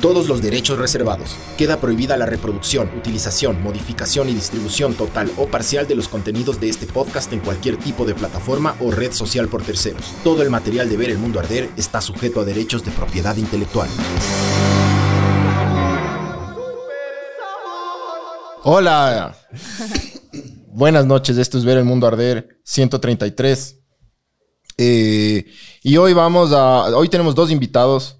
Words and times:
Todos 0.00 0.28
los 0.28 0.40
derechos 0.40 0.78
reservados. 0.78 1.36
Queda 1.56 1.80
prohibida 1.80 2.16
la 2.16 2.24
reproducción, 2.24 2.88
utilización, 2.96 3.60
modificación 3.60 4.28
y 4.28 4.34
distribución 4.34 4.94
total 4.94 5.28
o 5.36 5.48
parcial 5.48 5.88
de 5.88 5.96
los 5.96 6.06
contenidos 6.06 6.60
de 6.60 6.68
este 6.68 6.86
podcast 6.86 7.32
en 7.32 7.40
cualquier 7.40 7.78
tipo 7.78 8.04
de 8.04 8.14
plataforma 8.14 8.76
o 8.78 8.92
red 8.92 9.10
social 9.10 9.48
por 9.48 9.64
terceros. 9.64 10.14
Todo 10.22 10.42
el 10.42 10.50
material 10.50 10.88
de 10.88 10.96
Ver 10.96 11.10
el 11.10 11.18
Mundo 11.18 11.40
Arder 11.40 11.68
está 11.76 12.00
sujeto 12.00 12.38
a 12.40 12.44
derechos 12.44 12.84
de 12.84 12.92
propiedad 12.92 13.36
intelectual. 13.36 13.88
Hola. 18.62 19.36
Buenas 20.68 21.06
noches, 21.06 21.38
esto 21.38 21.58
es 21.58 21.64
Ver 21.64 21.78
el 21.78 21.84
Mundo 21.84 22.06
Arder 22.06 22.60
133. 22.62 23.80
Eh, 24.76 25.44
y 25.82 25.96
hoy 25.96 26.12
vamos 26.12 26.52
a... 26.52 26.96
Hoy 26.96 27.08
tenemos 27.08 27.34
dos 27.34 27.50
invitados 27.50 28.17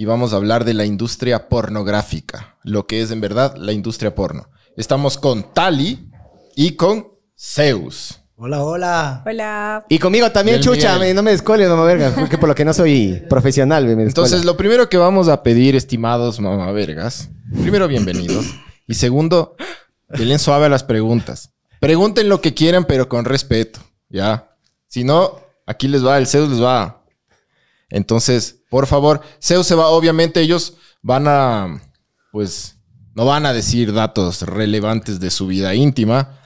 y 0.00 0.06
vamos 0.06 0.32
a 0.32 0.36
hablar 0.36 0.64
de 0.64 0.72
la 0.72 0.86
industria 0.86 1.50
pornográfica, 1.50 2.56
lo 2.64 2.86
que 2.86 3.02
es 3.02 3.10
en 3.10 3.20
verdad 3.20 3.54
la 3.58 3.72
industria 3.72 4.14
porno. 4.14 4.48
Estamos 4.74 5.18
con 5.18 5.52
Tali 5.52 6.08
y 6.56 6.70
con 6.72 7.06
Zeus. 7.38 8.18
Hola, 8.36 8.64
hola. 8.64 9.22
Hola. 9.26 9.84
Y 9.90 9.98
conmigo 9.98 10.32
también, 10.32 10.62
chucha, 10.62 10.94
Miguel. 10.94 11.08
me- 11.10 11.14
no 11.14 11.22
me 11.22 11.32
descoles, 11.32 11.68
mamá 11.68 11.84
verga, 11.84 12.14
que 12.30 12.38
por 12.38 12.48
lo 12.48 12.54
que 12.54 12.64
no 12.64 12.72
soy 12.72 13.22
profesional, 13.28 13.84
me, 13.94 14.04
Entonces, 14.04 14.46
lo 14.46 14.56
primero 14.56 14.88
que 14.88 14.96
vamos 14.96 15.28
a 15.28 15.42
pedir, 15.42 15.76
estimados 15.76 16.40
mamavergas, 16.40 17.28
primero, 17.60 17.86
bienvenidos. 17.86 18.46
Y 18.86 18.94
segundo, 18.94 19.54
denle 20.08 20.38
suave 20.38 20.64
a 20.64 20.70
las 20.70 20.82
preguntas. 20.82 21.52
Pregunten 21.78 22.30
lo 22.30 22.40
que 22.40 22.54
quieran, 22.54 22.86
pero 22.86 23.06
con 23.10 23.26
respeto, 23.26 23.80
¿ya? 24.08 24.56
Si 24.86 25.04
no, 25.04 25.40
aquí 25.66 25.88
les 25.88 26.02
va, 26.02 26.16
el 26.16 26.26
Zeus 26.26 26.48
les 26.48 26.62
va. 26.62 27.04
Entonces, 27.90 28.59
por 28.70 28.86
favor, 28.86 29.20
Zeus 29.42 29.66
se 29.66 29.74
va, 29.74 29.88
obviamente 29.88 30.40
ellos 30.40 30.74
van 31.02 31.26
a, 31.26 31.82
pues, 32.32 32.76
no 33.14 33.26
van 33.26 33.44
a 33.44 33.52
decir 33.52 33.92
datos 33.92 34.42
relevantes 34.42 35.18
de 35.20 35.30
su 35.30 35.48
vida 35.48 35.74
íntima, 35.74 36.40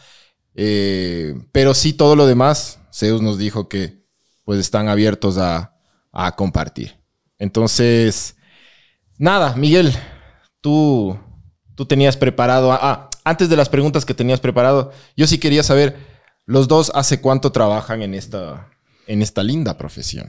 eh, 0.55 1.35
pero 1.53 1.75
sí 1.75 1.93
todo 1.93 2.17
lo 2.17 2.27
demás, 2.27 2.81
Zeus 2.93 3.21
nos 3.21 3.39
dijo 3.39 3.69
que, 3.69 4.03
pues, 4.45 4.59
están 4.59 4.89
abiertos 4.89 5.37
a, 5.37 5.77
a 6.13 6.35
compartir. 6.35 6.97
Entonces, 7.39 8.37
nada, 9.19 9.55
Miguel, 9.55 9.93
tú, 10.63 11.19
tú 11.75 11.85
tenías 11.85 12.17
preparado, 12.17 12.73
ah, 12.73 13.11
antes 13.23 13.51
de 13.51 13.57
las 13.57 13.69
preguntas 13.69 14.07
que 14.07 14.15
tenías 14.15 14.41
preparado, 14.41 14.93
yo 15.15 15.27
sí 15.27 15.37
quería 15.39 15.63
saber, 15.63 15.97
los 16.47 16.69
dos, 16.69 16.91
¿hace 16.95 17.21
cuánto 17.21 17.53
trabajan 17.53 18.01
en 18.01 18.15
esta, 18.15 18.71
en 19.07 19.21
esta 19.21 19.43
linda 19.43 19.77
profesión? 19.77 20.27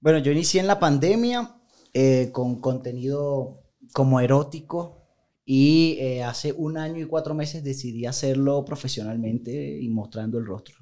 Bueno, 0.00 0.18
yo 0.18 0.32
inicié 0.32 0.60
en 0.60 0.66
la 0.66 0.78
pandemia 0.78 1.56
eh, 1.92 2.30
con 2.32 2.60
contenido 2.60 3.62
como 3.92 4.20
erótico 4.20 5.02
y 5.44 5.96
eh, 5.98 6.22
hace 6.22 6.52
un 6.52 6.78
año 6.78 7.00
y 7.00 7.06
cuatro 7.06 7.34
meses 7.34 7.64
decidí 7.64 8.06
hacerlo 8.06 8.64
profesionalmente 8.64 9.78
y 9.80 9.88
mostrando 9.88 10.38
el 10.38 10.46
rostro. 10.46 10.76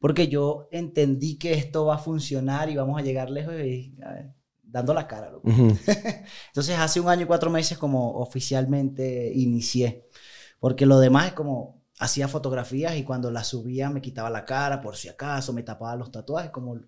Porque 0.00 0.28
yo 0.28 0.68
entendí 0.72 1.38
que 1.38 1.54
esto 1.54 1.86
va 1.86 1.94
a 1.94 1.98
funcionar 1.98 2.68
y 2.68 2.76
vamos 2.76 2.98
a 2.98 3.04
llegar 3.04 3.30
lejos 3.30 3.54
y, 3.54 3.94
ver, 3.96 4.34
dando 4.62 4.92
la 4.92 5.06
cara. 5.06 5.30
loco. 5.30 5.48
Ujú. 5.48 5.68
Entonces 6.48 6.78
hace 6.78 7.00
un 7.00 7.08
año 7.08 7.22
y 7.22 7.26
cuatro 7.26 7.50
meses 7.50 7.78
como 7.78 8.14
oficialmente 8.18 9.32
inicié. 9.34 10.08
Porque 10.58 10.86
lo 10.86 10.98
demás 10.98 11.28
es 11.28 11.32
como 11.32 11.80
hacía 11.98 12.28
fotografías 12.28 12.96
y 12.96 13.04
cuando 13.04 13.30
las 13.30 13.46
subía 13.46 13.90
me 13.90 14.02
quitaba 14.02 14.28
la 14.28 14.44
cara 14.44 14.80
por 14.80 14.96
si 14.96 15.08
acaso, 15.08 15.52
me 15.52 15.62
tapaba 15.62 15.96
los 15.96 16.10
tatuajes, 16.10 16.50
como 16.50 16.80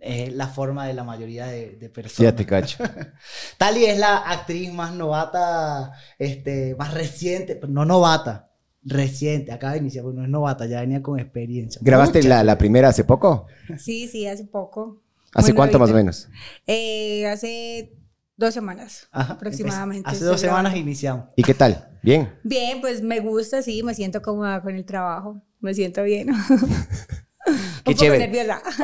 es 0.00 0.32
la 0.34 0.46
forma 0.48 0.86
de 0.86 0.94
la 0.94 1.04
mayoría 1.04 1.46
de, 1.46 1.76
de 1.76 1.88
personas. 1.90 2.32
Ya 2.32 2.36
te 2.36 2.46
cacho. 2.46 2.78
Tali 3.58 3.84
es 3.84 3.98
la 3.98 4.18
actriz 4.18 4.72
más 4.72 4.92
novata, 4.94 5.92
este, 6.18 6.74
más 6.76 6.94
reciente, 6.94 7.60
no 7.68 7.84
novata, 7.84 8.50
reciente, 8.82 9.52
acaba 9.52 9.72
de 9.74 9.80
iniciar, 9.80 10.04
porque 10.04 10.18
no 10.18 10.24
es 10.24 10.30
novata, 10.30 10.66
ya 10.66 10.80
venía 10.80 11.02
con 11.02 11.18
experiencia. 11.18 11.80
¿Grabaste 11.84 12.22
la, 12.22 12.44
la 12.44 12.56
primera 12.58 12.88
hace 12.88 13.04
poco? 13.04 13.46
Sí, 13.78 14.08
sí, 14.08 14.26
hace 14.26 14.44
poco. 14.44 15.02
¿Hace 15.34 15.54
cuánto 15.54 15.78
más 15.78 15.90
o 15.90 15.94
menos? 15.94 16.28
Eh, 16.66 17.26
hace 17.26 17.92
dos 18.36 18.54
semanas 18.54 19.08
Ajá, 19.12 19.34
aproximadamente. 19.34 20.08
Hace 20.08 20.24
dos 20.24 20.40
semanas 20.40 20.72
grabando. 20.72 20.80
iniciamos. 20.88 21.26
¿Y 21.36 21.42
qué 21.42 21.52
tal? 21.54 21.98
¿Bien? 22.02 22.32
Bien, 22.42 22.80
pues 22.80 23.02
me 23.02 23.20
gusta, 23.20 23.60
sí, 23.62 23.82
me 23.82 23.92
siento 23.94 24.22
cómoda 24.22 24.62
con 24.62 24.74
el 24.76 24.84
trabajo. 24.84 25.42
Me 25.60 25.74
siento 25.74 26.02
bien. 26.04 26.28
Qué 27.84 27.92
Un 27.92 27.96
chévere. 27.96 28.26
poco 28.26 28.38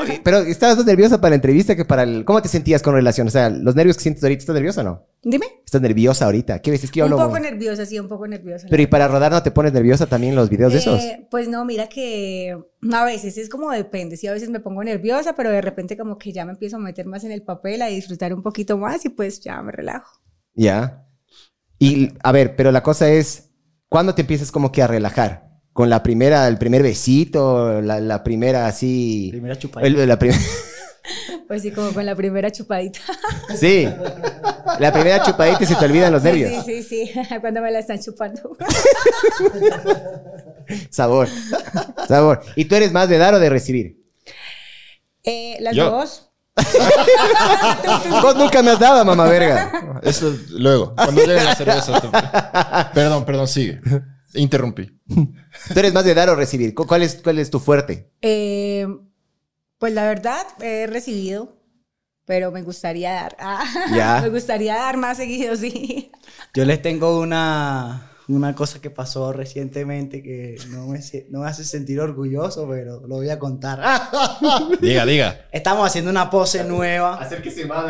nerviosa. 0.05 0.21
Pero 0.25 0.39
estabas 0.39 0.77
más 0.77 0.87
nerviosa 0.87 1.21
para 1.21 1.31
la 1.31 1.35
entrevista 1.37 1.75
que 1.77 1.85
para 1.85 2.05
el... 2.05 2.25
¿Cómo 2.25 2.41
te 2.41 2.49
sentías 2.49 2.83
con 2.83 2.95
relación? 2.95 3.27
O 3.27 3.31
sea, 3.31 3.51
los 3.51 3.75
nervios 3.75 3.97
que 3.97 4.03
sientes 4.05 4.23
ahorita, 4.23 4.41
¿estás 4.41 4.55
nerviosa 4.55 4.81
o 4.83 4.85
no? 4.85 5.07
Dime. 5.23 5.47
¿Estás 5.65 5.81
nerviosa 5.81 6.25
ahorita? 6.27 6.61
¿Qué 6.61 6.71
ves? 6.71 6.85
Es 6.85 6.91
que 6.91 7.01
yo 7.01 7.07
Un 7.07 7.13
hablo... 7.15 7.27
poco 7.27 7.39
nerviosa, 7.39 7.85
sí, 7.87 7.99
un 7.99 8.09
poco 8.09 8.27
nerviosa. 8.27 8.67
Pero 8.71 8.83
¿y 8.83 8.87
para 8.87 9.09
rodar 9.09 9.33
no 9.33 9.43
te 9.43 9.51
pones 9.51 9.73
nerviosa 9.73 10.07
también 10.07 10.35
los 10.35 10.49
videos 10.51 10.73
de 10.73 10.79
esos? 10.79 11.01
Eh, 11.01 11.27
pues 11.31 11.49
no, 11.49 11.65
mira 11.65 11.89
que 11.89 12.57
a 12.93 13.05
veces 13.05 13.39
es 13.39 13.49
como 13.49 13.71
depende, 13.71 14.17
sí, 14.17 14.27
a 14.27 14.33
veces 14.33 14.51
me 14.51 14.61
pongo 14.61 14.83
nerviosa, 14.85 15.35
pero 15.35 15.51
de 15.51 15.61
repente 15.61 15.97
como 15.97 16.19
que 16.19 16.33
ya 16.33 16.45
me 16.45 16.53
empiezo 16.53 16.77
a 16.77 16.81
meter 16.81 17.07
más 17.07 17.25
en 17.25 17.33
el 17.33 17.43
papel, 17.43 17.83
a 17.83 17.87
disfrutar 17.87 18.33
un 18.35 18.43
poquito 18.43 18.79
más 18.79 19.05
y 19.05 19.09
pues 19.09 19.41
ya 19.41 19.61
me 19.63 19.73
relajo. 19.73 20.21
Ya. 20.55 21.07
Y, 21.79 22.11
a 22.23 22.31
ver, 22.33 22.55
pero 22.57 22.71
la 22.71 22.83
cosa 22.83 23.09
es, 23.11 23.51
¿cuándo 23.89 24.15
te 24.15 24.21
empiezas 24.23 24.53
como 24.53 24.71
que 24.71 24.83
a 24.83 24.87
relajar? 24.87 25.52
¿Con 25.73 25.89
la 25.89 26.03
primera, 26.03 26.47
el 26.49 26.59
primer 26.59 26.83
besito, 26.83 27.81
la, 27.81 27.99
la 28.01 28.23
primera 28.23 28.67
así... 28.67 29.29
Primera 29.31 29.57
chupada. 29.57 29.87
el- 29.87 30.07
la 30.09 30.19
prim- 30.19 30.35
Pues 31.49 31.63
sí, 31.63 31.71
como 31.73 31.93
con 31.93 32.07
la 32.07 32.15
primera 32.15 32.51
chupadita. 32.51 33.01
sí. 33.57 33.89
La 34.79 34.93
primera 34.93 35.23
chupadita 35.23 35.63
y 35.65 35.67
se 35.67 35.75
te 35.75 35.85
olvidan 35.85 36.13
los 36.13 36.23
nervios. 36.23 36.65
Sí, 36.65 36.83
sí, 36.83 37.07
sí, 37.13 37.13
cuando 37.41 37.61
me 37.61 37.71
la 37.71 37.81
están 37.81 38.01
chupando. 38.01 38.57
Sabor. 40.91 41.29
Sabor. 42.09 42.43
¿Y 42.57 42.65
tú 42.67 42.75
eres 42.77 42.93
más 42.93 43.09
de 43.09 43.19
dar 43.19 43.35
o 43.35 43.39
de 43.41 43.51
recibir? 43.51 43.99
Eh, 45.25 45.57
las 45.61 45.75
Yo. 45.75 45.91
dos. 45.91 46.29
Vos 48.23 48.37
nunca 48.37 48.63
me 48.63 48.71
has 48.73 48.79
dado, 48.79 49.05
mamá 49.05 49.25
verga. 49.27 50.01
Eso 50.03 50.29
es 50.33 50.51
luego, 50.51 50.95
cuando 50.95 51.21
llegue 51.23 51.43
la 51.45 51.55
cerveza. 51.55 52.01
te- 52.01 52.95
Perdón, 52.95 53.25
perdón, 53.25 53.49
sigue. 53.49 53.81
Interrumpí. 54.35 54.99
¿Tú 55.07 55.79
eres 55.79 55.93
más 55.93 56.05
de 56.05 56.15
dar 56.15 56.29
o 56.31 56.35
recibir? 56.35 56.75
¿Cu- 56.75 56.87
¿Cuál 56.87 57.03
es, 57.03 57.21
cuál 57.23 57.39
es 57.39 57.51
tu 57.51 57.59
fuerte? 57.61 58.11
Eh, 58.23 58.87
pues 59.79 59.93
la 59.93 60.05
verdad, 60.05 60.47
he 60.61 60.87
recibido, 60.87 61.57
pero 62.25 62.51
me 62.51 62.63
gustaría 62.63 63.13
dar. 63.13 63.37
Ah, 63.41 63.65
Ya. 63.95 64.21
Me 64.23 64.29
gustaría 64.31 64.75
dar 64.75 64.97
más 64.97 65.17
seguido, 65.19 65.57
sí. 65.57 66.11
Yo 66.55 66.65
les 66.65 66.81
tengo 66.81 67.19
una, 67.21 68.11
una 68.29 68.55
cosa 68.55 68.81
que 68.81 68.91
pasó 68.91 69.33
recientemente 69.33 70.23
que 70.23 70.57
no 70.71 70.87
me, 70.87 71.01
no 71.31 71.41
me 71.41 71.49
hace 71.49 71.65
sentir 71.65 72.01
orgulloso, 72.01 72.67
pero 72.69 73.01
lo 73.07 73.17
voy 73.17 73.29
a 73.31 73.39
contar. 73.39 73.81
Diga, 74.81 75.05
diga. 75.05 75.47
Estamos 75.51 75.87
haciendo 75.87 76.11
una 76.11 76.31
pose 76.31 76.63
nueva. 76.65 77.17
Acérquese 77.21 77.67
más 77.67 77.85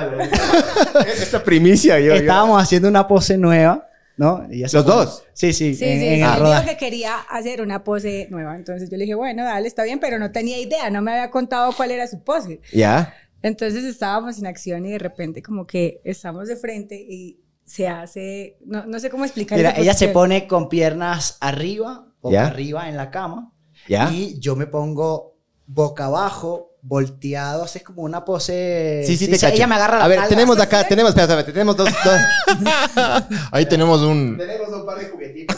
Esta 1.20 1.42
primicia, 1.44 2.00
yo. 2.00 2.06
yo- 2.06 2.14
Estábamos 2.14 2.60
haciendo 2.62 2.88
una 2.88 3.06
pose 3.06 3.36
nueva, 3.38 3.88
¿no? 4.22 4.46
Y 4.48 4.60
¿Los 4.60 4.84
dos? 4.84 5.24
Sí, 5.32 5.52
sí. 5.52 5.74
Sí, 5.74 5.84
en- 5.84 6.00
sí, 6.00 6.06
en 6.06 6.14
sí. 6.14 6.22
Él 6.22 6.44
dijo 6.44 6.64
que 6.64 6.76
quería 6.76 7.16
hacer 7.28 7.60
una 7.60 7.82
pose 7.82 8.28
nueva. 8.30 8.54
Entonces 8.54 8.88
yo 8.88 8.96
le 8.96 9.02
dije, 9.02 9.16
bueno, 9.16 9.42
dale, 9.44 9.66
está 9.66 9.82
bien, 9.82 9.98
pero 9.98 10.20
no 10.20 10.30
tenía 10.30 10.60
idea, 10.60 10.90
no 10.90 11.02
me 11.02 11.10
había 11.10 11.28
contado 11.30 11.72
cuál 11.76 11.90
era 11.90 12.06
su 12.06 12.22
pose. 12.22 12.60
¿Ya? 12.72 13.12
Entonces 13.42 13.82
estábamos 13.82 14.38
en 14.38 14.46
acción 14.46 14.86
y 14.86 14.92
de 14.92 14.98
repente 15.00 15.42
como 15.42 15.66
que 15.66 16.00
estamos 16.04 16.46
de 16.46 16.54
frente 16.54 16.94
y 16.94 17.40
se 17.64 17.88
hace, 17.88 18.58
no, 18.64 18.86
no 18.86 19.00
sé 19.00 19.10
cómo 19.10 19.24
explicar. 19.24 19.58
Mira, 19.58 19.74
ella 19.76 19.94
se 19.94 20.08
pone 20.08 20.46
con 20.46 20.68
piernas 20.68 21.38
arriba, 21.40 22.06
boca 22.20 22.34
¿Ya? 22.34 22.46
arriba 22.46 22.88
en 22.88 22.96
la 22.96 23.10
cama. 23.10 23.52
¿Ya? 23.88 24.08
Y 24.12 24.38
yo 24.38 24.54
me 24.54 24.68
pongo 24.68 25.34
boca 25.66 26.04
abajo, 26.04 26.71
volteado, 26.82 27.62
así 27.64 27.78
es 27.78 27.84
como 27.84 28.02
una 28.02 28.24
pose. 28.24 29.04
Sí, 29.06 29.16
sí, 29.16 29.28
te 29.28 29.38
cacho. 29.38 29.54
Ella 29.54 29.66
me 29.68 29.76
agarra 29.76 29.98
la 29.98 30.04
A 30.04 30.08
ver, 30.08 30.18
nalga. 30.18 30.28
tenemos 30.28 30.60
acá, 30.60 30.86
tenemos, 30.86 31.10
espérate, 31.10 31.32
espérate, 31.32 31.52
tenemos 31.52 31.76
dos, 31.76 31.88
dos. 32.04 33.24
Ahí 33.52 33.64
tenemos 33.66 34.02
un. 34.02 34.36
tenemos 34.36 34.68
un 34.68 34.84
par 34.84 34.98
de 34.98 35.06
juguetitos. 35.06 35.56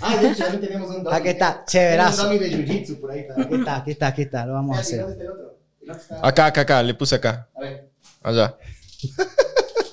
Ah, 0.00 0.16
de 0.16 0.30
hecho, 0.30 0.44
también 0.44 0.62
tenemos 0.72 0.90
un 0.90 1.12
Aquí 1.12 1.28
está, 1.28 1.64
chéverazo. 1.66 2.28
de 2.30 2.50
jiu-jitsu 2.50 3.00
por 3.00 3.12
ahí. 3.12 3.26
Aquí 3.36 3.54
está, 3.54 3.76
aquí 3.76 3.90
está, 3.92 4.06
aquí 4.08 4.22
está, 4.22 4.46
lo 4.46 4.54
vamos 4.54 4.76
a 4.76 4.80
hacer. 4.80 5.06
Acá, 6.22 6.46
acá, 6.46 6.60
acá. 6.62 6.82
Le 6.82 6.94
puse 6.94 7.14
acá. 7.14 7.48
A 7.54 7.60
ver. 7.60 7.88
Allá. 8.22 8.56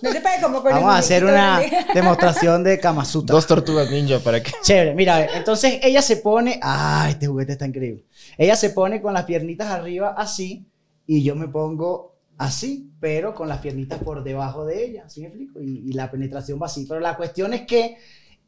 No 0.01 0.11
se 0.11 0.21
como 0.41 0.63
con 0.63 0.71
el 0.71 0.77
Vamos 0.79 0.95
a 0.95 0.97
hacer 0.97 1.23
muñequito 1.23 1.43
una 1.43 1.93
demostración 1.93 2.63
de 2.63 2.79
Kama 2.79 3.05
Sutra. 3.05 3.35
Dos 3.35 3.45
tortugas 3.45 3.89
ninja 3.91 4.17
para 4.17 4.41
que. 4.41 4.51
Chévere, 4.63 4.95
mira, 4.95 5.37
entonces 5.37 5.77
ella 5.83 6.01
se 6.01 6.17
pone, 6.17 6.59
ay, 6.61 7.11
este 7.11 7.27
juguete 7.27 7.51
está 7.51 7.67
increíble. 7.67 8.05
Ella 8.37 8.55
se 8.55 8.71
pone 8.71 9.01
con 9.01 9.13
las 9.13 9.25
piernitas 9.25 9.67
arriba 9.67 10.15
así 10.17 10.65
y 11.05 11.23
yo 11.23 11.35
me 11.35 11.47
pongo 11.47 12.15
así, 12.37 12.91
pero 12.99 13.35
con 13.35 13.47
las 13.47 13.59
piernitas 13.59 14.01
por 14.01 14.23
debajo 14.23 14.65
de 14.65 14.85
ella, 14.85 15.09
¿sí 15.09 15.21
me 15.21 15.27
explico? 15.27 15.61
Y, 15.61 15.93
la 15.93 16.09
penetración 16.09 16.59
va 16.61 16.65
así. 16.65 16.85
Pero 16.87 16.99
la 16.99 17.17
cuestión 17.17 17.53
es 17.53 17.61
que 17.67 17.97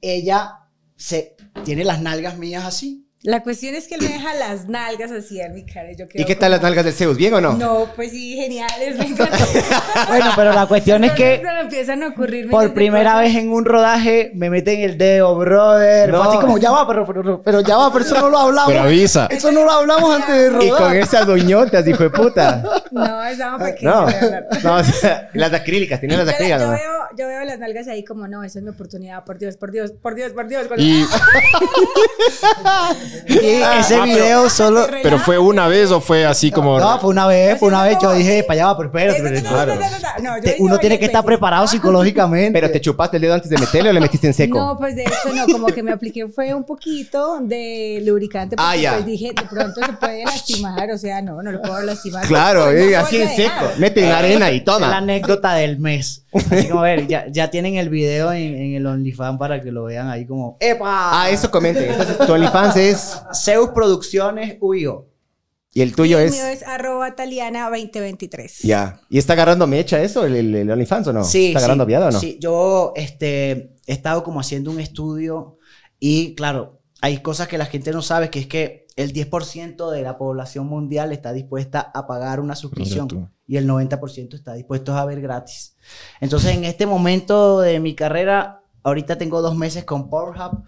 ella 0.02 0.60
se, 0.96 1.36
tiene 1.64 1.84
las 1.84 2.02
nalgas 2.02 2.38
mías 2.38 2.66
así. 2.66 3.06
La 3.26 3.42
cuestión 3.42 3.74
es 3.74 3.88
que 3.88 3.96
él 3.96 4.02
me 4.02 4.10
deja 4.10 4.34
las 4.34 4.68
nalgas 4.68 5.10
así 5.10 5.40
en 5.40 5.54
mi 5.54 5.66
cara. 5.66 5.94
y 5.94 5.96
Yo 5.96 6.04
¿Y 6.06 6.08
quedo 6.10 6.26
qué 6.28 6.36
tal 6.36 6.52
las 6.52 6.62
nalgas 6.62 6.84
de 6.84 6.92
Zeus? 6.92 7.16
¿Bien 7.16 7.34
o 7.34 7.40
no? 7.40 7.54
No, 7.54 7.88
pues 7.96 8.12
sí, 8.12 8.36
geniales, 8.36 8.98
me 8.98 9.06
encanta. 9.08 9.38
Bueno, 10.10 10.32
pero 10.36 10.52
la 10.52 10.66
cuestión 10.66 11.06
es 11.06 11.14
que 11.14 11.40
me 11.42 11.62
empiezan 11.62 12.04
a 12.04 12.10
ocurrir 12.10 12.50
por 12.50 12.74
primera 12.74 13.12
cosas. 13.14 13.26
vez 13.28 13.36
en 13.38 13.50
un 13.54 13.64
rodaje 13.64 14.32
me 14.36 14.50
meten 14.50 14.82
el 14.82 14.98
dedo, 14.98 15.38
brother. 15.38 16.10
Fue 16.10 16.20
No. 16.20 16.24
así 16.30 16.38
como, 16.40 16.58
ya 16.58 16.72
va, 16.72 16.86
pero, 16.86 17.06
pero, 17.08 17.42
pero 17.42 17.62
ya 17.62 17.78
va, 17.78 17.94
pero 17.94 18.04
eso 18.04 18.20
no 18.20 18.30
lo 18.30 18.38
hablamos. 18.40 18.70
Pero 18.74 18.84
avisa. 18.84 19.28
Eso 19.32 19.54
no 19.54 19.64
lo 19.64 19.72
hablamos 19.72 20.16
antes 20.16 20.36
de 20.36 20.48
Y 20.66 20.70
con 20.70 20.80
rodar. 20.80 20.96
esas 20.98 21.26
doñotas, 21.26 21.88
hijo 21.88 22.04
de 22.04 22.10
puta. 22.10 22.62
No, 22.92 23.24
estaba 23.24 23.58
pequeña. 23.64 23.90
No, 23.92 24.06
no, 24.64 24.76
o 24.76 24.84
sea, 24.84 25.30
las 25.34 25.54
acrílicas, 25.54 26.02
tienen 26.02 26.20
las 26.20 26.28
acrílicas. 26.28 26.62
yo 26.62 26.70
veo, 26.72 26.92
yo 27.18 27.28
veo 27.28 27.46
las 27.46 27.58
nalgas 27.60 27.88
ahí 27.88 28.04
como, 28.04 28.28
no, 28.28 28.44
esa 28.44 28.60
es 28.60 28.66
mi 28.66 28.72
oportunidad, 28.72 29.24
por 29.24 29.38
Dios, 29.40 29.56
por 29.56 29.72
Dios, 29.72 29.92
por 29.94 30.14
Dios, 30.16 30.34
por 30.34 30.46
Dios. 30.50 30.68
Cuando- 30.68 30.84
Y, 30.84 31.06
Y 33.28 33.62
ese 33.80 33.96
Ah, 33.96 34.04
video 34.06 34.50
solo... 34.50 34.86
pero 35.02 35.18
fue 35.20 35.38
una 35.38 35.68
vez 35.68 35.92
o 35.92 36.00
fue 36.02 36.26
así 36.26 36.52
como. 36.52 36.80
No, 36.80 37.00
fue 37.00 37.10
una 37.10 37.28
vez, 37.28 37.60
fue 37.60 37.68
una 37.70 37.84
vez. 37.84 37.98
Yo 38.02 38.12
dije, 38.14 38.44
para 38.44 38.54
allá 38.54 38.66
va, 38.68 38.78
pero 38.78 38.90
espérate. 38.90 39.22
Pero- 39.22 39.42
no, 39.42 39.52
no, 39.52 39.66
no, 39.66 39.76
no, 39.76 39.90
no, 39.90 40.24
no, 40.24 40.38
yo 40.38 40.44
Te- 40.44 40.56
uno 40.60 40.78
tiene 40.78 41.00
que 41.00 41.06
estar 41.06 41.24
preparado 41.24 41.68
psicológicamente. 41.68 42.52
Pero 42.60 42.72
te 42.72 42.82
chupaste 42.82 43.18
el 43.18 43.22
dedo 43.24 43.34
antes 43.36 43.50
de 43.50 43.58
meterle 43.58 43.90
o 43.90 43.94
le 43.94 44.00
metiste 44.00 44.28
en 44.28 44.34
seco. 44.34 44.58
No, 44.58 44.78
pues 44.78 44.96
de 44.96 45.04
hecho 45.04 45.34
no, 45.34 45.46
como 45.52 45.68
que 45.68 45.84
me 45.84 45.92
apliqué 45.92 46.28
fue 46.28 46.54
un 46.54 46.64
poquito 46.64 47.40
de 47.42 48.02
lubricante 48.06 48.56
porque 48.56 48.70
Ah, 48.72 48.76
ya. 48.76 48.94
pues 48.94 49.06
dije, 49.06 49.28
de 49.36 49.44
pronto 49.48 49.82
se 49.86 49.94
puede 49.94 50.26
lastimar, 50.26 50.90
o 50.92 50.98
sea, 50.98 51.22
no, 51.22 51.42
no 51.42 51.52
lo 51.52 51.62
puedo 51.62 51.82
lastimar. 51.82 52.26
Claro, 52.28 52.66
no 52.66 52.72
eh, 52.72 52.96
así 52.96 53.18
en 53.22 53.30
seco. 53.30 53.42
dejar. 53.44 53.80
Mete 53.80 54.06
en 54.06 54.12
arena 54.12 54.52
y 54.52 54.58
Es 54.58 54.66
la 54.68 54.74
toma. 54.74 54.98
anécdota 54.98 55.54
del 55.54 55.80
mes. 55.80 56.22
Así 56.34 56.68
como, 56.68 56.80
a 56.82 56.84
ver, 56.86 57.08
ya, 57.08 57.26
ya 57.30 57.52
tienen 57.52 57.76
el 57.76 57.90
video 57.90 58.32
en, 58.34 58.56
en 58.56 58.76
el 58.76 58.86
OnlyFans 58.88 59.38
para 59.38 59.62
que 59.62 59.72
lo 59.72 59.84
vean 59.84 60.10
ahí 60.10 60.26
como, 60.26 60.58
¡epa! 60.60 61.22
Ah, 61.24 61.30
eso 61.30 61.52
comenten. 61.52 61.92
Entonces, 61.92 62.18
tu 62.18 62.34
OnlyFans 62.34 62.76
es. 62.78 63.03
Zeus 63.34 63.70
Producciones 63.70 64.58
UIO. 64.62 65.10
Y 65.76 65.82
el 65.82 65.96
tuyo 65.96 66.20
Y 66.20 66.22
el 66.22 66.28
es. 66.28 66.34
mío 66.34 66.46
es 66.46 66.64
arroba 66.64 67.16
taliana 67.16 67.70
2023. 67.70 68.60
Ya. 68.60 69.02
¿Y 69.10 69.18
está 69.18 69.34
agarrando 69.34 69.66
mecha 69.66 70.02
eso, 70.02 70.24
el, 70.26 70.36
el, 70.36 70.54
el 70.56 70.70
OnlyFans 70.70 71.08
o 71.08 71.14
no? 71.14 71.24
Sí, 71.24 71.48
¿Está 71.48 71.60
sí, 71.60 71.64
agarrando 71.64 71.86
viada 71.86 72.10
o 72.10 72.12
no? 72.12 72.20
Sí, 72.20 72.38
yo 72.40 72.94
este, 72.96 73.52
he 73.88 73.94
estado 73.94 74.24
como 74.24 74.40
haciendo 74.40 74.70
un 74.70 74.80
estudio 74.80 75.58
y 76.00 76.36
claro, 76.36 76.82
hay 77.02 77.20
cosas 77.20 77.48
que 77.48 77.58
la 77.58 77.66
gente 77.66 77.92
no 77.92 78.02
sabe, 78.02 78.30
que 78.30 78.40
es 78.40 78.48
que 78.48 78.88
el 78.96 79.14
10% 79.14 79.90
de 79.90 80.02
la 80.04 80.18
población 80.18 80.68
mundial 80.68 81.12
está 81.12 81.34
dispuesta 81.34 81.82
a 81.82 82.06
pagar 82.06 82.40
una 82.40 82.56
suscripción 82.56 83.32
y 83.48 83.58
el 83.58 83.68
90% 83.68 84.36
está 84.36 84.54
dispuesto 84.54 84.96
a 84.96 85.04
ver 85.06 85.22
gratis. 85.22 85.76
Entonces, 86.22 86.56
en 86.56 86.64
este 86.64 86.86
momento 86.86 87.60
de 87.60 87.80
mi 87.80 87.96
carrera, 87.96 88.62
ahorita 88.84 89.18
tengo 89.18 89.42
dos 89.42 89.58
meses 89.58 89.84
con 89.84 90.10
Pornhub, 90.10 90.64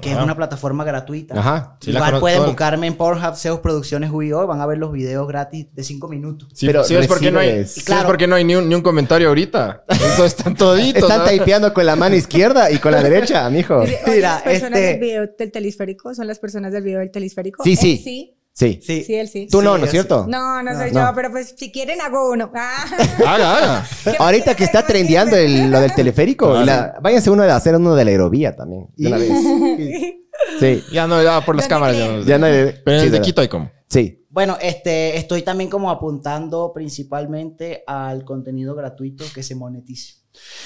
que 0.00 0.10
es 0.10 0.18
una 0.18 0.34
plataforma 0.34 0.82
gratuita. 0.82 1.38
Ajá. 1.38 1.76
Sí, 1.80 1.90
Igual 1.92 2.18
pueden 2.18 2.44
buscarme 2.44 2.88
en 2.88 2.96
Pornhub, 2.96 3.36
Zeus 3.36 3.60
Producciones 3.60 4.10
UIO, 4.10 4.44
van 4.46 4.60
a 4.60 4.66
ver 4.66 4.78
los 4.78 4.90
videos 4.90 5.28
gratis 5.28 5.68
de 5.72 5.84
5 5.84 6.08
minutos. 6.08 6.48
Sí, 6.52 6.66
Pero 6.66 6.82
sí, 6.82 6.96
es 6.96 7.06
porque 7.06 7.30
no 7.30 7.38
hay, 7.38 7.50
recibes- 7.50 7.66
sí, 7.66 7.80
es 7.80 7.86
Claro. 7.86 8.06
porque 8.08 8.26
no 8.26 8.34
hay 8.34 8.42
ni 8.44 8.56
un, 8.56 8.68
ni 8.68 8.74
un 8.74 8.82
comentario 8.82 9.28
ahorita. 9.28 9.84
Entonces 9.88 10.24
están 10.36 10.56
toditos. 10.56 11.02
Están 11.04 11.18
¿no? 11.20 11.24
taipeando 11.24 11.72
con 11.72 11.86
la 11.86 11.94
mano 11.94 12.16
izquierda 12.16 12.72
y 12.72 12.78
con 12.78 12.90
la 12.90 13.02
derecha, 13.02 13.48
mijo. 13.50 13.84
Mira, 14.06 14.32
las 14.34 14.42
personas 14.42 14.78
este- 14.80 14.80
del 14.92 15.00
video 15.00 15.26
del 15.38 15.52
telesférico 15.52 16.12
son 16.14 16.26
las 16.26 16.40
personas 16.40 16.72
del 16.72 16.82
video 16.82 16.98
del 16.98 17.12
telesférico. 17.12 17.62
Sí, 17.62 17.70
Él 17.72 17.76
sí. 17.78 18.00
sí. 18.02 18.33
Sí. 18.56 18.78
Sí. 18.82 19.02
Sí, 19.04 19.14
él 19.16 19.28
sí. 19.28 19.48
Tú 19.50 19.58
Sí, 19.58 19.64
no, 19.64 19.76
¿no 19.76 19.84
es 19.84 19.90
yo 19.90 19.90
cierto? 19.90 20.26
No, 20.28 20.62
no 20.62 20.72
soy 20.78 20.92
No. 20.92 21.08
yo, 21.08 21.14
pero 21.14 21.30
pues 21.32 21.54
si 21.58 21.72
quieren 21.72 22.00
hago 22.00 22.30
uno. 22.30 22.52
Ah. 22.54 22.84
Haga, 23.26 23.56
haga. 23.58 23.86
Ahorita 24.20 24.54
que 24.54 24.62
está 24.62 24.86
trendeando 24.86 25.36
el- 25.36 25.70
lo 25.72 25.80
del 25.80 25.92
teleférico, 25.92 26.46
Claro. 26.50 26.64
la- 26.64 26.94
váyanse 27.02 27.30
uno 27.30 27.42
de 27.42 27.50
hacer 27.50 27.74
uno 27.74 27.96
de 27.96 28.04
la 28.04 28.10
aerovía 28.12 28.54
también. 28.54 28.86
De 28.96 29.08
una 29.08 29.18
vez. 29.18 29.30
Sí. 30.60 30.82
Ya 30.92 31.06
no, 31.06 31.22
ya 31.22 31.40
por 31.44 31.54
las 31.56 31.68
¿Dónde 31.68 31.74
cámaras. 31.74 31.96
Ya 31.96 32.06
no, 32.08 32.22
Ya 32.22 32.38
no 32.38 32.46
hay- 32.46 32.74
Pero 32.84 32.96
en 32.96 33.00
sí, 33.00 33.06
el 33.06 33.12
de- 33.12 33.20
Quito 33.22 33.40
hay 33.40 33.48
como. 33.48 33.70
Sí. 33.88 34.24
Bueno, 34.30 34.56
este, 34.60 35.16
estoy 35.16 35.42
también 35.42 35.70
como 35.70 35.90
apuntando 35.90 36.72
principalmente 36.74 37.84
al 37.86 38.24
contenido 38.24 38.74
gratuito 38.74 39.24
que 39.34 39.42
se 39.44 39.54
monetice. 39.54 40.14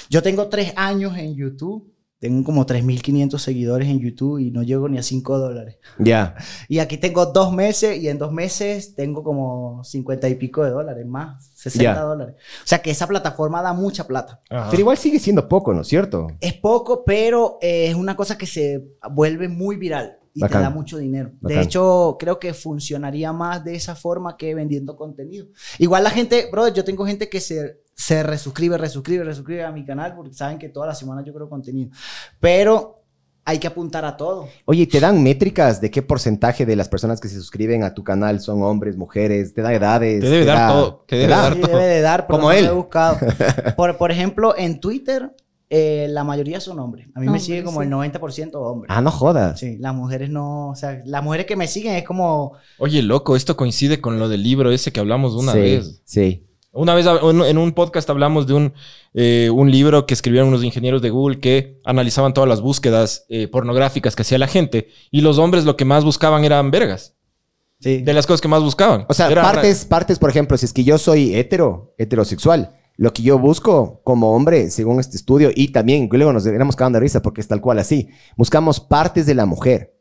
Yo 0.09 0.23
tengo 0.23 0.47
tres 0.47 0.73
años 0.75 1.15
en 1.17 1.35
YouTube, 1.35 1.93
tengo 2.19 2.43
como 2.43 2.65
3.500 2.65 3.37
seguidores 3.37 3.87
en 3.87 3.99
YouTube 3.99 4.39
y 4.39 4.51
no 4.51 4.61
llego 4.61 4.89
ni 4.89 4.97
a 4.97 5.03
5 5.03 5.37
dólares. 5.39 5.77
Ya. 5.97 6.35
Y 6.67 6.79
aquí 6.79 6.97
tengo 6.97 7.25
dos 7.27 7.51
meses 7.53 7.97
y 7.97 8.09
en 8.09 8.17
dos 8.19 8.31
meses 8.31 8.93
tengo 8.95 9.23
como 9.23 9.83
50 9.83 10.27
y 10.29 10.35
pico 10.35 10.63
de 10.63 10.71
dólares 10.71 11.05
más, 11.07 11.51
60 11.55 11.83
Ya. 11.83 11.99
dólares. 12.01 12.35
O 12.63 12.67
sea 12.67 12.79
que 12.81 12.91
esa 12.91 13.07
plataforma 13.07 13.61
da 13.61 13.73
mucha 13.73 14.05
plata. 14.05 14.41
Ajá. 14.49 14.67
Pero 14.69 14.81
igual 14.81 14.97
sigue 14.97 15.19
siendo 15.19 15.47
poco, 15.47 15.73
¿no 15.73 15.81
es 15.81 15.87
cierto? 15.87 16.27
Es 16.41 16.53
poco, 16.53 17.03
pero 17.05 17.57
eh, 17.61 17.87
es 17.87 17.95
una 17.95 18.15
cosa 18.15 18.37
que 18.37 18.45
se 18.45 18.83
vuelve 19.11 19.47
muy 19.47 19.77
viral 19.77 20.18
y 20.33 20.41
Bacán. 20.41 20.59
te 20.59 20.63
da 20.63 20.69
mucho 20.69 20.97
dinero. 20.97 21.29
De 21.41 21.55
Bacán. 21.55 21.63
hecho, 21.63 22.17
creo 22.19 22.39
que 22.39 22.53
funcionaría 22.53 23.33
más 23.33 23.63
de 23.63 23.75
esa 23.75 23.95
forma 23.95 24.37
que 24.37 24.53
vendiendo 24.55 24.95
contenido. 24.95 25.47
Igual 25.77 26.03
la 26.03 26.09
gente, 26.11 26.47
brother, 26.51 26.73
yo 26.73 26.83
tengo 26.83 27.05
gente 27.05 27.29
que 27.29 27.39
se, 27.41 27.81
se 27.95 28.23
resuscribe, 28.23 28.77
resuscribe, 28.77 29.23
resuscribe 29.23 29.63
a 29.63 29.71
mi 29.71 29.85
canal 29.85 30.15
porque 30.15 30.33
saben 30.33 30.57
que 30.59 30.69
toda 30.69 30.87
la 30.87 30.95
semana 30.95 31.23
yo 31.23 31.33
creo 31.33 31.49
contenido. 31.49 31.91
Pero 32.39 32.95
hay 33.45 33.57
que 33.57 33.67
apuntar 33.67 34.05
a 34.05 34.15
todo. 34.15 34.47
Oye, 34.65 34.85
¿te 34.85 34.99
dan 34.99 35.23
métricas 35.23 35.81
de 35.81 35.89
qué 35.89 36.03
porcentaje 36.03 36.67
de 36.67 36.75
las 36.75 36.87
personas 36.87 37.19
que 37.19 37.27
se 37.29 37.35
suscriben 37.35 37.83
a 37.83 37.95
tu 37.95 38.03
canal 38.03 38.39
son 38.41 38.61
hombres, 38.61 38.95
mujeres? 38.95 39.53
¿Te 39.55 39.61
da 39.63 39.73
edades? 39.73 40.21
Te 40.21 40.29
debe 40.29 40.45
dar 40.45 40.57
da- 40.57 40.67
todo, 40.67 41.05
te 41.07 41.15
debe 41.15 41.29
da? 41.29 41.41
dar 41.41 41.53
Sí, 41.55 41.61
debe 41.61 41.85
de 41.87 42.01
dar, 42.01 42.27
pero 42.27 42.37
Como 42.39 42.49
no 42.49 42.53
lo 42.53 42.59
él. 42.59 42.65
he 42.65 42.71
buscado. 42.71 43.17
Por, 43.75 43.97
por 43.97 44.11
ejemplo, 44.11 44.55
en 44.55 44.79
Twitter, 44.79 45.35
eh, 45.69 46.07
la 46.09 46.23
mayoría 46.23 46.59
son 46.59 46.79
hombres. 46.79 47.07
A 47.13 47.19
mí 47.19 47.27
me 47.29 47.39
sigue 47.39 47.63
como 47.63 47.81
sí. 47.81 47.87
el 47.87 47.93
90% 47.93 48.51
hombres. 48.55 48.89
Ah, 48.93 49.01
no 49.01 49.11
jodas. 49.11 49.59
Sí, 49.59 49.77
las 49.79 49.93
mujeres 49.93 50.29
no, 50.29 50.69
o 50.69 50.75
sea, 50.75 51.01
las 51.05 51.23
mujeres 51.23 51.45
que 51.45 51.55
me 51.55 51.67
siguen 51.67 51.95
es 51.95 52.03
como, 52.03 52.53
Oye, 52.79 53.01
loco, 53.03 53.35
esto 53.35 53.55
coincide 53.55 54.01
con 54.01 54.17
lo 54.19 54.27
del 54.29 54.41
libro 54.43 54.71
ese 54.71 54.91
que 54.91 54.99
hablamos 54.99 55.35
una 55.35 55.53
sí, 55.53 55.59
vez. 55.59 56.01
Sí. 56.05 56.45
Una 56.71 56.93
vez 56.93 57.05
en 57.07 57.41
en 57.41 57.57
un 57.57 57.71
podcast 57.73 58.07
hablamos 58.11 58.45
de 58.45 58.53
un, 58.53 58.73
eh, 59.15 59.49
un 59.51 59.71
libro 59.71 60.05
que 60.05 60.13
escribieron 60.13 60.49
unos 60.49 60.63
ingenieros 60.63 61.01
de 61.01 61.09
Google 61.09 61.39
que 61.39 61.79
analizaban 61.83 62.33
todas 62.33 62.47
las 62.47 62.61
búsquedas 62.61 63.25
eh, 63.29 63.47
pornográficas 63.47 64.15
que 64.15 64.21
hacía 64.21 64.37
la 64.37 64.47
gente 64.47 64.89
y 65.09 65.21
los 65.21 65.39
hombres 65.39 65.65
lo 65.65 65.75
que 65.75 65.85
más 65.85 66.03
buscaban 66.05 66.45
eran 66.45 66.69
vergas. 66.69 67.15
sí, 67.79 68.01
De 68.03 68.13
las 68.13 68.27
cosas 68.27 68.41
que 68.41 68.47
más 68.47 68.61
buscaban. 68.61 69.05
O 69.09 69.13
sea, 69.15 69.29
Era- 69.31 69.41
partes, 69.41 69.83
partes, 69.85 70.19
por 70.19 70.29
ejemplo, 70.29 70.57
si 70.57 70.65
es 70.65 70.73
que 70.73 70.83
yo 70.83 70.97
soy 70.99 71.35
hetero, 71.35 71.95
heterosexual, 71.97 72.75
lo 73.01 73.13
que 73.13 73.23
yo 73.23 73.39
busco 73.39 74.01
como 74.03 74.35
hombre, 74.35 74.69
según 74.69 74.99
este 74.99 75.15
estudio, 75.15 75.51
y 75.55 75.69
también 75.69 76.09
luego 76.11 76.33
nos 76.33 76.45
éramos 76.45 76.75
cagando 76.75 76.97
de 76.97 77.01
risa 77.03 77.21
porque 77.21 77.39
es 77.39 77.47
tal 77.47 77.61
cual 77.61 77.79
así, 77.79 78.09
buscamos 78.35 78.81
partes 78.81 79.25
de 79.25 79.35
la 79.35 79.45
mujer. 79.45 79.95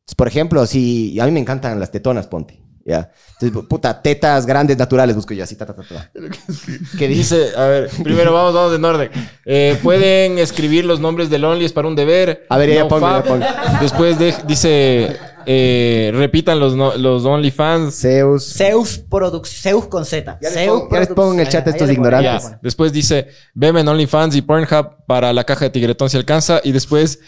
Entonces, 0.00 0.14
por 0.16 0.28
ejemplo, 0.28 0.64
si 0.64 1.20
a 1.20 1.26
mí 1.26 1.30
me 1.30 1.40
encantan 1.40 1.78
las 1.78 1.90
tetonas, 1.90 2.26
ponte, 2.26 2.62
¿ya? 2.86 3.10
Entonces, 3.38 3.66
puta, 3.68 4.00
tetas 4.00 4.46
grandes 4.46 4.78
naturales 4.78 5.14
busco 5.14 5.34
yo 5.34 5.44
así, 5.44 5.56
ta, 5.56 5.66
ta, 5.66 5.74
ta, 5.76 5.82
ta. 5.82 6.10
que 6.98 7.06
dice, 7.06 7.48
a 7.54 7.64
ver, 7.66 7.90
primero 8.02 8.32
vamos, 8.32 8.54
vamos 8.54 8.74
en 8.74 8.82
orden. 8.82 9.10
Eh, 9.44 9.78
Pueden 9.82 10.38
escribir 10.38 10.86
los 10.86 11.00
nombres 11.00 11.28
del 11.28 11.44
Only 11.44 11.66
es 11.66 11.74
para 11.74 11.86
un 11.86 11.96
deber. 11.96 12.46
A 12.48 12.56
ver, 12.56 12.72
ya 12.72 12.80
No 12.84 12.88
pongo, 12.88 13.06
ya 13.10 13.22
pongo. 13.24 13.44
Después 13.82 14.18
de- 14.18 14.34
dice, 14.46 15.18
eh, 15.50 16.10
repitan 16.12 16.60
los, 16.60 16.76
no- 16.76 16.94
los 16.96 17.24
OnlyFans. 17.24 17.94
Zeus. 17.98 18.44
Zeus, 18.54 19.00
Produc- 19.08 19.46
Zeus 19.46 19.86
con 19.86 20.04
Z. 20.04 20.38
Ya 20.42 20.50
les 20.50 20.58
Zeus 20.58 20.82
pongo- 20.82 20.92
ya 20.92 20.98
les 21.00 21.08
pongo 21.08 21.32
en 21.32 21.40
el 21.40 21.48
chat 21.48 21.66
estos 21.66 21.86
Ya. 21.88 21.92
ignorantes. 21.94 22.50
Después 22.60 22.92
dice, 22.92 23.28
veme 23.54 23.80
en 23.80 23.88
OnlyFans 23.88 24.36
y 24.36 24.42
Pornhub 24.42 25.06
para 25.06 25.32
la 25.32 25.44
caja 25.44 25.64
de 25.64 25.70
tigretón 25.70 26.10
si 26.10 26.18
alcanza. 26.18 26.60
Y 26.62 26.72
después, 26.72 27.20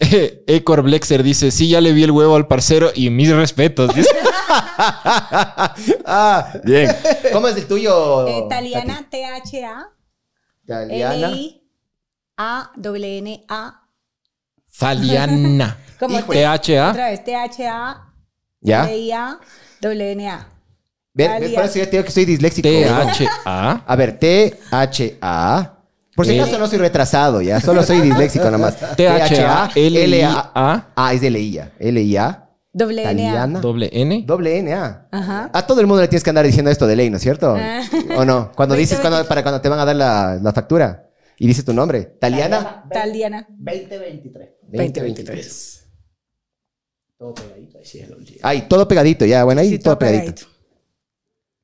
eh, 0.00 0.42
Ecor 0.48 0.82
Blexer 0.82 1.22
dice, 1.22 1.52
sí, 1.52 1.68
ya 1.68 1.80
le 1.80 1.92
vi 1.92 2.02
el 2.02 2.10
huevo 2.10 2.34
al 2.34 2.48
parcero 2.48 2.90
y 2.92 3.08
mis 3.10 3.30
respetos. 3.30 3.94
Dice, 3.94 4.10
ah, 6.04 6.52
bien. 6.64 6.90
¿Cómo 7.32 7.46
es 7.46 7.56
el 7.56 7.66
tuyo? 7.68 8.26
Eh, 8.26 8.46
Taliana, 8.48 9.06
T-H-A, 9.08 9.92
Taliana. 10.66 11.14
L-I-A-W-N-A. 12.36 13.76
Saliana. 14.80 15.76
Como. 15.98 16.18
THA. 16.18 16.90
Otra 16.90 17.10
vez, 17.10 17.22
T-H-A, 17.24 18.12
¿Ya? 18.62 18.84
L-I-A-W-N-A. 18.90 20.46
Ver, 21.12 21.28
Talia- 21.30 21.40
¿ves? 21.48 21.52
Por 21.54 21.64
eso 21.64 21.78
yo 21.78 21.84
te 21.84 21.90
digo 21.92 22.04
que 22.04 22.10
soy 22.12 22.24
disléxico. 22.24 22.68
T-H-A. 22.68 23.82
A 23.86 23.96
ver, 23.96 24.18
T-H-A. 24.18 25.76
Por 26.16 26.26
si 26.26 26.32
Eh. 26.36 26.40
acaso 26.40 26.58
no 26.58 26.66
soy 26.66 26.78
retrasado, 26.78 27.40
ya. 27.42 27.60
Solo 27.60 27.82
soy 27.82 28.00
disléxico 28.00 28.50
nomás. 28.50 28.76
T-H-A. 28.96 29.70
L-I-A. 29.74 30.50
Ah, 30.96 31.12
es 31.14 31.20
de 31.20 31.26
L-I-A. 31.28 31.72
L-I-A. 31.78 32.46
W-N-A. 32.72 33.08
Taliana. 33.08 33.60
Doble 33.60 33.90
N. 33.92 34.22
Doble 34.26 34.58
N-A. 34.58 35.08
Ajá. 35.10 35.50
A 35.52 35.66
todo 35.66 35.80
el 35.80 35.86
mundo 35.86 36.02
le 36.02 36.08
tienes 36.08 36.22
que 36.22 36.30
andar 36.30 36.46
diciendo 36.46 36.70
esto 36.70 36.86
de 36.86 36.94
ley, 36.96 37.10
¿no 37.10 37.16
es 37.16 37.22
cierto? 37.22 37.56
Ah. 37.58 37.82
¿O 38.16 38.24
no? 38.24 38.52
Cuando 38.54 38.74
dices, 38.76 39.00
cuando, 39.00 39.26
para 39.26 39.42
cuando 39.42 39.60
te 39.60 39.68
van 39.68 39.80
a 39.80 39.84
dar 39.84 39.96
la, 39.96 40.38
la 40.40 40.52
factura 40.52 41.08
y 41.36 41.46
dices 41.48 41.64
tu 41.64 41.72
nombre. 41.72 42.02
Taliana. 42.20 42.84
Taliana. 42.92 43.46
2023. 43.48 44.48
2023. 44.72 45.86
Todo 47.18 47.34
pegadito, 47.34 47.78
ahí 47.78 47.84
sí 47.84 47.98
es 47.98 48.08
lo 48.08 48.18
lío. 48.18 48.38
Ay, 48.42 48.62
todo 48.68 48.86
pegadito, 48.88 49.24
ya. 49.26 49.44
Bueno, 49.44 49.60
ahí 49.60 49.70
Sí, 49.70 49.78
todo, 49.78 49.98
pegadito. 49.98 50.42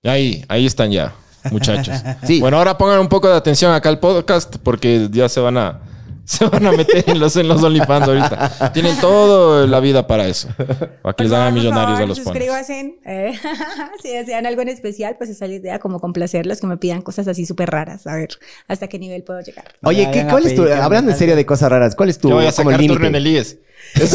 Ahí, 0.05 0.45
ahí 0.49 0.67
están 0.67 0.91
ya. 0.91 1.15
muchachos. 1.51 1.95
Sí. 2.27 2.41
Bueno, 2.41 2.59
ahora 2.59 2.77
pongan 2.77 3.01
un 3.01 3.09
poco 3.09 3.29
de 3.29 3.37
atención 3.37 3.73
acá 3.73 3.89
al 3.89 3.99
podcast 4.01 4.57
porque 4.63 5.09
ya 5.11 5.29
se 5.29 5.41
van 5.41 5.57
a 5.57 5.81
se 6.27 6.45
van 6.47 6.67
a 6.67 6.73
meter 6.73 7.05
en 7.09 7.21
los 7.21 7.37
en 7.37 7.49
los 7.49 7.63
OnlyFans 7.63 8.09
ahorita. 8.09 8.73
Tienen 8.73 8.97
toda 9.01 9.67
la 9.67 9.81
vida 9.81 10.07
para 10.07 10.27
eso. 10.27 10.49
Para 11.03 11.15
que 11.15 11.25
les 11.25 11.33
hagan 11.33 11.55
Por 11.55 11.63
millonarios 11.63 11.99
favor, 11.99 12.03
a 12.03 12.07
los 12.07 12.21
pones. 12.21 12.43
suscríbanse. 12.43 12.99
eh, 13.05 13.39
si 14.03 14.09
desean 14.11 14.47
algo 14.47 14.63
en 14.63 14.69
especial, 14.69 15.17
pues 15.17 15.31
esa 15.31 15.45
es 15.45 15.51
la 15.51 15.57
idea, 15.57 15.79
como 15.79 16.01
complacerlos, 16.01 16.61
que 16.61 16.67
me 16.67 16.77
pidan 16.77 17.03
cosas 17.03 17.29
así 17.29 17.47
súper 17.47 17.71
raras. 17.71 18.07
A 18.07 18.17
ver 18.17 18.31
hasta 18.69 18.89
qué 18.89 18.99
nivel 18.99 19.23
puedo 19.23 19.41
llegar. 19.41 19.65
Oye, 19.85 20.11
¿qué, 20.13 20.27
¿cuál 20.29 20.47
es 20.47 20.55
tu... 20.57 20.63
Hablando 20.65 21.13
en 21.13 21.17
serio 21.17 21.37
de 21.37 21.47
cosas 21.47 21.71
raras, 21.71 21.95
¿cuál 21.95 22.09
es 22.09 22.19
tu 22.19 22.29
Yo 22.29 22.37
voy 22.37 22.47
a 22.47 22.53
como 22.53 22.71
sacar 22.71 22.87
turno 22.87 23.05
límite? 23.05 23.07
en 23.09 23.15
el 23.15 23.27
IES. 23.27 23.59
te, 23.95 24.07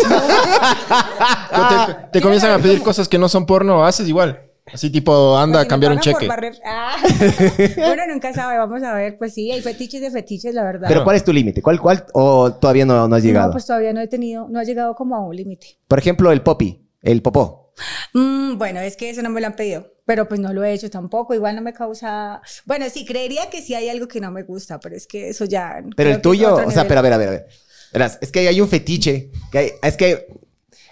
te 2.12 2.22
comienzan 2.22 2.52
a 2.52 2.60
pedir 2.60 2.82
cosas 2.82 3.08
que 3.08 3.18
no 3.18 3.30
son 3.30 3.46
porno, 3.46 3.86
haces 3.86 4.08
igual. 4.08 4.42
Así 4.74 4.90
tipo, 4.90 5.38
anda 5.38 5.62
a 5.62 5.68
cambiar 5.68 5.92
un 5.92 6.00
cheque. 6.00 6.28
barrer- 6.28 6.60
Ah. 6.66 6.96
bueno, 7.78 8.04
nunca 8.10 8.34
sabe, 8.34 8.58
vamos 8.58 8.82
a 8.84 8.94
ver. 8.94 9.18
Pues 9.18 9.34
sí, 9.34 9.52
hay 9.52 9.62
fetiches 9.62 10.02
de 10.02 10.12
fetiches, 10.12 10.54
la 10.54 10.64
verdad. 10.64 10.88
Pero 10.88 11.04
¿cuál 11.04 11.16
es 11.16 11.24
tu 11.24 11.34
límite? 11.34 11.62
¿Cuál, 11.62 11.80
cuál? 11.80 12.06
¿O 12.14 12.54
todavía 12.54 12.86
no, 12.86 13.08
no 13.08 13.16
has 13.16 13.24
llegado? 13.24 13.48
No, 13.48 13.52
pues 13.54 13.66
todavía 13.66 13.94
no 13.94 14.02
he 14.02 14.08
tenido, 14.08 14.48
no 14.50 14.60
ha 14.60 14.64
llegado 14.64 14.96
como 14.96 15.16
a 15.16 15.20
un 15.26 15.36
límite. 15.36 15.80
Por 15.88 16.00
ejemplo, 16.00 16.32
el 16.32 16.42
popi, 16.42 16.88
el 17.02 17.22
popó. 17.22 17.74
Mm, 18.14 18.58
bueno, 18.58 18.80
es 18.82 18.96
que 18.98 19.10
eso 19.10 19.22
no 19.22 19.30
me 19.30 19.40
lo 19.42 19.48
han 19.48 19.56
pedido, 19.56 19.94
pero 20.06 20.28
pues 20.28 20.40
no 20.40 20.54
lo 20.54 20.64
he 20.64 20.74
hecho 20.74 20.90
tampoco. 20.90 21.34
Igual 21.34 21.56
no 21.56 21.62
me 21.62 21.74
causa. 21.74 22.42
Bueno, 22.66 22.86
sí, 22.90 23.06
creería 23.06 23.50
que 23.50 23.62
sí 23.62 23.74
hay 23.76 23.90
algo 23.90 24.08
que 24.08 24.20
no 24.20 24.32
me 24.32 24.44
gusta, 24.44 24.80
pero 24.80 24.96
es 24.96 25.08
que 25.08 25.30
eso 25.30 25.46
ya. 25.46 25.82
Pero 25.96 26.10
el 26.12 26.22
tuyo, 26.22 26.56
o 26.56 26.72
sea, 26.72 26.88
pero 26.88 27.00
a 27.00 27.04
ver, 27.04 27.14
a 27.14 27.18
ver, 27.18 27.28
a 27.28 27.32
ver. 27.32 27.48
Verás, 27.94 28.18
es 28.22 28.32
que 28.32 28.48
hay 28.48 28.62
un 28.62 28.70
fetiche. 28.70 29.32
Que 29.52 29.58
hay- 29.58 29.72
es 29.82 29.98
que 29.98 30.28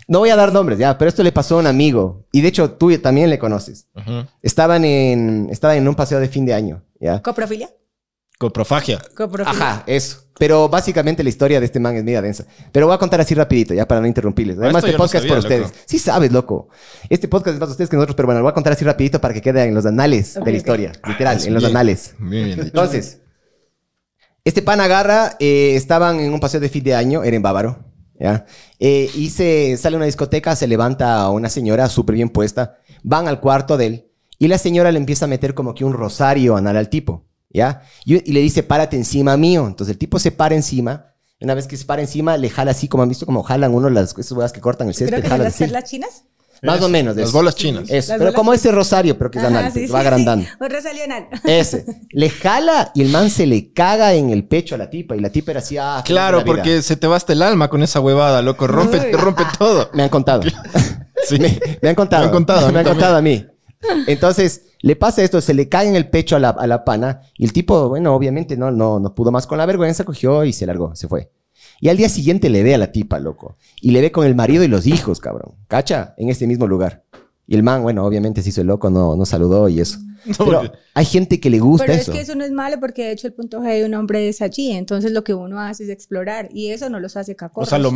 no 0.09 0.19
voy 0.19 0.31
a 0.31 0.35
dar 0.35 0.51
nombres, 0.51 0.79
ya, 0.79 0.97
pero 0.97 1.07
esto 1.07 1.21
le 1.21 1.31
pasó 1.31 1.55
a 1.55 1.59
un 1.59 1.67
amigo. 1.67 2.25
Y 2.31 2.41
de 2.41 2.47
hecho, 2.47 2.71
tú 2.71 2.97
también 2.97 3.29
le 3.29 3.37
conoces. 3.37 3.87
Estaban 4.41 4.83
en, 4.83 5.47
estaban 5.51 5.77
en 5.77 5.87
un 5.87 5.93
paseo 5.93 6.19
de 6.19 6.27
fin 6.27 6.47
de 6.47 6.55
año, 6.55 6.83
¿ya? 6.99 7.21
¿Coprofilia? 7.21 7.69
Coprofagia. 8.39 8.99
Coprofilia. 9.15 9.51
Ajá, 9.51 9.83
eso. 9.85 10.23
Pero 10.39 10.67
básicamente 10.67 11.21
la 11.21 11.29
historia 11.29 11.59
de 11.59 11.67
este 11.67 11.79
man 11.79 11.95
es 11.95 12.03
media 12.03 12.21
densa. 12.23 12.45
Pero 12.71 12.87
voy 12.87 12.95
a 12.95 12.97
contar 12.97 13.21
así 13.21 13.35
rapidito, 13.35 13.73
ya 13.75 13.87
para 13.87 14.01
no 14.01 14.07
interrumpirles. 14.07 14.57
Además, 14.57 14.83
este 14.83 14.93
no 14.93 14.97
podcast 14.97 15.25
es 15.25 15.31
por 15.31 15.41
sabía, 15.41 15.57
ustedes. 15.57 15.71
loco. 15.73 15.85
Sí 15.85 15.99
sabes, 15.99 16.31
loco. 16.31 16.69
Este 17.09 17.27
podcast 17.27 17.53
es 17.55 17.59
más 17.59 17.69
de 17.69 17.73
ustedes 17.73 17.89
que 17.89 17.95
nosotros, 17.97 18.15
pero 18.15 18.25
bueno, 18.25 18.39
lo 18.39 18.45
voy 18.45 18.51
a 18.51 18.53
contar 18.55 18.73
así 18.73 18.83
rapidito 18.83 19.21
para 19.21 19.33
que 19.33 19.41
quede 19.41 19.63
en 19.63 19.75
los 19.75 19.85
anales 19.85 20.33
de 20.33 20.51
la 20.51 20.57
historia. 20.57 20.91
Literal, 21.05 21.39
en 21.45 21.53
los 21.53 21.63
anales. 21.63 22.15
Bien, 22.17 22.45
bien 22.45 22.49
dicho. 22.55 22.61
Entonces, 22.63 23.21
este 24.43 24.63
pan 24.63 24.81
agarra, 24.81 25.35
eh, 25.39 25.73
estaban 25.75 26.19
en 26.19 26.33
un 26.33 26.39
paseo 26.39 26.61
de 26.61 26.69
fin 26.69 26.83
de 26.83 26.95
año, 26.95 27.23
era 27.23 27.35
en 27.35 27.43
Bávaro, 27.43 27.88
¿ya? 28.19 28.45
Eh, 28.79 29.09
y 29.15 29.29
se 29.29 29.77
sale 29.77 29.95
a 29.95 29.97
una 29.97 30.05
discoteca, 30.05 30.55
se 30.55 30.67
levanta 30.67 31.29
una 31.29 31.49
señora 31.49 31.89
súper 31.89 32.15
bien 32.15 32.29
puesta, 32.29 32.77
van 33.03 33.27
al 33.27 33.39
cuarto 33.39 33.77
de 33.77 33.85
él, 33.85 34.05
y 34.37 34.47
la 34.47 34.57
señora 34.57 34.91
le 34.91 34.99
empieza 34.99 35.25
a 35.25 35.27
meter 35.27 35.53
como 35.53 35.73
que 35.73 35.85
un 35.85 35.93
rosario 35.93 36.55
anal 36.55 36.77
al 36.77 36.89
tipo, 36.89 37.25
¿ya? 37.49 37.81
Y, 38.05 38.29
y 38.29 38.33
le 38.33 38.41
dice, 38.41 38.63
párate 38.63 38.95
encima 38.95 39.35
mío. 39.35 39.67
Entonces 39.67 39.93
el 39.93 39.97
tipo 39.97 40.17
se 40.19 40.31
para 40.31 40.55
encima, 40.55 41.13
una 41.41 41.53
vez 41.53 41.67
que 41.67 41.77
se 41.77 41.85
para 41.85 42.01
encima, 42.01 42.37
le 42.37 42.49
jala 42.49 42.71
así, 42.71 42.87
como 42.87 43.03
han 43.03 43.09
visto, 43.09 43.25
como 43.25 43.43
jalan 43.43 43.73
uno 43.73 43.89
las, 43.89 44.17
esas 44.17 44.31
huevas 44.33 44.51
que 44.51 44.61
cortan 44.61 44.87
el 44.87 44.93
césped, 44.93 45.17
que 45.17 45.21
son 45.21 45.29
jalan 45.29 45.45
las 45.45 45.57
perlas 45.57 45.83
chinas. 45.85 46.23
Más 46.63 46.81
o 46.81 46.89
menos. 46.89 47.15
de 47.15 47.21
Las 47.21 47.29
eso. 47.29 47.37
bolas 47.37 47.55
chinas. 47.55 47.83
Eso, 47.89 47.93
Las 47.93 48.05
pero 48.07 48.19
bolas 48.19 48.33
como 48.35 48.53
ese 48.53 48.71
rosario, 48.71 49.17
pero 49.17 49.31
que 49.31 49.39
es 49.39 49.45
Ajá, 49.45 49.59
anal, 49.59 49.71
sí, 49.71 49.81
que 49.81 49.87
sí, 49.87 49.93
va 49.93 49.99
sí. 50.01 50.05
agrandando. 50.07 50.47
Un 50.59 50.69
rosario 50.69 51.03
anal. 51.03 51.27
Ese. 51.43 51.85
Le 52.11 52.29
jala 52.29 52.91
y 52.95 53.01
el 53.01 53.09
man 53.09 53.29
se 53.29 53.45
le 53.45 53.71
caga 53.73 54.13
en 54.13 54.29
el 54.29 54.47
pecho 54.47 54.75
a 54.75 54.77
la 54.77 54.89
tipa. 54.89 55.15
Y 55.15 55.19
la 55.19 55.29
tipa 55.31 55.51
era 55.51 55.59
así, 55.59 55.77
ah, 55.77 56.01
Claro, 56.05 56.43
porque 56.45 56.81
se 56.81 56.95
te 56.95 57.07
va 57.07 57.15
hasta 57.15 57.33
el 57.33 57.41
alma 57.41 57.69
con 57.69 57.83
esa 57.83 57.99
huevada, 57.99 58.41
loco. 58.41 58.67
Rompe, 58.67 58.99
te 58.99 59.17
rompe 59.17 59.43
todo. 59.57 59.89
Me 59.93 60.03
han 60.03 60.09
contado. 60.09 60.41
Sí. 61.27 61.37
me, 61.37 61.59
me 61.81 61.89
han 61.89 61.95
contado. 61.95 62.21
Me 62.23 62.27
han 62.27 62.33
contado, 62.33 62.65
a 62.65 62.67
mí 62.69 62.73
Me 62.73 62.79
han 62.79 62.85
contado 62.85 63.17
a 63.17 63.21
mí. 63.21 63.45
Entonces, 64.07 64.63
le 64.81 64.95
pasa 64.95 65.21
esto, 65.21 65.41
se 65.41 65.53
le 65.53 65.67
cae 65.69 65.87
en 65.87 65.95
el 65.95 66.09
pecho 66.09 66.35
a 66.35 66.39
la, 66.39 66.49
a 66.49 66.65
la 66.65 66.83
pana. 66.85 67.21
Y 67.37 67.45
el 67.45 67.53
tipo, 67.53 67.89
bueno, 67.89 68.15
obviamente 68.15 68.55
no, 68.57 68.71
no, 68.71 68.99
no 68.99 69.13
pudo 69.13 69.31
más 69.31 69.45
con 69.45 69.57
la 69.57 69.65
vergüenza, 69.65 70.03
cogió 70.05 70.43
y 70.45 70.53
se 70.53 70.65
largó, 70.65 70.95
se 70.95 71.07
fue. 71.07 71.29
Y 71.81 71.89
al 71.89 71.97
día 71.97 72.09
siguiente 72.09 72.49
le 72.49 72.63
ve 72.63 72.75
a 72.75 72.77
la 72.77 72.91
tipa, 72.91 73.19
loco. 73.19 73.55
Y 73.81 73.91
le 73.91 74.01
ve 74.01 74.11
con 74.11 74.25
el 74.25 74.35
marido 74.35 74.63
y 74.63 74.67
los 74.67 74.85
hijos, 74.87 75.19
cabrón. 75.19 75.53
¿Cacha? 75.67 76.13
En 76.17 76.29
este 76.29 76.45
mismo 76.47 76.67
lugar. 76.67 77.03
Y 77.47 77.55
el 77.55 77.63
man, 77.63 77.81
bueno, 77.81 78.05
obviamente 78.05 78.43
se 78.43 78.49
hizo 78.49 78.61
el 78.61 78.67
loco, 78.67 78.89
no, 78.89 79.15
no 79.15 79.25
saludó 79.25 79.69
y 79.69 79.79
eso. 79.79 79.97
Pero 80.37 80.71
hay 80.93 81.05
gente 81.05 81.39
que 81.39 81.49
le 81.49 81.59
gusta 81.59 81.85
Pero 81.85 81.97
eso. 81.97 82.11
es 82.11 82.17
que 82.17 82.21
eso 82.23 82.35
no 82.35 82.43
es 82.43 82.51
malo 82.51 82.77
porque 82.79 83.05
de 83.05 83.11
hecho 83.13 83.25
el 83.27 83.33
punto 83.33 83.61
G 83.61 83.79
de 83.79 83.85
un 83.85 83.93
hombre 83.95 84.27
es 84.27 84.41
allí. 84.41 84.71
Entonces 84.71 85.13
lo 85.13 85.23
que 85.23 85.33
uno 85.33 85.59
hace 85.59 85.85
es 85.85 85.89
explorar 85.89 86.49
y 86.53 86.69
eso 86.71 86.89
no 86.89 86.99
los 86.99 87.15
hace 87.17 87.31
O 87.31 87.35
cacorros. 87.37 87.69
sea, 87.69 87.79
lo, 87.79 87.91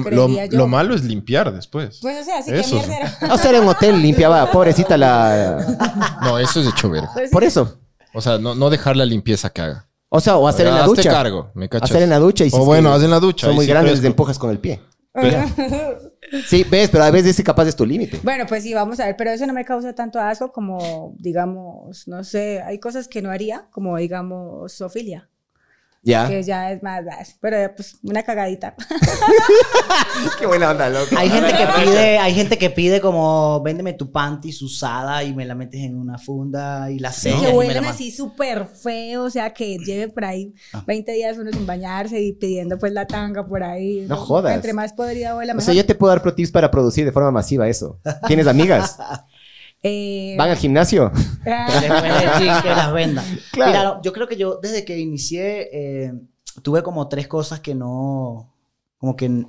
malo 0.67 0.95
es 0.95 1.03
limpiar 1.03 1.53
después. 1.53 1.99
Pues 2.01 2.21
o 2.21 2.23
sea, 2.23 2.39
así 2.39 2.51
Eso 2.51 2.77
que 2.77 2.81
es- 2.81 2.87
mierda 2.87 2.97
era. 3.19 3.33
O 3.33 3.37
sea, 3.37 3.49
era 3.51 3.61
un 3.61 3.67
hotel, 3.67 4.01
limpiaba, 4.01 4.49
pobrecita 4.51 4.97
la... 4.97 6.17
No, 6.23 6.39
eso 6.39 6.59
es 6.61 6.65
de 6.65 6.71
hecho 6.71 6.89
verga. 6.89 7.09
Pues 7.13 7.29
sí. 7.29 7.33
Por 7.33 7.43
eso. 7.43 7.77
O 8.13 8.21
sea, 8.21 8.37
no, 8.37 8.55
no 8.55 8.69
dejar 8.69 8.95
la 8.95 9.05
limpieza 9.05 9.49
que 9.51 9.61
haga. 9.61 9.87
O 10.15 10.19
sea, 10.19 10.37
o 10.37 10.47
hacer 10.47 10.67
en 10.67 10.75
la 10.75 10.81
Hazte 10.83 10.97
ducha. 10.97 11.09
cargo, 11.11 11.49
¿me 11.55 11.67
cachas? 11.67 11.89
Hacer 11.89 12.03
en 12.03 12.11
la 12.11 12.19
ducha. 12.19 12.45
Y 12.45 12.51
si 12.51 12.55
O 12.55 12.59
es 12.59 12.65
bueno, 12.67 12.89
que 12.91 12.95
haz 12.97 13.03
en 13.03 13.09
la 13.09 13.19
ducha. 13.19 13.47
Son 13.47 13.49
ahí 13.51 13.55
muy 13.55 13.65
sí 13.65 13.71
grandes, 13.71 13.91
les 13.93 13.99
fresco. 13.99 14.11
empujas 14.11 14.37
con 14.39 14.49
el 14.51 14.59
pie. 14.59 14.79
Sí, 16.47 16.63
ves, 16.63 16.89
pero 16.89 17.03
a 17.03 17.11
veces 17.11 17.31
ese 17.31 17.43
capaz 17.43 17.67
es 17.67 17.75
tu 17.75 17.85
límite. 17.85 18.19
Bueno, 18.23 18.45
pues 18.47 18.63
sí, 18.63 18.73
vamos 18.73 18.99
a 18.99 19.05
ver, 19.05 19.15
pero 19.15 19.29
eso 19.29 19.45
no 19.45 19.53
me 19.53 19.65
causa 19.65 19.93
tanto 19.93 20.19
asco 20.19 20.51
como, 20.51 21.13
digamos, 21.19 22.07
no 22.07 22.23
sé, 22.23 22.61
hay 22.65 22.79
cosas 22.79 23.07
que 23.07 23.21
no 23.21 23.29
haría, 23.29 23.67
como 23.71 23.97
digamos, 23.97 24.71
sofilia, 24.73 25.29
Ya. 26.05 26.27
que 26.27 26.43
ya 26.43 26.69
es 26.71 26.83
más, 26.83 27.01
pero 27.39 27.73
pues 27.75 27.97
una 28.03 28.23
cagadita. 28.23 28.75
Qué 30.39 30.45
buena 30.45 30.71
onda, 30.71 30.89
loco. 30.89 31.15
Hay 31.17 31.29
gente 31.29 31.51
que 31.53 31.65
pide, 31.85 32.17
hay 32.17 32.33
gente 32.33 32.57
que 32.57 32.69
pide 32.69 32.99
como 33.01 33.61
véndeme 33.63 33.93
tu 33.93 34.11
panties 34.11 34.61
usada 34.61 35.23
y 35.23 35.33
me 35.33 35.45
la 35.45 35.55
metes 35.55 35.81
en 35.81 35.95
una 35.97 36.17
funda 36.17 36.91
y 36.91 36.99
la 36.99 37.11
sellas 37.11 37.41
que 37.41 37.49
huelen 37.49 37.85
así 37.85 38.11
súper 38.11 38.65
feo, 38.67 39.23
o 39.23 39.29
sea, 39.29 39.53
que 39.53 39.77
lleve 39.77 40.09
por 40.09 40.25
ahí 40.25 40.53
Ah. 40.73 40.83
20 40.85 41.11
días 41.13 41.37
uno 41.37 41.51
sin 41.51 41.65
bañarse 41.65 42.19
y 42.21 42.33
pidiendo 42.33 42.77
pues 42.77 42.91
la 42.91 43.05
tanga 43.07 43.45
por 43.45 43.63
ahí. 43.63 44.05
No 44.07 44.17
jodas. 44.17 44.55
Entre 44.55 44.73
más 44.73 44.93
podría 44.93 45.35
huela 45.35 45.53
O 45.53 45.55
mejor. 45.55 45.65
sea, 45.65 45.73
yo 45.73 45.85
te 45.85 45.95
puedo 45.95 46.11
dar 46.11 46.21
pro 46.21 46.33
tips 46.33 46.51
para 46.51 46.69
producir 46.69 47.05
de 47.05 47.11
forma 47.11 47.31
masiva 47.31 47.67
eso. 47.67 47.99
¿Tienes 48.27 48.47
amigas? 48.47 48.97
Eh, 49.83 50.35
¿Van 50.37 50.49
al 50.49 50.55
gimnasio? 50.57 51.11
ah, 51.45 51.79
Después 51.81 52.61
que 52.61 52.69
las 52.69 52.93
venda. 52.93 53.23
Claro. 53.51 53.71
Mira, 53.71 53.83
no, 53.83 54.01
yo 54.01 54.13
creo 54.13 54.27
que 54.27 54.37
yo 54.37 54.59
desde 54.61 54.85
que 54.85 54.97
inicié 54.97 55.69
eh, 55.73 56.13
tuve 56.61 56.81
como 56.83 57.07
tres 57.09 57.27
cosas 57.27 57.59
que 57.59 57.75
no, 57.75 58.53
como 58.97 59.15
que 59.17 59.45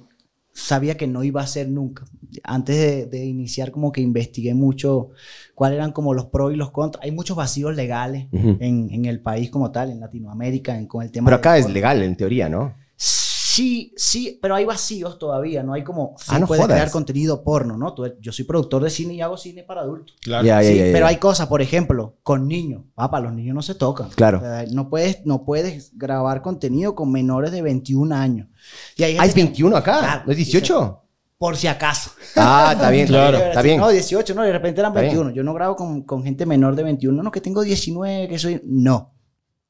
sabía 0.53 0.97
que 0.97 1.07
no 1.07 1.23
iba 1.25 1.41
a 1.41 1.45
hacer 1.45 1.69
nunca. 1.69 2.05
Antes 2.43 2.76
de, 2.76 3.07
de 3.07 3.25
iniciar 3.25 3.71
como 3.71 3.93
que 3.93 4.00
investigué 4.00 4.55
mucho 4.55 5.11
cuáles 5.55 5.76
eran 5.76 5.93
como 5.93 6.14
los 6.14 6.26
pros 6.26 6.53
y 6.53 6.57
los 6.57 6.71
contras. 6.73 7.05
Hay 7.05 7.12
muchos 7.12 7.37
vacíos 7.37 7.75
legales 7.76 8.26
en, 8.33 8.88
en 8.91 9.05
el 9.05 9.21
país 9.21 9.50
como 9.50 9.71
tal, 9.71 9.91
en 9.91 10.00
Latinoamérica, 10.00 10.76
en- 10.76 10.87
con 10.87 11.03
el 11.05 11.12
tema 11.12 11.26
Pero 11.26 11.37
acá 11.37 11.59
es 11.59 11.69
legal, 11.71 12.03
en 12.03 12.17
teoría, 12.17 12.49
¿no? 12.49 12.75
Sí, 12.97 13.34
sí, 13.54 14.38
pero 14.40 14.54
hay 14.54 14.64
vacíos 14.64 15.18
todavía, 15.18 15.62
no 15.62 15.73
hay 15.75 15.84
como, 15.84 16.14
sí 16.18 16.26
Ah, 16.28 16.38
no 16.38 16.46
puedes 16.46 16.64
jodas. 16.64 16.76
crear 16.76 16.90
contenido 16.90 17.42
porno, 17.44 17.76
¿no? 17.76 17.94
Tú- 17.94 18.12
yo 18.20 18.32
soy 18.32 18.44
productor 18.44 18.82
de 18.82 18.90
cine 18.90 19.14
y 19.14 19.20
hago 19.20 19.37
cine 19.37 19.62
para 19.62 19.82
adultos. 19.82 20.16
Claro. 20.23 20.42
Sí, 20.62 20.78
pero 20.92 21.06
hay 21.06 21.16
cosas, 21.16 21.46
por 21.46 21.62
ejemplo, 21.62 22.16
con 22.23 22.49
niños. 22.49 22.82
Papá, 22.94 23.20
los 23.20 23.32
niños 23.32 23.54
no 23.54 23.62
se 23.62 23.75
tocan. 23.75 24.08
Claro. 24.11 24.38
O 24.38 24.40
sea, 24.40 24.64
no, 24.73 24.88
puedes, 24.90 25.25
no 25.26 25.44
puedes 25.44 25.96
grabar 25.96 26.42
contenido 26.42 26.94
con 26.94 27.12
menores 27.12 27.52
de 27.52 27.62
21 27.62 28.12
años. 28.12 28.49
Y 28.96 29.02
hay 29.04 29.16
Ah, 29.18 29.26
que- 29.28 29.34
21 29.34 29.76
acá, 29.76 29.99
Claro, 30.00 30.23
¿no 30.26 30.32
es 30.32 30.37
18? 30.38 31.00
por 31.37 31.56
si 31.56 31.66
acaso. 31.66 32.11
Ah, 32.37 32.70
está 32.73 32.90
bien, 32.90 33.06
Claro. 33.06 33.37
está 33.38 33.61
bien. 33.61 33.78
No, 33.78 33.88
18, 33.90 34.34
no, 34.34 34.42
de 34.42 34.52
repente 34.52 34.80
eran 34.80 34.92
Está 34.92 35.00
bien. 35.02 35.12
21. 35.12 35.30
Yo 35.34 35.42
no 35.42 35.52
grabo 35.52 35.76
con, 35.76 36.02
con 36.02 36.23
gente 36.25 36.46
menor 36.46 36.75
de 36.75 36.82
21. 36.84 37.23
No, 37.23 37.30
que 37.30 37.40
tengo 37.42 37.62
19, 37.62 38.28
que 38.28 38.38
soy... 38.38 38.62
No. 38.64 39.12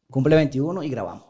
Cumple 0.09 0.37
21 0.37 0.83
y 0.85 0.89
grabamos. 0.91 1.25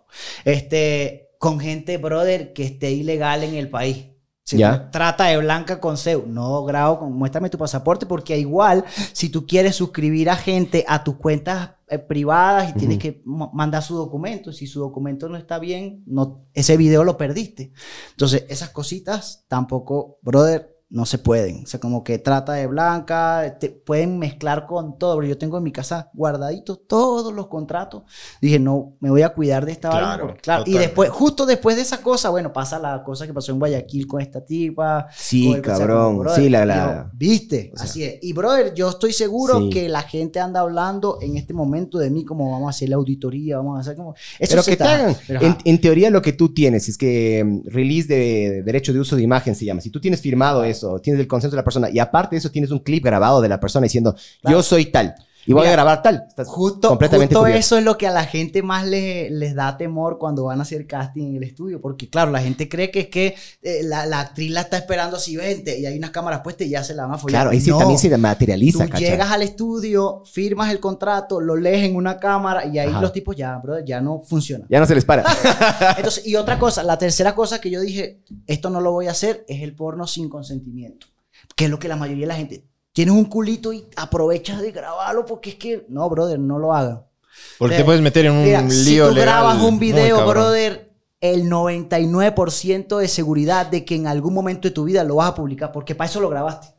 Este, 0.44 1.23
con 1.38 1.60
gente, 1.60 1.98
brother, 1.98 2.52
que 2.52 2.64
esté 2.64 2.92
ilegal 2.92 3.42
en 3.44 3.54
el 3.54 3.68
país. 3.68 4.06
Se 4.46 4.58
Ya. 4.58 4.90
trata 4.90 5.24
de 5.24 5.38
blanca 5.38 5.80
con 5.80 5.96
CEU. 5.96 6.26
No 6.26 6.64
grabo 6.64 6.98
con... 6.98 7.12
Muéstrame 7.14 7.48
tu 7.48 7.56
pasaporte 7.56 8.04
porque 8.04 8.36
igual, 8.38 8.84
si 9.14 9.30
tú 9.30 9.46
quieres 9.46 9.74
suscribir 9.74 10.28
a 10.28 10.36
gente 10.36 10.84
a 10.86 11.02
tus 11.02 11.16
cuentas 11.16 11.70
eh, 11.88 11.98
privadas 11.98 12.70
y 12.70 12.78
tienes 12.78 12.98
que 12.98 13.22
ma- 13.24 13.48
mandar 13.54 13.82
su 13.82 13.96
documento, 13.96 14.52
si 14.52 14.66
su 14.66 14.80
documento 14.80 15.30
no 15.30 15.38
está 15.38 15.58
bien, 15.58 16.02
no, 16.06 16.44
ese 16.52 16.76
video 16.76 17.04
lo 17.04 17.16
perdiste. 17.16 17.72
Entonces, 18.10 18.44
esas 18.50 18.68
cositas 18.68 19.46
tampoco, 19.48 20.18
brother, 20.20 20.73
no 20.94 21.06
se 21.06 21.18
pueden. 21.18 21.64
O 21.64 21.66
sea, 21.66 21.80
como 21.80 22.04
que 22.04 22.20
trata 22.20 22.52
de 22.52 22.68
blanca, 22.68 23.56
te 23.58 23.68
pueden 23.68 24.16
mezclar 24.16 24.64
con 24.66 24.96
todo. 24.96 25.16
Pero 25.16 25.28
yo 25.28 25.36
tengo 25.36 25.58
en 25.58 25.64
mi 25.64 25.72
casa 25.72 26.08
guardaditos 26.14 26.86
todos 26.86 27.34
los 27.34 27.48
contratos. 27.48 28.04
Dije, 28.40 28.60
no, 28.60 28.94
me 29.00 29.10
voy 29.10 29.22
a 29.22 29.30
cuidar 29.30 29.66
de 29.66 29.72
esta 29.72 29.88
vaina 29.88 30.04
Claro, 30.04 30.26
porque, 30.26 30.40
claro. 30.40 30.62
Y 30.66 30.74
después, 30.78 31.10
justo 31.10 31.46
después 31.46 31.74
de 31.74 31.82
esa 31.82 32.00
cosa, 32.00 32.30
bueno, 32.30 32.52
pasa 32.52 32.78
la 32.78 33.02
cosa 33.02 33.26
que 33.26 33.34
pasó 33.34 33.50
en 33.50 33.58
Guayaquil 33.58 34.06
con 34.06 34.20
esta 34.20 34.44
tipa. 34.44 35.08
Sí, 35.16 35.48
o 35.48 35.52
sea, 35.54 35.62
cabrón. 35.62 36.18
brother, 36.20 36.40
Sí, 36.42 36.48
la... 36.48 36.64
la... 36.64 37.10
Viste, 37.12 37.72
o 37.74 37.76
sea, 37.76 37.86
así 37.86 38.04
es. 38.04 38.18
Y 38.22 38.32
brother, 38.32 38.72
yo 38.74 38.88
estoy 38.90 39.12
seguro 39.12 39.58
Sí. 39.62 39.70
que 39.70 39.88
la 39.88 40.02
gente 40.02 40.38
anda 40.38 40.60
hablando 40.60 41.18
en 41.20 41.36
este 41.36 41.52
momento 41.54 41.98
de 41.98 42.08
mí 42.10 42.24
como 42.24 42.52
vamos 42.52 42.68
a 42.68 42.70
hacer 42.70 42.88
la 42.88 42.96
auditoría, 42.96 43.56
vamos 43.56 43.78
a 43.78 43.80
hacer 43.80 43.96
como... 43.96 44.14
Eso 44.38 44.50
Pero 44.52 44.62
que 44.62 44.76
te 44.76 44.84
da. 44.84 44.94
hagan. 44.94 45.16
Pero, 45.26 45.40
En, 45.64 45.80
teoría, 45.80 46.08
lo 46.10 46.22
que 46.22 46.32
tú 46.32 46.54
tienes 46.54 46.88
es 46.88 46.96
que 46.96 47.42
mm, 47.44 47.68
release 47.68 48.06
de 48.06 48.62
derecho 48.62 48.92
de 48.92 49.00
uso 49.00 49.16
de 49.16 49.22
imagen 49.22 49.56
se 49.56 49.64
llama. 49.64 49.80
Si 49.80 49.90
tú 49.90 50.00
tienes 50.00 50.20
firmado 50.20 50.62
eso, 50.62 50.83
tienes 51.02 51.20
el 51.20 51.26
consenso 51.28 51.54
de 51.56 51.60
la 51.60 51.64
persona 51.64 51.88
y 51.90 51.98
aparte 51.98 52.34
de 52.36 52.38
eso 52.38 52.50
tienes 52.50 52.70
un 52.70 52.80
clip 52.80 53.04
grabado 53.04 53.40
de 53.40 53.48
la 53.48 53.58
persona 53.60 53.84
diciendo, 53.84 54.14
Claro. 54.40 54.56
yo 54.58 54.62
soy 54.62 54.86
tal. 54.86 55.14
Y 55.46 55.52
voy 55.52 55.62
Mira, 55.62 55.70
a 55.70 55.72
grabar 55.74 56.02
tal. 56.02 56.24
Estás 56.28 56.48
Justo, 56.48 56.88
completamente 56.88 57.34
justo 57.34 57.46
eso 57.46 57.76
es 57.78 57.84
lo 57.84 57.98
que 57.98 58.06
a 58.06 58.10
la 58.10 58.24
gente 58.24 58.62
más 58.62 58.86
le- 58.86 59.28
les 59.30 59.54
da 59.54 59.76
temor 59.76 60.18
cuando 60.18 60.44
van 60.44 60.58
a 60.58 60.62
hacer 60.62 60.86
casting 60.86 61.28
en 61.30 61.36
el 61.36 61.42
estudio. 61.42 61.80
Porque, 61.80 62.08
claro, 62.08 62.30
la 62.30 62.40
gente 62.40 62.68
cree 62.68 62.90
que 62.90 63.00
es 63.00 63.08
que 63.08 63.34
eh, 63.62 63.80
la, 63.84 64.06
la 64.06 64.20
actriz 64.20 64.50
la 64.50 64.62
está 64.62 64.76
esperando 64.78 65.16
así, 65.16 65.36
vente, 65.36 65.78
y 65.78 65.86
hay 65.86 65.98
unas 65.98 66.10
cámaras 66.10 66.40
puestas 66.40 66.66
y 66.66 66.70
ya 66.70 66.82
se 66.82 66.94
la 66.94 67.02
van 67.04 67.14
a 67.14 67.18
follar. 67.18 67.42
Claro, 67.42 67.50
ahí 67.50 67.60
sí 67.60 67.70
No. 67.70 67.78
también 67.78 67.98
se 67.98 68.16
materializa, 68.16 68.84
Tú 68.86 68.92
¿cachai? 68.92 69.10
llegas 69.10 69.30
al 69.30 69.42
estudio, 69.42 70.22
firmas 70.24 70.70
el 70.70 70.80
contrato, 70.80 71.40
lo 71.40 71.56
lees 71.56 71.84
en 71.84 71.96
una 71.96 72.18
cámara 72.18 72.66
y 72.66 72.78
ahí 72.78 72.88
Ajá. 72.90 73.00
los 73.00 73.12
tipos 73.12 73.36
ya, 73.36 73.56
brother, 73.58 73.84
ya 73.84 74.00
no 74.00 74.20
funcionan. 74.22 74.66
Ya 74.70 74.80
no 74.80 74.86
se 74.86 74.94
les 74.94 75.04
para. 75.04 75.24
Entonces, 75.96 76.26
y 76.26 76.36
otra 76.36 76.58
cosa, 76.58 76.82
la 76.82 76.96
tercera 76.98 77.34
cosa 77.34 77.60
que 77.60 77.70
yo 77.70 77.80
dije, 77.80 78.22
esto 78.46 78.70
no 78.70 78.80
lo 78.80 78.92
voy 78.92 79.08
a 79.08 79.10
hacer, 79.10 79.44
es 79.48 79.62
el 79.62 79.74
porno 79.74 80.06
sin 80.06 80.28
consentimiento. 80.28 81.06
Que 81.56 81.66
es 81.66 81.70
lo 81.70 81.78
que 81.78 81.88
la 81.88 81.96
mayoría 81.96 82.22
de 82.22 82.28
la 82.28 82.36
gente, 82.36 82.64
tienes 82.94 83.14
un 83.14 83.26
culito 83.26 83.72
y 83.74 83.84
aprovechas 83.96 84.62
de 84.62 84.72
grabarlo 84.72 85.26
porque 85.26 85.50
es 85.50 85.56
que, 85.56 85.84
no, 85.90 86.08
brother, 86.08 86.38
no 86.38 86.58
lo 86.58 86.72
hagan. 86.72 87.04
Porque 87.58 87.76
te 87.76 87.84
puedes 87.84 88.00
meter 88.00 88.26
en 88.26 88.32
un 88.32 88.44
Mira, 88.44 88.62
lío 88.62 88.72
si 88.72 88.96
tú 88.96 89.14
legal 89.16 89.34
grabas 89.34 89.62
un 89.62 89.78
video, 89.78 90.26
brother, 90.26 90.92
el 91.20 91.50
99% 91.50 92.96
de 92.96 93.08
seguridad 93.08 93.66
de 93.66 93.84
que 93.84 93.96
en 93.96 94.06
algún 94.06 94.32
momento 94.32 94.68
de 94.68 94.72
tu 94.72 94.84
vida 94.84 95.02
lo 95.04 95.16
vas 95.16 95.30
a 95.30 95.34
publicar, 95.34 95.72
porque 95.72 95.94
para 95.94 96.08
eso 96.08 96.20
lo 96.20 96.30
grabaste. 96.30 96.73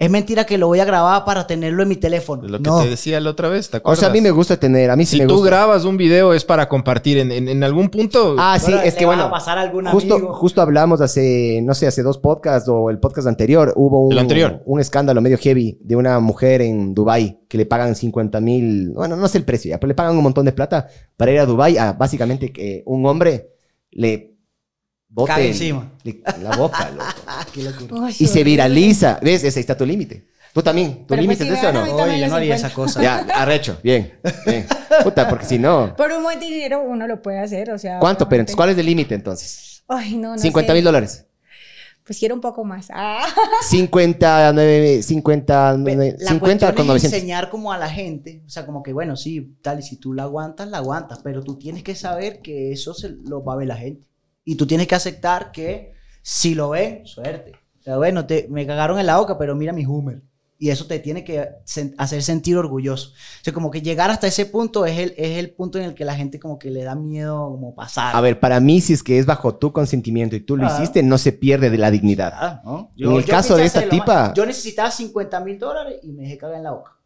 Es 0.00 0.10
mentira 0.10 0.46
que 0.46 0.56
lo 0.56 0.66
voy 0.66 0.80
a 0.80 0.86
grabar 0.86 1.26
para 1.26 1.46
tenerlo 1.46 1.82
en 1.82 1.88
mi 1.90 1.96
teléfono. 1.96 2.48
Lo 2.48 2.56
que 2.58 2.70
no. 2.70 2.80
te 2.82 2.88
decía 2.88 3.20
la 3.20 3.28
otra 3.28 3.50
vez, 3.50 3.68
¿te 3.68 3.76
O 3.76 3.78
acuerdas? 3.80 4.00
sea, 4.00 4.08
a 4.08 4.12
mí 4.12 4.22
me 4.22 4.30
gusta 4.30 4.56
tener, 4.56 4.90
a 4.90 4.96
mí 4.96 5.04
sí 5.04 5.16
si 5.16 5.22
me 5.22 5.28
tú 5.28 5.34
gusta. 5.34 5.48
grabas 5.50 5.84
un 5.84 5.98
video 5.98 6.32
es 6.32 6.42
para 6.42 6.70
compartir 6.70 7.18
en, 7.18 7.30
en- 7.30 7.48
en 7.50 7.62
algún 7.62 7.90
punto. 7.90 8.34
Ah, 8.38 8.58
sí, 8.58 8.72
es 8.82 8.94
que 8.94 9.04
bueno. 9.04 9.24
a 9.24 9.30
pasar 9.30 9.58
a 9.58 9.60
algún 9.60 9.84
Justo, 9.88 10.14
amigo. 10.14 10.32
justo 10.32 10.62
hablamos 10.62 11.02
hace, 11.02 11.60
no 11.62 11.74
sé, 11.74 11.86
hace 11.86 12.02
dos 12.02 12.16
podcasts 12.16 12.66
o 12.70 12.88
el 12.88 12.98
podcast 12.98 13.28
anterior, 13.28 13.74
hubo 13.76 14.06
un, 14.06 14.12
El 14.12 14.18
anterior. 14.20 14.62
un 14.64 14.80
escándalo 14.80 15.20
medio 15.20 15.36
heavy 15.36 15.78
de 15.82 15.96
una 15.96 16.18
mujer 16.18 16.62
en 16.62 16.94
Dubai 16.94 17.38
que 17.46 17.58
le 17.58 17.66
pagan 17.66 17.94
50 17.94 18.40
mil, 18.40 18.92
bueno, 18.94 19.16
no 19.16 19.28
sé 19.28 19.36
el 19.36 19.44
precio 19.44 19.68
ya, 19.68 19.78
pero 19.78 19.88
le 19.88 19.94
pagan 19.94 20.16
un 20.16 20.22
montón 20.22 20.46
de 20.46 20.52
plata 20.52 20.88
para 21.18 21.30
ir 21.30 21.40
a 21.40 21.44
Dubai 21.44 21.76
a 21.76 21.92
básicamente 21.92 22.50
que 22.52 22.82
un 22.86 23.04
hombre 23.04 23.50
le 23.90 24.29
bote 25.10 25.48
encima. 25.48 25.92
la 26.42 26.56
boca, 26.56 26.90
loco. 26.90 27.04
Qué 27.52 27.62
locura. 27.62 28.02
Uy, 28.02 28.10
Y 28.10 28.14
se 28.14 28.24
horrible. 28.24 28.44
viraliza. 28.44 29.18
¿Ves? 29.22 29.44
Ese 29.44 29.58
ahí 29.58 29.62
está 29.62 29.76
tu 29.76 29.84
límite. 29.84 30.26
Tú 30.52 30.62
también. 30.62 31.00
¿Tu 31.02 31.06
Pero 31.08 31.22
límite 31.22 31.44
pues 31.44 31.50
es 31.52 31.60
si 31.60 31.66
eso 31.66 31.78
o 31.78 31.86
no? 31.86 31.94
Oye, 32.02 32.18
yo 32.20 32.26
no 32.28 32.34
haría 32.36 32.56
esa 32.56 32.72
cosa. 32.72 33.00
Ya, 33.02 33.18
arrecho. 33.34 33.78
Bien. 33.84 34.18
bien. 34.46 34.66
Puta, 35.04 35.28
porque 35.28 35.44
si 35.44 35.58
no. 35.58 35.94
Por 35.96 36.10
un 36.12 36.22
buen 36.22 36.40
dinero 36.40 36.82
uno 36.82 37.06
lo 37.06 37.22
puede 37.22 37.38
hacer, 37.38 37.70
o 37.70 37.78
sea. 37.78 37.98
¿Cuánto? 38.00 38.24
Pero 38.28 38.28
obviamente. 38.28 38.40
entonces, 38.52 38.56
¿cuál 38.56 38.70
es 38.70 38.78
el 38.78 38.86
límite 38.86 39.14
entonces? 39.14 39.84
Ay, 39.86 40.16
no, 40.16 40.32
no 40.32 40.38
50 40.38 40.68
sé. 40.72 40.74
mil 40.74 40.84
dólares. 40.84 41.26
Pues 42.04 42.18
quiero 42.18 42.34
un 42.34 42.40
poco 42.40 42.64
más. 42.64 42.88
Ah. 42.92 43.24
59, 43.68 45.02
50, 45.02 45.76
Ve, 45.78 46.16
la 46.18 46.30
50 46.30 46.40
cuestión 46.40 46.72
con 46.74 46.82
es 46.82 46.86
900. 46.88 47.12
enseñar 47.12 47.50
como 47.50 47.72
a 47.72 47.78
la 47.78 47.88
gente, 47.88 48.42
o 48.44 48.48
sea, 48.48 48.66
como 48.66 48.82
que 48.82 48.92
bueno, 48.92 49.16
sí, 49.16 49.56
tal, 49.62 49.78
y 49.78 49.82
si 49.82 49.96
tú 49.96 50.12
la 50.12 50.24
aguantas, 50.24 50.68
la 50.68 50.78
aguantas, 50.78 51.20
pero 51.22 51.44
tú 51.44 51.56
tienes 51.58 51.84
que 51.84 51.94
saber 51.94 52.40
que 52.42 52.72
eso 52.72 52.94
se 52.94 53.10
lo 53.10 53.44
va 53.44 53.52
a 53.52 53.56
ver 53.56 53.68
la 53.68 53.76
gente. 53.76 54.02
Y 54.50 54.56
tú 54.56 54.66
tienes 54.66 54.88
que 54.88 54.96
aceptar 54.96 55.52
que 55.52 55.92
si 56.22 56.56
lo 56.56 56.70
ven, 56.70 57.06
suerte. 57.06 57.52
O 57.78 57.82
sea, 57.84 57.96
bueno, 57.98 58.26
te, 58.26 58.48
me 58.50 58.66
cagaron 58.66 58.98
en 58.98 59.06
la 59.06 59.16
boca, 59.18 59.38
pero 59.38 59.54
mira 59.54 59.72
mi 59.72 59.86
Hummer. 59.86 60.22
Y 60.58 60.70
eso 60.70 60.86
te 60.86 60.98
tiene 60.98 61.22
que 61.22 61.48
hacer 61.96 62.22
sentir 62.24 62.56
orgulloso. 62.56 63.10
O 63.10 63.44
sea, 63.44 63.52
como 63.52 63.70
que 63.70 63.80
llegar 63.80 64.10
hasta 64.10 64.26
ese 64.26 64.46
punto 64.46 64.84
es 64.86 64.98
el, 64.98 65.14
es 65.16 65.38
el 65.38 65.52
punto 65.52 65.78
en 65.78 65.84
el 65.84 65.94
que 65.94 66.04
la 66.04 66.16
gente 66.16 66.40
como 66.40 66.58
que 66.58 66.68
le 66.68 66.82
da 66.82 66.96
miedo 66.96 67.48
como 67.48 67.76
pasar. 67.76 68.14
A 68.16 68.20
ver, 68.20 68.40
para 68.40 68.58
mí, 68.58 68.80
si 68.80 68.92
es 68.92 69.04
que 69.04 69.20
es 69.20 69.24
bajo 69.24 69.54
tu 69.54 69.72
consentimiento 69.72 70.34
y 70.34 70.40
tú 70.40 70.56
lo 70.56 70.66
Ah. 70.66 70.74
hiciste, 70.74 71.04
no 71.04 71.16
se 71.16 71.30
pierde 71.30 71.70
de 71.70 71.78
la 71.78 71.92
dignidad. 71.92 72.32
Ah, 72.34 72.60
¿no? 72.64 72.90
En 72.96 73.12
el 73.12 73.24
caso 73.24 73.56
de 73.56 73.64
esta 73.66 73.88
tipa-. 73.88 74.34
Yo 74.34 74.44
necesitaba 74.44 74.90
50 74.90 75.38
mil 75.40 75.60
dólares 75.60 76.00
y 76.02 76.10
me 76.10 76.24
dejé 76.24 76.36
cagar 76.38 76.56
en 76.56 76.64
la 76.64 76.72
boca. 76.72 76.96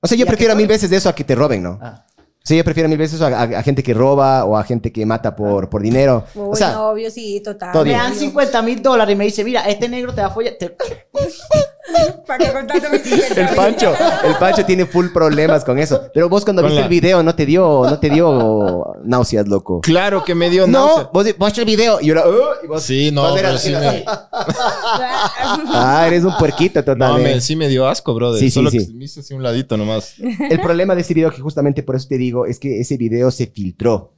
O 0.00 0.06
sea, 0.06 0.16
yo 0.16 0.24
¿Y 0.24 0.28
a 0.28 0.30
prefiero 0.30 0.56
mil 0.56 0.66
veces 0.66 0.88
de 0.88 0.96
eso 0.96 1.10
a 1.10 1.14
que 1.14 1.24
te 1.24 1.34
roben, 1.34 1.62
¿no? 1.62 1.78
Ah. 1.82 2.06
Sí, 2.46 2.56
yo 2.56 2.62
prefiero 2.62 2.88
mil 2.88 2.96
veces 2.96 3.20
a, 3.20 3.26
a- 3.26 3.42
a 3.58 3.62
gente 3.64 3.82
que 3.82 3.92
roba 3.92 4.44
o 4.44 4.56
a 4.56 4.62
gente 4.62 4.92
que 4.92 5.04
mata 5.04 5.34
por, 5.34 5.68
por 5.68 5.82
dinero. 5.82 6.22
Uy, 6.36 6.50
o 6.52 6.54
sea, 6.54 6.70
no, 6.74 6.90
obvio, 6.90 7.10
sí, 7.10 7.40
total. 7.44 7.72
todo 7.72 7.84
Me 7.84 7.90
dan 7.90 8.14
50 8.14 8.62
mil 8.62 8.80
dólares 8.80 9.14
y 9.14 9.16
me 9.18 9.24
dice, 9.24 9.42
mira, 9.42 9.62
este 9.62 9.88
negro 9.88 10.14
te 10.14 10.20
va 10.20 10.28
a 10.28 10.30
follar. 10.30 10.54
Te- 10.56 10.76
¿Para 12.26 12.44
qué 12.44 12.52
contaste 12.52 12.88
mis 12.90 13.02
50 13.02 13.40
el 13.50 13.54
Pancho, 13.56 13.92
el 14.24 14.34
Pancho 14.36 14.64
tiene 14.64 14.86
full 14.86 15.06
problemas 15.12 15.64
con 15.64 15.78
eso. 15.78 16.08
Pero 16.12 16.28
vos 16.28 16.44
cuando 16.44 16.62
Con 16.62 16.70
viste 16.70 16.80
la- 16.80 16.86
el 16.86 16.90
video 16.90 17.22
no 17.22 17.34
te 17.34 17.46
dio, 17.46 17.84
no 17.84 17.98
te 17.98 18.10
dio 18.10 18.94
náuseas, 19.04 19.46
loco. 19.46 19.80
Claro 19.82 20.24
que 20.24 20.34
me 20.34 20.50
dio 20.50 20.66
No, 20.66 20.86
náusea. 20.86 21.10
vos, 21.12 21.26
vos 21.38 21.46
viste 21.48 21.60
el 21.60 21.66
video 21.66 21.98
y 22.00 22.08
ahora, 22.10 22.28
"Uh", 22.28 22.64
y 22.64 22.66
vos- 22.66 22.82
Sí, 22.82 23.10
no, 23.12 23.22
vos 23.22 23.38
eras 23.38 23.62
pero 23.64 23.80
sí 23.80 23.86
me, 23.86 24.04
Ah, 25.72 26.04
eres 26.06 26.24
un 26.24 26.36
puerquito 26.36 26.80
no, 26.80 26.84
totalmente. 26.84 27.34
me- 27.34 27.40
sí 27.40 27.56
me 27.56 27.68
dio 27.68 27.86
asco, 27.86 28.14
brother. 28.14 28.40
Sí, 28.40 28.46
sí, 28.50 28.54
Solo 28.54 28.70
sí. 28.70 28.86
que 28.86 28.92
me 28.92 29.04
hice 29.04 29.20
así 29.20 29.34
un 29.34 29.42
ladito 29.42 29.76
nomás. 29.76 30.14
El 30.18 30.60
problema 30.60 30.94
de 30.94 31.00
ese 31.02 31.14
video, 31.14 31.30
que 31.30 31.40
justamente 31.40 31.82
por 31.82 31.96
eso 31.96 32.06
te 32.08 32.18
digo, 32.18 32.46
es 32.46 32.58
que 32.58 32.80
ese 32.80 32.96
video 32.96 33.30
se 33.30 33.46
filtró, 33.46 34.12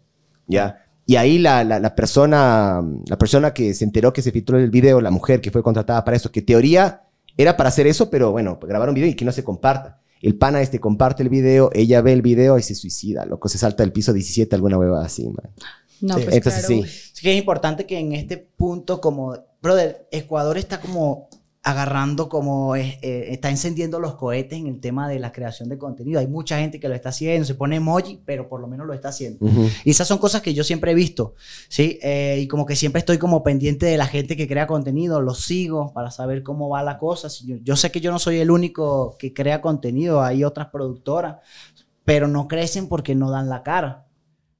¿ya? 0.46 0.84
Y 1.06 1.16
ahí 1.16 1.38
la, 1.38 1.64
la, 1.64 1.78
la 1.80 1.94
persona, 1.94 2.82
la 3.06 3.16
persona 3.16 3.54
que 3.54 3.72
se 3.72 3.84
enteró 3.84 4.12
que 4.12 4.20
se 4.22 4.30
filtró 4.30 4.58
el 4.58 4.70
video, 4.70 5.00
la 5.00 5.10
mujer 5.10 5.40
que 5.40 5.50
fue 5.50 5.62
contratada 5.62 6.04
para 6.04 6.16
eso, 6.16 6.30
que 6.30 6.42
teoría 6.42 7.02
era 7.38 7.56
para 7.56 7.70
hacer 7.70 7.86
eso, 7.86 8.10
pero 8.10 8.32
bueno, 8.32 8.58
grabar 8.60 8.90
un 8.90 8.94
video 8.94 9.08
y 9.08 9.14
que 9.14 9.24
no 9.24 9.32
se 9.32 9.42
comparta. 9.44 10.02
El 10.20 10.36
pana 10.36 10.60
este 10.60 10.80
comparte 10.80 11.22
el 11.22 11.28
video, 11.28 11.70
ella 11.72 12.02
ve 12.02 12.12
el 12.12 12.20
video 12.22 12.58
y 12.58 12.62
se 12.62 12.74
suicida, 12.74 13.24
loco, 13.24 13.48
se 13.48 13.56
salta 13.56 13.84
del 13.84 13.92
piso 13.92 14.12
17, 14.12 14.54
alguna 14.56 14.76
hueva 14.76 15.04
así, 15.04 15.24
man. 15.28 15.50
No, 16.00 16.16
Sí. 16.18 16.24
pues 16.24 16.36
Entonces 16.36 16.66
claro. 16.66 16.82
sí. 16.82 16.88
Es 17.14 17.20
que 17.20 17.32
es 17.32 17.38
importante 17.38 17.86
que 17.86 17.98
en 17.98 18.12
este 18.12 18.36
punto, 18.36 19.00
como, 19.00 19.36
brother, 19.62 20.06
Ecuador 20.10 20.58
está 20.58 20.80
como 20.80 21.28
agarrando, 21.70 22.28
como 22.28 22.76
eh, 22.76 22.98
está 23.02 23.50
encendiendo 23.50 24.00
los 24.00 24.14
cohetes 24.14 24.58
en 24.58 24.66
el 24.66 24.80
tema 24.80 25.08
de 25.08 25.18
la 25.18 25.32
creación 25.32 25.68
de 25.68 25.76
contenido. 25.76 26.18
Hay 26.18 26.26
mucha 26.26 26.58
gente 26.58 26.80
que 26.80 26.88
lo 26.88 26.94
está 26.94 27.10
haciendo, 27.10 27.44
se 27.44 27.54
pone 27.54 27.76
emoji, 27.76 28.22
pero 28.24 28.48
por 28.48 28.60
lo 28.60 28.66
menos 28.66 28.86
lo 28.86 28.94
está 28.94 29.10
haciendo. 29.10 29.46
Y 29.84 29.90
esas 29.90 30.08
son 30.08 30.18
cosas 30.18 30.40
que 30.42 30.54
yo 30.54 30.64
siempre 30.64 30.92
he 30.92 30.94
visto, 30.94 31.34
¿sí? 31.68 31.98
Eh, 32.02 32.38
y 32.40 32.48
como 32.48 32.64
que 32.64 32.74
siempre 32.74 33.00
estoy 33.00 33.18
como 33.18 33.42
pendiente 33.42 33.86
de 33.86 33.96
la 33.96 34.06
gente 34.06 34.36
que 34.36 34.48
crea 34.48 34.66
contenido, 34.66 35.20
los 35.20 35.42
sigo 35.44 35.92
para 35.92 36.10
saber 36.10 36.42
cómo 36.42 36.68
va 36.68 36.82
la 36.82 36.98
cosa. 36.98 37.28
Si 37.28 37.46
yo, 37.46 37.56
yo 37.62 37.76
sé 37.76 37.90
que 37.90 38.00
yo 38.00 38.10
no 38.10 38.18
soy 38.18 38.38
el 38.38 38.50
único 38.50 39.16
que 39.18 39.32
crea 39.34 39.60
contenido, 39.60 40.22
hay 40.22 40.44
otras 40.44 40.68
productoras, 40.68 41.36
pero 42.04 42.28
no 42.28 42.48
crecen 42.48 42.88
porque 42.88 43.14
no 43.14 43.30
dan 43.30 43.48
la 43.48 43.62
cara. 43.62 44.07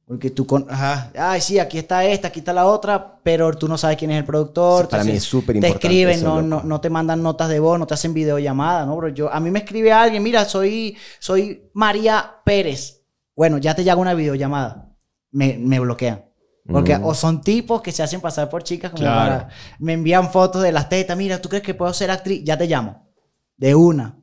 Porque 0.08 0.30
tú 0.30 0.46
con, 0.46 0.66
ajá, 0.70 1.12
ay, 1.18 1.38
sí, 1.42 1.58
aquí 1.58 1.76
está 1.76 2.02
esta, 2.06 2.28
aquí 2.28 2.38
está 2.38 2.54
la 2.54 2.66
otra, 2.66 3.20
pero 3.22 3.52
tú 3.52 3.68
no 3.68 3.76
sabes 3.76 3.98
quién 3.98 4.10
es 4.10 4.16
el 4.18 4.24
productor. 4.24 4.88
Para 4.88 5.04
mí 5.04 5.10
es 5.12 5.22
súper 5.22 5.52
Te 5.60 5.68
importante. 5.68 5.86
escriben, 5.86 6.18
eso, 6.18 6.36
no, 6.36 6.42
no, 6.42 6.62
no 6.62 6.80
te 6.80 6.88
mandan 6.88 7.22
notas 7.22 7.50
de 7.50 7.60
voz, 7.60 7.78
no 7.78 7.86
te 7.86 7.92
hacen 7.92 8.14
videollamada, 8.14 8.86
¿no, 8.86 8.96
bro? 8.96 9.08
Yo, 9.10 9.30
a 9.30 9.38
mí 9.38 9.50
me 9.50 9.58
escribe 9.58 9.92
alguien, 9.92 10.22
mira, 10.22 10.46
soy, 10.46 10.96
soy 11.18 11.68
María 11.74 12.36
Pérez. 12.42 13.02
Bueno, 13.36 13.58
ya 13.58 13.74
te 13.74 13.84
llega 13.84 13.96
una 13.96 14.14
videollamada. 14.14 14.88
Me, 15.30 15.58
me 15.58 15.78
bloquean. 15.78 16.24
Porque 16.66 16.96
Mm. 16.98 17.04
o 17.04 17.14
son 17.14 17.40
tipos 17.42 17.80
que 17.82 17.92
se 17.92 18.02
hacen 18.02 18.20
pasar 18.22 18.48
por 18.48 18.62
chicas 18.62 18.90
como 18.90 19.02
Claro. 19.02 19.30
para- 19.44 19.48
me 19.78 19.92
envían 19.92 20.30
fotos 20.30 20.62
de 20.62 20.72
las 20.72 20.88
tetas, 20.88 21.16
mira, 21.18 21.40
¿tú 21.40 21.48
crees 21.50 21.62
que 21.64 21.74
puedo 21.74 21.92
ser 21.92 22.10
actriz? 22.10 22.42
Ya 22.44 22.56
te 22.56 22.66
llamo. 22.66 23.08
De 23.56 23.74
una. 23.74 24.17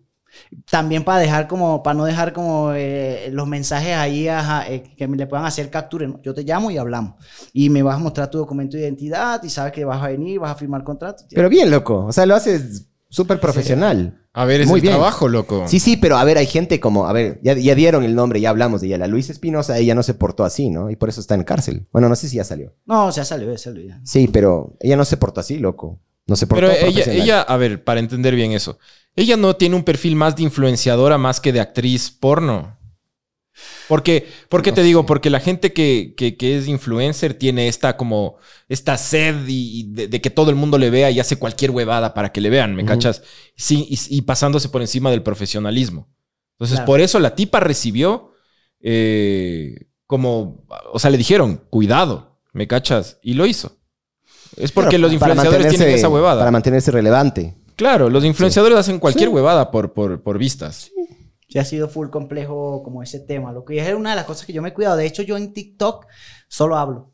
También 0.69 1.03
para 1.03 1.19
dejar 1.19 1.47
como, 1.47 1.83
para 1.83 1.93
no 1.95 2.05
dejar 2.05 2.33
como 2.33 2.71
eh, 2.73 3.29
los 3.31 3.47
mensajes 3.47 3.95
ahí 3.95 4.27
ajá, 4.27 4.69
eh, 4.69 4.83
que 4.95 5.07
me 5.07 5.17
le 5.17 5.27
puedan 5.27 5.45
hacer 5.45 5.69
captura. 5.69 6.07
¿no? 6.07 6.21
Yo 6.21 6.33
te 6.33 6.43
llamo 6.43 6.71
y 6.71 6.77
hablamos. 6.77 7.15
Y 7.53 7.69
me 7.69 7.83
vas 7.83 7.95
a 7.95 7.99
mostrar 7.99 8.29
tu 8.29 8.37
documento 8.37 8.77
de 8.77 8.83
identidad 8.83 9.41
y 9.43 9.49
sabes 9.49 9.71
que 9.73 9.85
vas 9.85 10.01
a 10.01 10.07
venir, 10.07 10.39
vas 10.39 10.51
a 10.51 10.55
firmar 10.55 10.83
contrato. 10.83 11.23
Pero 11.29 11.49
bien, 11.49 11.69
loco. 11.71 12.05
O 12.05 12.11
sea, 12.11 12.25
lo 12.25 12.35
haces 12.35 12.87
súper 13.09 13.39
profesional. 13.39 14.21
A 14.33 14.43
ver, 14.43 14.59
es 14.59 14.67
Muy 14.67 14.79
el 14.79 14.81
bien. 14.81 14.93
trabajo, 14.95 15.29
loco. 15.29 15.63
Sí, 15.65 15.79
sí, 15.79 15.95
pero 15.95 16.17
a 16.17 16.23
ver, 16.25 16.37
hay 16.37 16.45
gente 16.45 16.81
como, 16.81 17.07
a 17.07 17.13
ver, 17.13 17.39
ya, 17.41 17.53
ya 17.53 17.73
dieron 17.73 18.03
el 18.03 18.15
nombre, 18.15 18.41
ya 18.41 18.49
hablamos 18.49 18.81
de 18.81 18.87
ella. 18.87 18.97
La 18.97 19.07
Luisa 19.07 19.31
Espinosa, 19.31 19.77
ella 19.77 19.95
no 19.95 20.03
se 20.03 20.13
portó 20.13 20.43
así, 20.43 20.69
¿no? 20.69 20.89
Y 20.89 20.97
por 20.97 21.07
eso 21.07 21.21
está 21.21 21.35
en 21.35 21.45
cárcel. 21.45 21.87
Bueno, 21.93 22.09
no 22.09 22.15
sé 22.17 22.27
si 22.27 22.35
ya 22.35 22.43
salió. 22.43 22.73
No, 22.85 23.09
ya 23.11 23.23
salió, 23.23 23.49
ya 23.49 23.57
salió 23.57 23.87
ya. 23.87 24.01
Sí, 24.03 24.27
pero 24.27 24.75
ella 24.81 24.97
no 24.97 25.05
se 25.05 25.15
portó 25.15 25.39
así, 25.39 25.57
loco. 25.57 26.01
No 26.27 26.35
se 26.35 26.47
portó 26.47 26.67
Pero 26.67 26.87
ella, 26.87 27.03
ella, 27.13 27.41
a 27.41 27.55
ver, 27.55 27.83
para 27.83 28.01
entender 28.01 28.35
bien 28.35 28.51
eso, 28.51 28.77
ella 29.15 29.37
no 29.37 29.55
tiene 29.55 29.75
un 29.75 29.83
perfil 29.83 30.15
más 30.15 30.35
de 30.35 30.43
influenciadora 30.43 31.17
más 31.17 31.39
que 31.39 31.51
de 31.53 31.59
actriz 31.61 32.09
porno. 32.11 32.77
Porque, 33.87 34.27
¿Por 34.49 34.61
qué 34.61 34.71
No 34.71 34.75
te 34.75 34.83
digo? 34.83 35.05
Porque 35.05 35.29
la 35.29 35.39
gente 35.39 35.71
que, 35.71 36.13
que- 36.17 36.35
que 36.35 36.57
es 36.57 36.67
influencer 36.67 37.35
tiene 37.35 37.67
esta 37.69 37.95
como 37.95 38.35
esta 38.67 38.97
sed 38.97 39.47
y, 39.47 39.79
y 39.79 39.83
de, 39.93 40.07
de 40.09 40.19
que 40.21 40.29
todo 40.29 40.49
el 40.49 40.55
mundo 40.57 40.77
le 40.77 40.89
vea 40.89 41.09
y 41.11 41.19
hace 41.21 41.37
cualquier 41.37 41.71
huevada 41.71 42.13
para 42.13 42.31
que 42.33 42.41
le 42.41 42.49
vean, 42.49 42.75
¿me 42.75 42.83
cachas? 42.83 43.21
Sí, 43.55 43.87
y, 43.89 44.17
y 44.17 44.21
pasándose 44.23 44.67
por 44.69 44.81
encima 44.81 45.09
del 45.09 45.23
profesionalismo. 45.23 46.09
Entonces, 46.55 46.75
Claro. 46.77 46.85
por 46.87 46.99
eso 46.99 47.19
la 47.19 47.35
tipa 47.35 47.59
recibió 47.61 48.31
eh, 48.81 49.87
como, 50.05 50.65
o 50.91 50.99
sea, 50.99 51.09
le 51.09 51.17
dijeron, 51.17 51.63
cuidado, 51.69 52.39
¿me 52.53 52.67
cachas? 52.67 53.19
Y 53.23 53.35
lo 53.35 53.45
hizo. 53.45 53.77
Es 54.57 54.71
porque 54.71 54.97
los 54.97 55.11
influenciadores 55.13 55.69
tienen 55.69 55.89
esa 55.89 56.09
huevada. 56.09 56.39
Para 56.39 56.51
mantenerse 56.51 56.91
relevante. 56.91 57.55
Claro, 57.75 58.09
los 58.09 58.23
influenciadores 58.25 58.77
hacen 58.77 58.99
cualquier 58.99 59.29
Sí. 59.29 59.35
huevada 59.35 59.71
por, 59.71 59.93
por, 59.93 60.21
por 60.21 60.37
vistas. 60.37 60.91
Sí, 61.47 61.59
ha 61.59 61.65
sido 61.65 61.87
full 61.89 62.09
complejo 62.09 62.81
como 62.83 63.03
ese 63.03 63.19
tema. 63.19 63.51
Lo 63.51 63.63
que 63.65 63.77
es 63.79 63.93
una 63.93 64.11
de 64.11 64.15
las 64.15 64.25
cosas 64.25 64.45
que 64.45 64.53
yo 64.53 64.61
me 64.61 64.69
he 64.69 64.73
cuidado. 64.73 64.97
De 64.97 65.05
hecho, 65.05 65.21
yo 65.23 65.37
en 65.37 65.53
TikTok 65.53 66.05
solo 66.47 66.77
hablo. 66.77 67.11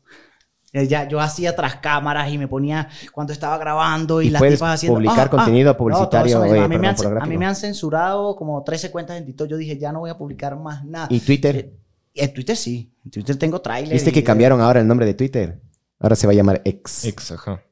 Eh, 0.72 0.86
Ya, 0.88 1.06
yo 1.06 1.20
hacía 1.20 1.54
tras 1.54 1.76
cámaras 1.76 2.32
y 2.32 2.38
me 2.38 2.48
ponía 2.48 2.88
cuando 3.12 3.32
estaba 3.34 3.58
grabando 3.58 4.22
y, 4.22 4.28
Y 4.28 4.30
las 4.30 4.40
puedes 4.40 4.54
tipas 4.54 4.74
haciendo... 4.76 4.94
publicar 4.96 5.18
ah, 5.18 5.24
ah. 5.24 5.30
contenido 5.30 5.72
No, 5.72 5.76
publicitario, 5.76 6.42
eso 6.42 6.42
a, 6.42 6.46
mí 6.46 6.50
me 6.52 6.78
perdón, 6.78 6.84
han, 6.86 6.90
a 6.90 6.96
pornográfico. 6.96 7.30
mí 7.30 7.38
me 7.38 7.46
han 7.46 7.56
censurado 7.56 8.34
como 8.36 8.62
13 8.64 8.90
cuentas 8.90 9.18
en 9.18 9.26
TikTok. 9.26 9.48
Yo 9.48 9.56
dije, 9.58 9.78
ya 9.78 9.92
no 9.92 10.00
voy 10.00 10.10
a 10.10 10.16
publicar 10.16 10.58
más 10.58 10.82
nada. 10.84 11.08
¿Y 11.10 11.20
Twitter? 11.20 11.56
Eh, 11.56 11.76
En 12.14 12.32
Twitter 12.34 12.56
sí. 12.56 12.90
En 13.04 13.10
Twitter 13.10 13.36
tengo 13.36 13.60
trailers. 13.60 13.92
¿Viste 13.92 14.10
y- 14.10 14.12
que 14.14 14.24
cambiaron 14.24 14.60
ahora 14.62 14.80
el 14.80 14.86
nombre 14.86 15.04
de 15.06 15.14
Twitter? 15.14 15.60
Ahora 15.98 16.16
se 16.16 16.26
va 16.26 16.32
a 16.32 16.36
llamar 16.36 16.62
X. 16.64 17.04
Ex, 17.04 17.32
ajá. 17.32 17.62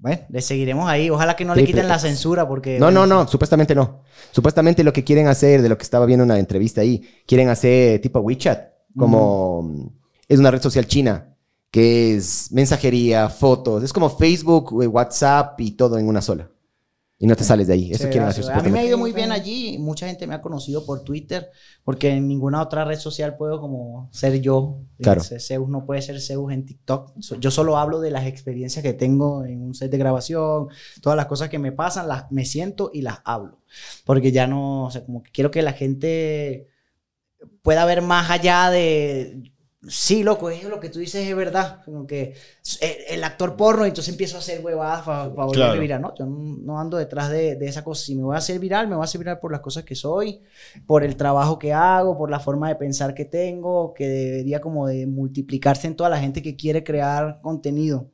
Bueno, 0.00 0.22
le 0.30 0.40
seguiremos 0.40 0.88
ahí. 0.88 1.10
Ojalá 1.10 1.36
que 1.36 1.44
no 1.44 1.54
le 1.54 1.64
quiten 1.64 1.86
la 1.86 1.98
censura 1.98 2.48
porque... 2.48 2.78
No, 2.78 2.90
no, 2.90 3.00
bueno, 3.00 3.22
no, 3.22 3.28
supuestamente 3.28 3.74
no. 3.74 4.02
Supuestamente 4.32 4.82
lo 4.82 4.92
que 4.92 5.04
quieren 5.04 5.28
hacer, 5.28 5.60
de 5.60 5.68
lo 5.68 5.76
que 5.76 5.82
estaba 5.82 6.06
viendo 6.06 6.24
en 6.24 6.30
una 6.30 6.38
entrevista 6.38 6.80
ahí, 6.80 7.06
quieren 7.26 7.50
hacer 7.50 8.00
tipo 8.00 8.20
WeChat, 8.20 8.70
como 8.96 9.92
es 10.26 10.38
una 10.38 10.50
red 10.50 10.62
social 10.62 10.86
china, 10.86 11.36
que 11.70 12.16
es 12.16 12.50
mensajería, 12.50 13.28
fotos, 13.28 13.82
es 13.82 13.92
como 13.92 14.08
Facebook, 14.08 14.82
eh, 14.82 14.86
WhatsApp 14.86 15.60
y 15.60 15.72
todo 15.72 15.98
en 15.98 16.08
una 16.08 16.22
sola. 16.22 16.48
Y 17.22 17.26
no 17.26 17.36
te 17.36 17.44
sales 17.44 17.66
de 17.66 17.74
ahí. 17.74 17.92
Eso 17.92 18.04
Sí, 18.04 18.08
quieren 18.08 18.30
hacer. 18.30 18.50
A 18.50 18.62
mí 18.62 18.70
me 18.70 18.80
ha 18.80 18.84
ido 18.84 18.96
muy 18.96 19.12
bien 19.12 19.30
allí. 19.30 19.76
Mucha 19.78 20.06
gente 20.06 20.26
me 20.26 20.34
ha 20.34 20.40
conocido 20.40 20.86
por 20.86 21.04
Twitter, 21.04 21.50
porque 21.84 22.08
en 22.08 22.26
ninguna 22.26 22.62
otra 22.62 22.86
red 22.86 22.98
social 22.98 23.36
puedo 23.36 23.60
como 23.60 24.08
ser 24.10 24.40
yo. 24.40 24.78
Claro. 24.98 25.20
Zeus 25.22 25.68
no 25.68 25.84
puede 25.84 26.00
ser 26.00 26.18
Zeus 26.18 26.50
en 26.50 26.64
TikTok. 26.64 27.12
Yo 27.38 27.50
solo 27.50 27.76
hablo 27.76 28.00
de 28.00 28.10
las 28.10 28.26
experiencias 28.26 28.82
que 28.82 28.94
tengo 28.94 29.44
en 29.44 29.60
un 29.60 29.74
set 29.74 29.90
de 29.90 29.98
grabación, 29.98 30.68
todas 31.02 31.14
las 31.14 31.26
cosas 31.26 31.50
que 31.50 31.58
me 31.58 31.72
pasan, 31.72 32.08
las 32.08 32.32
me 32.32 32.46
siento 32.46 32.90
y 32.94 33.02
las 33.02 33.18
hablo. 33.24 33.60
Porque 34.06 34.32
ya 34.32 34.46
no, 34.46 34.86
o 34.86 34.90
sea, 34.90 35.04
como 35.04 35.22
que 35.22 35.30
quiero 35.30 35.50
que 35.50 35.60
la 35.60 35.74
gente 35.74 36.68
pueda 37.60 37.84
ver 37.84 38.00
más 38.00 38.30
allá 38.30 38.70
de... 38.70 39.52
Sí, 39.88 40.22
loco, 40.22 40.50
es 40.50 40.62
lo 40.64 40.78
que 40.78 40.90
tú 40.90 40.98
dices 40.98 41.26
es 41.26 41.34
verdad. 41.34 41.80
Como 41.86 42.06
que 42.06 42.34
eh, 42.82 43.04
el 43.08 43.24
actor 43.24 43.56
porno, 43.56 43.86
entonces 43.86 44.12
empiezo 44.12 44.36
a 44.36 44.40
hacer 44.40 44.62
huevadas 44.62 45.02
para 45.04 45.24
volverme 45.28 45.54
Claro. 45.54 45.80
viral. 45.80 46.02
No, 46.02 46.14
yo 46.14 46.26
no, 46.26 46.78
ando 46.78 46.98
detrás 46.98 47.30
de, 47.30 47.56
de 47.56 47.66
esa 47.66 47.82
cosa. 47.82 48.04
Si 48.04 48.14
me 48.14 48.22
voy 48.22 48.34
a 48.34 48.38
hacer 48.38 48.58
viral, 48.58 48.88
me 48.88 48.94
voy 48.96 49.02
a 49.02 49.04
hacer 49.04 49.18
viral 49.20 49.38
por 49.38 49.52
las 49.52 49.62
cosas 49.62 49.84
que 49.84 49.94
soy, 49.94 50.42
por 50.86 51.02
el 51.02 51.16
trabajo 51.16 51.58
que 51.58 51.72
hago, 51.72 52.18
por 52.18 52.30
la 52.30 52.40
forma 52.40 52.68
de 52.68 52.76
pensar 52.76 53.14
que 53.14 53.24
tengo, 53.24 53.94
que 53.94 54.06
debería 54.06 54.60
como 54.60 54.86
de 54.86 55.06
multiplicarse 55.06 55.86
en 55.86 55.96
toda 55.96 56.10
la 56.10 56.18
gente 56.20 56.42
que 56.42 56.56
quiere 56.56 56.84
crear 56.84 57.40
contenido. 57.40 58.10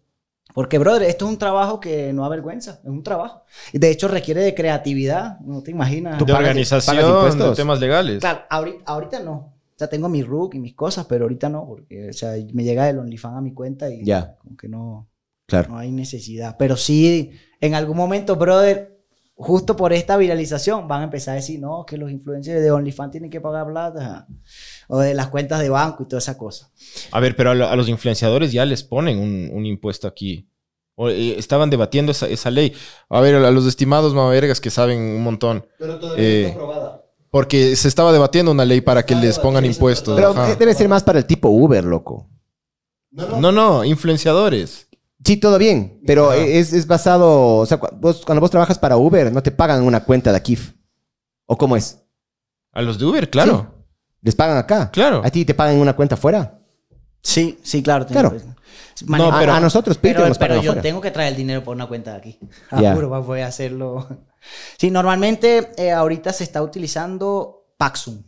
Porque, 0.54 0.78
brother, 0.78 1.02
esto 1.02 1.24
es 1.26 1.32
un 1.32 1.38
trabajo 1.38 1.80
que 1.80 2.12
no 2.12 2.24
avergüenza, 2.24 2.80
es 2.82 2.88
un 2.88 3.02
trabajo. 3.02 3.42
Y 3.72 3.78
De 3.78 3.90
hecho, 3.90 4.06
requiere 4.06 4.40
de 4.42 4.54
creatividad, 4.54 5.40
no 5.40 5.62
te 5.64 5.72
imaginas. 5.72 6.18
De 6.18 6.24
pagas- 6.24 6.38
organización, 6.50 6.96
pagas 6.96 7.36
de 7.38 7.54
temas 7.56 7.80
legales. 7.80 8.20
Claro, 8.20 8.42
ahorita, 8.48 8.82
ahorita 8.86 9.20
no. 9.20 9.55
O 9.76 9.78
sea, 9.78 9.88
tengo 9.88 10.08
mi 10.08 10.22
RUC 10.22 10.54
y 10.54 10.58
mis 10.58 10.74
cosas, 10.74 11.04
pero 11.06 11.24
ahorita 11.26 11.50
no, 11.50 11.66
porque, 11.66 12.08
o 12.08 12.12
sea, 12.14 12.32
me 12.54 12.64
llega 12.64 12.88
el 12.88 12.98
OnlyFans 12.98 13.36
a 13.36 13.40
mi 13.42 13.52
cuenta 13.52 13.90
y 13.90 14.04
Ya. 14.04 14.36
como 14.38 14.56
que 14.56 14.68
no, 14.68 15.08
Claro. 15.46 15.68
no 15.68 15.78
hay 15.78 15.92
necesidad. 15.92 16.56
Pero 16.58 16.76
sí, 16.78 17.32
en 17.60 17.74
algún 17.74 17.96
momento, 17.96 18.36
brother, 18.36 18.96
justo 19.34 19.76
por 19.76 19.92
esta 19.92 20.16
viralización, 20.16 20.88
van 20.88 21.02
a 21.02 21.04
empezar 21.04 21.32
a 21.32 21.36
decir, 21.36 21.60
no, 21.60 21.84
que 21.84 21.98
los 21.98 22.10
influencers 22.10 22.62
de 22.62 22.70
OnlyFans 22.70 23.10
tienen 23.10 23.28
que 23.30 23.42
pagar 23.42 23.66
plata, 23.66 24.26
o 24.88 24.98
de 25.00 25.12
las 25.12 25.28
cuentas 25.28 25.60
de 25.60 25.68
banco 25.68 26.04
y 26.04 26.08
toda 26.08 26.20
esa 26.20 26.38
cosa. 26.38 26.70
A 27.12 27.20
ver, 27.20 27.36
pero 27.36 27.50
a, 27.50 27.54
lo- 27.54 27.68
a 27.68 27.76
los 27.76 27.90
influenciadores 27.90 28.52
ya 28.52 28.64
les 28.64 28.82
ponen 28.82 29.18
un, 29.18 29.50
un 29.52 29.66
impuesto 29.66 30.08
aquí. 30.08 30.48
O, 30.94 31.10
eh, 31.10 31.38
estaban 31.38 31.68
debatiendo 31.68 32.12
esa, 32.12 32.26
esa 32.28 32.50
ley. 32.50 32.72
A 33.10 33.20
ver, 33.20 33.34
a 33.34 33.50
los 33.50 33.66
estimados 33.66 34.14
mavergas 34.14 34.58
que 34.62 34.70
saben 34.70 34.98
un 34.98 35.22
montón. 35.22 35.66
Pero 35.78 35.98
todavía 35.98 36.24
no 36.24 36.30
está 36.38 36.52
aprobada. 36.52 37.02
Porque 37.36 37.76
se 37.76 37.86
estaba 37.88 38.12
debatiendo 38.14 38.50
una 38.50 38.64
ley 38.64 38.80
para 38.80 39.04
que 39.04 39.14
les 39.14 39.38
pongan 39.38 39.66
impuestos. 39.66 40.16
Pero 40.16 40.30
ajá. 40.30 40.52
eh, 40.52 40.56
debe 40.58 40.72
ser 40.72 40.88
más 40.88 41.02
para 41.02 41.18
el 41.18 41.26
tipo 41.26 41.50
Uber, 41.50 41.84
loco. 41.84 42.30
No, 43.10 43.52
no, 43.52 43.84
influenciadores. 43.84 44.88
Sí, 45.22 45.36
todo 45.36 45.58
bien, 45.58 46.00
pero 46.06 46.30
Ajá. 46.30 46.36
es, 46.38 46.72
es 46.72 46.86
basado, 46.86 47.56
o 47.56 47.66
sea, 47.66 47.76
vos- 48.00 48.24
cuando 48.24 48.40
vos 48.40 48.50
trabajas 48.50 48.78
para 48.78 48.96
Uber, 48.96 49.30
no 49.30 49.42
te 49.42 49.50
pagan 49.50 49.82
una 49.82 50.02
cuenta 50.04 50.30
de 50.30 50.38
Akif. 50.38 50.72
¿O 51.44 51.58
cómo 51.58 51.76
es? 51.76 51.98
A 52.72 52.80
los 52.80 52.98
de 52.98 53.04
Uber, 53.04 53.28
claro. 53.28 53.84
¿Les 54.22 54.34
pagan 54.34 54.56
acá? 54.56 54.90
Claro. 54.90 55.20
¿A 55.22 55.28
ti 55.30 55.44
te 55.44 55.52
pagan 55.52 55.76
una 55.76 55.94
cuenta 55.94 56.14
afuera? 56.14 56.58
Sí, 57.22 57.58
sí, 57.62 57.82
claro. 57.82 58.06
Claro. 58.06 58.34
No, 59.06 59.30
A- 59.30 59.38
pero- 59.40 59.52
a, 59.52 59.60
nosotros 59.60 59.98
Peter 59.98 60.16
Pero, 60.16 60.28
nos 60.28 60.38
pero 60.38 60.54
yo 60.54 60.60
afuera. 60.70 60.80
tengo 60.80 61.02
que 61.02 61.10
traer 61.10 61.32
el 61.32 61.36
dinero 61.36 61.62
por 61.62 61.76
una 61.76 61.86
cuenta 61.86 62.12
de 62.12 62.16
aquí. 62.16 62.38
Ya. 62.80 62.94
Juro, 62.94 63.10
para 63.10 63.22
poder 63.22 63.44
hacerlo. 63.44 64.06
Sí, 64.78 64.90
normalmente 64.90 65.70
eh, 65.76 65.92
ahorita 65.92 66.32
se 66.32 66.44
está 66.44 66.62
utilizando 66.62 67.72
Paxum 67.76 68.22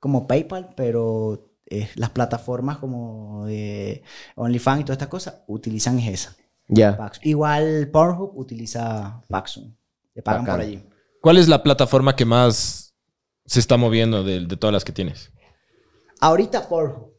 como 0.00 0.26
PayPal, 0.26 0.74
pero 0.76 1.52
eh, 1.66 1.88
las 1.96 2.10
plataformas 2.10 2.78
como 2.78 3.46
de 3.46 4.02
OnlyFans 4.36 4.80
y 4.80 4.84
todas 4.84 4.96
estas 4.96 5.08
cosas 5.08 5.42
utilizan 5.46 5.98
esa. 5.98 6.36
Ya. 6.68 6.96
Paxum. 6.96 7.22
Igual 7.24 7.88
Pornhub 7.92 8.36
utiliza 8.36 9.22
Paxum. 9.28 9.74
Te 10.14 10.22
pagan 10.22 10.42
Bacán. 10.42 10.54
por 10.56 10.66
allí. 10.66 10.88
¿Cuál 11.20 11.38
es 11.38 11.48
la 11.48 11.62
plataforma 11.62 12.14
que 12.14 12.24
más 12.24 12.94
se 13.44 13.60
está 13.60 13.76
moviendo 13.76 14.22
de, 14.22 14.46
de 14.46 14.56
todas 14.56 14.72
las 14.72 14.84
que 14.84 14.92
tienes? 14.92 15.32
Ahorita 16.20 16.68
Pornhub. 16.68 17.12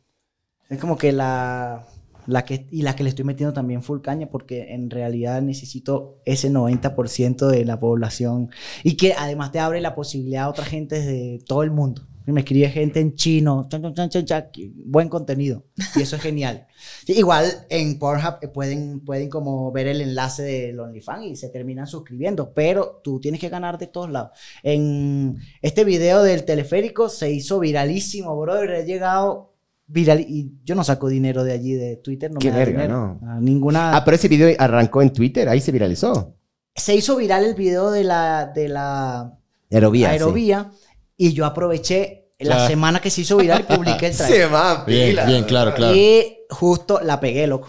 Es 0.70 0.80
como 0.80 0.98
que 0.98 1.12
la, 1.12 1.86
la 2.30 2.46
que, 2.46 2.68
y 2.72 2.84
la 2.84 2.96
que 2.96 3.04
le 3.04 3.10
estoy 3.10 3.26
metiendo 3.26 3.54
también 3.54 3.82
full 3.82 4.02
caña 4.02 4.30
porque 4.30 4.74
en 4.74 4.90
realidad 4.90 5.42
necesito 5.42 6.22
ese 6.26 6.52
90% 6.52 7.48
de 7.48 7.66
la 7.66 7.80
población 7.80 8.52
y 8.84 8.96
que 8.98 9.14
además 9.18 9.52
te 9.52 9.60
abre 9.60 9.82
la 9.82 9.96
posibilidad 9.96 10.44
a 10.44 10.50
otra 10.50 10.66
gente 10.66 11.02
de 11.02 11.42
todo 11.46 11.64
el 11.64 11.72
mundo. 11.72 12.04
Me 12.26 12.42
escribe 12.42 12.70
gente 12.70 13.00
en 13.00 13.16
chino, 13.16 13.68
chan, 13.70 13.92
chan, 13.96 14.26
chan, 14.26 14.50
buen 14.86 15.10
contenido 15.10 15.66
y 15.96 16.04
eso 16.04 16.16
es 16.16 16.22
genial. 16.22 16.68
Igual 17.08 17.66
en 17.70 17.98
Pornhub 17.98 18.36
eh, 18.42 18.48
pueden, 18.48 19.00
pueden 19.00 19.30
como 19.30 19.72
ver 19.72 19.88
el 19.88 20.02
enlace 20.02 20.44
del 20.44 20.80
OnlyFans 20.80 21.26
y 21.26 21.36
se 21.36 21.50
terminan 21.50 21.88
suscribiendo, 21.88 22.54
pero 22.54 23.02
tú 23.04 23.20
tienes 23.20 23.42
que 23.42 23.50
ganar 23.50 23.80
de 23.80 23.88
todos 23.88 24.12
lados. 24.12 24.38
En 24.62 25.40
este 25.64 25.84
video 25.84 26.22
del 26.22 26.46
teleférico 26.46 27.10
se 27.10 27.32
hizo 27.32 27.60
viralísimo, 27.60 28.40
brother. 28.40 28.70
He 28.72 28.86
llegado 28.86 29.49
viral 29.90 30.22
y 30.22 30.54
yo 30.64 30.76
no 30.76 30.84
saco 30.84 31.10
dinero 31.10 31.44
de 31.44 31.52
allí, 31.52 31.74
de 31.74 31.98
Twitter. 31.98 32.32
No 32.32 32.40
Qué 32.40 32.48
me 32.48 32.52
da 32.54 32.58
verga, 32.60 32.82
dinero. 32.84 33.18
¿no? 33.22 33.30
A 33.32 33.40
ninguna. 33.42 33.96
Ah, 33.96 34.06
pero 34.06 34.16
ese 34.16 34.28
video 34.30 34.56
arrancó 34.58 35.02
en 35.02 35.12
Twitter, 35.12 35.50
ahí 35.50 35.60
se 35.60 35.72
viralizó. 35.72 36.36
Se 36.76 36.96
hizo 36.96 37.18
viral 37.18 37.44
el 37.44 37.56
video 37.56 37.92
de 37.92 38.04
la, 38.06 38.52
de 38.56 38.70
la 38.70 39.34
Aerovía. 39.72 40.08
sí. 40.08 40.12
aerovía 40.14 40.72
y 41.18 41.34
yo 41.34 41.46
aproveché 41.46 42.30
la 42.40 42.56
Claro. 42.56 42.70
semana 42.70 43.02
que 43.02 43.10
se 43.10 43.22
hizo 43.22 43.36
viral 43.36 43.66
y 43.68 43.74
publiqué 43.76 44.08
el 44.08 44.16
trailer. 44.18 44.54
va, 44.54 44.86
Bien, 44.86 45.10
pila. 45.10 45.26
bien, 45.26 45.44
claro, 45.44 45.74
claro. 45.74 45.94
Y 45.96 46.38
justo 46.50 47.02
la 47.04 47.20
pegué, 47.20 47.48
loco. 47.48 47.68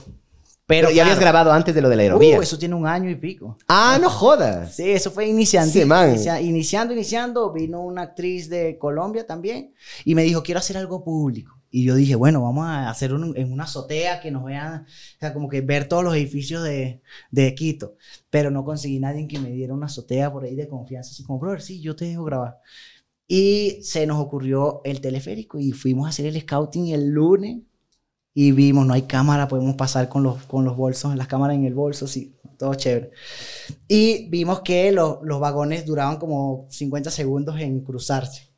Pero, 0.66 0.86
Pero 0.86 0.90
ya 0.94 1.02
habías 1.02 1.18
claro, 1.18 1.32
grabado 1.32 1.52
antes 1.52 1.74
de 1.74 1.80
lo 1.82 1.88
de 1.88 1.96
la 1.96 2.02
aerovía. 2.02 2.38
uh, 2.38 2.42
eso 2.42 2.56
tiene 2.56 2.76
un 2.76 2.86
año 2.86 3.10
y 3.10 3.16
pico. 3.16 3.58
Ah, 3.66 3.98
no 4.00 4.08
jodas. 4.08 4.76
Sí, 4.76 4.88
eso 4.88 5.10
fue 5.10 5.26
iniciando. 5.26 5.72
Sí, 5.72 5.84
man. 5.84 6.10
inicia- 6.10 6.40
iniciando, 6.40 6.94
iniciando, 6.94 7.52
vino 7.52 7.80
una 7.80 8.02
actriz 8.02 8.48
de 8.48 8.78
Colombia 8.78 9.26
también 9.26 9.74
y 10.04 10.14
me 10.14 10.22
dijo, 10.22 10.44
quiero 10.44 10.60
hacer 10.60 10.76
algo 10.76 11.02
público. 11.02 11.59
Y 11.70 11.84
yo 11.84 11.94
dije, 11.94 12.14
bueno, 12.16 12.42
vamos 12.42 12.66
a 12.66 12.90
hacer 12.90 13.14
un- 13.14 13.36
en 13.36 13.52
una 13.52 13.64
azotea 13.64 14.20
que 14.20 14.30
nos 14.30 14.44
vean, 14.44 14.82
o 14.82 14.86
sea, 15.20 15.32
como 15.32 15.48
que 15.48 15.60
ver 15.60 15.88
todos 15.88 16.02
los 16.04 16.14
edificios 16.16 16.64
de, 16.64 17.02
de 17.30 17.54
Quito. 17.54 17.96
Pero 18.30 18.50
no 18.50 18.64
conseguí 18.64 18.98
nadie 19.00 19.28
que 19.28 19.38
me 19.38 19.50
diera 19.50 19.74
una 19.74 19.86
azotea 19.86 20.32
por 20.32 20.44
ahí 20.44 20.54
de 20.56 20.68
confianza, 20.68 21.10
así 21.12 21.22
como, 21.24 21.38
brother, 21.38 21.60
sí, 21.62 21.80
yo 21.80 21.94
te 21.96 22.06
dejo 22.06 22.24
grabar. 22.24 22.58
Y 23.28 23.78
se 23.82 24.06
nos 24.06 24.18
ocurrió 24.20 24.82
el 24.84 25.00
teleférico 25.00 25.58
y 25.60 25.72
fuimos 25.72 26.06
a 26.06 26.10
hacer 26.10 26.26
el 26.26 26.40
scouting 26.40 26.88
el 26.88 27.10
lunes 27.10 27.58
y 28.34 28.52
vimos, 28.52 28.86
no 28.86 28.94
hay 28.94 29.02
cámara, 29.02 29.48
podemos 29.48 29.74
pasar 29.76 30.08
con 30.08 30.22
los, 30.22 30.44
con 30.44 30.64
los 30.64 30.76
bolsos, 30.76 31.16
las 31.16 31.26
cámaras 31.28 31.56
en 31.56 31.64
el 31.64 31.74
bolso, 31.74 32.06
sí, 32.06 32.36
todo 32.58 32.74
chévere. 32.74 33.10
Y 33.88 34.28
vimos 34.30 34.60
que 34.62 34.92
lo- 34.92 35.20
los 35.24 35.40
vagones 35.40 35.86
duraban 35.86 36.18
como 36.18 36.66
50 36.70 37.10
segundos 37.10 37.60
en 37.60 37.82
cruzarse. 37.82 38.49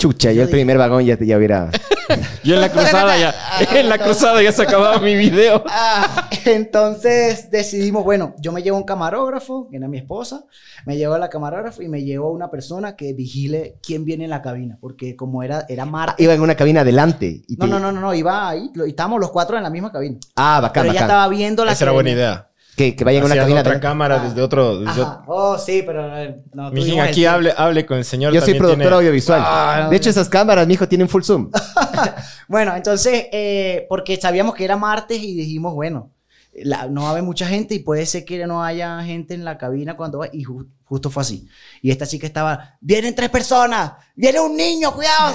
Chucha, 0.00 0.32
yo 0.32 0.42
el 0.42 0.48
primer 0.48 0.78
vagón 0.78 1.04
ya, 1.04 1.18
ya 1.20 1.36
hubiera... 1.36 1.70
Yo 2.42 2.54
en 2.56 2.60
la 2.62 2.68
cruzada 2.72 3.16
ya, 3.18 3.32
en 3.72 3.88
la 3.88 3.96
cruzada 3.98 4.42
ya 4.42 4.50
se 4.50 4.62
acababa 4.62 4.98
mi 4.98 5.14
video. 5.14 5.62
Ah, 5.70 6.28
entonces 6.46 7.50
decidimos, 7.50 8.02
bueno, 8.02 8.34
yo 8.40 8.50
me 8.50 8.62
llevo 8.62 8.76
un 8.78 8.82
camarógrafo, 8.84 9.68
que 9.70 9.76
era 9.76 9.86
mi 9.88 9.98
esposa, 9.98 10.44
me 10.86 10.96
llevo 10.96 11.14
a 11.14 11.18
la 11.18 11.28
camarógrafo 11.30 11.82
y 11.82 11.88
me 11.88 12.02
llevo 12.02 12.28
a 12.28 12.30
una 12.32 12.50
persona 12.50 12.96
que 12.96 13.12
vigile 13.12 13.76
quién 13.82 14.04
viene 14.04 14.24
en 14.24 14.30
la 14.30 14.42
cabina, 14.42 14.76
porque 14.80 15.14
como 15.14 15.42
era, 15.42 15.66
era 15.68 15.84
Ah, 15.84 15.86
martes. 15.86 16.24
iba 16.24 16.34
en 16.34 16.40
una 16.40 16.54
cabina 16.56 16.80
adelante. 16.80 17.42
Y 17.46 17.56
No, 17.56 17.66
te- 17.66 17.70
no, 17.70 17.78
no, 17.78 17.92
no, 17.92 18.00
no, 18.00 18.14
iba 18.14 18.48
ahí, 18.48 18.70
lo- 18.74 18.86
y 18.86 18.90
estábamos 18.90 19.20
los 19.20 19.30
cuatro 19.30 19.56
en 19.56 19.62
la 19.62 19.70
misma 19.70 19.92
cabina. 19.92 20.16
Ah, 20.36 20.60
bacán, 20.60 20.82
Pero 20.82 20.92
ella 20.92 21.00
bacán. 21.02 21.10
estaba 21.10 21.28
viendo 21.28 21.64
la 21.64 21.72
Esa 21.72 21.84
era 21.84 21.92
buena 21.92 22.10
idea. 22.10 22.49
Que, 22.80 22.96
que 22.96 23.04
vaya 23.04 23.18
en 23.18 23.24
una 23.24 23.34
cabina 23.36 23.60
otra 23.60 23.72
adelante. 23.72 23.86
cámara 23.86 24.16
Ah. 24.22 24.24
desde 24.26 24.40
otro... 24.40 24.78
Desde 24.80 25.02
Ajá. 25.02 25.22
Oh, 25.26 25.58
sí, 25.58 25.82
pero 25.84 26.16
eh, 26.16 26.40
no 26.54 26.68
el 26.68 27.00
aquí 27.00 27.26
hable, 27.26 27.52
hable 27.54 27.84
con 27.84 27.98
el 27.98 28.04
señor. 28.06 28.32
Yo 28.32 28.40
soy 28.40 28.54
productor 28.54 28.78
tiene- 28.84 28.96
audiovisual. 28.96 29.42
Ah, 29.44 29.88
de 29.90 29.96
hecho, 29.96 30.08
esas 30.08 30.30
cámaras, 30.30 30.66
mijo, 30.66 30.88
tienen 30.88 31.08
full 31.08 31.22
zoom. 31.22 31.50
Bueno, 32.48 32.74
entonces, 32.74 33.26
eh, 33.32 33.86
porque 33.88 34.16
sabíamos 34.16 34.54
que 34.54 34.64
era 34.64 34.76
martes 34.76 35.18
y 35.22 35.34
dijimos, 35.34 35.74
bueno, 35.74 36.10
la- 36.52 36.86
no 36.88 37.02
va 37.02 37.08
a 37.08 37.10
haber 37.12 37.22
mucha 37.22 37.46
gente 37.46 37.74
y 37.74 37.78
puede 37.80 38.06
ser 38.06 38.24
que 38.24 38.46
no 38.46 38.62
haya 38.62 39.02
gente 39.02 39.34
en 39.34 39.44
la 39.44 39.58
cabina 39.58 39.96
cuando 39.96 40.18
va. 40.18 40.28
Y 40.32 40.44
ju- 40.44 40.68
justo 40.84 41.10
fue 41.10 41.22
así. 41.22 41.48
Y 41.82 41.90
esta 41.90 42.06
chica 42.06 42.26
estaba, 42.26 42.76
vienen 42.80 43.14
tres 43.14 43.30
personas. 43.30 43.92
viene 44.16 44.40
un 44.40 44.56
niño, 44.56 44.92
cuidado. 44.94 45.34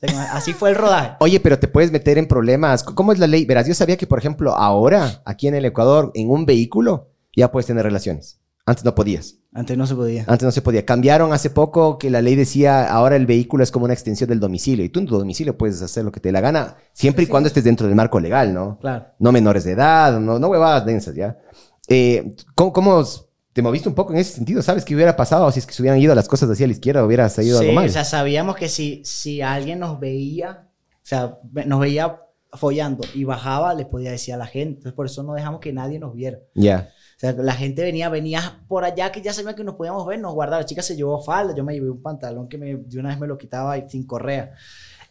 Así 0.32 0.52
fue 0.52 0.70
el 0.70 0.76
rodaje. 0.76 1.12
Oye, 1.20 1.40
pero 1.40 1.58
te 1.58 1.68
puedes 1.68 1.90
meter 1.92 2.18
en 2.18 2.26
problemas. 2.28 2.82
¿Cómo 2.82 3.12
es 3.12 3.18
la 3.18 3.26
ley? 3.26 3.44
Verás, 3.44 3.66
yo 3.66 3.74
sabía 3.74 3.96
que, 3.96 4.06
por 4.06 4.18
ejemplo, 4.18 4.52
ahora, 4.54 5.22
aquí 5.24 5.48
en 5.48 5.54
el 5.54 5.64
Ecuador, 5.64 6.10
en 6.14 6.30
un 6.30 6.46
vehículo, 6.46 7.10
ya 7.34 7.50
puedes 7.50 7.66
tener 7.66 7.84
relaciones. 7.84 8.40
Antes 8.66 8.84
no 8.84 8.94
podías. 8.94 9.37
Antes 9.54 9.78
no 9.78 9.86
se 9.86 9.94
podía. 9.94 10.24
Antes 10.28 10.42
no 10.44 10.50
se 10.52 10.60
podía. 10.62 10.84
Cambiaron 10.84 11.32
hace 11.32 11.48
poco 11.50 11.96
que 11.98 12.10
la 12.10 12.20
ley 12.20 12.36
decía 12.36 12.86
ahora 12.92 13.16
el 13.16 13.26
vehículo 13.26 13.64
es 13.64 13.70
como 13.70 13.86
una 13.86 13.94
extensión 13.94 14.28
del 14.28 14.40
domicilio. 14.40 14.84
Y 14.84 14.90
tú 14.90 15.00
en 15.00 15.06
tu 15.06 15.16
domicilio 15.18 15.56
puedes 15.56 15.80
hacer 15.82 16.04
lo 16.04 16.12
que 16.12 16.20
te 16.20 16.28
dé 16.28 16.32
la 16.32 16.40
gana, 16.42 16.76
siempre 16.92 17.22
y 17.22 17.26
Sí. 17.26 17.30
cuando 17.30 17.46
estés 17.46 17.64
dentro 17.64 17.86
del 17.86 17.96
marco 17.96 18.20
legal, 18.20 18.52
¿no? 18.52 18.78
Claro. 18.78 19.06
No 19.18 19.32
menores 19.32 19.64
de 19.64 19.72
edad, 19.72 20.20
no, 20.20 20.38
no 20.38 20.48
huevadas 20.48 20.84
densas, 20.84 21.14
¿ya? 21.14 21.38
Eh, 21.88 22.34
¿cómo, 22.54 22.72
cómo 22.72 23.02
te 23.54 23.62
moviste 23.62 23.88
un 23.88 23.94
poco 23.94 24.12
en 24.12 24.18
ese 24.18 24.34
sentido? 24.34 24.60
¿Sabes 24.62 24.84
qué 24.84 24.94
hubiera 24.94 25.16
pasado 25.16 25.50
si 25.50 25.60
es 25.60 25.66
que 25.66 25.72
se 25.72 25.80
hubieran 25.82 25.98
ido 25.98 26.14
las 26.14 26.28
cosas 26.28 26.50
hacia 26.50 26.66
la 26.66 26.72
izquierda? 26.74 27.04
¿Hubiera 27.04 27.28
salido 27.30 27.58
Sí, 27.58 27.64
algo 27.64 27.74
mal? 27.80 27.88
o 27.88 27.92
sea, 27.92 28.04
sabíamos 28.04 28.54
que 28.54 28.68
si, 28.68 29.02
si 29.04 29.40
alguien 29.40 29.78
nos 29.80 29.98
veía, 29.98 30.68
o 30.92 31.00
sea, 31.02 31.38
nos 31.66 31.80
veía 31.80 32.20
follando 32.52 33.04
y 33.14 33.24
bajaba, 33.24 33.74
le 33.74 33.86
podía 33.86 34.10
decir 34.10 34.34
a 34.34 34.36
la 34.36 34.46
gente. 34.46 34.74
Entonces, 34.76 34.92
por 34.92 35.06
eso 35.06 35.22
no 35.22 35.32
dejamos 35.34 35.60
que 35.60 35.72
nadie 35.72 35.98
nos 35.98 36.14
viera. 36.14 36.38
Ya. 36.54 36.90
Sea, 37.20 37.32
la 37.32 37.52
gente 37.54 37.82
venía, 37.82 38.08
venía 38.08 38.60
por 38.68 38.84
allá 38.84 39.10
que 39.12 39.20
ya 39.22 39.32
sabía 39.32 39.54
que 39.54 39.64
nos 39.64 39.74
podíamos 39.74 40.06
ver, 40.06 40.20
nos 40.20 40.34
guardaba. 40.34 40.62
La 40.62 40.66
chica 40.66 40.82
se 40.82 40.96
llevó 40.96 41.20
falda, 41.22 41.54
yo 41.54 41.64
me 41.64 41.74
llevé 41.74 41.90
un 41.90 42.00
pantalón 42.02 42.48
que 42.48 42.58
me, 42.58 42.76
de 42.76 42.98
una 43.00 43.08
vez 43.10 43.18
me 43.18 43.26
lo 43.26 43.36
quitaba 43.38 43.76
y 43.76 43.88
sin 43.88 44.06
correa. 44.06 44.52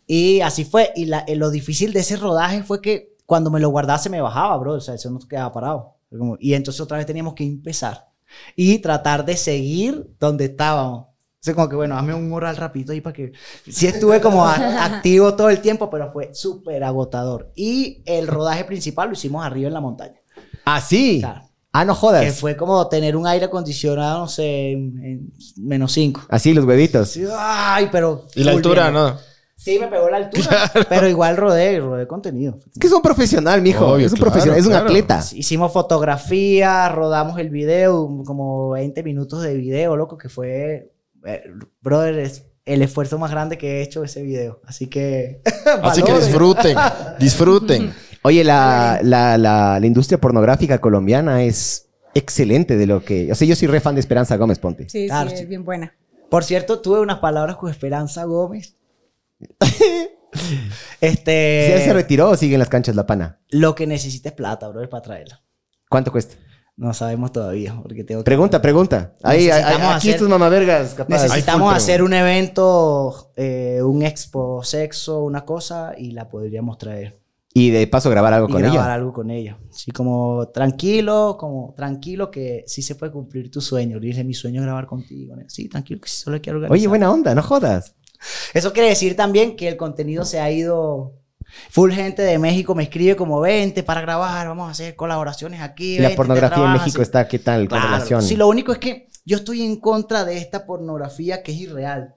Y 0.05 0.39
así 0.41 0.63
fue. 0.63 0.91
Y 0.95 1.05
la- 1.05 1.25
eh, 1.27 1.35
lo 1.35 1.49
difícil 1.49 1.91
de 1.93 1.99
ese 1.99 2.15
rodaje 2.15 2.63
fue 2.63 2.81
que 2.81 3.15
cuando 3.25 3.51
me 3.51 3.59
lo 3.59 3.69
guardaba 3.69 3.99
se 3.99 4.09
me 4.09 4.21
bajaba, 4.21 4.55
bro. 4.57 4.73
O 4.75 4.79
sea, 4.79 4.95
eso 4.95 5.09
no 5.11 5.19
quedaba 5.19 5.51
parado. 5.51 5.95
Y 6.39 6.53
entonces 6.53 6.79
otra 6.79 6.95
vez 6.97 7.05
teníamos 7.05 7.33
que 7.33 7.43
empezar 7.43 8.07
y 8.55 8.79
tratar 8.79 9.25
de 9.25 9.35
seguir 9.35 10.09
donde 10.19 10.45
estábamos. 10.45 11.07
O 11.07 11.13
sea, 11.41 11.53
como 11.53 11.67
que 11.69 11.75
bueno, 11.75 11.97
hazme 11.97 12.13
un 12.13 12.31
oral 12.31 12.55
rapidito 12.55 12.93
ahí 12.93 13.01
para 13.01 13.13
que... 13.13 13.31
Sí 13.69 13.85
estuve 13.87 14.21
como 14.21 14.45
a- 14.45 14.55
activo 14.85 15.33
todo 15.35 15.49
el 15.49 15.59
tiempo, 15.59 15.89
pero 15.89 16.11
fue 16.13 16.33
súper 16.33 16.83
agotador. 16.85 17.51
Y 17.55 18.01
el 18.05 18.27
rodaje 18.27 18.63
principal 18.63 19.09
lo 19.09 19.13
hicimos 19.13 19.45
arriba 19.45 19.67
en 19.67 19.73
la 19.73 19.81
montaña. 19.81 20.19
Ah, 20.65 20.79
sí. 20.81 21.19
Claro. 21.19 21.41
Ah, 21.71 21.85
no 21.85 21.93
jodas. 21.93 22.23
Que 22.23 22.31
fue 22.31 22.55
como 22.57 22.87
tener 22.87 23.15
un 23.15 23.27
aire 23.27 23.45
acondicionado, 23.45 24.19
no 24.19 24.27
sé, 24.27 24.71
en, 24.71 24.97
en 25.03 25.33
menos 25.57 25.91
5. 25.91 26.21
Así 26.29 26.53
los 26.53 26.65
huevitos. 26.65 27.17
ay, 27.37 27.89
pero... 27.91 28.25
Y 28.35 28.43
la 28.43 28.51
altura, 28.51 28.89
bien. 28.89 28.93
¿no? 28.95 29.17
Sí, 29.55 29.77
me 29.79 29.87
pegó 29.87 30.09
la 30.09 30.17
altura. 30.17 30.71
Pero 30.89 31.07
igual 31.07 31.35
rodé, 31.35 31.79
rodé 31.79 32.07
contenido. 32.07 32.59
Es 32.71 32.79
que 32.79 32.87
es 32.87 32.93
un 32.93 33.01
profesional, 33.01 33.61
mijo. 33.61 33.85
Obvio, 33.87 34.05
es 34.05 34.11
un 34.11 34.17
claro, 34.17 34.31
profesional, 34.31 34.59
es 34.59 34.65
un 34.65 34.71
claro. 34.71 34.85
atleta. 34.85 35.23
Hicimos 35.33 35.73
fotografía, 35.73 36.89
rodamos 36.89 37.39
el 37.39 37.49
video, 37.49 38.23
como 38.25 38.69
20 38.71 39.03
minutos 39.03 39.41
de 39.41 39.55
video, 39.55 39.95
loco, 39.95 40.17
que 40.17 40.29
fue... 40.29 40.93
eh, 41.25 41.43
brother, 41.81 42.19
es 42.19 42.45
el 42.65 42.81
esfuerzo 42.81 43.17
más 43.17 43.31
grande 43.31 43.57
que 43.57 43.79
he 43.79 43.81
hecho 43.81 44.03
ese 44.03 44.21
video. 44.21 44.61
Así 44.65 44.87
que... 44.87 45.41
Así 45.83 46.03
que 46.03 46.13
disfruten, 46.13 46.77
disfruten. 47.19 47.93
Oye, 48.23 48.43
la, 48.43 48.99
la, 49.03 49.37
la, 49.37 49.79
la 49.79 49.85
industria 49.87 50.19
pornográfica 50.19 50.79
colombiana 50.79 51.43
es 51.43 51.89
excelente 52.13 52.77
de 52.77 52.85
lo 52.87 53.03
que... 53.05 53.31
O 53.31 53.35
sea, 53.35 53.47
yo 53.47 53.55
soy 53.55 53.67
re 53.67 53.79
fan 53.79 53.95
de 53.95 54.01
Esperanza 54.01 54.35
Gómez, 54.37 54.59
ponte. 54.59 54.89
Sí, 54.89 55.07
Claro, 55.07 55.29
sí, 55.29 55.37
sí. 55.37 55.43
es 55.43 55.49
bien 55.49 55.63
buena. 55.63 55.93
Por 56.29 56.43
cierto, 56.43 56.79
tuve 56.81 56.99
unas 56.99 57.19
palabras 57.19 57.55
con 57.57 57.69
Esperanza 57.69 58.23
Gómez. 58.25 58.75
este... 61.01 61.67
¿Ya 61.77 61.83
se 61.85 61.93
retiró 61.93 62.29
o 62.31 62.35
sigue 62.35 62.55
en 62.55 62.59
las 62.59 62.69
canchas 62.69 62.95
la 62.95 63.05
pana? 63.05 63.39
Lo 63.49 63.75
que 63.75 63.87
necesita 63.87 64.29
es 64.29 64.35
plata, 64.35 64.67
brother, 64.67 64.89
para 64.89 65.03
traerla. 65.03 65.41
¿Cuánto 65.89 66.11
cuesta? 66.11 66.35
No 66.75 66.93
sabemos 66.93 67.31
todavía, 67.31 67.75
porque 67.81 68.03
tengo 68.03 68.21
que... 68.21 68.25
Pregunta, 68.25 68.61
pregunta. 68.61 69.13
Ahí, 69.23 69.49
ahí- 69.49 69.61
Necesitamos 69.63 69.87
aquí 69.95 69.95
hacer- 70.09 70.11
estos 70.15 70.29
mamavergas, 70.29 70.93
capaz. 70.93 71.09
Necesitamos 71.23 71.69
full 71.69 71.77
hacer 71.77 72.03
un 72.03 72.13
evento, 72.13 73.31
eh, 73.35 73.79
un 73.83 74.03
expo 74.03 74.63
sexo, 74.63 75.23
una 75.23 75.43
cosa, 75.43 75.93
y 75.97 76.11
la 76.11 76.29
podríamos 76.29 76.77
traer. 76.77 77.19
Y 77.57 77.71
de 77.71 77.87
paso 77.87 78.09
grabar 78.11 78.33
algo 78.33 78.47
y 78.49 78.51
con 78.51 78.61
grabar 78.61 78.77
ella. 78.79 78.93
algo 78.93 79.13
con 79.13 79.31
ella. 79.31 79.57
Así 79.73 79.89
como 79.91 80.47
tranquilo, 80.49 81.37
como 81.39 81.73
tranquilo 81.75 82.29
que 82.29 82.63
sí 82.67 82.83
se 82.83 82.93
puede 82.93 83.11
cumplir 83.11 83.49
tu 83.49 83.61
sueño. 83.61 83.99
Dije, 83.99 84.23
mi 84.23 84.35
sueño 84.35 84.61
es 84.61 84.65
grabar 84.65 84.85
contigo. 84.85 85.35
Sí, 85.47 85.67
tranquilo 85.67 85.99
que 85.99 86.07
sí, 86.07 86.21
solo 86.21 86.39
quiero 86.39 86.59
organizar. 86.59 86.73
Oye, 86.77 86.87
buena 86.87 87.11
onda, 87.11 87.33
no 87.33 87.41
jodas. 87.41 87.95
Eso 88.53 88.73
quiere 88.73 88.89
decir 88.89 89.15
también 89.15 89.55
que 89.55 89.67
el 89.67 89.77
contenido 89.77 90.23
se 90.23 90.39
ha 90.39 90.51
ido... 90.51 91.13
Full 91.71 91.91
gente 91.93 92.21
de 92.21 92.37
México 92.37 92.75
me 92.75 92.83
escribe 92.83 93.15
como, 93.15 93.39
vente 93.39 93.81
para 93.81 94.01
grabar, 94.01 94.47
vamos 94.49 94.67
a 94.67 94.71
hacer 94.71 94.95
colaboraciones 94.95 95.61
aquí. 95.61 95.95
Y 95.95 95.99
la 95.99 96.09
vente, 96.09 96.17
pornografía 96.17 96.57
en 96.57 96.61
trabajas", 96.63 96.85
México 96.85 97.01
está, 97.01 97.27
¿qué 97.27 97.39
tal? 97.39 97.61
con 97.69 97.79
Claro. 97.79 97.93
relación? 97.93 98.21
Sí, 98.21 98.35
lo 98.35 98.49
único 98.49 98.71
es 98.73 98.77
que 98.79 99.07
yo 99.25 99.37
estoy 99.37 99.63
en 99.63 99.77
contra 99.79 100.25
de 100.25 100.37
esta 100.37 100.65
pornografía 100.65 101.41
que 101.41 101.53
es 101.53 101.57
irreal. 101.59 102.15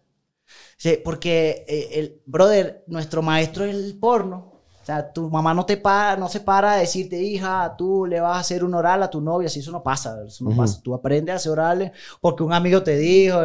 Sí, 0.77 0.99
porque, 1.05 1.65
eh, 1.69 1.89
el, 1.95 2.21
brother, 2.27 2.85
nuestro 2.89 3.23
maestro 3.23 3.65
es 3.65 3.75
el 3.75 3.97
porno. 3.99 4.50
Sea, 4.91 5.13
tu 5.13 5.31
mamá 5.31 5.55
no 5.55 5.65
te 5.65 5.77
para, 5.77 6.17
no 6.17 6.29
se 6.29 6.41
para 6.41 6.75
de 6.75 6.81
decirte, 6.81 7.17
hija, 7.23 7.75
tú 7.79 8.07
le 8.07 8.21
vas 8.21 8.37
a 8.37 8.41
hacer 8.41 8.65
un 8.65 8.75
oral 8.75 9.01
a 9.05 9.09
tu 9.09 9.21
novia. 9.21 9.49
Si 9.49 9.61
eso 9.61 9.71
no 9.71 9.85
pasa, 9.85 10.17
eso 10.27 10.43
no 10.45 10.57
pasa. 10.57 10.81
Tú 10.83 10.95
aprendes 10.95 11.33
a 11.33 11.37
hacer 11.37 11.53
orales 11.53 11.93
porque 12.21 12.43
un 12.43 12.53
amigo 12.53 12.83
te 12.83 12.97
dijo, 12.97 13.39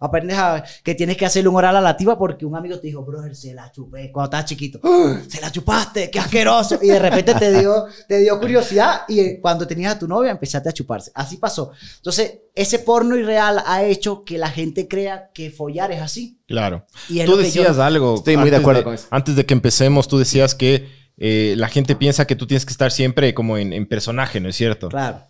aprendes 0.00 0.38
a 0.38 0.64
que 0.82 0.94
tienes 0.94 1.18
que 1.18 1.26
hacerle 1.26 1.50
un 1.50 1.56
oral 1.56 1.76
a 1.76 1.82
la 1.82 1.96
tipa 1.96 2.16
porque 2.16 2.46
un 2.46 2.56
amigo 2.56 2.78
te 2.78 2.86
dijo, 2.86 3.04
brother, 3.04 3.36
se 3.36 3.52
la 3.52 3.70
chupé 3.70 4.10
cuando 4.10 4.28
estabas 4.28 4.46
chiquito. 4.46 4.80
¡Ah! 4.82 5.20
Se 5.28 5.38
la 5.40 5.50
chupaste, 5.50 6.10
qué 6.10 6.18
asqueroso. 6.18 6.78
Y 6.80 6.88
de 6.88 6.98
repente 6.98 7.34
te 7.34 7.58
dio, 7.58 7.84
te 8.08 8.18
dio 8.20 8.40
curiosidad 8.40 9.02
y 9.06 9.38
cuando 9.40 9.66
tenías 9.66 9.96
a 9.96 9.98
tu 9.98 10.08
novia 10.08 10.30
empezaste 10.30 10.70
a 10.70 10.72
chuparse. 10.72 11.12
Así 11.14 11.36
pasó. 11.36 11.72
Entonces, 11.96 12.38
ese 12.60 12.78
porno 12.78 13.16
irreal 13.16 13.62
ha 13.66 13.84
hecho 13.84 14.24
que 14.24 14.36
la 14.38 14.50
gente 14.50 14.88
crea 14.88 15.30
que 15.32 15.50
follar 15.50 15.92
es 15.92 16.00
así. 16.02 16.40
Claro. 16.46 16.86
Y 17.08 17.20
es 17.20 17.26
Tú 17.26 17.32
yo- 17.32 17.36
decías 17.38 17.78
algo. 17.78 18.16
Estoy 18.16 18.36
muy 18.36 18.50
de 18.50 18.56
antes 18.56 18.60
acuerdo 18.64 18.84
con 18.84 18.94
eso. 18.94 19.06
Antes 19.10 19.36
de 19.36 19.46
que 19.46 19.54
empecemos, 19.54 20.08
tú 20.08 20.18
decías 20.18 20.54
que 20.54 20.88
eh, 21.16 21.54
la 21.56 21.68
gente 21.68 21.96
piensa 21.96 22.26
que 22.26 22.36
tú 22.36 22.46
tienes 22.46 22.64
que 22.64 22.72
estar 22.72 22.90
siempre 22.92 23.34
como 23.34 23.58
en, 23.58 23.72
en 23.72 23.86
personaje, 23.86 24.40
¿no 24.40 24.48
es 24.48 24.56
cierto? 24.56 24.88
Claro. 24.88 25.20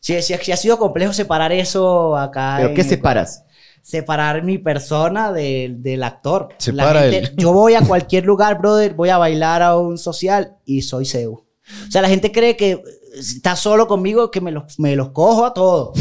Sí, 0.00 0.20
sí, 0.22 0.34
sí 0.42 0.52
ha 0.52 0.56
sido 0.56 0.78
complejo 0.78 1.12
separar 1.12 1.52
eso 1.52 2.16
acá. 2.16 2.54
¿Pero 2.58 2.68
en 2.70 2.74
qué 2.74 2.84
separas? 2.84 3.44
Separar 3.82 4.42
mi 4.44 4.58
persona 4.58 5.32
del, 5.32 5.82
del 5.82 6.02
actor. 6.02 6.48
La 6.50 6.56
Separa 6.58 7.00
gente- 7.02 7.18
el- 7.18 7.36
Yo 7.36 7.52
voy 7.52 7.74
a 7.74 7.80
cualquier 7.86 8.24
lugar, 8.26 8.58
brother, 8.58 8.94
voy 8.94 9.08
a 9.08 9.18
bailar 9.18 9.62
a 9.62 9.76
un 9.76 9.96
social 9.98 10.56
y 10.64 10.82
soy 10.82 11.04
Seu. 11.06 11.32
O 11.32 11.90
sea, 11.90 12.02
la 12.02 12.08
gente 12.08 12.30
cree 12.32 12.56
que 12.56 12.82
está 13.14 13.56
solo 13.56 13.86
conmigo, 13.86 14.30
que 14.30 14.40
me 14.40 14.50
los, 14.52 14.78
me 14.78 14.96
los 14.96 15.10
cojo 15.10 15.44
a 15.44 15.52
todos. 15.54 15.98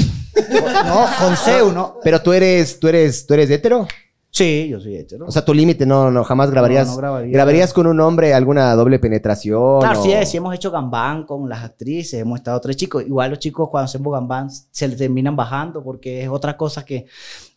No, 0.85 1.05
con 1.19 1.35
Seu, 1.37 1.71
¿no? 1.71 1.95
Pero 2.03 2.21
tú 2.21 2.31
eres, 2.33 2.79
tú 2.79 2.87
eres, 2.87 3.25
tú 3.25 3.33
eres 3.33 3.49
hetero. 3.49 3.87
Sí, 4.29 4.67
yo 4.69 4.79
soy 4.79 4.95
hetero. 4.97 5.25
O 5.25 5.31
sea, 5.31 5.43
tu 5.43 5.51
límite 5.53 5.85
no, 5.85 6.11
no, 6.11 6.23
jamás 6.23 6.51
grabarías. 6.51 6.85
No, 6.85 6.91
no 6.93 6.97
grabaría. 6.99 7.31
¿Grabarías 7.33 7.73
con 7.73 7.87
un 7.87 7.99
hombre 8.01 8.33
alguna 8.35 8.75
doble 8.75 8.99
penetración? 8.99 9.79
Claro, 9.79 9.99
o- 9.99 10.03
sí, 10.03 10.11
sí 10.25 10.37
hemos 10.37 10.53
hecho 10.53 10.69
gambán 10.69 11.23
con 11.25 11.49
las 11.49 11.63
actrices, 11.63 12.19
hemos 12.19 12.37
estado 12.39 12.61
tres 12.61 12.75
chicos. 12.77 13.03
Igual 13.03 13.31
los 13.31 13.39
chicos 13.39 13.67
cuando 13.71 13.85
hacemos 13.85 14.13
gambán 14.13 14.49
se 14.51 14.87
les 14.87 14.97
terminan 14.97 15.35
bajando 15.35 15.83
porque 15.83 16.21
es 16.23 16.29
otra 16.29 16.55
cosa 16.55 16.85
que 16.85 17.07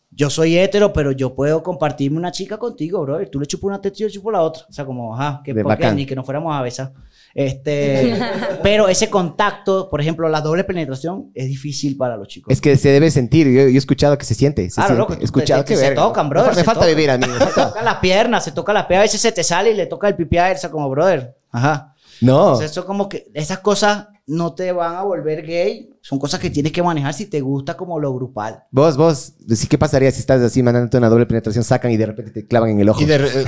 yo 0.09 0.29
soy 0.31 0.57
hetero, 0.57 0.91
pero 0.91 1.11
yo 1.11 1.35
puedo 1.35 1.61
compartirme 1.61 2.17
una 2.17 2.31
chica 2.31 2.57
contigo, 2.57 3.01
bro. 3.03 3.29
Tú 3.29 3.39
le 3.39 3.45
chupas 3.45 3.63
una 3.65 3.79
teta 3.81 3.97
y 3.97 3.99
yo 3.99 4.07
le 4.07 4.13
chupo 4.13 4.31
la 4.31 4.41
otra. 4.41 4.63
O 4.67 4.73
sea, 4.73 4.83
como, 4.85 5.13
ajá, 5.13 5.41
que 5.43 5.53
De 5.53 5.61
¿por 5.61 5.73
qué? 5.77 5.83
bacán. 5.83 5.95
ni 5.97 6.05
que 6.07 6.15
nos 6.15 6.25
fuéramos 6.25 6.53
a 6.55 6.61
besar. 6.63 6.93
Este, 7.33 8.17
pero 8.63 8.87
ese 8.87 9.09
contacto, 9.09 9.89
por 9.89 10.01
ejemplo, 10.01 10.27
la 10.29 10.41
doble 10.41 10.63
penetración 10.63 11.31
es 11.33 11.47
difícil 11.47 11.97
para 11.97 12.17
los 12.17 12.27
chicos. 12.27 12.51
Es 12.51 12.61
que 12.61 12.75
se 12.77 12.89
debe 12.89 13.09
sentir. 13.11 13.47
Yo, 13.47 13.61
yo 13.63 13.67
he 13.67 13.77
escuchado 13.77 14.17
que 14.17 14.25
se 14.25 14.33
siente. 14.35 14.69
Se 14.69 14.75
Claro, 14.75 14.87
siente. 14.95 14.99
loco, 15.13 15.21
he 15.21 15.23
escuchado 15.25 15.63
te- 15.63 15.73
que 15.73 15.79
te- 15.79 15.87
se 15.89 15.95
tocan, 15.95 16.29
brother, 16.29 16.49
Me, 16.51 16.55
se 16.55 16.63
falta 16.63 16.81
tocan. 16.81 16.95
vivir 16.95 17.09
a 17.11 17.17
mí. 17.17 17.25
me 17.27 17.39
se 17.45 17.51
toca 17.53 17.81
las 17.81 17.95
piernas, 17.97 18.43
se 18.43 18.51
toca 18.51 18.73
la 18.73 18.87
pierna, 18.87 19.01
a 19.01 19.05
veces 19.05 19.21
se 19.21 19.31
te 19.31 19.43
sale 19.43 19.71
y 19.71 19.75
le 19.75 19.85
toca 19.87 20.07
el 20.07 20.15
pipi 20.15 20.37
a 20.37 20.51
Elsa 20.51 20.69
como 20.71 20.89
brother. 20.89 21.35
Ajá. 21.51 21.95
No. 22.21 22.39
Entonces, 22.53 22.71
eso 22.71 22.85
como 22.85 23.09
que 23.09 23.27
esas 23.33 23.59
cosas 23.59 24.07
no 24.33 24.53
te 24.55 24.71
van 24.71 24.95
a 24.95 25.01
volver 25.03 25.45
gay. 25.45 25.89
Son 26.01 26.17
cosas 26.17 26.39
que 26.39 26.49
tienes 26.49 26.71
que 26.71 26.81
manejar 26.81 27.13
si 27.13 27.25
te 27.25 27.41
gusta 27.41 27.75
como 27.75 27.99
lo 27.99 28.13
grupal. 28.13 28.63
Vos, 28.71 28.95
vos, 28.95 29.33
sí, 29.49 29.67
¿qué 29.67 29.77
pasaría 29.77 30.09
si 30.11 30.19
estás 30.21 30.41
así 30.41 30.63
mandándote 30.63 30.97
una 30.97 31.09
doble 31.09 31.25
penetración, 31.25 31.63
sacan 31.65 31.91
y 31.91 31.97
de 31.97 32.05
repente 32.05 32.31
te 32.31 32.47
clavan 32.47 32.69
en 32.71 32.79
el 32.79 32.89
ojo? 32.89 33.01
Y 33.01 33.05
de 33.05 33.17
re- 33.17 33.45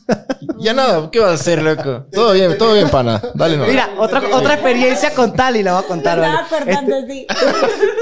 ya 0.58 0.72
nada, 0.72 1.10
¿qué 1.10 1.20
vas 1.20 1.30
a 1.32 1.34
hacer, 1.34 1.62
loco? 1.62 2.06
Todo 2.10 2.32
bien, 2.32 2.56
todo 2.56 2.72
bien, 2.74 2.88
pana. 2.88 3.20
Dale, 3.34 3.56
no. 3.58 3.66
Mira, 3.66 3.90
otra, 3.98 4.22
otra 4.34 4.54
experiencia 4.54 5.14
con 5.14 5.34
Tali 5.34 5.62
la 5.62 5.72
voy 5.74 5.80
a 5.80 5.82
Me 5.82 5.88
contar. 5.88 6.18
estaba 6.18 6.34
¿vale? 6.42 6.46
acordando 6.56 6.96
Este- 6.98 7.26
así. 7.28 7.50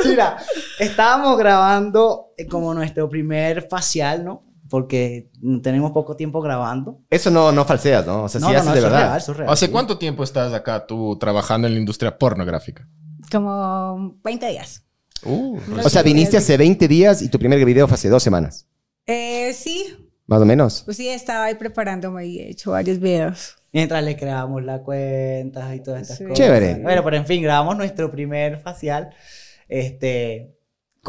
mira, 0.09 0.37
estábamos 0.79 1.37
grabando 1.39 2.29
eh, 2.37 2.47
como 2.47 2.73
nuestro 2.75 3.09
primer 3.09 3.67
facial, 3.69 4.25
¿no? 4.25 4.45
Porque 4.71 5.29
tenemos 5.63 5.91
poco 5.91 6.17
tiempo 6.17 6.41
grabando. 6.41 7.01
Eso 7.11 7.31
no, 7.31 7.53
no 7.53 7.65
falseas, 7.67 8.07
¿no? 8.07 8.23
O 8.23 8.29
sea, 8.29 8.41
no, 8.41 8.47
si 8.47 8.53
no, 8.55 8.59
haces 8.59 8.67
no, 8.69 8.73
de 8.73 8.79
eso 8.79 8.87
es 8.87 8.93
verdad. 8.93 9.07
real, 9.09 9.19
eso 9.19 9.33
es 9.33 9.39
real. 9.39 9.53
¿Hace 9.53 9.67
sí. 9.67 9.73
cuánto 9.73 9.99
tiempo 9.99 10.23
estás 10.25 10.53
acá 10.55 10.87
tú 10.87 11.19
trabajando 11.19 11.67
en 11.67 11.75
la 11.75 11.81
industria 11.81 12.17
pornográfica? 12.17 12.89
Como 13.31 14.17
20 14.25 14.49
días. 14.49 14.85
Uh, 15.25 15.59
O 15.85 15.89
sea, 15.91 16.03
viniste 16.03 16.37
hace 16.39 16.57
20 16.57 16.89
días 16.89 17.21
y 17.21 17.29
tu 17.29 17.39
primer 17.39 17.63
video 17.65 17.87
fue 17.87 17.97
hace 17.97 18.09
dos 18.09 18.23
semanas, 18.23 18.67
Eh, 19.07 19.53
sí, 19.53 20.09
más 20.27 20.41
o 20.41 20.47
menos. 20.47 20.83
pues 20.85 20.97
sí, 20.97 21.09
estaba 21.09 21.45
ahí 21.47 21.57
preparándome 21.57 22.27
y 22.27 22.39
he 22.39 22.49
hecho 22.51 22.71
varios 22.71 22.99
videos. 23.01 23.57
Mientras 23.73 24.03
le 24.03 24.17
creamos 24.17 24.63
la 24.65 24.83
cuenta 24.83 25.75
y 25.75 25.81
todas 25.83 26.03
estas 26.03 26.19
Sí. 26.19 26.25
cosas. 26.25 26.39
Chévere. 26.39 26.77
Bueno, 26.83 27.05
pero 27.05 27.17
en 27.17 27.27
fin, 27.27 27.43
grabamos 27.43 27.77
nuestro 27.77 28.11
primer 28.11 28.61
facial. 28.61 29.11
Este, 29.69 30.57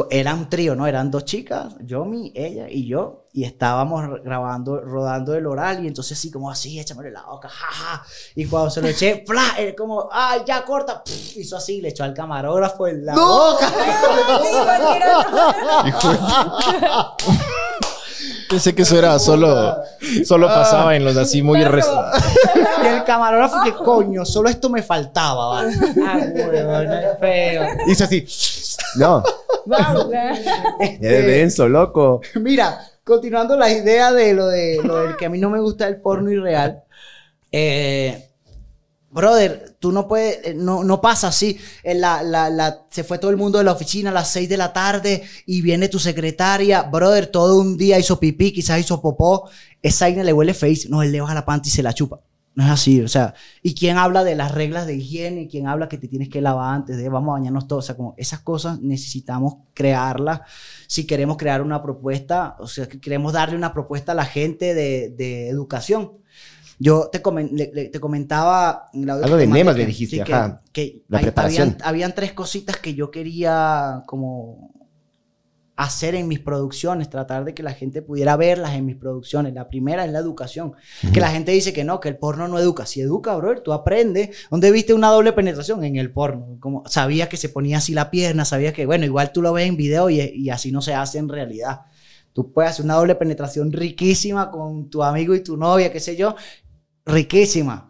era 0.10 0.34
un 0.34 0.50
trío, 0.50 0.74
¿no? 0.76 0.88
Eran 0.88 1.12
dos 1.12 1.26
chicas, 1.26 1.74
Yomi, 1.82 2.32
ella 2.34 2.66
y 2.70 2.88
yo, 2.88 3.26
y 3.34 3.44
estábamos 3.44 4.22
grabando, 4.24 4.80
rodando 4.80 5.36
el 5.36 5.46
oral, 5.46 5.84
y 5.84 5.88
entonces 5.88 6.18
así 6.18 6.32
como 6.32 6.50
así, 6.50 6.80
échamelo 6.80 7.10
en 7.10 7.14
la 7.16 7.24
boca, 7.24 7.50
jaja. 7.50 8.02
Y 8.36 8.46
cuando 8.46 8.70
se 8.70 8.82
lo 8.82 8.88
eché, 8.88 9.18
¡pla! 9.28 9.44
Él 9.58 9.76
como, 9.76 10.08
¡ay, 10.12 10.42
ya 10.48 10.64
corta! 10.64 11.04
pf, 11.04 11.40
hizo 11.42 11.58
así, 11.58 11.82
le 11.82 11.90
echó 11.90 12.06
al 12.06 12.14
camarógrafo 12.14 12.88
en 12.88 13.06
la 13.06 13.16
boca. 13.16 13.70
Hijo 15.88 16.10
de- 16.12 16.20
Pensé 18.50 18.76
que 18.76 18.82
eso 18.82 18.98
era 18.98 19.18
solo, 19.18 19.78
solo 20.26 20.48
pasaba 20.48 20.94
en 20.98 21.06
los 21.06 21.16
así 21.16 21.42
muy 21.42 21.60
Perro. 21.60 21.72
res- 21.72 21.88
Y 22.84 22.88
el 22.88 23.04
camarógrafo, 23.06 23.62
que 23.64 23.72
coño, 23.74 24.26
solo 24.26 24.50
esto 24.50 24.70
me 24.70 24.84
faltaba, 24.84 25.48
¿vale? 25.48 25.74
Ah, 26.06 26.18
no 26.18 26.52
es 26.52 27.18
feo. 27.20 27.64
Hizo 27.88 28.04
así. 28.04 28.28
No, 28.98 29.24
Wow, 29.66 30.12
es 30.80 31.00
denso, 31.02 31.68
loco. 31.68 32.22
Mira, 32.36 32.80
continuando 33.04 33.56
la 33.58 33.72
idea 33.72 34.12
de 34.12 34.34
lo 34.34 34.48
de 34.48 34.80
lo 34.84 34.96
del 34.98 35.16
que 35.18 35.26
a 35.26 35.30
mí 35.30 35.40
no 35.40 35.50
me 35.50 35.60
gusta 35.60 35.88
el 35.88 36.02
porno 36.02 36.32
irreal. 36.32 36.84
Eh, 37.52 38.30
brother, 39.10 39.76
tú 39.80 39.92
no 39.92 40.08
puedes, 40.08 40.40
eh, 40.46 40.54
no, 40.54 40.84
no 40.84 41.02
pasa 41.02 41.28
así. 41.28 41.60
En 41.84 42.00
la, 42.02 42.24
la- 42.24 42.50
la- 42.50 42.86
se 42.90 43.04
fue 43.04 43.18
todo 43.18 43.30
el 43.32 43.38
mundo 43.38 43.58
de 43.58 43.64
la 43.66 43.74
oficina 43.74 44.10
a 44.10 44.14
las 44.14 44.30
6 44.32 44.48
de 44.48 44.58
la 44.58 44.72
tarde 44.74 45.24
y 45.46 45.62
viene 45.62 45.90
tu 45.90 46.00
secretaria. 46.00 46.84
Brother, 46.84 47.28
todo 47.28 47.60
un 47.60 47.78
día 47.78 48.00
hizo 48.00 48.20
pipí, 48.20 48.52
quizás 48.54 48.80
hizo 48.80 49.02
popó. 49.02 49.50
Esa 49.82 50.06
vaina 50.06 50.24
le 50.24 50.34
huele 50.34 50.54
face. 50.54 50.88
No, 50.90 51.02
él 51.04 51.12
le 51.12 51.22
baja 51.22 51.34
la 51.34 51.46
panty 51.46 51.70
y 51.70 51.72
se 51.72 51.84
la 51.84 51.94
chupa. 51.94 52.20
No 52.54 52.66
es 52.66 52.70
así, 52.70 53.02
o 53.02 53.08
sea, 53.08 53.34
¿y 53.64 53.74
quién 53.76 53.98
habla 53.98 54.26
de 54.26 54.36
las 54.36 54.54
reglas 54.54 54.86
de 54.86 54.96
higiene? 54.96 55.48
¿Quién 55.48 55.68
habla 55.68 55.88
que 55.88 55.98
te 55.98 56.10
tienes 56.10 56.28
que 56.28 56.42
lavar 56.42 56.76
antes 56.76 56.98
de 56.98 57.08
vamos 57.08 57.30
a 57.30 57.40
bañarnos 57.40 57.66
todos? 57.66 57.86
O 57.86 57.88
sea, 57.88 57.96
como 57.96 58.14
esas 58.18 58.42
cosas 58.42 58.82
necesitamos 58.82 59.56
crearlas 59.74 60.42
si 60.86 61.08
queremos 61.08 61.38
crear 61.38 61.62
una 61.62 61.82
propuesta, 61.82 62.58
o 62.60 62.68
sea, 62.68 62.90
que 62.90 63.00
queremos 63.00 63.32
darle 63.32 63.56
una 63.56 63.72
propuesta 63.74 64.12
a 64.12 64.16
la 64.16 64.26
gente 64.26 64.74
de, 64.74 65.12
de 65.12 65.48
educación. 65.48 66.12
Yo 66.78 67.10
te, 67.10 67.22
comen- 67.24 67.52
le- 67.52 67.72
le- 67.74 67.86
te 67.90 68.00
comentaba... 68.02 68.90
en 68.94 69.06
la 69.06 69.14
Algo 69.14 69.38
de 69.38 69.48
Nemas 69.48 69.78
me 69.78 69.86
dijiste, 69.86 70.18
sí, 70.18 70.24
que- 70.24 70.54
que 70.74 71.04
La 71.08 71.20
hay- 71.20 71.24
preparación. 71.26 71.70
Habían, 71.70 71.88
habían 71.88 72.16
tres 72.16 72.34
cositas 72.34 72.76
que 72.78 72.96
yo 72.96 73.12
quería 73.12 74.04
como 74.08 74.81
hacer 75.84 76.16
en 76.16 76.28
mis 76.28 76.40
producciones, 76.40 77.10
tratar 77.10 77.44
de 77.44 77.54
que 77.54 77.64
la 77.64 77.74
gente 77.74 78.02
pudiera 78.02 78.38
verlas 78.38 78.74
en 78.74 78.86
mis 78.86 78.96
producciones. 78.96 79.54
La 79.54 79.68
primera 79.68 80.06
es 80.06 80.12
la 80.12 80.20
educación. 80.20 80.74
Que 81.14 81.20
la 81.20 81.32
gente 81.32 81.52
dice 81.52 81.74
que 81.74 81.84
no, 81.84 82.00
que 82.00 82.10
el 82.10 82.18
porno 82.18 82.48
no 82.48 82.60
educa. 82.60 82.86
Si 82.86 83.02
educa, 83.02 83.36
bro, 83.36 83.62
tú 83.62 83.74
aprendes. 83.74 84.30
¿Dónde 84.52 84.72
viste 84.72 84.94
una 84.94 85.10
doble 85.10 85.34
penetración? 85.34 85.84
En 85.84 85.96
el 85.96 86.12
porno. 86.12 86.58
Como 86.60 86.84
sabía 86.88 87.30
que 87.30 87.38
se 87.38 87.50
ponía 87.50 87.78
así 87.78 87.94
la 87.94 88.12
pierna, 88.12 88.46
sabía 88.46 88.74
que, 88.74 88.86
bueno, 88.86 89.06
igual 89.06 89.32
tú 89.32 89.42
lo 89.42 89.54
ves 89.54 89.68
en 89.68 89.76
video 89.76 90.10
y, 90.10 90.22
y 90.22 90.50
así 90.50 90.72
no 90.72 90.82
se 90.82 90.94
hace 90.94 91.18
en 91.18 91.30
realidad. 91.30 91.82
Tú 92.34 92.52
puedes 92.52 92.72
hacer 92.72 92.86
una 92.86 92.96
doble 92.96 93.16
penetración 93.16 93.72
riquísima 93.72 94.52
con 94.52 94.90
tu 94.90 95.04
amigo 95.04 95.34
y 95.34 95.42
tu 95.42 95.58
novia, 95.58 95.92
qué 95.92 96.00
sé 96.00 96.16
yo, 96.16 96.36
riquísima. 97.06 97.90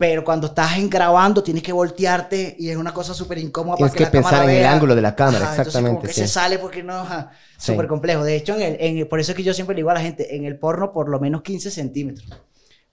Pero 0.00 0.24
cuando 0.24 0.46
estás 0.46 0.70
grabando 0.88 1.42
tienes 1.42 1.62
que 1.62 1.74
voltearte 1.74 2.56
y 2.58 2.70
es 2.70 2.76
una 2.78 2.94
cosa 2.94 3.12
súper 3.12 3.36
incómoda 3.36 3.76
Tienes 3.76 3.92
para 3.92 3.98
que 3.98 4.04
la 4.04 4.10
pensar 4.10 4.44
en 4.44 4.50
el 4.50 4.56
vea. 4.60 4.72
ángulo 4.72 4.94
de 4.96 5.02
la 5.02 5.14
cámara, 5.14 5.44
Ajá, 5.44 5.56
entonces 5.56 5.74
como 5.74 5.88
exactamente. 5.88 6.08
que 6.08 6.14
sí. 6.14 6.20
se 6.22 6.28
sale 6.28 6.58
porque 6.58 6.82
no, 6.82 6.94
ajá, 7.00 7.32
Sí. 7.58 7.72
súper 7.72 7.86
complejo. 7.86 8.24
De 8.24 8.34
hecho, 8.34 8.54
en 8.54 8.62
el, 8.62 8.76
en 8.80 8.96
el- 8.96 9.06
por 9.08 9.20
eso 9.20 9.32
es 9.32 9.36
que 9.36 9.42
yo 9.42 9.52
siempre 9.52 9.74
le 9.74 9.80
digo 9.80 9.90
a 9.90 9.94
la 9.94 10.00
gente, 10.00 10.34
en 10.34 10.46
el 10.46 10.58
porno 10.58 10.90
por 10.90 11.10
lo 11.10 11.20
menos 11.20 11.42
15 11.42 11.70
centímetros 11.70 12.26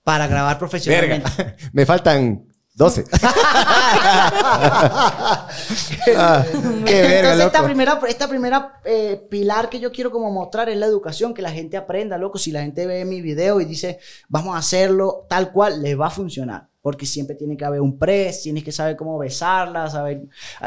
para 0.04 0.28
grabar 0.28 0.60
profesionalmente. 0.60 1.30
Me 1.72 1.86
faltan 1.86 2.44
12. 2.74 3.06
Ah, 6.16 6.46
qué 6.86 7.02
verga, 7.02 7.18
Entonces, 7.34 7.46
esta 7.48 7.64
primera, 7.64 8.00
esta 8.08 8.28
primera 8.30 8.74
eh, 8.86 9.28
pilar 9.30 9.70
que 9.70 9.80
yo 9.80 9.92
quiero 9.92 10.12
como 10.12 10.32
mostrar 10.32 10.70
es 10.70 10.78
la 10.78 10.86
educación, 10.86 11.34
que 11.34 11.42
la 11.42 11.52
gente 11.52 11.78
aprenda, 11.78 12.18
loco. 12.18 12.38
Si 12.38 12.52
la 12.52 12.62
gente 12.62 12.86
ve 12.86 13.06
mi 13.06 13.22
video 13.22 13.60
y 13.62 13.66
dice, 13.66 14.00
vamos 14.30 14.56
a 14.56 14.60
hacerlo 14.60 15.26
tal 15.30 15.52
cual, 15.52 15.82
les 15.82 16.00
va 16.00 16.08
a 16.08 16.12
funcionar. 16.12 16.68
Porque 16.88 17.06
siempre 17.06 17.36
tiene 17.36 17.58
que 17.58 17.66
haber 17.66 17.82
un 17.82 18.00
press, 18.00 18.44
tienes 18.44 18.64
que 18.64 18.72
saber 18.72 18.96
cómo 18.96 19.18
besarla, 19.18 19.90
saber, 19.90 20.22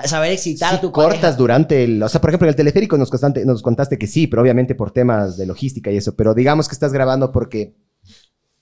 saber 0.04 0.33
excitar 0.33 0.68
Sí, 0.72 0.76
a 0.76 0.80
tu 0.83 0.92
cortas 0.92 1.18
pareja. 1.20 1.33
durante 1.38 1.83
el... 1.85 2.02
O 2.02 2.11
sea, 2.11 2.20
por 2.20 2.28
ejemplo, 2.28 2.44
en 2.44 2.50
el 2.50 2.56
teleférico 2.56 2.98
nos, 2.98 3.11
constante- 3.11 3.46
nos 3.46 3.62
contaste 3.62 3.96
que 3.96 4.06
sí, 4.06 4.26
pero 4.26 4.42
obviamente 4.42 4.74
por 4.74 4.90
temas 4.90 5.38
de 5.38 5.46
logística 5.46 5.90
y 5.90 5.96
eso. 5.96 6.14
Pero 6.16 6.35
digamos 6.35 6.68
que 6.68 6.74
estás 6.74 6.92
grabando 6.92 7.33
porque 7.33 7.74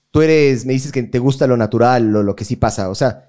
tú 0.09 0.21
eres... 0.21 0.65
Me 0.65 0.71
dices 0.71 0.93
que 0.93 1.03
te 1.03 1.19
gusta 1.19 1.47
lo 1.47 1.57
natural 1.57 2.15
o 2.15 2.23
lo 2.23 2.33
que 2.33 2.45
sí 2.45 2.55
pasa. 2.55 2.89
O 2.89 2.95
sea, 2.95 3.28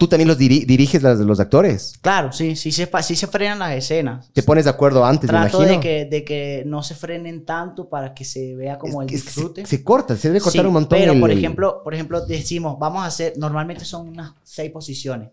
tú 0.00 0.08
también 0.08 0.26
los 0.28 0.38
diri- 0.38 0.64
diriges 0.64 1.02
las 1.02 1.18
de 1.18 1.26
los 1.26 1.38
actores. 1.38 1.92
Claro, 2.00 2.32
sí, 2.32 2.56
sí 2.56 2.72
se, 2.72 2.88
sí 3.02 3.14
se 3.14 3.26
frenan 3.26 3.58
las 3.58 3.72
escenas. 3.74 4.30
Te 4.32 4.42
pones 4.42 4.64
de 4.64 4.70
acuerdo 4.70 5.04
antes, 5.04 5.30
me 5.30 5.38
Trato 5.38 5.58
imagino. 5.58 5.74
de 5.76 5.80
que, 5.80 6.04
de 6.06 6.24
que 6.24 6.62
no 6.66 6.82
se 6.82 6.94
frenen 6.94 7.44
tanto 7.44 7.88
para 7.90 8.14
que 8.14 8.24
se 8.24 8.56
vea 8.56 8.78
como 8.78 9.02
Es- 9.02 9.08
el 9.08 9.14
disfrute. 9.14 9.60
se, 9.66 9.76
se 9.76 9.84
corta, 9.84 10.16
se 10.16 10.28
debe 10.28 10.40
cortar 10.40 10.62
Sí, 10.62 10.66
un 10.66 10.72
montón. 10.72 10.98
Pero, 10.98 11.12
el- 11.12 11.20
por 11.20 11.30
ejemplo, 11.30 11.82
por 11.84 11.92
ejemplo, 11.94 12.24
decimos, 12.26 12.78
vamos 12.78 13.02
a 13.02 13.06
hacer, 13.06 13.34
normalmente 13.36 13.84
son 13.84 14.08
unas 14.08 14.32
seis 14.42 14.70
posiciones. 14.70 15.28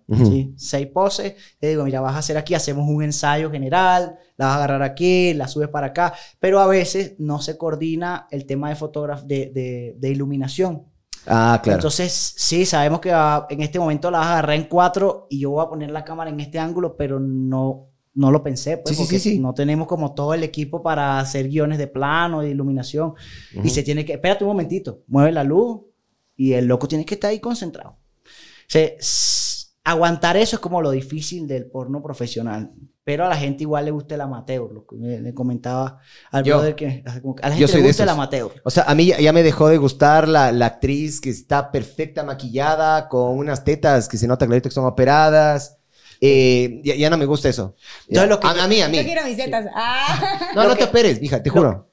Seis 0.58 0.88
poses. 0.88 1.34
Te 1.60 1.70
digo, 1.70 1.86
mira, 1.86 2.02
vas 2.02 2.16
a 2.16 2.20
hacer 2.20 2.38
aquí, 2.38 2.54
hacemos 2.54 2.88
un 2.90 3.02
ensayo 3.04 3.50
general, 3.50 4.18
la 4.36 4.48
vas 4.48 4.56
a 4.56 4.58
agarrar 4.58 4.84
aquí, 4.84 5.34
la 5.34 5.48
subes 5.48 5.70
para 5.70 5.88
acá, 5.88 6.14
pero 6.42 6.60
a 6.60 6.68
veces 6.68 7.14
no 7.20 7.40
se 7.42 7.58
coordina 7.58 8.28
el 8.32 8.46
tema 8.46 8.68
de 8.70 8.76
de, 9.26 9.50
de, 9.54 9.96
de 9.98 10.10
iluminación. 10.10 10.84
Ah, 11.28 11.60
claro. 11.62 11.78
Entonces, 11.80 12.34
sí, 12.38 12.66
sabemos 12.66 13.00
que 13.02 13.12
va- 13.12 13.46
en 13.50 13.62
este 13.62 13.80
momento 13.80 14.10
la 14.10 14.20
vas 14.20 14.28
a 14.28 14.32
agarrar 14.34 14.56
en 14.56 14.64
cuatro 14.66 15.28
y 15.30 15.40
yo 15.40 15.52
voy 15.52 15.66
a 15.66 15.70
poner 15.70 15.92
la 15.92 16.04
cámara 16.06 16.30
en 16.30 16.40
este 16.40 16.58
ángulo, 16.60 16.96
pero 16.96 17.20
no, 17.20 17.90
no 18.14 18.32
lo 18.32 18.42
pensé, 18.44 18.78
pues, 18.78 18.96
Sí, 18.96 19.04
porque 19.04 19.20
sí, 19.20 19.32
sí. 19.32 19.40
no 19.40 19.54
tenemos 19.54 19.88
como 19.88 20.14
todo 20.14 20.34
el 20.34 20.44
equipo 20.44 20.82
para 20.82 21.20
hacer 21.20 21.50
guiones 21.50 21.78
de 21.78 21.88
plano, 21.88 22.42
de 22.42 22.50
iluminación. 22.50 23.14
Y 23.64 23.70
se 23.70 23.84
tiene 23.84 24.06
que, 24.06 24.14
espérate 24.14 24.44
un 24.44 24.50
momentito, 24.50 25.04
mueve 25.08 25.32
la 25.32 25.44
luz 25.44 25.82
y 26.36 26.54
el 26.54 26.66
loco 26.66 26.88
tiene 26.88 27.06
que 27.06 27.16
estar 27.16 27.30
ahí 27.32 27.40
concentrado. 27.40 27.92
O 27.92 28.70
sea, 28.70 28.86
s- 29.00 29.57
aguantar 29.92 30.38
eso 30.38 30.56
es 30.58 30.60
como 30.60 30.82
lo 30.82 30.92
difícil 30.92 31.48
del 31.48 31.66
porno 31.66 32.02
profesional. 32.02 32.72
Pero 33.04 33.26
a 33.26 33.30
la 33.30 33.38
gente 33.38 33.64
igual 33.64 33.86
le 33.86 33.92
gusta 33.92 34.16
el 34.16 34.22
amateur, 34.22 34.70
lo 34.74 34.86
que 34.86 34.98
le, 34.98 35.22
le 35.22 35.34
comentaba 35.34 36.00
al 36.30 36.44
Yo. 36.44 36.58
brother 36.58 36.76
que 36.76 37.04
a 37.06 37.14
la 37.50 37.56
Yo 37.56 37.60
gente 37.60 37.68
soy 37.68 37.76
le 37.78 37.84
de 37.84 37.88
gusta 37.90 38.04
el 38.04 38.10
amateur. 38.10 38.52
O 38.66 38.70
sea, 38.70 38.84
a 38.84 38.94
mí 38.96 39.06
ya, 39.06 39.20
ya 39.20 39.32
me 39.32 39.44
dejó 39.44 39.70
de 39.70 39.78
gustar 39.78 40.28
la, 40.28 40.52
la 40.52 40.66
actriz 40.66 41.22
que 41.22 41.30
está 41.30 41.72
perfecta 41.72 42.24
maquillada, 42.26 43.08
con 43.08 43.38
unas 43.38 43.64
tetas 43.64 44.10
que 44.10 44.18
se 44.18 44.28
nota 44.28 44.46
clarito 44.46 44.68
que 44.68 44.76
son 44.76 44.86
operadas. 44.86 45.78
Eh, 46.20 46.82
ya, 46.84 46.96
ya 46.96 47.10
no 47.10 47.18
me 47.18 47.26
gusta 47.26 47.48
eso. 47.48 47.76
Ya. 48.10 48.24
Entonces, 48.24 48.30
lo 48.30 48.40
que 48.42 48.48
a, 48.60 48.64
a 48.66 48.68
mí, 48.68 48.82
a 48.82 48.90
mí. 48.90 48.98
Yo 48.98 49.04
quiero 49.04 49.24
mis 49.24 49.38
tetas. 49.38 49.68
Ah. 49.74 50.40
No, 50.54 50.64
lo 50.64 50.70
no 50.70 50.76
que- 50.76 50.84
te 50.84 50.90
operes, 50.90 51.22
mija, 51.22 51.42
te 51.42 51.50
lo- 51.50 51.56
juro. 51.56 51.90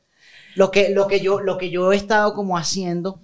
Lo 0.57 0.71
que, 0.71 0.89
lo, 0.91 1.07
que 1.07 1.21
yo, 1.21 1.41
lo 1.41 1.59
que 1.59 1.71
yo 1.71 1.93
he 1.93 1.97
estado 1.97 2.33
como 2.35 2.57
haciendo 2.57 3.21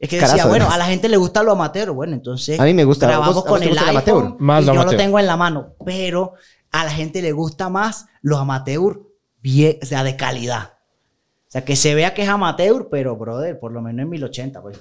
es 0.00 0.08
que 0.08 0.16
Carazo, 0.16 0.34
decía, 0.36 0.48
bueno, 0.48 0.64
además. 0.64 0.74
a 0.74 0.78
la 0.78 0.86
gente 0.86 1.08
le 1.08 1.16
gusta 1.18 1.42
lo 1.42 1.52
amateur. 1.52 1.90
Bueno, 1.92 2.14
entonces 2.14 2.58
A 2.58 2.64
mí 2.64 2.74
me 2.74 2.84
gusta. 2.84 3.06
¿A 3.06 3.10
grabamos 3.10 3.34
vos- 3.36 3.44
con 3.44 3.62
el 3.62 3.68
iPhone 3.70 3.88
amateur? 3.90 4.34
Más 4.38 4.62
y 4.62 4.66
lo 4.66 4.72
yo 4.74 4.80
amateur. 4.80 4.98
lo 4.98 5.04
tengo 5.04 5.18
en 5.18 5.26
la 5.26 5.36
mano. 5.36 5.74
Pero 5.84 6.32
a 6.72 6.84
la 6.84 6.90
gente 6.90 7.20
le 7.22 7.32
gusta 7.32 7.68
más 7.68 8.06
los 8.22 8.40
amateur 8.40 9.00
bien, 9.42 9.78
o 9.82 9.86
sea, 9.86 10.02
de 10.02 10.16
calidad. 10.16 10.70
O 11.48 11.52
sea, 11.52 11.64
que 11.64 11.76
se 11.76 11.94
vea 11.94 12.14
que 12.14 12.22
es 12.22 12.28
amateur, 12.28 12.88
pero, 12.90 13.16
brother, 13.16 13.58
por 13.58 13.72
lo 13.72 13.82
menos 13.82 14.02
en 14.04 14.08
1080, 14.10 14.62
pues. 14.62 14.80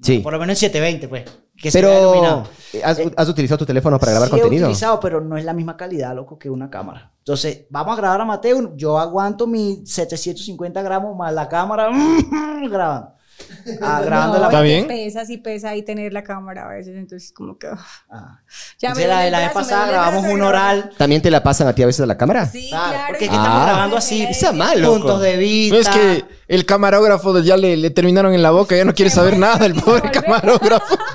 Sí. 0.00 0.18
Por 0.20 0.32
lo 0.32 0.38
menos 0.38 0.54
en 0.62 0.70
720, 0.70 1.08
pues. 1.08 1.24
Que 1.60 1.70
Pero, 1.72 1.90
iluminado. 2.12 2.44
¿has, 2.84 2.98
Eh, 3.00 3.12
has 3.16 3.28
utilizado 3.28 3.58
tu 3.58 3.66
teléfono 3.66 3.98
para 3.98 4.12
grabar 4.12 4.28
Sí 4.28 4.36
he 4.36 4.40
contenido? 4.40 4.68
utilizado, 4.68 5.00
pero 5.00 5.20
no 5.20 5.36
es 5.36 5.44
la 5.44 5.52
misma 5.52 5.76
calidad, 5.76 6.14
loco, 6.14 6.38
que 6.38 6.48
una 6.48 6.70
cámara. 6.70 7.12
Entonces, 7.18 7.66
vamos 7.68 7.94
a 7.94 8.00
grabar 8.00 8.20
amateur. 8.20 8.74
Yo 8.76 8.96
aguanto 8.98 9.46
mis 9.48 9.92
750 9.92 10.80
gramos 10.82 11.16
más 11.16 11.32
la 11.34 11.48
cámara 11.48 11.90
grabando. 12.70 13.12
Ah, 13.82 14.00
grabando 14.04 14.34
No, 14.34 14.40
la 14.40 14.46
¿Está 14.48 14.60
y 14.60 14.64
bien? 14.64 14.86
Pesa, 14.86 15.24
sí 15.26 15.36
pesa 15.38 15.70
ahí 15.70 15.82
tener 15.82 16.12
la 16.12 16.22
cámara 16.24 16.64
a 16.64 16.68
veces, 16.68 16.96
entonces 16.96 17.32
como 17.32 17.58
que... 17.58 17.66
ah, 17.68 17.76
Ah. 18.10 18.40
Ya 18.78 18.88
Entonces, 18.88 19.04
me 19.06 19.14
la, 19.14 19.26
el 19.26 19.32
la 19.32 19.38
vez 19.40 19.48
me 19.48 19.54
pasada 19.54 19.86
grabamos 19.88 20.24
un 20.24 20.40
me 20.40 20.46
oral. 20.46 20.90
¿También 20.96 21.20
te 21.22 21.30
la 21.30 21.42
pasan 21.42 21.68
a 21.68 21.74
ti 21.74 21.82
a 21.82 21.86
veces 21.86 22.00
a 22.00 22.06
la 22.06 22.16
cámara? 22.16 22.46
Sí, 22.46 22.68
Claro, 22.70 22.90
claro. 22.90 23.04
porque 23.08 23.24
y- 23.24 23.28
estamos 23.28 23.48
Ah. 23.50 23.64
grabando 23.66 23.96
así. 23.98 24.22
Esa 24.22 24.52
mal, 24.52 24.80
loco. 24.80 24.94
Puntos 24.98 25.20
de 25.22 25.36
vista. 25.36 25.74
No 25.74 25.80
es 25.82 25.88
que 25.88 26.24
el 26.48 26.64
camarógrafo 26.66 27.38
ya 27.40 27.56
le, 27.56 27.76
le 27.76 27.90
terminaron 27.90 28.32
en 28.34 28.42
la 28.42 28.50
boca, 28.50 28.74
ya 28.76 28.84
no 28.84 28.94
quiere 28.94 29.10
saber 29.10 29.36
nada 29.38 29.66
el 29.66 29.74
pobre 29.82 30.10
camarógrafo. 30.10 30.96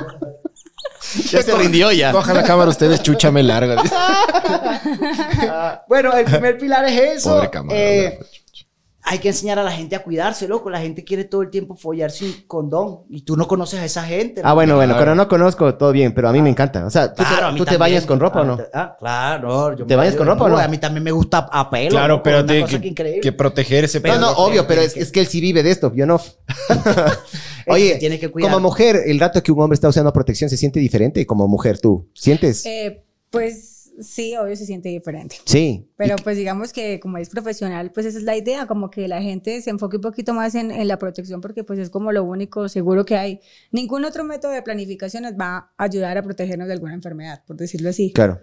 Ya 1.29 1.43
se 1.43 1.53
rindió 1.55 1.91
ya. 1.91 2.11
Cojan 2.11 2.35
la 2.35 2.43
cámara 2.43 2.69
ustedes, 2.69 3.03
chúchame 3.03 3.43
larga. 3.43 3.83
dice. 3.83 3.93
Bueno, 5.87 6.13
el 6.13 6.25
primer 6.25 6.57
pilar 6.57 6.85
es 6.85 7.17
eso. 7.17 7.35
Pobre 7.35 7.49
camarógrafo. 7.49 7.83
Eh, 7.83 8.19
hay 9.05 9.19
que 9.19 9.27
enseñar 9.29 9.59
a 9.59 9.63
la 9.63 9.71
gente 9.71 9.95
a 9.95 10.03
cuidarse, 10.03 10.47
loco. 10.47 10.69
La 10.69 10.79
gente 10.79 11.03
quiere 11.03 11.25
todo 11.25 11.41
el 11.41 11.49
tiempo 11.49 11.75
follar 11.75 12.09
sin 12.09 12.31
condón. 12.47 13.01
Y 13.09 13.21
tú 13.23 13.35
no 13.35 13.47
conoces 13.47 13.79
a 13.81 13.85
esa 13.85 14.03
gente. 14.03 14.41
Ah, 14.43 14.53
bueno, 14.53 14.75
bueno, 14.75 14.93
Claro. 14.93 15.01
pero 15.05 15.15
no 15.15 15.27
conozco 15.27 15.75
todo 15.75 15.91
bien, 15.91 16.13
pero 16.13 16.29
a 16.29 16.31
mí 16.31 16.41
me 16.41 16.49
encanta. 16.49 16.85
O 16.85 16.89
sea, 16.89 17.13
¿tú, 17.13 17.21
Claro, 17.23 17.47
a 17.47 17.51
te, 17.51 17.57
tú 17.57 17.65
te 17.65 17.77
bañas 17.77 18.05
con 18.05 18.19
ropa 18.19 18.41
o 18.41 18.45
no? 18.45 18.57
Ah, 18.73 18.95
Ah, 18.95 18.95
claro. 18.97 19.75
Yo 19.75 19.85
¿Te 19.85 19.95
bañas 19.95 20.15
con 20.15 20.25
ropa 20.27 20.45
o 20.45 20.49
no? 20.49 20.57
A 20.57 20.67
mí 20.67 20.77
también 20.77 21.03
me 21.03 21.11
gusta 21.11 21.49
a 21.51 21.69
pelo. 21.69 21.89
Claro, 21.91 22.13
loco, 22.15 22.23
pero 22.23 22.45
tiene 22.45 22.65
que, 22.65 22.87
increíble. 22.87 23.21
que 23.21 23.31
proteger 23.33 23.83
ese 23.83 23.99
Pero 24.01 24.15
no, 24.15 24.21
no, 24.21 24.31
obvio, 24.37 24.61
que- 24.63 24.67
pero 24.69 24.81
es, 24.81 25.11
que 25.11 25.19
él 25.19 25.27
sí 25.27 25.41
vive 25.41 25.63
de 25.63 25.71
esto, 25.71 25.91
yo 25.93 26.05
no. 26.05 26.21
Oye, 27.67 27.95
tienes 27.97 28.19
que 28.19 28.29
cuidar. 28.29 28.51
como 28.51 28.67
mujer, 28.69 29.01
el 29.05 29.19
rato 29.19 29.41
que 29.41 29.51
un 29.51 29.61
hombre 29.61 29.75
está 29.75 29.87
usando 29.87 30.11
protección 30.11 30.49
se 30.49 30.57
siente 30.57 30.79
diferente 30.79 31.25
como 31.25 31.47
mujer 31.47 31.79
tú. 31.79 32.09
¿Sientes? 32.13 32.65
Eh, 32.65 33.03
pues 33.29 33.72
sí, 33.99 34.35
obvio 34.37 34.55
se 34.55 34.65
siente 34.65 34.89
diferente. 34.89 35.37
Sí. 35.45 35.87
Pero 35.97 36.15
pues 36.23 36.37
digamos 36.37 36.73
que 36.73 36.99
como 36.99 37.17
es 37.17 37.29
profesional, 37.29 37.91
pues 37.91 38.05
esa 38.05 38.17
es 38.17 38.23
la 38.23 38.35
idea, 38.35 38.65
como 38.67 38.89
que 38.89 39.07
la 39.07 39.21
gente 39.21 39.61
se 39.61 39.69
enfoque 39.69 39.97
un 39.97 40.01
poquito 40.01 40.33
más 40.33 40.55
en, 40.55 40.71
en 40.71 40.87
la 40.87 40.97
protección 40.97 41.41
porque 41.41 41.63
pues 41.63 41.79
es 41.79 41.89
como 41.89 42.11
lo 42.11 42.23
único 42.23 42.67
seguro 42.69 43.05
que 43.05 43.15
hay. 43.17 43.39
Ningún 43.71 44.05
otro 44.05 44.23
método 44.23 44.51
de 44.51 44.61
planificación 44.61 45.23
nos 45.23 45.33
va 45.33 45.71
a 45.77 45.83
ayudar 45.83 46.17
a 46.17 46.23
protegernos 46.23 46.67
de 46.67 46.73
alguna 46.73 46.93
enfermedad, 46.93 47.43
por 47.45 47.55
decirlo 47.57 47.89
así. 47.89 48.11
Claro. 48.13 48.39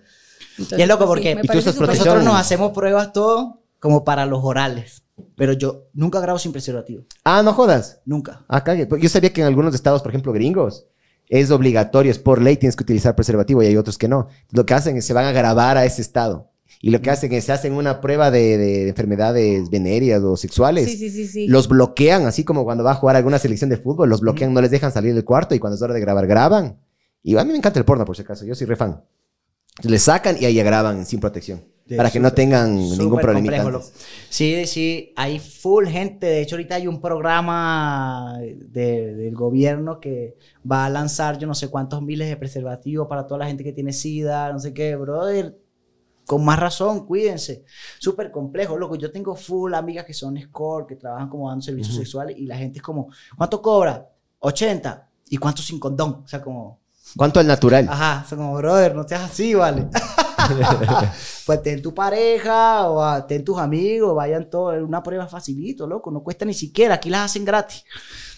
Entonces, 0.53 0.79
Y 0.79 0.83
es 0.83 0.89
loco 0.89 1.07
pues, 1.07 1.09
porque- 1.09 1.35
me 1.35 1.41
¿Y 1.41 1.43
tú 1.43 1.47
parece 1.49 1.59
estás 1.61 1.75
súper- 1.75 1.87
protección? 1.89 2.15
Nosotros 2.15 2.33
nos 2.33 2.41
hacemos 2.41 2.73
pruebas 2.73 3.13
todo 3.13 3.63
como 3.79 4.05
para 4.05 4.27
los 4.27 4.41
orales. 4.43 5.03
Pero 5.37 5.53
yo 5.53 5.89
nunca 5.93 6.19
grabo 6.21 6.39
sin 6.39 6.51
preservativo. 6.51 7.05
Ah, 7.25 7.43
no 7.43 7.53
jodas. 7.53 8.01
Nunca. 8.07 8.45
Ah, 8.49 8.65
cague. 8.65 8.89
Yo 9.01 9.09
sabía 9.11 9.31
que 9.33 9.43
en 9.43 9.47
algunos 9.47 9.75
estados, 9.75 10.01
por 10.01 10.11
ejemplo, 10.13 10.33
gringos, 10.33 10.87
es 11.31 11.51
obligatorio, 11.53 12.11
es 12.11 12.19
por 12.19 12.43
ley, 12.43 12.57
tienes 12.57 12.77
que 12.77 12.83
utilizar 12.83 13.15
preservativo 13.15 13.63
y 13.63 13.67
hay 13.67 13.77
otros 13.77 13.97
que 13.97 14.09
no. 14.09 14.27
Lo 14.51 14.67
que 14.67 14.75
hacen 14.75 14.97
es 14.97 15.07
se 15.07 15.15
van 15.15 15.25
a 15.25 15.33
grabar 15.33 15.77
a 15.77 15.85
ese 15.85 16.03
estado. 16.03 16.51
Y 16.83 16.91
lo 16.91 17.01
que 17.01 17.11
hacen 17.11 17.33
es 17.33 17.45
se 17.45 17.53
hacen 17.53 17.73
una 17.75 18.01
prueba 18.01 18.31
de, 18.31 18.59
de 18.59 18.89
enfermedades 18.89 19.71
venéreas 19.71 20.23
o 20.23 20.37
sexuales. 20.37 20.91
Sí, 20.91 20.97
sí, 20.97 21.11
sí, 21.11 21.29
sí. 21.29 21.47
Los 21.47 21.69
bloquean, 21.69 22.27
así 22.27 22.43
como 22.43 22.65
cuando 22.65 22.83
va 22.83 22.93
a 22.93 22.97
jugar 22.97 23.15
alguna 23.17 23.39
selección 23.39 23.71
de 23.71 23.77
fútbol, 23.77 24.09
los 24.09 24.21
bloquean, 24.21 24.53
no 24.53 24.61
les 24.61 24.73
dejan 24.73 24.91
salir 24.91 25.15
del 25.15 25.25
cuarto 25.25 25.55
y 25.55 25.61
cuando 25.61 25.77
es 25.77 25.83
hora 25.83 25.95
de 25.95 26.01
grabar, 26.01 26.27
graban. 26.27 26.81
Y 27.23 27.37
a 27.37 27.45
mí 27.45 27.53
me 27.53 27.59
encanta 27.59 27.79
el 27.79 27.85
porno, 27.85 28.05
por 28.05 28.17
si 28.17 28.23
acaso, 28.23 28.45
yo 28.45 28.55
soy 28.57 28.67
re 28.67 28.77
fan. 28.77 29.05
Les 29.83 30.03
sacan 30.03 30.37
y 30.41 30.47
ahí 30.47 30.55
ya 30.55 30.65
graban 30.65 31.07
sin 31.07 31.21
protección. 31.21 31.63
Sí, 31.91 31.97
para 31.97 32.09
que 32.09 32.21
no 32.21 32.33
tengan 32.33 32.77
ningún 32.77 33.19
problema. 33.19 33.65
Sí, 34.29 34.65
sí, 34.67 35.13
hay 35.17 35.41
full 35.41 35.87
gente. 35.89 36.27
De 36.27 36.41
hecho, 36.41 36.55
ahorita 36.55 36.77
hay 36.77 36.87
un 36.87 37.01
programa 37.01 38.39
de- 38.41 39.15
del 39.17 39.35
gobierno 39.35 39.99
que 39.99 40.37
va 40.71 40.87
a 40.87 40.89
lanzar 40.91 41.37
yo 41.39 41.49
no 41.49 41.55
sé 41.55 41.69
cuántos 41.69 42.01
miles 42.01 42.29
de 42.29 42.37
preservativos 42.37 43.09
para 43.09 43.27
toda 43.27 43.39
la 43.39 43.47
gente 43.47 43.65
que 43.65 43.73
tiene 43.73 43.93
SIDA, 43.93 44.53
no 44.53 44.61
sé 44.61 44.73
qué, 44.73 44.95
brother. 44.95 45.59
Con 46.27 46.45
más 46.45 46.61
razón, 46.61 47.07
cuídense. 47.07 47.65
Súper 47.99 48.31
complejo, 48.31 48.79
loco. 48.79 48.95
Yo 48.95 49.11
tengo 49.11 49.35
full 49.35 49.75
amigas 49.75 50.05
que 50.05 50.15
son 50.15 50.41
score, 50.41 50.87
que 50.87 50.95
trabajan 50.95 51.29
como 51.29 51.49
dando 51.49 51.63
servicios 51.63 51.97
sexuales 51.97 52.37
y 52.39 52.47
la 52.47 52.57
gente 52.57 52.79
es 52.79 52.83
como, 52.85 53.09
¿cuánto 53.37 53.61
cobra? 53.61 54.09
80. 54.39 55.09
¿Y 55.29 55.39
cuánto 55.39 55.61
sin 55.61 55.81
condón? 55.81 56.23
O 56.25 56.29
sea, 56.29 56.41
como, 56.41 56.79
¿Cuánto 57.17 57.41
al 57.41 57.49
natural? 57.49 57.87
Ajá, 57.91 58.25
son 58.29 58.39
como, 58.39 58.55
brother, 58.55 58.95
no 58.95 59.09
seas 59.09 59.23
así, 59.23 59.55
¿vale? 59.55 59.89
pues 61.47 61.63
ten 61.63 61.83
tu 61.83 61.95
pareja 61.95 62.89
o 62.89 63.03
a- 63.03 63.27
ten 63.27 63.45
tus 63.45 63.59
amigos, 63.59 64.15
vayan 64.15 64.49
todos, 64.51 64.81
una 64.83 65.03
prueba 65.03 65.27
facilito, 65.27 65.87
loco, 65.87 66.11
no 66.11 66.23
cuesta 66.23 66.45
ni 66.45 66.55
siquiera, 66.55 66.95
aquí 66.95 67.11
las 67.11 67.31
hacen 67.31 67.45
gratis. 67.45 67.85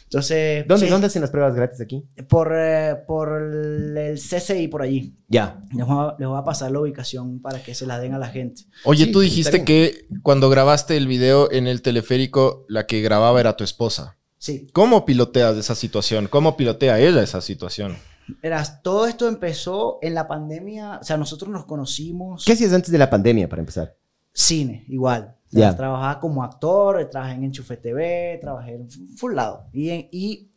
Entonces, 0.05 0.66
¿Dónde, 0.68 0.84
sí, 0.86 0.90
¿Dónde 0.90 1.07
hacen 1.07 1.22
las 1.22 1.30
pruebas 1.30 1.55
gratis 1.55 1.80
aquí? 1.80 2.05
Por, 2.28 2.53
eh, 2.55 2.96
por 3.07 3.32
el, 3.40 4.18
CCI, 4.18 4.68
por 4.68 4.82
allí. 4.82 5.16
Ya. 5.26 5.62
Les 5.74 5.86
voy, 5.86 5.96
a, 6.07 6.16
les 6.18 6.28
voy 6.28 6.38
a 6.38 6.44
pasar 6.44 6.70
la 6.70 6.80
ubicación 6.80 7.40
para 7.40 7.62
que 7.62 7.74
se 7.74 7.86
la 7.86 7.98
den 7.98 8.12
a 8.12 8.18
la 8.18 8.28
gente. 8.28 8.64
Oye, 8.84 9.07
Sí, 9.07 9.12
tú 9.12 9.20
dijiste 9.20 9.64
que 9.64 10.07
cuando 10.22 10.50
grabaste 10.50 10.98
el 10.98 11.07
video 11.07 11.50
en 11.50 11.66
el 11.66 11.80
teleférico, 11.80 12.66
la 12.68 12.86
que 12.86 13.00
grababa 13.00 13.40
era 13.40 13.57
tu 13.57 13.64
esposa. 13.64 14.18
Sí, 14.36 14.68
¿Cómo 14.74 15.07
piloteas 15.07 15.57
esa 15.57 15.74
situación? 15.74 16.26
¿Cómo 16.28 16.59
pilotea 16.59 16.98
ella 17.00 17.22
esa 17.22 17.40
situación? 17.40 17.96
Verás, 18.43 18.83
todo 18.83 19.07
esto 19.07 19.29
empezó 19.29 19.99
en 20.03 20.14
la 20.14 20.27
pandemia, 20.29 20.99
o 21.01 21.05
sea, 21.05 21.16
nosotros 21.16 21.51
nos 21.51 21.64
conocimos... 21.64 22.45
¿Qué 22.45 22.53
hacías 22.53 22.73
antes 22.73 22.91
de 22.91 22.99
la 22.99 23.11
pandemia, 23.11 23.49
para 23.49 23.61
empezar? 23.61 23.97
cine, 24.35 24.85
igual. 24.89 25.37
O 25.55 25.77
Trabajaba 25.77 26.18
como 26.18 26.43
actor, 26.43 27.07
trabajé 27.11 27.35
en 27.35 27.45
Enchufe 27.45 27.77
TV, 27.77 28.39
trabajé 28.41 28.77
en 28.77 28.89
full 28.91 29.35
lado. 29.35 29.66
Y, 29.73 29.91
en- 29.91 30.09
y 30.11 30.49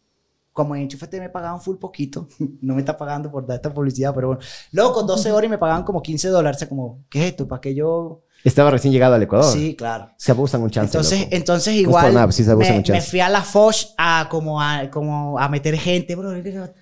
como 0.54 0.74
en 0.76 0.84
Enchufe 0.84 1.08
TV 1.08 1.26
me 1.26 1.30
pagaban 1.30 1.60
full 1.60 1.76
poquito, 1.76 2.30
no 2.62 2.74
me 2.76 2.80
está 2.80 2.96
pagando 2.98 3.30
por 3.30 3.46
dar 3.46 3.56
esta 3.58 3.74
publicidad, 3.74 4.16
pero 4.16 4.28
bueno. 4.28 4.42
Luego 4.72 4.94
con 4.94 5.06
12 5.08 5.30
horas 5.34 5.48
y 5.48 5.50
me 5.50 5.58
pagaban 5.58 5.84
como 5.84 6.02
15 6.02 6.30
dólares. 6.30 6.56
O 6.56 6.60
sea, 6.60 6.70
como, 6.70 7.04
¿qué 7.10 7.20
es 7.20 7.26
esto? 7.32 7.48
¿Para 7.48 7.60
que 7.60 7.76
yo...? 7.76 8.22
Estaba 8.46 8.70
recién 8.72 8.94
llegado 8.94 9.16
al 9.16 9.24
Ecuador. 9.24 9.52
Sí, 9.52 9.76
claro. 9.76 10.12
Se 10.18 10.32
abusan 10.32 10.62
un 10.62 10.70
chance. 10.70 10.96
Entonces, 10.96 11.20
loco. 11.22 11.36
entonces 11.36 11.74
igual 11.76 12.14
nada, 12.14 12.28
pues 12.28 12.36
sí 12.36 12.44
se 12.44 12.52
abusa 12.52 12.70
me, 12.70 12.78
mucho. 12.78 12.94
me 12.94 13.02
fui 13.02 13.20
a 13.20 13.28
la 13.28 13.42
Foch 13.42 13.88
a 13.98 14.28
como 14.30 14.62
a, 14.62 14.90
como 14.92 15.40
a 15.40 15.50
meter 15.50 15.76
gente, 15.78 16.16
bro, 16.16 16.32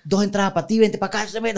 dos 0.04 0.22
entradas 0.22 0.52
para 0.52 0.66
ti, 0.66 0.78
vente 0.78 0.98
para 0.98 1.20
acá, 1.20 1.26
se 1.28 1.40
me-. 1.40 1.54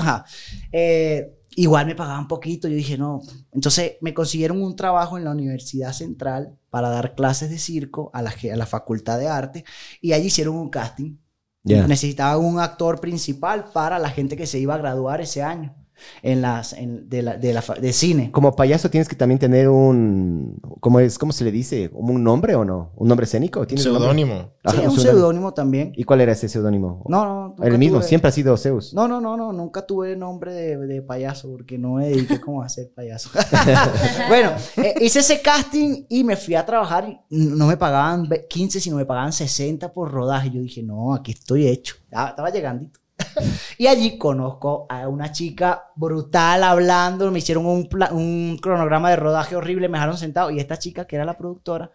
Eh, 0.73 1.37
igual 1.57 1.87
me 1.87 1.95
pagaban 1.95 2.29
poquito, 2.29 2.69
yo 2.69 2.77
dije, 2.77 2.97
no. 2.97 3.21
Entonces 3.53 3.95
me 4.01 4.15
consiguieron 4.15 4.63
un 4.63 4.77
trabajo 4.77 5.19
en 5.19 5.25
la 5.25 5.33
Universidad 5.33 5.93
Central 5.93 6.57
para 6.71 6.89
dar 6.89 7.15
clases 7.15 7.51
de 7.51 7.59
circo 7.59 8.11
a 8.15 8.23
la, 8.23 8.31
ge- 8.31 8.53
a 8.53 8.57
la 8.57 8.67
Facultad 8.67 9.19
de 9.19 9.29
Arte 9.29 9.65
y 10.01 10.13
allí 10.13 10.27
hicieron 10.27 10.55
un 10.57 10.71
casting. 10.71 11.17
Ya. 11.65 11.85
Necesitaban 11.85 12.45
un 12.45 12.61
actor 12.61 13.01
principal 13.01 13.65
para 13.73 13.99
la 13.99 14.11
gente 14.11 14.37
que 14.37 14.47
se 14.47 14.61
iba 14.61 14.75
a 14.77 14.79
graduar 14.79 15.21
ese 15.21 15.43
año 15.43 15.75
en 16.23 16.43
las, 16.43 16.73
en- 16.73 17.09
de, 17.09 17.23
la, 17.23 17.37
de, 17.37 17.53
la 17.53 17.63
de 17.81 17.93
cine. 17.93 18.31
Como 18.33 18.55
payaso 18.55 18.91
tienes 18.91 19.09
que 19.09 19.17
también 19.17 19.39
tener 19.39 19.69
un... 19.69 20.59
¿Cómo, 20.81 21.01
es, 21.01 21.19
¿Cómo 21.19 21.33
se 21.33 21.45
le 21.45 21.51
dice? 21.51 21.91
¿Como 21.91 22.13
un 22.15 22.23
nombre 22.25 22.55
o 22.55 22.65
no? 22.65 22.93
¿Un 22.97 23.09
nombre 23.09 23.25
escénico? 23.25 23.67
¿Tienes 23.67 23.85
un 23.87 23.93
nombre? 23.95 24.09
Seudónimo. 24.11 24.51
Ajá, 24.65 24.81
Sí, 24.81 24.87
un 24.87 24.99
seudónimo 24.99 25.55
también. 25.55 25.93
¿Y 25.97 26.05
cuál 26.05 26.21
era 26.21 26.33
ese 26.33 26.49
seudónimo? 26.49 27.03
No, 27.09 27.25
no. 27.25 27.49
nunca 27.51 27.67
El 27.67 27.79
mismo, 27.79 27.99
tuve- 28.01 28.09
siempre 28.09 28.29
ha 28.29 28.33
sido 28.33 28.57
Zeus. 28.57 28.93
No, 28.95 29.07
no, 29.09 29.21
no, 29.21 29.37
no, 29.37 29.53
nunca 29.53 29.87
tuve 29.87 30.17
nombre 30.17 30.53
de, 30.53 30.77
de 30.77 31.03
payaso 31.03 31.49
porque 31.51 31.79
no 31.79 31.95
me 31.95 32.09
dediqué 32.09 32.41
como 32.41 32.63
a 32.63 32.69
ser 32.69 32.91
payaso. 32.95 33.31
bueno, 34.29 34.51
eh, 34.77 34.95
hice 35.01 35.21
ese 35.21 35.41
casting 35.41 36.05
y 36.09 36.25
me 36.25 36.37
fui 36.37 36.55
a 36.55 36.65
trabajar 36.67 37.09
y 37.31 37.37
no 37.39 37.67
me 37.67 37.77
pagaban 37.77 38.29
ve- 38.29 38.47
15, 38.49 38.81
sino 38.81 38.97
me 38.97 39.07
pagaban 39.07 39.33
60 39.33 39.93
por 39.93 40.11
rodaje. 40.11 40.51
Yo 40.51 40.61
dije, 40.61 40.83
no, 40.83 41.15
aquí 41.15 41.33
estoy 41.33 41.67
hecho. 41.69 41.95
Ya, 42.11 42.29
estaba 42.29 42.51
llegando. 42.51 42.89
y 43.79 43.87
allí 43.87 44.19
conozco 44.19 44.87
a 44.89 45.09
una 45.09 45.33
chica 45.33 45.91
brutal 45.95 46.63
hablando, 46.65 47.31
me 47.31 47.39
hicieron 47.39 47.67
un, 47.67 47.89
un 48.13 48.59
cronograma 48.61 49.11
de 49.11 49.17
rodaje 49.17 49.57
horrible, 49.57 49.89
me 49.89 49.99
dejaron 49.99 50.19
sentado 50.19 50.51
y 50.51 50.61
esta 50.61 50.79
chica 50.79 51.07
que 51.07 51.17
era 51.17 51.25
la 51.25 51.37
productora 51.39 51.91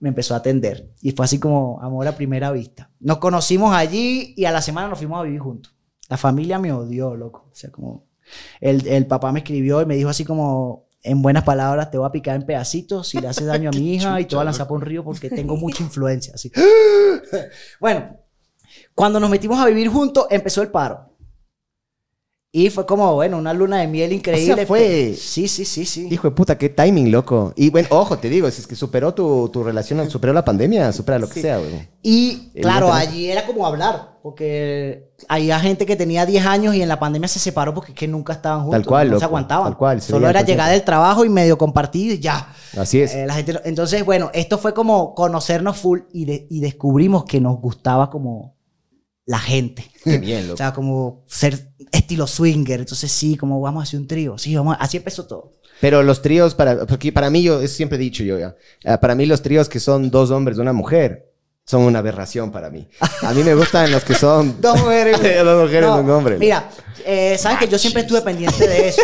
me 0.00 0.08
empezó 0.08 0.34
a 0.34 0.38
atender. 0.38 0.90
Y 1.02 1.12
fue 1.12 1.26
así 1.26 1.38
como 1.38 1.80
amor 1.82 2.08
a 2.08 2.16
primera 2.16 2.50
vista. 2.50 2.90
Nos 3.00 3.18
conocimos 3.18 3.74
allí 3.74 4.34
y 4.36 4.46
a 4.46 4.50
la 4.50 4.62
semana 4.62 4.88
nos 4.88 4.98
fuimos 4.98 5.20
a 5.20 5.24
vivir 5.24 5.40
juntos. 5.40 5.74
La 6.08 6.16
familia 6.16 6.58
me 6.58 6.72
odió, 6.72 7.14
loco. 7.14 7.48
O 7.52 7.54
sea, 7.54 7.70
como 7.70 8.06
el, 8.60 8.86
el 8.88 9.06
papá 9.06 9.30
me 9.30 9.40
escribió 9.40 9.80
y 9.82 9.86
me 9.86 9.96
dijo 9.96 10.08
así 10.08 10.24
como, 10.24 10.88
en 11.02 11.22
buenas 11.22 11.44
palabras, 11.44 11.90
te 11.90 11.98
voy 11.98 12.06
a 12.06 12.12
picar 12.12 12.36
en 12.36 12.44
pedacitos 12.44 13.08
si 13.08 13.20
le 13.20 13.28
haces 13.28 13.46
daño 13.46 13.70
a 13.70 13.72
mi 13.72 13.94
hija 13.94 14.20
y 14.20 14.24
te 14.24 14.34
voy 14.34 14.42
a 14.42 14.46
lanzar 14.46 14.66
por 14.66 14.78
un 14.78 14.82
río 14.82 15.04
porque 15.04 15.30
tengo 15.30 15.56
mucha 15.56 15.82
influencia. 15.84 16.34
Así. 16.34 16.50
bueno, 17.78 18.16
cuando 19.00 19.18
nos 19.18 19.30
metimos 19.30 19.58
a 19.58 19.64
vivir 19.64 19.88
juntos, 19.88 20.26
empezó 20.28 20.60
el 20.60 20.68
paro. 20.68 21.06
Y 22.52 22.68
fue 22.68 22.84
como, 22.84 23.14
bueno, 23.14 23.38
una 23.38 23.54
luna 23.54 23.78
de 23.78 23.86
miel 23.86 24.12
increíble. 24.12 24.66
fue- 24.66 25.14
Sí, 25.16 25.48
sí, 25.48 25.64
sí, 25.64 25.86
sí. 25.86 26.06
Hijo 26.10 26.28
de 26.28 26.34
puta, 26.34 26.58
qué 26.58 26.68
timing, 26.68 27.10
loco. 27.10 27.54
Y 27.56 27.70
bueno, 27.70 27.88
ojo, 27.92 28.18
te 28.18 28.28
digo, 28.28 28.50
si 28.50 28.60
es 28.60 28.66
que 28.66 28.74
superó 28.76 29.14
tu, 29.14 29.48
tu 29.48 29.62
relación, 29.64 30.10
superó 30.10 30.34
la 30.34 30.44
pandemia, 30.44 30.92
supera 30.92 31.18
lo 31.18 31.28
que 31.28 31.34
Sí. 31.34 31.40
sea, 31.40 31.56
güey. 31.56 31.88
Y 32.02 32.50
claro, 32.60 32.92
allí 32.92 33.30
era 33.30 33.46
como 33.46 33.66
hablar, 33.66 34.18
porque 34.22 35.12
había 35.28 35.58
gente 35.60 35.86
que 35.86 35.96
tenía 35.96 36.26
10 36.26 36.44
años 36.44 36.74
y 36.74 36.82
en 36.82 36.88
la 36.88 36.98
pandemia 36.98 37.28
se 37.28 37.38
separó 37.38 37.72
porque 37.72 37.92
es 37.92 37.98
que 37.98 38.06
nunca 38.08 38.34
estaban 38.34 38.64
juntos. 38.64 38.80
Tal 38.80 38.86
cual, 38.86 39.06
no 39.06 39.12
loco, 39.12 39.20
se 39.20 39.24
aguantaban. 39.24 39.64
tal 39.68 39.76
cual, 39.78 40.02
Solo 40.02 40.28
era 40.28 40.42
llegar 40.42 40.70
del 40.70 40.82
trabajo 40.82 41.24
y 41.24 41.30
medio 41.30 41.56
compartir 41.56 42.12
y 42.12 42.18
ya. 42.18 42.52
Así 42.76 43.00
es. 43.00 43.14
Eh, 43.14 43.24
la 43.26 43.34
gente, 43.34 43.54
no- 43.54 43.60
entonces, 43.64 44.04
bueno, 44.04 44.28
esto 44.34 44.58
fue 44.58 44.74
como 44.74 45.14
conocernos 45.14 45.78
full 45.78 46.00
y, 46.12 46.24
de- 46.26 46.46
y 46.50 46.60
descubrimos 46.60 47.24
que 47.24 47.40
nos 47.40 47.60
gustaba 47.60 48.10
como 48.10 48.56
la 49.30 49.38
gente. 49.38 49.84
Qué 50.04 50.18
bien, 50.18 50.40
O 50.44 50.46
loco. 50.48 50.56
sea, 50.56 50.72
como 50.72 51.22
ser 51.28 51.68
estilo 51.92 52.26
swinger. 52.26 52.80
Entonces, 52.80 53.12
sí, 53.12 53.36
como 53.36 53.60
vamos 53.60 53.80
a 53.80 53.84
hacer 53.84 54.00
un 54.00 54.08
trío. 54.08 54.36
Sí, 54.38 54.54
vamos 54.56 54.76
a- 54.76 54.82
así 54.82 54.96
empezó 54.96 55.26
todo. 55.26 55.52
Pero 55.80 56.02
los 56.02 56.20
tríos, 56.20 56.54
para, 56.54 56.84
porque 56.84 57.12
para 57.12 57.30
mí, 57.30 57.42
yo 57.42 57.62
eso 57.62 57.74
siempre 57.74 57.96
he 57.96 58.00
dicho 58.00 58.22
yo 58.24 58.38
ya, 58.38 58.54
eh, 58.84 58.98
para 59.00 59.14
mí 59.14 59.24
los 59.26 59.40
tríos 59.40 59.68
que 59.68 59.78
son 59.80 60.10
dos 60.10 60.30
hombres 60.30 60.56
de 60.58 60.62
una 60.62 60.72
mujer 60.74 61.28
son 61.64 61.82
una 61.82 62.00
aberración 62.00 62.50
para 62.50 62.68
mí. 62.70 62.88
A 63.22 63.32
mí 63.32 63.44
me 63.44 63.54
gustan 63.54 63.90
los 63.92 64.02
que 64.02 64.14
son 64.14 64.56
Dos 64.60 64.78
mujeres. 64.80 65.16
dos 65.44 65.62
mujeres 65.62 65.88
No, 65.88 66.00
un 66.00 66.10
hombre. 66.10 66.36
Mira, 66.38 66.68
eh, 67.06 67.38
sabes 67.38 67.58
que 67.60 67.68
yo 67.68 67.78
siempre 67.78 68.02
estuve 68.02 68.20
pendiente 68.22 68.66
de 68.66 68.88
eso. 68.88 69.02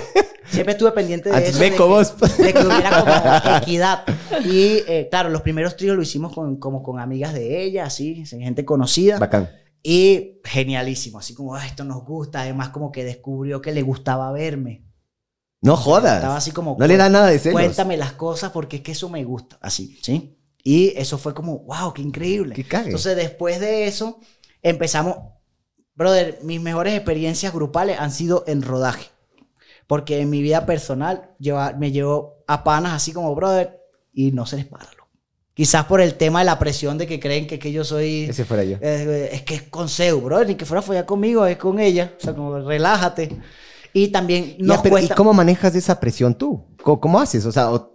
Siempre 0.51 0.73
estuve 0.73 0.91
pendiente 0.93 1.29
de 1.31 1.37
Antes 1.37 1.51
eso. 1.51 1.61
meco 1.61 1.85
de, 1.85 1.89
vos. 1.89 2.11
que, 2.37 2.43
de 2.43 2.53
que 2.53 2.67
hubiera 2.67 3.01
como 3.01 3.57
equidad. 3.59 4.03
Y 4.45 4.83
eh, 4.89 5.07
claro, 5.11 5.29
los 5.29 5.43
primeros 5.43 5.77
tríos 5.77 5.95
lo 5.97 6.03
hicimos 6.03 6.33
con, 6.35 6.57
como 6.57 6.83
con 6.83 6.99
amigas 6.99 7.33
de 7.35 7.63
ella, 7.63 7.85
así, 7.87 8.25
gente 8.27 8.65
conocida. 8.65 9.19
Bacán. 9.19 9.49
Y 9.89 10.41
genialísimo, 10.43 11.21
así 11.21 11.33
como, 11.33 11.55
"Ah, 11.55 11.65
esto 11.65 11.85
nos 11.85 12.05
gusta. 12.05 12.41
Además, 12.41 12.71
como 12.71 12.91
que 12.91 13.05
descubrió 13.05 13.61
que 13.61 13.71
le 13.71 13.83
gustaba 13.83 14.33
verme. 14.33 14.83
No 15.63 15.77
jodas. 15.77 16.17
Estaba 16.17 16.37
así 16.37 16.51
como, 16.51 16.75
No 16.77 16.89
le 16.89 16.97
da 16.97 17.09
nada 17.09 17.29
de 17.29 17.39
celos. 17.39 17.61
cuéntame 17.61 17.97
las 17.97 18.13
cosas 18.13 18.51
porque 18.51 18.77
es 18.79 18.83
que 18.83 18.93
eso 18.93 19.09
me 19.09 19.23
gusta. 19.23 19.59
Así, 19.61 19.97
¿sí? 20.03 20.37
Y 20.65 20.89
eso 20.97 21.19
fue 21.19 21.35
como, 21.35 21.61
wow, 21.61 21.93
qué 21.95 22.03
increíble. 22.03 22.53
Que 22.57 22.65
cague. 22.65 22.87
Entonces, 22.87 23.15
después 23.17 23.61
de 23.61 23.87
eso, 23.87 24.19
empezamos. 24.61 25.19
Brother, 25.95 26.41
mis 26.43 26.61
mejores 26.61 26.95
experiencias 26.95 27.53
grupales 27.55 28.01
han 28.01 28.11
sido 28.11 28.43
en 28.49 28.63
rodaje. 28.63 29.07
Porque 29.87 30.19
en 30.21 30.31
mi 30.31 30.43
vida 30.43 30.67
personal 30.67 31.31
lleva, 31.39 31.75
me 31.75 31.93
llevo 31.93 32.43
a 32.49 32.65
panas 32.65 32.93
así 32.93 33.13
como, 33.13 33.33
brother, 33.37 33.81
y 34.13 34.33
no 34.33 34.47
se 34.47 34.57
les 34.57 34.67
para. 34.67 34.89
Quizás 35.57 35.87
por 35.87 36.03
el 36.03 36.15
tema 36.17 36.41
de 36.41 36.45
la 36.45 36.59
presión 36.59 36.99
de 36.99 37.07
que 37.07 37.19
creen 37.19 37.47
que, 37.47 37.59
que 37.59 37.73
yo 37.73 37.83
soy. 37.83 38.25
Ese 38.25 38.45
fuera 38.45 38.63
yo. 38.63 38.77
eh, 38.83 39.31
es 39.33 39.41
que 39.43 39.55
es 39.55 39.63
con 39.63 39.89
Zeus, 39.89 40.23
brother, 40.23 40.47
ni 40.47 40.55
que 40.55 40.67
fuera 40.67 40.81
a 40.81 40.83
follar 40.83 41.07
conmigo, 41.07 41.47
es 41.47 41.57
con 41.57 41.81
ella. 41.81 42.13
O 42.19 42.23
sea, 42.23 42.35
como, 42.35 42.59
relájate. 42.59 43.35
Y 43.95 44.09
también 44.09 44.57
Ya, 44.59 44.65
nos 44.67 44.79
pero, 44.83 44.99
¿Y 44.99 45.01
cuesta... 45.01 45.15
cómo 45.15 45.33
manejas 45.33 45.75
esa 45.75 45.99
presión 45.99 46.37
tú? 46.37 46.67
¿Cómo, 46.83 47.01
cómo 47.01 47.19
haces? 47.19 47.47
O 47.47 47.53
sea, 47.53 47.73
o- 47.73 47.95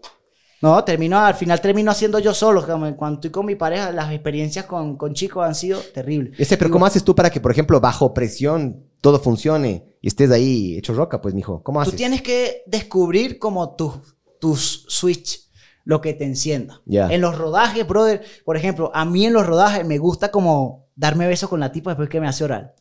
No, 0.59 0.83
termino, 0.83 1.19
al 1.19 1.35
final 1.35 1.61
termino 1.61 1.91
haciendo 1.91 2.17
yo 2.17 2.33
solo. 2.33 2.65
como 2.65 2.97
Cuando 2.97 3.17
estoy 3.19 3.29
con 3.29 3.45
mi 3.45 3.53
pareja, 3.53 3.91
las 3.91 4.11
experiencias 4.11 4.65
con, 4.65 4.97
con 4.97 5.13
chicos 5.13 5.45
han 5.45 5.53
sido 5.53 5.79
terribles. 5.93 6.39
ese, 6.39 6.57
pero 6.57 6.71
¿cómo 6.71 6.87
haces 6.87 7.03
tú 7.03 7.13
para 7.13 7.29
que, 7.29 7.39
por 7.39 7.51
ejemplo, 7.51 7.79
bajo 7.79 8.11
presión 8.11 8.87
todo 9.01 9.19
funcione 9.19 9.97
y 10.01 10.07
estés 10.07 10.31
ahí 10.31 10.77
hecho 10.79 10.95
roca, 10.95 11.21
pues, 11.21 11.35
mijo? 11.35 11.61
¿Cómo 11.61 11.77
Tú 11.83 11.89
haces? 11.89 11.95
tienes 11.95 12.23
que 12.23 12.63
descubrir 12.65 13.37
como 13.37 13.75
tus 13.75 13.93
tus 14.39 14.85
switch, 14.89 15.50
lo 15.83 16.01
que 16.01 16.13
te 16.13 16.23
encienda. 16.25 16.81
Ya. 16.85 17.07
En 17.11 17.21
los 17.21 17.37
rodajes, 17.37 17.87
brother, 17.87 18.21
por 18.45 18.57
ejemplo, 18.57 18.91
a 18.93 19.05
mí 19.05 19.25
en 19.25 19.33
los 19.33 19.45
rodajes 19.45 19.85
me 19.85 19.97
gusta 19.97 20.29
como 20.31 20.87
darme 20.95 21.27
besos 21.27 21.49
con 21.49 21.59
la 21.59 21.71
tipa 21.71 21.91
después 21.91 22.09
que 22.09 22.19
me 22.21 22.27
hace 22.27 22.43
oral. 22.43 22.73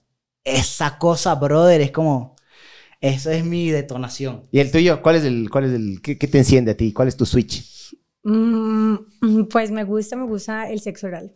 Esa 0.44 0.98
cosa, 0.98 1.34
brother, 1.34 1.80
es 1.80 1.90
como... 1.92 2.36
Eso 3.00 3.30
es 3.30 3.44
mi 3.44 3.70
detonación. 3.70 4.42
¿Y 4.52 4.60
el 4.60 4.70
tuyo? 4.70 5.00
¿Cuál 5.00 5.16
es 5.16 5.24
el, 5.24 5.48
cuál 5.50 5.64
es 5.64 5.72
el, 5.72 6.00
qué, 6.02 6.18
qué 6.18 6.28
te 6.28 6.36
enciende 6.38 6.72
a 6.72 6.76
ti? 6.76 6.92
¿Cuál 6.92 7.08
es 7.08 7.16
tu 7.16 7.24
switch? 7.24 7.94
Mm, 8.22 9.44
pues 9.50 9.70
me 9.70 9.84
gusta, 9.84 10.16
me 10.16 10.26
gusta 10.26 10.68
el 10.70 10.80
sexo 10.80 11.06
oral. 11.06 11.34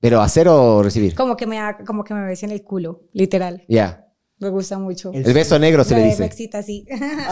¿Pero 0.00 0.20
hacer 0.20 0.48
o 0.48 0.82
recibir? 0.82 1.14
Como 1.14 1.36
que 1.36 1.46
me 1.46 1.56
da, 1.56 1.78
como 1.86 2.04
que 2.04 2.12
me 2.12 2.26
besen 2.26 2.50
el 2.50 2.62
culo, 2.62 3.04
literal. 3.12 3.64
Ya. 3.68 4.06
Me 4.38 4.48
gusta 4.50 4.78
mucho. 4.78 5.12
El- 5.14 5.24
El 5.26 5.32
beso 5.32 5.58
negro 5.58 5.84
se 5.84 5.94
le 5.94 6.00
Me- 6.00 6.04
Me 6.06 6.10
dice. 6.10 6.24
excita 6.24 6.58
así. 6.58 6.84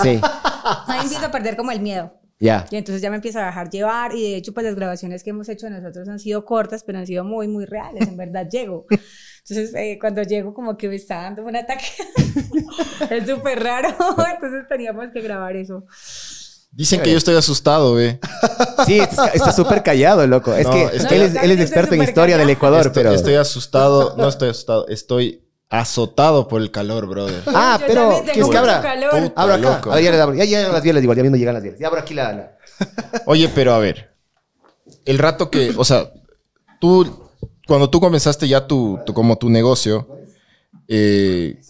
Sí. 0.03 0.21
Ahí 0.87 1.01
empiezo 1.03 1.27
a 1.27 1.31
perder 1.31 1.57
como 1.57 1.73
el 1.73 1.81
miedo. 1.81 2.15
Ya. 2.41 2.65
Y 2.71 2.77
entonces 2.77 3.03
ya 3.03 3.11
me 3.11 3.17
empiezo 3.17 3.39
a 3.39 3.45
dejar 3.47 3.69
llevar 3.69 4.15
y 4.15 4.23
de 4.23 4.37
hecho 4.37 4.55
pues 4.55 4.65
las 4.65 4.75
grabaciones 4.75 5.23
que 5.23 5.29
hemos 5.31 5.49
hecho 5.51 5.69
nosotros 5.69 6.09
han 6.09 6.19
sido 6.19 6.47
cortas, 6.47 6.83
pero 6.85 6.99
han 6.99 7.07
sido 7.07 7.23
muy, 7.23 7.49
muy 7.49 7.67
reales, 7.67 8.09
en 8.09 8.17
verdad 8.17 8.49
llego. 8.51 8.87
Entonces 9.49 9.75
eh, 9.75 9.99
cuando 10.01 10.23
llego 10.23 10.55
como 10.55 10.77
que 10.77 10.89
me 10.89 10.97
está 10.97 11.17
dando 11.23 11.45
un 11.45 11.55
ataque. 11.57 11.85
es 13.11 13.29
súper 13.29 13.63
raro, 13.63 13.89
entonces 14.35 14.67
teníamos 14.69 15.07
que 15.13 15.21
grabar 15.21 15.55
eso. 15.57 15.85
Dicen 16.73 17.03
que 17.03 17.11
yo 17.11 17.19
estoy 17.19 17.35
asustado, 17.37 17.95
ve. 17.95 18.21
Sí, 18.87 19.01
está 19.01 19.53
súper 19.53 19.83
callado, 19.83 20.27
loco. 20.27 20.55
Es 20.55 20.67
No, 20.67 20.73
que 20.73 20.97
es 20.97 21.07
que- 21.07 21.17
él, 21.17 21.23
es, 21.23 21.35
él 21.35 21.51
es 21.51 21.61
experto 21.61 21.95
en 21.95 22.01
estoy 22.01 22.11
historia 22.11 22.37
del 22.37 22.47
súper 22.47 22.57
Ecuador, 22.57 22.87
estoy, 22.87 23.03
pero... 23.03 23.15
estoy 23.15 23.35
asustado. 23.35 24.15
No 24.17 24.29
estoy 24.29 24.51
asustado. 24.51 24.87
Estoy 24.89 25.50
azotado 25.71 26.49
por 26.49 26.61
el 26.61 26.71
calor, 26.71 27.07
brother. 27.07 27.43
Ah, 27.47 27.79
Yo 27.81 27.87
pero... 27.87 28.01
también 28.03 28.25
¿Qué 28.27 28.33
tengo 28.33 28.47
es 28.47 28.51
que 28.51 28.59
abra? 28.59 28.83
calor. 28.83 29.33
Abro 29.37 29.55
acá. 29.55 29.77
loco. 29.77 29.93
A 29.93 29.95
ver, 29.95 30.05
ya, 30.05 30.11
le 30.11 30.21
abro. 30.21 30.35
ya 30.35 30.45
llegan 30.45 30.73
las 30.73 30.83
bielas 30.83 31.03
igual, 31.03 31.17
ya 31.17 31.23
viendo 31.23 31.39
llegan 31.39 31.55
las 31.55 31.63
bielas. 31.63 31.81
Ya 31.81 31.87
abro 31.87 32.01
aquí 32.01 32.13
la... 32.15 32.33
la- 32.33 32.57
Oye, 33.27 33.49
pero 33.55 33.73
a 33.73 33.79
ver. 33.79 34.11
El 35.05 35.19
rato 35.19 35.51
que, 35.51 35.73
o 35.77 35.85
sea, 35.85 36.13
tú, 36.81 37.29
cuando 37.67 37.89
tú 37.89 38.01
comenzaste 38.01 38.49
ya 38.49 38.67
tu, 38.67 38.99
tu- 39.07 39.15
como 39.15 39.37
tu 39.37 39.49
negocio, 39.49 40.09
eh, 40.89 41.61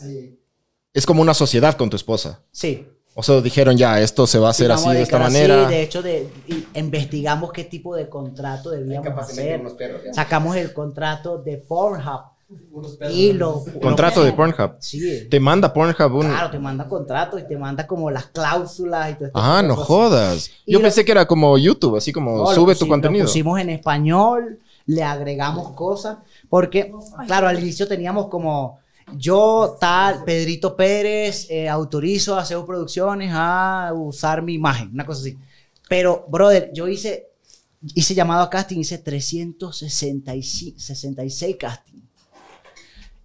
es 0.94 1.06
como 1.06 1.22
una 1.22 1.34
sociedad 1.34 1.76
con 1.76 1.90
tu 1.90 1.96
esposa. 1.96 2.40
Sí. 2.50 2.86
O 3.14 3.22
sea, 3.22 3.40
dijeron 3.40 3.76
ya, 3.76 4.00
esto 4.00 4.26
se 4.26 4.38
va 4.38 4.46
a 4.48 4.50
hacer 4.52 4.70
así 4.72 4.88
de 4.90 5.02
esta 5.02 5.18
manera. 5.18 5.66
así, 5.66 5.74
de 5.74 5.82
hecho, 5.82 6.00
de, 6.00 6.30
y 6.46 6.64
investigamos 6.74 7.52
qué 7.52 7.64
tipo 7.64 7.94
de 7.96 8.08
contrato 8.08 8.70
debíamos 8.70 9.18
hacer. 9.18 9.60
Sacamos 10.12 10.56
el 10.56 10.72
contrato 10.72 11.36
de 11.38 11.58
Pornhub. 11.58 12.22
Y 13.12 13.32
lo, 13.32 13.64
Contrato 13.80 14.20
lo- 14.20 14.26
de 14.26 14.32
Pornhub. 14.32 14.72
Sí. 14.80 15.26
Te 15.30 15.38
manda 15.40 15.72
Pornhub 15.72 16.14
un... 16.14 16.26
Claro, 16.28 16.50
te 16.50 16.58
manda 16.58 16.86
contrato 16.88 17.38
y 17.38 17.46
te 17.46 17.56
manda 17.56 17.86
como 17.86 18.10
las 18.10 18.26
cláusulas 18.26 19.10
y 19.10 19.14
todo 19.14 19.26
esto. 19.26 19.38
Ah, 19.38 19.62
no 19.62 19.76
jodas. 19.76 20.50
Y 20.66 20.72
Yo 20.72 20.78
lo- 20.78 20.82
pensé 20.84 21.04
que 21.04 21.12
era 21.12 21.26
como 21.26 21.56
YouTube, 21.58 21.96
así 21.96 22.12
como 22.12 22.36
No, 22.38 22.46
sube 22.54 22.74
pusi- 22.74 22.78
tu 22.78 22.88
contenido. 22.88 23.24
Lo 23.24 23.28
pusimos 23.28 23.60
en 23.60 23.70
español, 23.70 24.58
le 24.86 25.02
agregamos 25.04 25.72
cosas, 25.72 26.18
porque, 26.48 26.92
claro, 27.26 27.48
al 27.48 27.58
inicio 27.60 27.86
teníamos 27.88 28.28
como 28.28 28.78
yo, 29.16 29.76
tal, 29.80 30.22
Pedrito 30.24 30.76
Pérez, 30.76 31.48
eh, 31.50 31.68
autorizo 31.68 32.36
a 32.36 32.42
hacer 32.42 32.58
producciones 32.64 33.30
a 33.34 33.90
usar 33.94 34.40
mi 34.42 34.54
imagen, 34.54 34.90
una 34.92 35.04
cosa 35.04 35.20
así. 35.22 35.36
Pero, 35.88 36.24
brother, 36.28 36.70
yo 36.72 36.86
hice, 36.86 37.26
hice 37.94 38.14
llamado 38.14 38.44
a 38.44 38.50
casting, 38.50 38.78
hice 38.78 38.98
366 38.98 41.56
casting. 41.58 41.89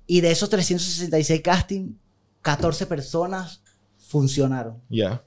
Y 0.08 0.22
de 0.22 0.32
esos 0.32 0.49
366 0.49 1.41
casting, 1.41 1.93
14 2.41 2.86
personas 2.86 3.62
funcionaron. 3.97 4.82
Ya. 4.89 5.24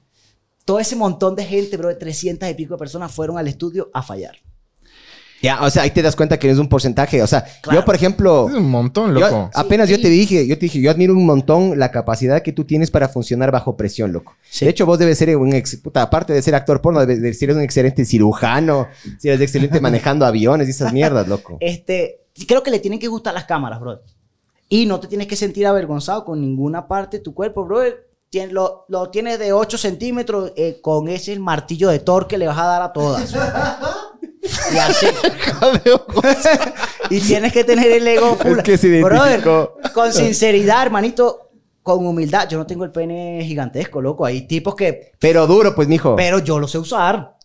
Todo 0.65 0.79
ese 0.79 0.95
montón 0.95 1.35
de 1.35 1.43
gente, 1.45 1.75
bro, 1.77 1.89
de 1.89 1.95
300 1.95 2.49
y 2.49 2.53
pico 2.53 2.75
de 2.75 2.77
personas 2.79 3.11
fueron 3.11 3.37
al 3.37 3.47
estudio 3.47 3.89
a 3.93 4.01
fallar. 4.03 4.35
Ya, 5.41 5.61
o 5.63 5.69
sea, 5.69 5.83
ahí 5.83 5.91
te 5.91 6.01
das 6.01 6.17
cuenta 6.17 6.37
que 6.37 6.49
es 6.49 6.57
un 6.57 6.67
porcentaje. 6.67 7.23
O 7.23 7.27
sea, 7.27 7.45
Claro. 7.61 7.79
yo, 7.79 7.85
por 7.85 7.95
ejemplo... 7.95 8.49
Es 8.49 8.55
un 8.55 8.69
montón, 8.69 9.13
yo- 9.13 9.21
loco. 9.21 9.49
apenas 9.53 9.87
Sí, 9.87 9.93
yo 9.93 9.99
y- 9.99 10.01
te 10.03 10.09
dije, 10.09 10.45
yo 10.47 10.55
te 10.55 10.65
dije, 10.65 10.81
yo 10.81 10.91
admiro 10.91 11.13
un 11.13 11.25
montón 11.25 11.79
la 11.79 11.91
capacidad 11.91 12.41
que 12.43 12.51
tú 12.51 12.65
tienes 12.65 12.91
para 12.91 13.07
funcionar 13.07 13.49
bajo 13.49 13.77
presión, 13.77 14.11
loco. 14.11 14.35
Sí. 14.49 14.65
De 14.65 14.71
hecho, 14.71 14.85
vos 14.85 14.99
debes 14.99 15.17
ser 15.17 15.35
un 15.37 15.53
ex, 15.53 15.77
puta, 15.77 16.01
aparte 16.01 16.33
de 16.33 16.41
ser 16.41 16.55
actor 16.55 16.81
porno, 16.81 16.99
debes 16.99 17.21
de 17.21 17.33
ser 17.33 17.51
un 17.51 17.61
excelente 17.61 18.03
cirujano, 18.05 18.89
si 19.17 19.29
eres 19.29 19.39
excelente 19.39 19.79
manejando 19.81 20.25
aviones 20.25 20.67
y 20.67 20.71
esas 20.71 20.91
mierdas, 20.91 21.25
loco. 21.29 21.57
Este, 21.61 22.25
creo 22.45 22.61
que 22.61 22.71
le 22.71 22.79
tienen 22.79 22.99
que 22.99 23.07
gustar 23.07 23.33
las 23.33 23.45
cámaras, 23.45 23.79
bro. 23.79 24.01
Y 24.69 24.85
no 24.85 24.99
te 24.99 25.07
tienes 25.07 25.27
que 25.27 25.35
sentir 25.35 25.65
avergonzado 25.67 26.23
con 26.23 26.39
ninguna 26.39 26.87
parte 26.87 27.17
de 27.17 27.23
tu 27.23 27.33
cuerpo, 27.33 27.65
bro. 27.65 27.81
Tien- 28.31 28.51
lo, 28.51 28.85
lo 28.89 29.09
tienes 29.09 29.39
de 29.39 29.53
8 29.53 29.77
centímetros, 29.79 30.51
eh, 30.55 30.79
con 30.81 31.07
ese 31.09 31.33
el 31.33 31.39
martillo 31.39 31.89
de 31.89 31.97
Thor 31.99 32.27
que 32.27 32.37
le 32.37 32.45
vas 32.45 32.59
a 32.59 32.65
dar 32.65 32.81
a 32.83 32.93
todas. 32.93 33.33
y 34.73 34.77
así. 34.77 35.07
y 37.09 37.19
tienes 37.21 37.53
que 37.53 37.63
tener 37.63 37.91
el 37.91 38.07
ego 38.07 38.35
full. 38.35 38.57
Es 38.59 38.63
que 38.63 38.77
se 38.77 39.01
Brother, 39.01 39.43
con 39.93 40.13
sinceridad, 40.13 40.83
hermanito, 40.83 41.49
con 41.83 42.05
humildad. 42.05 42.47
Yo 42.47 42.57
no 42.57 42.65
tengo 42.67 42.83
el 42.85 42.91
pene 42.91 43.41
gigantesco, 43.43 44.01
loco. 44.01 44.25
Hay 44.25 44.47
tipos 44.47 44.75
que 44.75 45.11
Pero 45.19 45.47
duro, 45.47 45.75
pues, 45.75 45.87
mijo. 45.87 46.15
pero 46.15 46.39
yo 46.39 46.59
lo 46.59 46.67
sé 46.67 46.77
usar. 46.77 47.35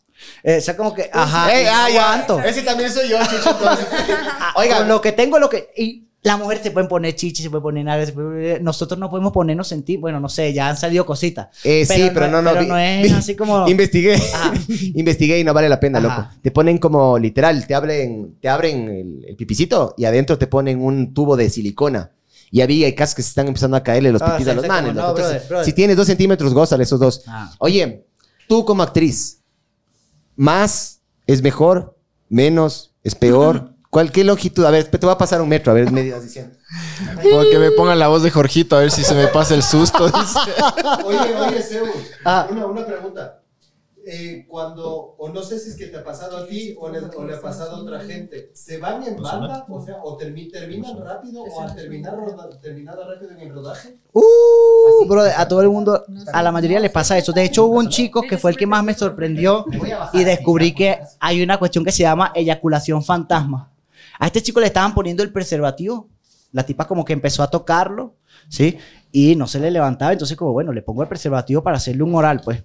Eh, 0.43 0.59
o 0.59 0.61
sea, 0.61 0.77
como 0.77 0.95
que, 0.95 1.11
ajá, 1.13 1.53
Ey, 1.53 1.63
y 1.63 1.65
no 1.65 1.71
ya. 1.71 1.85
aguanto. 1.87 2.41
Ese 2.41 2.63
también 2.63 2.91
soy 2.93 3.09
yo, 3.09 3.19
entonces. 3.19 3.87
Ah, 4.39 4.53
Oiga. 4.57 4.79
con 4.79 4.89
lo 4.89 5.01
que 5.01 5.13
tengo, 5.13 5.39
lo 5.39 5.49
que. 5.49 5.71
Y 5.77 6.07
las 6.25 6.39
mujeres 6.39 6.63
se 6.63 6.71
pueden 6.71 6.89
poner 6.89 7.15
chichi, 7.15 7.43
se 7.43 7.51
pueden 7.51 7.63
poner 7.63 8.15
poner- 8.15 8.61
Nosotros 8.63 8.99
no 8.99 9.09
podemos 9.11 9.31
ponernos 9.33 9.69
sentir. 9.69 10.01
Bueno, 10.01 10.19
no 10.21 10.29
sé, 10.29 10.53
ya 10.53 10.69
han 10.71 10.77
salido 10.77 11.05
cositas. 11.07 11.49
Eh, 11.63 11.85
sí, 11.87 12.11
pero 12.13 12.29
no, 12.29 12.41
no. 12.43 12.51
Pero 12.51 12.63
vi- 12.63 12.69
no 12.69 12.79
es 12.79 13.03
vi- 13.05 13.11
así 13.11 13.37
como. 13.37 13.69
Investigué. 13.69 14.17
Investigué 14.95 15.39
y 15.39 15.45
no 15.45 15.53
vale 15.55 15.69
la 15.69 15.79
pena, 15.79 15.99
Ajá. 15.99 16.09
loco. 16.09 16.29
Te 16.43 16.51
ponen 16.51 16.79
como 16.79 17.19
literal, 17.19 17.67
te 17.67 17.75
abren, 17.75 18.37
te 18.41 18.49
abren 18.49 18.89
el, 18.89 19.25
el 19.29 19.37
pipicito 19.37 19.95
y 19.99 20.07
adentro 20.07 20.39
te 20.39 20.47
ponen 20.47 20.81
un 20.83 21.13
tubo 21.15 21.37
de 21.37 21.49
silicona. 21.51 22.11
Y 22.51 22.61
había 22.61 22.87
hay 22.87 22.95
casos 22.95 23.17
que 23.17 23.23
se 23.23 23.29
están 23.29 23.49
empezando 23.49 23.77
a 23.77 23.83
caerle 23.83 24.13
los 24.13 24.23
Ah, 24.23 24.33
pipis 24.33 24.45
sí, 24.45 24.51
a 24.51 24.55
los 24.55 24.67
manes. 24.67 24.93
como 24.93 25.01
loco. 25.01 25.07
no, 25.07 25.17
Entonces, 25.19 25.33
brother, 25.43 25.49
brother. 25.49 25.65
Si 25.67 25.73
tienes 25.73 25.97
dos 25.97 26.07
centímetros, 26.07 26.55
gózale 26.55 26.85
esos 26.85 27.01
dos. 27.01 27.23
Ah. 27.27 27.53
Oye, 27.59 28.07
tú 28.49 28.65
como 28.65 28.83
actriz, 28.83 29.41
¿más 30.37 31.01
es 31.27 31.43
mejor? 31.43 31.97
¿Menos? 32.29 32.95
¿Es 33.03 33.15
peor? 33.15 33.73
¿Cuál, 33.95 34.11
¿Qué 34.11 34.25
longitud? 34.25 34.65
A 34.65 34.73
ver, 34.73 34.89
te 34.89 34.99
voy 34.99 35.15
a 35.15 35.17
pasar 35.17 35.41
un 35.41 35.49
metro, 35.49 35.71
a 35.71 35.75
ver, 35.77 35.89
me 35.93 36.01
ibas 36.03 36.21
diciendo. 36.25 36.57
Como 37.31 37.43
que 37.49 37.61
me 37.61 37.71
pongan 37.71 37.97
la 37.97 38.09
voz 38.09 38.25
de 38.25 38.31
Jorgito 38.33 38.75
a 38.75 38.81
ver 38.81 38.91
si 38.91 39.05
se 39.05 39.15
me 39.15 39.29
pasa 39.29 39.55
el 39.55 39.63
susto. 39.63 40.07
dice. 40.09 40.51
Oye, 41.05 41.37
oye, 41.37 41.63
Zeus, 41.63 41.91
Ah. 42.25 42.49
una, 42.51 42.67
una 42.67 42.85
pregunta. 42.85 43.41
Eh, 44.05 44.47
cuando, 44.51 45.15
o 45.17 45.29
no 45.29 45.41
sé 45.45 45.61
si 45.61 45.71
es 45.71 45.77
que 45.77 45.87
te 45.87 45.99
ha 45.99 46.03
pasado 46.05 46.39
a 46.39 46.49
ti 46.49 46.75
o 46.77 46.89
le, 46.89 46.99
o 47.17 47.25
le 47.25 47.35
ha 47.35 47.41
pasado 47.41 47.77
a 47.77 47.79
otra 47.83 48.01
gente, 48.01 48.51
¿se 48.53 48.79
van 48.79 49.01
en 49.05 49.15
banda? 49.23 49.65
O 49.71 49.81
sea, 49.81 49.95
o 50.03 50.19
termi- 50.19 50.51
terminan 50.51 51.01
rápido 51.01 51.41
o 51.45 51.63
al 51.63 51.77
terminar 51.77 52.15
terminado 52.61 53.09
rápido 53.09 53.31
en 53.31 53.39
el 53.49 53.55
rodaje? 53.55 53.97
Uh, 54.13 55.07
brother, 55.09 55.35
a 55.37 55.47
todo 55.47 55.63
el 55.63 55.69
mundo, 55.71 56.05
a 56.33 56.43
la 56.43 56.51
mayoría 56.51 56.81
les 56.81 56.91
pasa 56.91 57.17
eso. 57.17 57.33
De 57.33 57.45
hecho, 57.45 57.67
hubo 57.67 57.79
un 57.79 57.89
chico 57.89 58.23
que 58.27 58.39
fue 58.39 58.51
el 58.51 58.57
que 58.57 58.67
más 58.67 58.83
me 58.83 58.93
sorprendió 58.95 59.65
y 60.13 60.25
descubrí 60.25 60.75
que 60.75 60.99
hay 61.21 61.43
una 61.45 61.59
cuestión 61.59 61.85
que 61.85 61.93
se 61.93 62.03
llama 62.03 62.33
eyaculación 62.35 63.05
fantasma. 63.05 63.71
A 64.19 64.27
este 64.27 64.43
chico 64.43 64.61
le 64.61 64.67
estaban 64.67 64.95
poniendo 64.95 65.23
el 65.23 65.33
preservativo. 65.33 66.09
La 66.53 66.65
tipa 66.65 66.87
como 66.87 67.05
que 67.05 67.13
empezó 67.13 67.43
a 67.43 67.51
tocarlo, 67.51 68.15
¿sí? 68.49 68.79
Y 69.11 69.35
no 69.35 69.47
se 69.47 69.59
le 69.59 69.71
levantaba. 69.71 70.13
Entonces, 70.13 70.37
como, 70.37 70.53
bueno, 70.53 70.73
le 70.73 70.83
pongo 70.83 71.03
el 71.03 71.09
preservativo 71.09 71.63
para 71.63 71.79
hacerle 71.79 72.03
un 72.05 72.15
oral, 72.15 72.41
pues. 72.45 72.63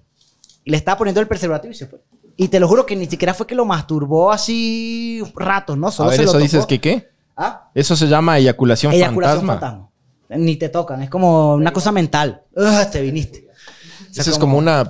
Y 0.64 0.70
le 0.70 0.76
estaba 0.76 0.98
poniendo 0.98 1.20
el 1.20 1.26
preservativo 1.26 1.72
y 1.72 1.74
se 1.74 1.86
fue. 1.86 2.00
Y 2.36 2.48
te 2.48 2.60
lo 2.60 2.68
juro 2.68 2.86
que 2.86 2.94
ni 2.96 3.06
siquiera 3.06 3.34
fue 3.34 3.46
que 3.46 3.54
lo 3.54 3.64
masturbó 3.64 4.30
así 4.30 5.22
ratos, 5.34 5.76
¿no? 5.76 5.88
A 5.88 5.92
Solo 5.92 6.10
ver, 6.10 6.18
se 6.20 6.24
lo 6.24 6.30
eso 6.30 6.38
dices 6.38 6.66
que 6.66 6.80
qué? 6.80 7.08
¿Ah? 7.36 7.70
Eso 7.74 7.96
se 7.96 8.06
llama 8.06 8.38
eyaculación, 8.38 8.92
Eyaculación 8.92 9.46
fantasma. 9.46 9.60
fantasma. 10.28 10.44
Ni 10.44 10.56
te 10.56 10.68
tocan, 10.68 11.02
es 11.02 11.10
como 11.10 11.54
una 11.54 11.72
cosa 11.72 11.90
mental. 11.90 12.44
Ugh, 12.54 12.90
te 12.92 13.00
viniste. 13.02 13.48
O 13.48 14.14
sea, 14.14 14.22
Eso 14.22 14.30
es 14.30 14.38
como 14.38 14.56
una... 14.56 14.88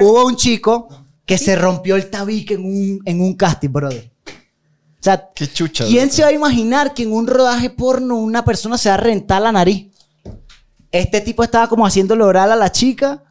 Hubo 0.00 0.26
un 0.26 0.36
chico 0.36 0.88
que 1.24 1.38
se 1.38 1.54
rompió 1.54 1.94
el 1.96 2.10
tabique 2.10 2.54
en 2.54 2.64
un, 2.64 3.00
en 3.04 3.20
un 3.20 3.34
casting, 3.34 3.70
brother. 3.70 4.10
O 5.00 5.02
sea, 5.02 5.30
Qué 5.34 5.50
chucha. 5.50 5.86
¿quién 5.86 6.10
se 6.10 6.22
va 6.22 6.28
a 6.28 6.32
imaginar 6.32 6.92
que 6.92 7.04
en 7.04 7.12
un 7.12 7.26
rodaje 7.26 7.70
porno 7.70 8.16
una 8.16 8.44
persona 8.44 8.76
se 8.76 8.90
va 8.90 8.96
a 8.96 8.98
rentar 8.98 9.40
la 9.40 9.50
nariz? 9.50 9.90
Este 10.92 11.22
tipo 11.22 11.42
estaba 11.42 11.68
como 11.68 11.86
haciéndole 11.86 12.22
oral 12.22 12.52
a 12.52 12.56
la 12.56 12.70
chica 12.70 13.24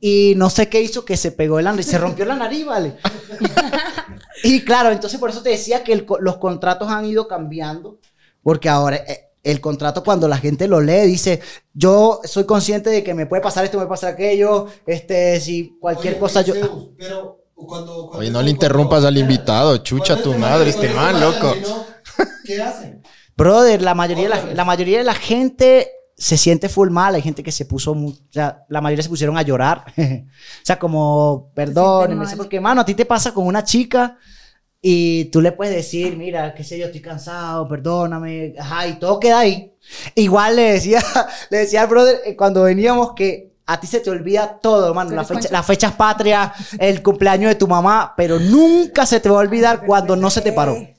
y 0.00 0.34
no 0.36 0.50
sé 0.50 0.68
qué 0.68 0.80
hizo 0.82 1.04
que 1.04 1.16
se 1.16 1.30
pegó 1.30 1.60
la 1.60 1.70
nariz, 1.70 1.86
se 1.86 1.98
rompió 1.98 2.24
la 2.24 2.34
nariz, 2.34 2.66
¿vale? 2.66 2.96
y 4.42 4.64
claro, 4.64 4.90
entonces 4.90 5.20
por 5.20 5.30
eso 5.30 5.42
te 5.42 5.50
decía 5.50 5.84
que 5.84 5.92
el 5.92 6.06
los 6.20 6.38
contratos 6.38 6.88
han 6.88 7.04
ido 7.04 7.28
cambiando 7.28 7.98
porque 8.42 8.68
ahora 8.68 8.96
eh, 8.96 9.28
el 9.44 9.60
contrato 9.60 10.02
cuando 10.02 10.26
la 10.26 10.38
gente 10.38 10.66
lo 10.66 10.80
lee 10.80 11.06
dice, 11.06 11.40
yo 11.74 12.20
soy 12.24 12.44
consciente 12.44 12.90
de 12.90 13.04
que 13.04 13.14
me 13.14 13.26
puede 13.26 13.42
pasar 13.42 13.64
esto, 13.64 13.78
me 13.78 13.84
puede 13.84 14.00
pasar 14.00 14.14
aquello, 14.14 14.66
este, 14.86 15.40
si 15.40 15.76
cualquier 15.80 16.14
Oye, 16.14 16.20
cosa 16.20 16.42
yo... 16.42 16.54
Zeus, 16.54 16.88
pero 16.96 17.44
cuando, 17.66 18.06
cuando- 18.06 18.18
Oye, 18.18 18.30
no 18.30 18.42
le 18.42 18.50
interrumpas 18.50 19.04
al 19.04 19.16
invitado, 19.16 19.68
cuando 19.70 19.82
chucha 19.84 20.16
tu 20.22 20.30
este 20.30 20.40
madre, 20.40 20.70
este 20.70 20.92
cuando 20.92 21.18
man, 21.20 21.32
este 21.34 21.60
loco. 21.60 21.86
¿Qué 22.44 22.62
hacen? 22.62 23.02
Brother, 23.36 23.82
la 23.82 23.94
mayoría, 23.94 24.24
de 24.24 24.28
la, 24.30 24.54
la 24.54 24.64
mayoría 24.64 24.98
de 24.98 25.04
la 25.04 25.14
gente 25.14 25.90
se 26.16 26.36
siente 26.36 26.68
full 26.68 26.90
mal. 26.90 27.14
Hay 27.14 27.22
gente 27.22 27.42
que 27.42 27.52
se 27.52 27.64
puso, 27.64 27.92
o 27.92 28.12
sea, 28.30 28.64
la 28.68 28.80
mayoría 28.80 29.02
se 29.04 29.08
pusieron 29.08 29.38
a 29.38 29.42
llorar. 29.42 29.84
o 29.96 30.64
sea, 30.64 30.78
como, 30.78 31.52
perdón, 31.54 32.18
mal. 32.18 32.36
porque, 32.36 32.60
mano, 32.60 32.80
a 32.80 32.84
ti 32.84 32.94
te 32.94 33.04
pasa 33.04 33.32
con 33.32 33.46
una 33.46 33.62
chica 33.62 34.18
y 34.80 35.26
tú 35.26 35.40
le 35.40 35.52
puedes 35.52 35.74
decir, 35.74 36.16
mira, 36.16 36.54
qué 36.54 36.64
sé 36.64 36.78
yo, 36.78 36.86
estoy 36.86 37.00
cansado, 37.00 37.66
perdóname, 37.68 38.54
ajá, 38.58 38.86
y 38.88 38.98
todo 38.98 39.18
queda 39.20 39.40
ahí. 39.40 39.72
Igual 40.14 40.56
le 40.56 40.72
decía, 40.72 41.02
le 41.50 41.58
decía 41.58 41.82
al 41.82 41.88
brother 41.88 42.20
eh, 42.24 42.36
cuando 42.36 42.62
veníamos 42.64 43.12
que 43.14 43.47
a 43.70 43.78
ti 43.78 43.86
se 43.86 44.00
te 44.00 44.08
olvida 44.10 44.58
todo, 44.62 44.88
hermano, 44.88 45.10
Tú 45.10 45.16
la 45.16 45.24
fecha, 45.24 45.48
las 45.52 45.66
fechas 45.66 45.92
patrias, 45.92 46.52
el 46.78 47.02
cumpleaños 47.02 47.50
de 47.50 47.54
tu 47.54 47.68
mamá, 47.68 48.14
pero 48.16 48.40
nunca 48.40 49.04
se 49.06 49.20
te 49.20 49.28
va 49.28 49.36
a 49.36 49.40
olvidar 49.40 49.84
cuando 49.86 50.16
no 50.16 50.30
se 50.30 50.40
te 50.40 50.52
paró. 50.52 50.74
Eso 50.74 50.94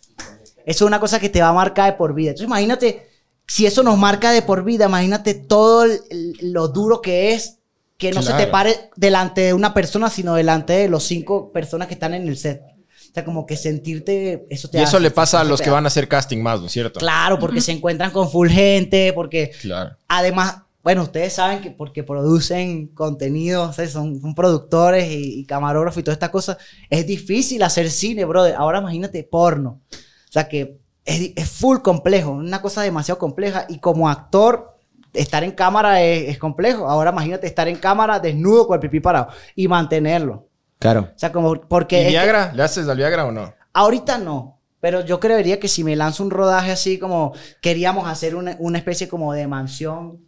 es 0.66 0.82
una 0.88 1.00
cosa 1.00 1.20
que 1.20 1.30
te 1.30 1.42
va 1.42 1.50
a 1.50 1.54
marcar 1.54 1.92
de 1.92 1.98
por 1.98 2.14
vida. 2.14 2.30
Entonces, 2.30 2.48
imagínate, 2.48 3.10
si 3.48 3.66
eso 3.66 3.82
nos 3.82 3.98
marca 3.98 4.32
de 4.32 4.44
por 4.44 4.64
vida, 4.64 4.86
imagínate 4.86 5.34
todo 5.34 5.84
el- 5.84 6.02
lo 6.42 6.68
duro 6.68 7.02
que 7.02 7.34
es 7.34 7.56
que 7.98 8.12
no 8.12 8.22
se 8.22 8.34
te 8.34 8.48
pare 8.48 8.92
delante 8.96 9.42
de 9.42 9.54
una 9.54 9.74
persona, 9.74 10.10
sino 10.10 10.36
delante 10.36 10.74
de 10.74 10.88
los 10.90 11.04
cinco 11.04 11.52
personas 11.52 11.88
que 11.88 11.96
están 11.96 12.14
en 12.14 12.28
el 12.28 12.38
set. 12.38 12.62
O 12.62 13.14
sea, 13.14 13.26
como 13.26 13.48
que 13.48 13.58
sentirte, 13.58 14.46
eso 14.52 14.70
te 14.70 14.78
Y 14.78 14.82
eso 14.84 14.98
hace- 14.98 15.00
le 15.04 15.10
pasa 15.12 15.42
a 15.42 15.44
los 15.44 15.60
que 15.60 15.72
van 15.72 15.86
a 15.86 15.88
hacer 15.88 16.08
casting 16.08 16.38
más, 16.38 16.60
¿no 16.62 16.68
es 16.68 16.72
cierto? 16.72 17.00
Claro, 17.00 17.40
porque 17.40 17.60
se 17.62 17.72
encuentran 17.72 18.12
con 18.12 18.30
full 18.30 18.48
gente, 18.50 19.12
porque 19.14 19.52
Claro. 19.62 19.98
además, 20.08 20.58
bueno, 20.84 21.04
ustedes 21.04 21.34
saben 21.34 21.62
que 21.62 21.72
porque 21.72 22.04
producen 22.04 22.88
contenido, 22.88 23.64
o 23.70 23.74
sea, 23.74 23.88
son, 23.88 24.20
son 24.22 24.34
productores 24.34 25.10
y, 25.12 25.40
y 25.42 25.46
camarógrafos 25.46 26.00
y 26.00 26.04
todas 26.04 26.16
estas 26.16 26.30
cosas, 26.30 26.58
es 26.90 27.06
difícil 27.06 27.62
hacer 27.64 27.90
cine, 27.90 28.26
brother. 28.26 28.56
Ahora 28.56 28.80
imagínate 28.80 29.24
porno. 29.24 29.82
O 29.92 30.32
sea 30.32 30.48
que 30.48 30.80
es, 31.06 31.32
es 31.36 31.50
full 31.50 31.80
complejo, 31.80 32.32
una 32.32 32.62
cosa 32.62 32.82
demasiado 32.82 33.18
compleja 33.20 33.66
y 33.68 33.80
como 33.80 34.08
actor 34.10 34.78
estar 35.14 35.44
en 35.44 35.52
cámara 35.52 36.02
es, 36.04 36.30
es 36.30 36.38
complejo. 36.38 36.88
Ahora 36.88 37.12
imagínate 37.12 37.48
estar 37.48 37.68
en 37.68 37.76
cámara 37.78 38.20
desnudo 38.20 38.68
con 38.68 38.76
el 38.76 38.80
pipí 38.80 39.00
parado 39.00 39.30
y 39.56 39.68
mantenerlo. 39.68 40.48
Claro. 40.78 41.10
O 41.14 41.20
sea, 41.20 41.32
como 41.32 41.60
porque 41.62 42.00
¿Y 42.02 42.04
que- 42.06 42.10
Viagra? 42.12 42.54
¿Le 42.54 42.64
haces 42.64 42.88
al 42.88 42.96
Viagra 42.98 43.26
o 43.26 43.32
no? 43.32 43.54
Ahorita 43.74 44.18
no, 44.18 44.60
pero 44.80 45.04
yo 45.04 45.20
creería 45.20 45.60
que 45.60 45.68
si 45.68 45.84
me 45.84 45.96
lanzo 45.96 46.24
un 46.24 46.32
rodaje 46.32 46.72
así 46.72 46.98
como 47.00 47.34
queríamos 47.62 48.08
hacer 48.08 48.36
una, 48.36 48.56
una 48.60 48.78
especie 48.78 49.08
como 49.10 49.34
de 49.34 49.46
mansión, 49.48 50.20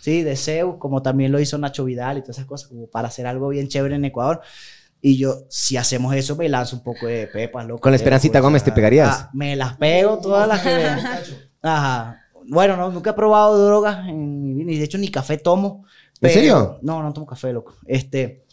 ¿sí? 0.00 0.22
De 0.22 0.36
Zeus, 0.36 0.76
como 0.78 1.02
también 1.02 1.32
lo 1.32 1.40
hizo 1.40 1.58
Nacho 1.58 1.84
Vidal 1.84 2.18
y 2.18 2.20
todas 2.22 2.36
esas 2.38 2.46
cosas, 2.46 2.68
como 2.68 2.86
para 2.86 3.08
hacer 3.08 3.26
algo 3.26 3.48
bien 3.48 3.68
chévere 3.68 3.94
en 3.96 4.04
Ecuador. 4.04 4.40
Y 5.02 5.16
yo, 5.16 5.44
si 5.48 5.76
hacemos 5.78 6.14
eso, 6.14 6.36
me 6.36 6.48
lanzo 6.48 6.76
un 6.76 6.82
poco 6.82 7.06
de 7.06 7.26
pepas, 7.26 7.66
loco. 7.66 7.80
Con 7.80 7.92
la 7.92 7.96
Esperancita 7.96 8.34
Pues, 8.34 8.42
Gómez 8.42 8.64
te 8.64 8.72
pegarías. 8.72 9.22
ah, 9.22 9.30
me 9.32 9.56
las 9.56 9.76
pego 9.78 10.18
todas 10.18 10.46
las 10.46 10.60
que... 10.60 10.86
Ajá. 11.62 12.20
Bueno, 12.46 12.76
no, 12.76 12.90
nunca 12.90 13.10
he 13.10 13.14
probado 13.14 13.64
drogas 13.64 14.08
en 14.08 14.42
mi 14.42 14.54
vida, 14.54 14.72
y 14.72 14.78
de 14.78 14.84
hecho 14.84 14.98
ni 14.98 15.08
café 15.08 15.38
tomo. 15.38 15.84
¿En 16.20 16.30
serio? 16.30 16.78
No, 16.82 17.02
no 17.02 17.12
tomo 17.14 17.26
café, 17.26 17.52
loco. 17.52 17.74
Este, 17.86 18.44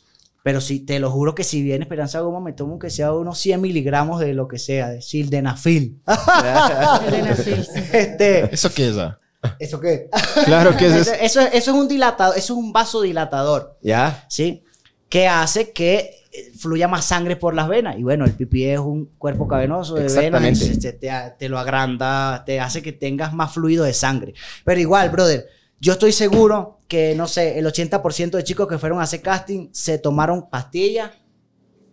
pero 0.43 0.61
sí, 0.61 0.79
te 0.79 0.99
lo 0.99 1.11
juro 1.11 1.35
que 1.35 1.43
si 1.43 1.61
viene 1.61 1.83
Esperanza 1.83 2.21
Goma, 2.21 2.39
me 2.39 2.53
tomo 2.53 2.79
que 2.79 2.89
sea 2.89 3.11
unos 3.11 3.37
100 3.39 3.59
miligramos 3.59 4.21
de 4.21 4.33
lo 4.33 4.47
que 4.47 4.57
sea, 4.59 4.87
de 4.89 5.01
sildenafil. 5.01 6.01
este, 7.93 8.53
¿Eso 8.53 8.73
qué 8.73 8.89
es? 8.89 8.97
ah? 8.97 9.19
¿Eso 9.59 9.79
qué? 9.79 10.09
Claro 10.45 10.75
que 10.75 10.87
es 10.87 10.93
eso, 10.95 11.13
eso. 11.21 11.41
eso, 11.41 11.41
es- 11.53 11.67
un 11.67 11.87
dilatador, 11.87 12.37
eso 12.37 12.53
es 12.53 12.57
un 12.59 12.73
vasodilatador, 12.73 13.77
¿Ya? 13.81 14.25
¿sí? 14.29 14.63
Que 15.09 15.27
hace 15.27 15.71
que 15.71 16.11
fluya 16.59 16.87
más 16.87 17.05
sangre 17.05 17.35
por 17.35 17.53
las 17.55 17.67
venas. 17.67 17.97
Y 17.97 18.03
bueno, 18.03 18.25
el 18.25 18.33
pipí 18.33 18.65
es 18.65 18.79
un 18.79 19.05
cuerpo 19.17 19.47
cavernoso 19.47 19.95
de 19.95 20.03
venas, 20.03 20.15
Exactamente. 20.43 20.65
y 20.65 20.81
se- 20.81 20.93
te, 20.93 21.09
te 21.39 21.49
lo 21.49 21.57
agranda, 21.57 22.43
te 22.45 22.59
hace 22.59 22.81
que 22.81 22.91
tengas 22.93 23.33
más 23.33 23.53
fluido 23.53 23.83
de 23.85 23.93
sangre. 23.93 24.33
Pero 24.65 24.79
igual, 24.79 25.09
brother, 25.09 25.47
yo 25.79 25.93
estoy 25.93 26.11
seguro 26.11 26.81
que, 26.87 27.15
no 27.15 27.27
sé, 27.27 27.57
el 27.59 27.65
80% 27.65 28.31
de 28.37 28.43
chicos 28.43 28.67
que 28.67 28.77
fueron 28.77 28.99
a 28.99 29.03
hacer 29.03 29.21
casting 29.21 29.69
se 29.71 29.97
tomaron 29.99 30.49
pastillas, 30.49 31.11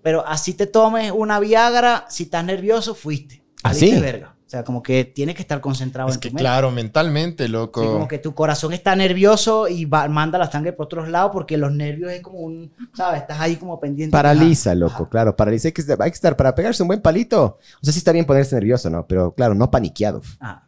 pero 0.03 0.27
así 0.27 0.53
te 0.55 0.67
tomes 0.67 1.11
una 1.13 1.41
Viagra, 1.41 2.07
si 2.09 2.25
estás 2.25 2.45
nervioso, 2.45 2.95
fuiste. 2.95 3.43
¿Ah, 3.63 3.73
Saliste 3.73 3.97
sí? 3.97 4.03
verga. 4.03 4.34
O 4.55 4.57
sea, 4.57 4.63
como 4.65 4.85
que 4.85 5.05
tienes 5.05 5.35
que 5.35 5.43
estar 5.43 5.61
concentrado 5.61 6.09
Es 6.11 6.15
en 6.15 6.21
que 6.21 6.29
tu 6.29 6.35
mente. 6.35 6.43
claro, 6.45 6.71
mentalmente, 6.71 7.49
loco. 7.49 7.81
Sí, 7.83 7.89
como 7.89 8.07
que 8.07 8.19
tu 8.19 8.35
corazón 8.37 8.73
está 8.73 8.95
nervioso 8.95 9.67
y 9.67 9.85
va- 9.85 10.07
manda 10.09 10.39
la 10.39 10.49
sangre 10.49 10.73
por 10.73 10.87
otros 10.87 11.09
lados 11.09 11.31
porque 11.33 11.57
los 11.57 11.73
nervios 11.73 12.13
es 12.13 12.21
como 12.23 12.39
un, 12.39 12.71
¿sabes? 12.95 13.23
Estás 13.23 13.41
ahí 13.41 13.57
como 13.57 13.81
pendiente. 13.81 14.13
Paraliza, 14.13 14.77
loco, 14.77 15.09
claro, 15.09 15.35
paraliza. 15.35 15.67
Hay 15.69 15.73
que, 15.73 15.81
estar, 15.81 16.01
hay 16.01 16.11
que 16.11 16.15
estar 16.15 16.37
para 16.37 16.55
pegarse 16.55 16.85
un 16.85 16.87
buen 16.87 17.01
palito. 17.01 17.59
O 17.83 17.85
sea, 17.85 17.93
sí 17.93 17.99
está 17.99 18.13
bien 18.13 18.27
ponerse 18.27 18.55
nervioso, 18.55 18.89
¿no? 18.91 19.07
Pero 19.09 19.33
claro, 19.35 19.57
no 19.57 19.71
paniqueado. 19.73 20.23
Ah. 20.39 20.63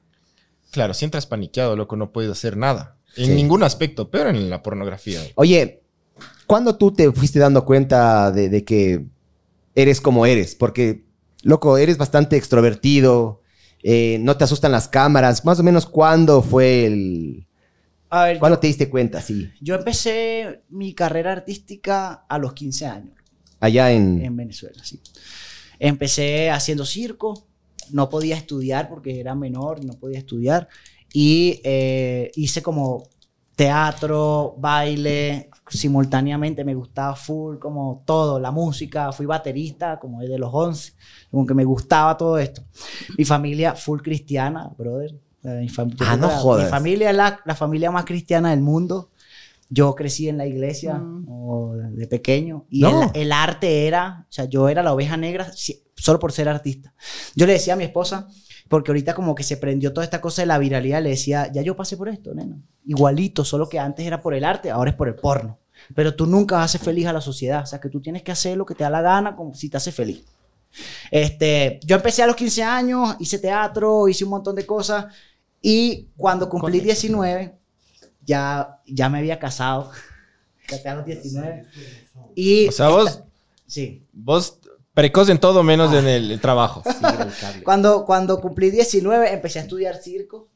Claro, 0.73 0.93
si 0.93 1.05
entras 1.05 1.27
paniqueado, 1.27 1.77
loco, 1.77 1.95
no 1.95 2.11
puedes 2.11 2.33
hacer 2.33 2.57
nada. 2.57 2.97
En 3.17 3.27
Sí. 3.27 3.35
ningún 3.35 3.63
aspecto, 3.63 4.11
pero 4.11 4.31
en 4.31 4.51
la 4.51 4.63
pornografía. 4.63 5.21
Oye, 5.37 5.81
¿cuándo 6.47 6.77
tú 6.77 6.91
te 6.93 7.13
fuiste 7.13 7.39
dando 7.39 7.65
cuenta 7.65 8.33
de, 8.33 8.49
de 8.49 8.65
que 8.65 9.07
eres 9.77 10.01
como 10.01 10.27
eres? 10.27 10.55
Porque, 10.57 11.05
loco, 11.43 11.79
eres 11.79 11.97
bastante 11.99 12.37
extrovertido, 12.37 13.41
eh, 13.89 14.19
no 14.21 14.37
te 14.37 14.43
asustan 14.43 14.73
las 14.73 14.89
cámaras. 14.89 15.45
Más 15.45 15.61
o 15.61 15.63
menos, 15.63 15.87
¿cuándo 15.87 16.43
fue 16.43 16.87
el... 16.87 17.47
A 18.11 18.25
ver, 18.25 18.41
¿Cuándo 18.41 18.57
yo, 18.57 18.61
te 18.61 18.67
diste 18.67 18.91
cuenta? 18.91 19.21
Sí, 19.21 19.49
yo 19.61 19.77
empecé 19.77 20.63
mi 20.71 20.93
carrera 20.93 21.31
artística 21.31 22.25
a 22.29 22.39
los 22.39 22.53
15 22.53 22.87
años 22.87 23.15
allá 23.61 23.93
en... 23.93 24.25
en 24.25 24.37
Venezuela, 24.37 24.83
sí. 24.83 25.01
Empecé 25.79 26.51
haciendo 26.51 26.85
circo, 26.85 27.47
no 27.91 28.11
podía 28.11 28.37
estudiar 28.37 28.89
porque 28.89 29.21
era 29.21 29.37
menor, 29.37 29.85
no 29.85 29.93
podía 29.93 30.19
estudiar. 30.19 30.69
Y 31.13 31.61
eh, 31.63 32.33
hice 32.35 32.63
como 32.63 33.09
teatro, 33.57 34.55
baile, 34.59 35.51
simultáneamente 35.69 36.65
me 36.65 36.75
gustaba 36.75 37.17
full, 37.17 37.59
como 37.59 38.03
todo, 38.07 38.39
la 38.39 38.51
música, 38.51 39.11
fui 39.13 39.27
baterista 39.27 39.99
como 39.99 40.21
desde 40.21 40.39
los 40.39 40.51
11, 40.53 40.93
como 41.31 41.47
que 41.47 41.55
me 41.55 41.65
gustaba 41.65 42.17
todo 42.17 42.39
esto. 42.39 42.63
Mi 43.19 43.25
familia 43.25 43.75
full 43.75 44.01
cristiana, 44.01 44.71
brother. 44.79 45.15
Mi, 45.43 45.69
fam- 45.69 45.97
Ah, 46.01 46.17
no 46.17 46.29
jodas. 46.29 46.65
Mi 46.67 46.71
familia 46.71 47.11
es 47.11 47.17
la, 47.17 47.41
la 47.45 47.55
familia 47.55 47.91
más 47.91 48.05
cristiana 48.05 48.51
del 48.51 48.61
mundo. 48.61 49.11
Yo 49.69 49.95
crecí 49.95 50.29
en 50.29 50.39
la 50.39 50.47
iglesia 50.47 51.03
o 51.29 51.75
de 51.77 52.07
pequeño 52.07 52.67
y 52.71 52.83
No. 52.83 53.11
el, 53.15 53.23
el 53.23 53.33
arte 53.33 53.87
era, 53.89 54.27
o 54.29 54.33
sea, 54.33 54.45
yo 54.45 54.69
era 54.69 54.83
la 54.83 54.93
oveja 54.93 55.17
negra 55.17 55.51
si- 55.53 55.83
solo 55.97 56.19
por 56.21 56.31
ser 56.33 56.49
artista. 56.49 56.95
Yo 57.35 57.47
le 57.47 57.55
decía 57.55 57.73
a 57.75 57.77
mi 57.77 57.85
esposa, 57.85 58.29
porque 58.69 58.91
ahorita 58.91 59.15
como 59.15 59.35
que 59.35 59.43
se 59.43 59.57
prendió 59.57 59.93
toda 59.93 60.05
esta 60.05 60.21
cosa 60.21 60.43
de 60.43 60.47
la 60.47 60.59
viralidad, 60.59 61.03
le 61.03 61.11
decía, 61.11 61.51
ya 61.53 61.63
yo 61.63 61.77
pasé 61.77 61.97
por 61.97 62.09
esto, 62.09 62.35
nena. 62.35 62.57
Igualito, 62.85 63.45
solo 63.45 63.69
que 63.69 63.79
antes 63.79 64.07
era 64.07 64.21
por 64.21 64.35
el 64.35 64.45
arte, 64.45 64.71
ahora 64.71 64.91
es 64.91 64.97
por 64.97 65.09
el 65.09 65.15
porno. 65.15 65.59
Pero 65.95 66.15
tú 66.15 66.27
nunca 66.27 66.63
haces 66.63 66.81
feliz 66.81 67.07
a 67.07 67.13
la 67.13 67.21
sociedad, 67.21 67.63
o 67.63 67.67
sea, 67.67 67.81
que 67.81 67.89
tú 67.89 68.01
tienes 68.01 68.23
que 68.23 68.33
hacer 68.33 68.57
lo 68.57 68.67
que 68.67 68.75
te 68.75 68.85
da 68.85 68.91
la 68.91 69.03
gana 69.03 69.37
como 69.37 69.55
si 69.55 69.69
te 69.69 69.77
hace 69.77 69.93
feliz. 69.93 70.25
Este, 71.11 71.81
yo 71.85 71.97
empecé 71.97 72.23
a 72.23 72.27
los 72.27 72.37
15 72.37 72.63
años, 72.63 73.17
hice 73.19 73.39
teatro, 73.39 74.09
hice 74.09 74.25
un 74.25 74.31
montón 74.31 74.57
de 74.57 74.67
cosas 74.67 75.07
y 75.63 76.09
cuando 76.17 76.49
cumplí 76.49 76.81
19 76.81 77.57
ya, 78.25 78.81
ya 78.87 79.09
me 79.09 79.19
había 79.19 79.39
casado. 79.39 79.91
Casé 80.67 80.89
a 80.89 80.97
los 80.97 81.07
19. 81.07 81.67
Y 82.35 82.69
O 82.69 82.73
sea, 82.73 82.89
vos, 82.89 83.23
sí. 83.67 84.03
vos 84.13 84.59
precoz 84.97 85.29
en 85.29 85.39
todo 85.39 85.63
menos 85.63 85.93
en 85.93 86.09
el, 86.09 86.31
el 86.33 86.41
trabajo. 86.41 86.83
Cuando, 87.65 88.07
cuando 88.07 88.41
cumplí 88.41 88.71
19 88.71 89.31
empecé 89.31 89.59
a 89.59 89.63
estudiar 89.63 89.97
circo 89.97 90.49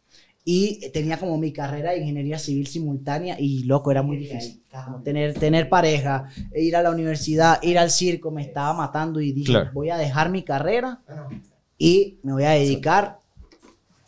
y 0.45 0.89
tenía 0.93 1.19
como 1.19 1.37
mi 1.37 1.53
carrera 1.53 1.91
de 1.91 1.99
ingeniería 1.99 2.39
civil 2.39 2.67
simultánea 2.67 3.37
y 3.39 3.65
loco, 3.65 3.91
era 3.91 4.03
muy 4.03 4.17
difícil. 4.17 4.63
Tener, 5.05 5.35
tener 5.35 5.69
pareja, 5.69 6.31
ir 6.57 6.75
a 6.75 6.83
la 6.83 6.91
universidad, 6.91 7.63
ir 7.63 7.79
al 7.79 7.91
circo, 7.91 8.31
me 8.31 8.41
estaba 8.41 8.73
matando 8.73 9.21
y 9.21 9.33
dije, 9.33 9.53
Claro. 9.53 9.71
voy 9.75 9.91
a 9.91 9.99
dejar 9.99 10.31
mi 10.31 10.43
carrera 10.43 11.01
y 11.77 12.19
me 12.23 12.33
voy 12.33 12.45
a 12.45 12.51
dedicar 12.53 13.19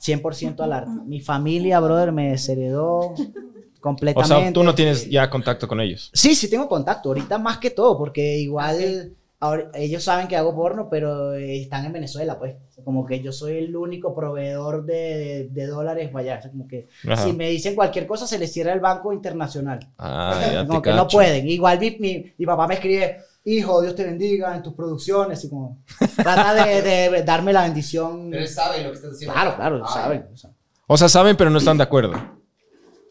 100% 0.00 0.60
al 0.60 0.72
arte. 0.72 0.90
Mi 1.04 1.20
familia, 1.20 1.78
brother, 1.78 2.10
me 2.10 2.30
desheredó 2.30 3.10
O 3.10 3.16
completamente. 3.80 4.44
sea, 4.44 4.52
tú 4.54 4.62
no 4.62 4.74
tienes 4.74 5.10
ya 5.10 5.28
contacto 5.28 5.68
con 5.68 5.78
ellos. 5.80 6.10
Sí, 6.14 6.34
sí 6.34 6.48
tengo 6.48 6.66
contacto, 6.68 7.10
ahorita 7.10 7.36
más 7.38 7.58
que 7.58 7.68
todo, 7.70 7.98
porque 7.98 8.38
igual 8.38 9.12
ahora- 9.42 9.70
ellos 9.74 10.02
saben 10.02 10.28
que 10.28 10.36
hago 10.36 10.54
porno, 10.54 10.88
pero 10.88 11.34
están 11.34 11.84
en 11.84 11.92
Venezuela, 11.92 12.38
pues. 12.38 12.54
Como 12.84 13.04
que 13.06 13.20
yo 13.20 13.30
soy 13.32 13.58
el 13.58 13.76
único 13.76 14.14
proveedor 14.14 14.84
de, 14.84 15.48
de 15.50 15.66
dólares 15.66 16.08
para 16.10 16.22
allá. 16.24 16.38
O 16.38 16.42
sea, 16.42 16.50
como 16.50 16.66
que 16.66 16.88
Ajá. 17.08 17.24
si 17.24 17.32
me 17.32 17.48
dicen 17.50 17.74
cualquier 17.74 18.06
cosa, 18.06 18.26
se 18.26 18.38
les 18.38 18.52
cierra 18.52 18.72
el 18.72 18.80
banco 18.80 19.12
internacional. 19.12 19.78
Ah, 19.98 20.40
ya 20.52 20.66
como 20.66 20.80
te 20.82 20.90
que 20.90 20.96
no 20.96 21.06
pueden. 21.06 21.46
Igual 21.48 21.78
mi, 21.78 21.96
mi, 22.00 22.32
mi 22.38 22.46
papá 22.46 22.66
me 22.66 22.74
escribe, 22.74 23.18
hijo, 23.44 23.82
Dios 23.82 23.94
te 23.94 24.04
bendiga 24.04 24.56
en 24.56 24.62
tus 24.62 24.74
producciones. 24.74 25.44
Y 25.44 25.48
como, 25.50 25.78
trata 26.16 26.54
de, 26.66 26.82
de 26.82 27.22
darme 27.22 27.52
la 27.52 27.62
bendición. 27.62 28.28
Pero 28.30 28.42
él 28.42 28.48
sabe 28.48 28.82
lo 28.82 28.90
que 28.90 28.96
estás 28.96 29.12
haciendo. 29.12 29.34
Claro, 29.34 29.56
claro, 29.56 29.82
Ah, 29.84 29.92
saben. 29.92 30.26
O 30.88 30.96
sea, 30.96 31.08
saben, 31.08 31.36
pero 31.36 31.48
no 31.48 31.58
están 31.58 31.76
de 31.78 31.84
acuerdo. 31.84 32.12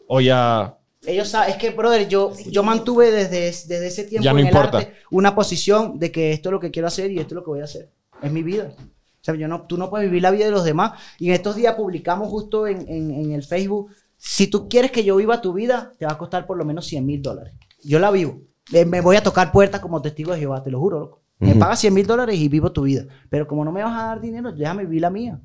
O 0.06 0.20
ya. 0.20 0.76
Ellos 1.04 1.28
saben, 1.28 1.50
es 1.50 1.56
que, 1.56 1.70
brother, 1.70 2.06
yo, 2.08 2.32
yo 2.50 2.62
mantuve 2.62 3.10
desde, 3.10 3.40
desde 3.46 3.86
ese 3.86 4.04
tiempo 4.04 4.28
no 4.30 4.38
en 4.38 4.46
importa. 4.46 4.78
el 4.78 4.86
arte 4.86 4.94
una 5.10 5.34
posición 5.34 5.98
de 5.98 6.12
que 6.12 6.32
esto 6.32 6.48
es 6.48 6.52
lo 6.52 6.60
que 6.60 6.70
quiero 6.70 6.86
hacer 6.88 7.10
y 7.10 7.18
esto 7.18 7.34
es 7.34 7.36
lo 7.36 7.44
que 7.44 7.50
voy 7.50 7.60
a 7.60 7.64
hacer. 7.64 7.90
Es 8.22 8.30
mi 8.30 8.42
vida. 8.44 8.72
O 8.78 9.24
sea, 9.24 9.34
yo 9.34 9.48
no, 9.48 9.62
tú 9.66 9.76
no 9.78 9.90
puedes 9.90 10.08
vivir 10.08 10.22
la 10.22 10.30
vida 10.30 10.44
de 10.44 10.50
los 10.52 10.64
demás. 10.64 10.92
Y 11.18 11.28
en 11.28 11.34
estos 11.34 11.56
días 11.56 11.74
publicamos 11.74 12.28
justo 12.28 12.66
en, 12.66 12.88
en- 12.88 13.10
en 13.10 13.32
el 13.32 13.42
Facebook, 13.42 13.90
si 14.16 14.46
tú 14.46 14.68
quieres 14.68 14.92
que 14.92 15.02
yo 15.02 15.16
viva 15.16 15.40
tu 15.40 15.52
vida, 15.52 15.92
te 15.98 16.06
va 16.06 16.12
a 16.12 16.18
costar 16.18 16.46
por 16.46 16.56
lo 16.56 16.64
menos 16.64 16.86
100 16.86 17.04
mil 17.04 17.20
dólares. 17.20 17.52
Yo 17.82 17.98
la 17.98 18.10
vivo. 18.12 18.40
Eh, 18.72 18.84
Me 18.84 19.00
voy 19.00 19.16
a 19.16 19.22
tocar 19.24 19.50
puertas 19.50 19.80
como 19.80 20.00
testigo 20.00 20.32
de 20.32 20.38
Jehová, 20.38 20.62
te 20.62 20.70
lo 20.70 20.78
juro, 20.78 21.00
loco. 21.00 21.22
Me 21.40 21.50
Ujú. 21.50 21.58
pagas 21.58 21.80
100 21.80 21.92
mil 21.94 22.06
dólares 22.06 22.36
y 22.38 22.48
vivo 22.48 22.70
tu 22.70 22.82
vida. 22.82 23.04
Pero 23.28 23.48
como 23.48 23.64
no 23.64 23.72
me 23.72 23.82
vas 23.82 24.00
a 24.00 24.06
dar 24.06 24.20
dinero, 24.20 24.52
déjame 24.52 24.84
vivir 24.84 25.02
la 25.02 25.10
mía. 25.10 25.40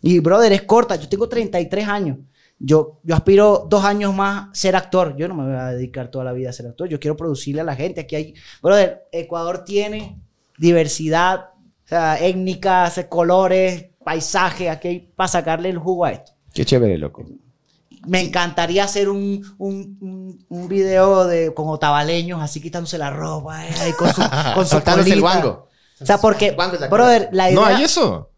Y, 0.00 0.20
brother, 0.20 0.52
es 0.52 0.62
corta. 0.62 0.94
Yo 0.94 1.08
tengo 1.08 1.28
33 1.28 1.88
años. 1.88 2.18
Yo, 2.64 3.00
yo 3.02 3.16
aspiro 3.16 3.66
dos 3.68 3.84
años 3.84 4.14
más 4.14 4.48
a 4.48 4.54
ser 4.54 4.76
actor. 4.76 5.16
Yo 5.16 5.26
no 5.26 5.34
me 5.34 5.44
voy 5.44 5.56
a 5.56 5.66
dedicar 5.72 6.08
toda 6.12 6.24
la 6.24 6.32
vida 6.32 6.50
a 6.50 6.52
ser 6.52 6.66
actor. 6.66 6.88
Yo 6.88 7.00
quiero 7.00 7.16
producirle 7.16 7.60
a 7.60 7.64
la 7.64 7.74
gente. 7.74 8.02
Aquí 8.02 8.14
hay... 8.14 8.34
Brother, 8.62 9.08
Ecuador 9.10 9.64
tiene 9.64 10.22
diversidad, 10.58 11.50
o 11.84 11.88
sea, 11.88 12.20
étnicas, 12.20 13.04
colores, 13.08 13.86
paisaje. 14.04 14.70
Aquí 14.70 14.88
hay 14.88 15.00
para 15.00 15.26
sacarle 15.26 15.70
el 15.70 15.78
jugo 15.78 16.04
a 16.04 16.12
esto. 16.12 16.32
Qué 16.54 16.64
chévere, 16.64 16.98
loco. 16.98 17.24
Me 18.06 18.20
encantaría 18.20 18.84
hacer 18.84 19.08
un, 19.08 19.44
un, 19.58 19.98
un, 20.00 20.44
un 20.48 20.68
video 20.68 21.26
de, 21.26 21.52
con 21.54 21.68
otavaleños 21.68 22.40
así 22.40 22.60
quitándose 22.60 22.96
la 22.96 23.10
ropa, 23.10 23.66
eh, 23.66 23.72
con 23.98 24.12
su, 24.12 24.22
con 24.54 24.66
su 25.04 25.12
el 25.12 25.20
guango. 25.20 25.68
O 26.00 26.06
sea, 26.06 26.18
porque, 26.18 26.52
brother, 26.52 27.28
la 27.32 27.50
idea... 27.50 27.60
No 27.60 27.66
hay 27.66 27.82
eso. 27.82 28.30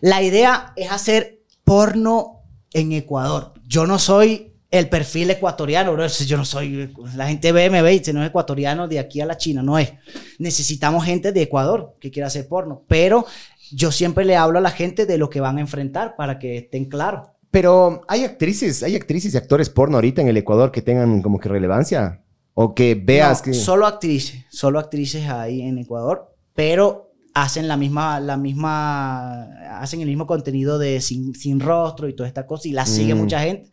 La 0.00 0.22
idea 0.22 0.72
es 0.76 0.90
hacer 0.90 1.42
porno 1.64 2.35
en 2.76 2.92
Ecuador. 2.92 3.54
Yo 3.66 3.86
no 3.86 3.98
soy 3.98 4.52
el 4.70 4.90
perfil 4.90 5.30
ecuatoriano, 5.30 5.94
bro. 5.94 6.06
Yo 6.06 6.36
no 6.36 6.44
soy. 6.44 6.92
La 7.16 7.26
gente 7.26 7.50
ve, 7.50 7.70
me 7.70 7.80
ve 7.80 7.94
y 7.94 7.98
dice, 8.00 8.12
no 8.12 8.22
es 8.22 8.28
ecuatoriano 8.28 8.86
de 8.86 8.98
aquí 8.98 9.22
a 9.22 9.26
la 9.26 9.38
China. 9.38 9.62
No 9.62 9.78
es. 9.78 9.94
Necesitamos 10.38 11.02
gente 11.04 11.32
de 11.32 11.42
Ecuador 11.42 11.96
que 11.98 12.10
quiera 12.10 12.26
hacer 12.26 12.46
porno. 12.46 12.82
Pero 12.86 13.24
yo 13.72 13.90
siempre 13.90 14.26
le 14.26 14.36
hablo 14.36 14.58
a 14.58 14.62
la 14.62 14.70
gente 14.70 15.06
de 15.06 15.16
lo 15.16 15.30
que 15.30 15.40
van 15.40 15.56
a 15.56 15.62
enfrentar 15.62 16.16
para 16.16 16.38
que 16.38 16.58
estén 16.58 16.84
claros. 16.84 17.28
Pero 17.50 18.02
hay 18.08 18.24
actrices, 18.24 18.82
hay 18.82 18.94
actrices 18.94 19.32
y 19.32 19.38
actores 19.38 19.70
porno 19.70 19.96
ahorita 19.96 20.20
en 20.20 20.28
el 20.28 20.36
Ecuador 20.36 20.70
que 20.70 20.82
tengan 20.82 21.22
como 21.22 21.40
que 21.40 21.48
relevancia. 21.48 22.22
O 22.52 22.74
que 22.74 22.94
veas 22.94 23.38
No, 23.38 23.44
que. 23.44 23.54
Solo 23.54 23.86
actrices, 23.86 24.44
solo 24.50 24.78
actrices 24.78 25.28
ahí 25.28 25.62
en 25.62 25.78
Ecuador, 25.78 26.34
pero 26.54 27.05
hacen 27.38 27.68
la 27.68 27.76
misma, 27.76 28.18
la 28.18 28.38
misma, 28.38 29.42
hacen 29.78 30.00
el 30.00 30.06
mismo 30.08 30.26
contenido 30.26 30.78
de 30.78 31.02
sin, 31.02 31.34
sin 31.34 31.60
rostro 31.60 32.08
y 32.08 32.14
toda 32.14 32.26
esta 32.28 32.46
cosa 32.46 32.66
y 32.66 32.72
la 32.72 32.86
sigue 32.86 33.14
Mm. 33.14 33.18
mucha 33.18 33.40
gente, 33.40 33.68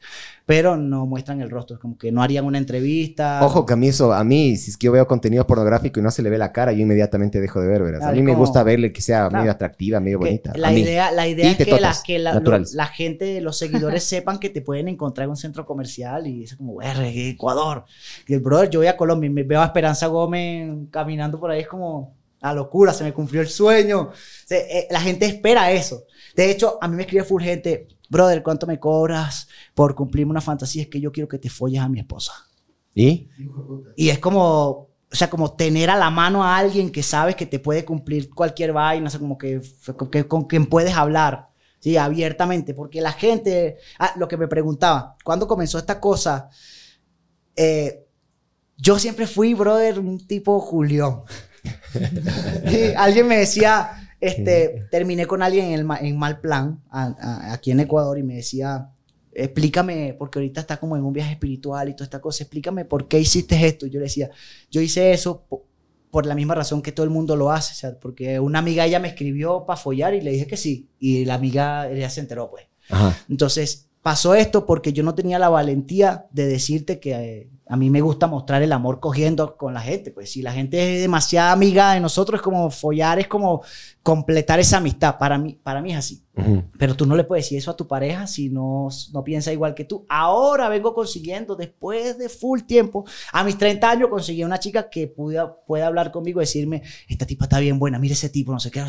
pero 0.45 0.75
no 0.75 1.05
muestran 1.05 1.39
el 1.39 1.49
rostro, 1.49 1.79
como 1.79 1.97
que 1.97 2.11
no 2.11 2.21
harían 2.21 2.43
una 2.43 2.57
entrevista. 2.57 3.39
Ojo, 3.41 3.65
que 3.65 3.71
a 3.73 3.77
mí 3.77 3.89
si 4.57 4.69
es 4.69 4.75
que 4.77 4.85
yo 4.87 4.91
veo 4.91 5.07
contenido 5.07 5.47
pornográfico 5.47 6.01
y 6.01 6.03
no 6.03 6.11
se 6.11 6.21
le 6.21 6.29
ve 6.29 6.37
la 6.37 6.51
cara, 6.51 6.73
yo 6.73 6.81
inmediatamente 6.81 7.39
dejo 7.39 7.61
de 7.61 7.67
ver, 7.69 7.83
¿verdad? 7.83 7.99
Claro, 7.99 8.11
a 8.11 8.13
mí 8.15 8.19
es 8.19 8.25
me 8.25 8.31
como- 8.33 8.43
gusta 8.43 8.63
verle 8.63 8.91
que 8.91 9.01
sea 9.01 9.29
Claro. 9.29 9.37
medio 9.37 9.51
atractiva, 9.53 10.01
medio 10.01 10.19
que 10.19 10.25
bonita. 10.25 10.51
La 10.57 10.73
idea, 10.73 11.11
la 11.11 11.25
idea 11.29 11.51
es 11.51 11.57
que, 11.57 11.79
la, 11.79 11.95
que 12.05 12.19
la, 12.19 12.33
lo- 12.41 12.59
la 12.73 12.85
gente, 12.87 13.39
los 13.39 13.57
seguidores 13.57 14.03
sepan 14.03 14.39
que 14.39 14.49
te 14.49 14.61
pueden 14.61 14.89
encontrar 14.89 15.23
en 15.23 15.29
un 15.31 15.37
centro 15.37 15.65
comercial 15.65 16.27
y 16.27 16.43
es 16.43 16.57
como, 16.57 16.75
"Verga, 16.75 17.07
Ecuador. 17.07 17.85
Y 18.27 18.33
el 18.33 18.41
brother, 18.41 18.69
yo 18.69 18.81
voy 18.81 18.87
a 18.87 18.97
Colombia 18.97 19.27
y 19.27 19.33
me 19.33 19.43
veo 19.43 19.61
a 19.61 19.65
Esperanza 19.65 20.07
Gómez 20.07 20.69
caminando 20.91 21.39
por 21.39 21.49
ahí, 21.49 21.61
es 21.61 21.67
como 21.69 22.13
la 22.49 22.53
locura, 22.53 22.93
se 22.93 23.03
me 23.03 23.13
cumplió 23.13 23.41
el 23.41 23.47
sueño. 23.49 24.01
O 24.01 24.13
sea, 24.45 24.59
eh, 24.59 24.87
la 24.91 25.01
gente 25.01 25.25
espera 25.25 25.71
eso. 25.71 26.03
De 26.35 26.49
hecho, 26.51 26.77
a 26.81 26.87
mí 26.87 26.95
me 26.95 27.03
escribe 27.03 27.23
full 27.23 27.41
gente, 27.43 27.87
brother, 28.09 28.43
¿cuánto 28.43 28.67
me 28.67 28.79
cobras 28.79 29.47
por 29.73 29.95
cumplirme 29.95 30.31
una 30.31 30.41
fantasía? 30.41 30.83
Es 30.83 30.89
que 30.89 30.99
yo 31.01 31.11
quiero 31.11 31.27
que 31.27 31.39
te 31.39 31.49
folles 31.49 31.81
a 31.81 31.89
mi 31.89 31.99
esposa. 31.99 32.33
¿Y? 32.95 33.29
Y 33.95 34.09
es 34.09 34.19
como, 34.19 34.69
o 34.71 34.89
sea, 35.11 35.29
como 35.29 35.53
tener 35.55 35.89
a 35.89 35.97
la 35.97 36.09
mano 36.09 36.43
a 36.43 36.57
alguien 36.57 36.91
que 36.91 37.03
sabes 37.03 37.35
que 37.35 37.45
te 37.45 37.59
puede 37.59 37.85
cumplir 37.85 38.29
cualquier 38.33 38.73
vaina, 38.73 39.07
o 39.07 39.09
sea, 39.09 39.19
como 39.19 39.37
que, 39.37 39.61
con, 39.95 40.09
que- 40.09 40.27
con 40.27 40.43
quien 40.45 40.65
puedes 40.67 40.93
hablar, 40.95 41.49
sí, 41.79 41.97
abiertamente, 41.97 42.73
porque 42.73 43.01
la 43.01 43.11
gente, 43.11 43.77
ah, 43.99 44.13
lo 44.17 44.27
que 44.27 44.37
me 44.37 44.47
preguntaba, 44.47 45.15
¿cuándo 45.23 45.47
comenzó 45.47 45.77
esta 45.77 45.99
cosa? 45.99 46.49
Eh, 47.55 48.05
yo 48.77 48.99
siempre 48.99 49.27
fui, 49.27 49.53
brother, 49.53 49.99
un 49.99 50.25
tipo 50.27 50.59
Julián. 50.59 51.23
Y 52.71 52.93
alguien 52.95 53.27
me 53.27 53.37
decía, 53.37 53.91
este, 54.19 54.85
terminé 54.91 55.25
con 55.25 55.41
alguien 55.43 55.65
en, 55.67 55.79
el 55.79 55.87
en 56.01 56.17
mal 56.17 56.39
plan, 56.39 56.81
a- 56.89 57.15
a- 57.19 57.53
aquí 57.53 57.71
en 57.71 57.79
Ecuador, 57.81 58.17
y 58.17 58.23
me 58.23 58.35
decía, 58.35 58.89
explícame, 59.33 60.15
porque 60.17 60.39
ahorita 60.39 60.61
está 60.61 60.77
como 60.77 60.95
en 60.95 61.03
un 61.03 61.13
viaje 61.13 61.31
espiritual 61.33 61.89
y 61.89 61.93
toda 61.93 62.05
esta 62.05 62.21
cosa, 62.21 62.43
explícame 62.43 62.85
por 62.85 63.07
qué 63.07 63.19
hiciste 63.19 63.65
esto. 63.65 63.85
Y 63.85 63.89
yo 63.89 63.99
le 63.99 64.05
decía, 64.05 64.29
yo 64.69 64.81
hice 64.81 65.11
eso 65.13 65.45
po- 65.47 65.65
por, 66.11 66.25
la 66.25 66.35
misma 66.35 66.53
razón 66.55 66.81
que 66.81 66.91
todo 66.91 67.03
el 67.05 67.09
mundo 67.09 67.35
lo 67.35 67.51
hace, 67.51 67.73
o 67.73 67.75
sea, 67.75 67.99
porque 67.99 68.39
una 68.39 68.59
amiga 68.59 68.85
ella 68.85 68.99
me 68.99 69.07
escribió 69.07 69.65
para 69.65 69.77
follar 69.77 70.13
y 70.13 70.21
le 70.21 70.31
dije 70.31 70.45
que 70.47 70.57
sí, 70.57 70.87
y 70.99 71.25
la 71.25 71.33
amiga 71.35 71.89
ella 71.89 72.09
se 72.09 72.19
enteró, 72.21 72.51
pues. 72.51 72.65
Ajá. 72.89 73.17
Entonces, 73.29 73.87
pasó 74.01 74.35
esto 74.35 74.65
porque 74.65 74.93
yo 74.93 75.01
no 75.03 75.15
tenía 75.15 75.39
la 75.39 75.49
valentía 75.49 76.25
de 76.31 76.45
decirte 76.45 76.99
que 76.99 77.11
eh, 77.13 77.49
a 77.67 77.77
mí 77.77 77.89
me 77.89 78.01
gusta 78.01 78.27
mostrar 78.27 78.61
el 78.61 78.73
amor 78.73 78.99
cogiendo 78.99 79.55
con 79.55 79.73
la 79.73 79.81
gente. 79.81 80.11
Pues 80.11 80.31
si 80.31 80.41
la 80.41 80.51
gente 80.51 80.95
es 80.95 81.01
demasiada 81.01 81.51
amiga 81.51 81.93
de 81.93 82.01
nosotros, 82.01 82.39
es 82.39 82.41
como 82.43 82.69
follar, 82.69 83.19
es 83.19 83.27
como 83.27 83.63
completar 84.01 84.59
esa 84.59 84.77
amistad. 84.77 85.17
Para 85.17 85.37
mí, 85.37 85.59
para 85.63 85.81
mí 85.81 85.91
es 85.91 85.97
así. 85.97 86.23
Pero 86.77 86.95
tú 86.95 87.05
no 87.05 87.15
le 87.15 87.23
puedes 87.23 87.45
decir 87.45 87.59
eso 87.59 87.71
a 87.71 87.77
tu 87.77 87.87
pareja 87.87 88.27
si 88.27 88.49
no, 88.49 88.89
no 89.13 89.23
piensa 89.23 89.53
igual 89.53 89.75
que 89.75 89.85
tú. 89.85 90.05
Ahora 90.09 90.67
vengo 90.67 90.93
consiguiendo, 90.93 91.55
después 91.55 92.17
de 92.17 92.27
full 92.27 92.61
tiempo, 92.61 93.05
a 93.31 93.43
mis 93.43 93.57
30 93.57 93.89
años 93.89 94.09
conseguí 94.09 94.43
una 94.43 94.59
chica 94.59 94.89
que 94.89 95.07
pueda, 95.07 95.55
pueda 95.65 95.87
hablar 95.87 96.11
conmigo 96.11 96.41
y 96.41 96.43
decirme, 96.43 96.83
esta 97.07 97.25
tipa 97.25 97.45
está 97.45 97.59
bien 97.59 97.79
buena, 97.79 97.99
mire 97.99 98.13
ese 98.13 98.29
tipo, 98.29 98.51
no 98.51 98.59
sé 98.59 98.71
qué, 98.71 98.83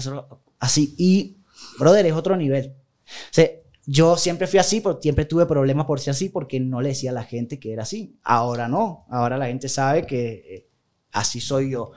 así. 0.58 0.94
Y, 0.98 1.36
brother, 1.78 2.06
es 2.06 2.14
otro 2.14 2.36
nivel. 2.36 2.74
O 3.06 3.30
sea, 3.30 3.48
yo 3.86 4.16
siempre 4.16 4.46
fui 4.46 4.58
así, 4.58 4.80
pero 4.80 4.98
siempre 5.00 5.24
tuve 5.24 5.46
problemas 5.46 5.86
por 5.86 6.00
ser 6.00 6.12
así 6.12 6.28
porque 6.28 6.60
no 6.60 6.80
le 6.80 6.90
decía 6.90 7.10
a 7.10 7.14
la 7.14 7.24
gente 7.24 7.58
que 7.58 7.72
era 7.72 7.82
así. 7.82 8.18
Ahora 8.22 8.68
no, 8.68 9.04
ahora 9.10 9.36
la 9.36 9.46
gente 9.46 9.68
sabe 9.68 10.06
que 10.06 10.32
eh, 10.48 10.68
así 11.12 11.40
soy 11.40 11.70
yo. 11.70 11.92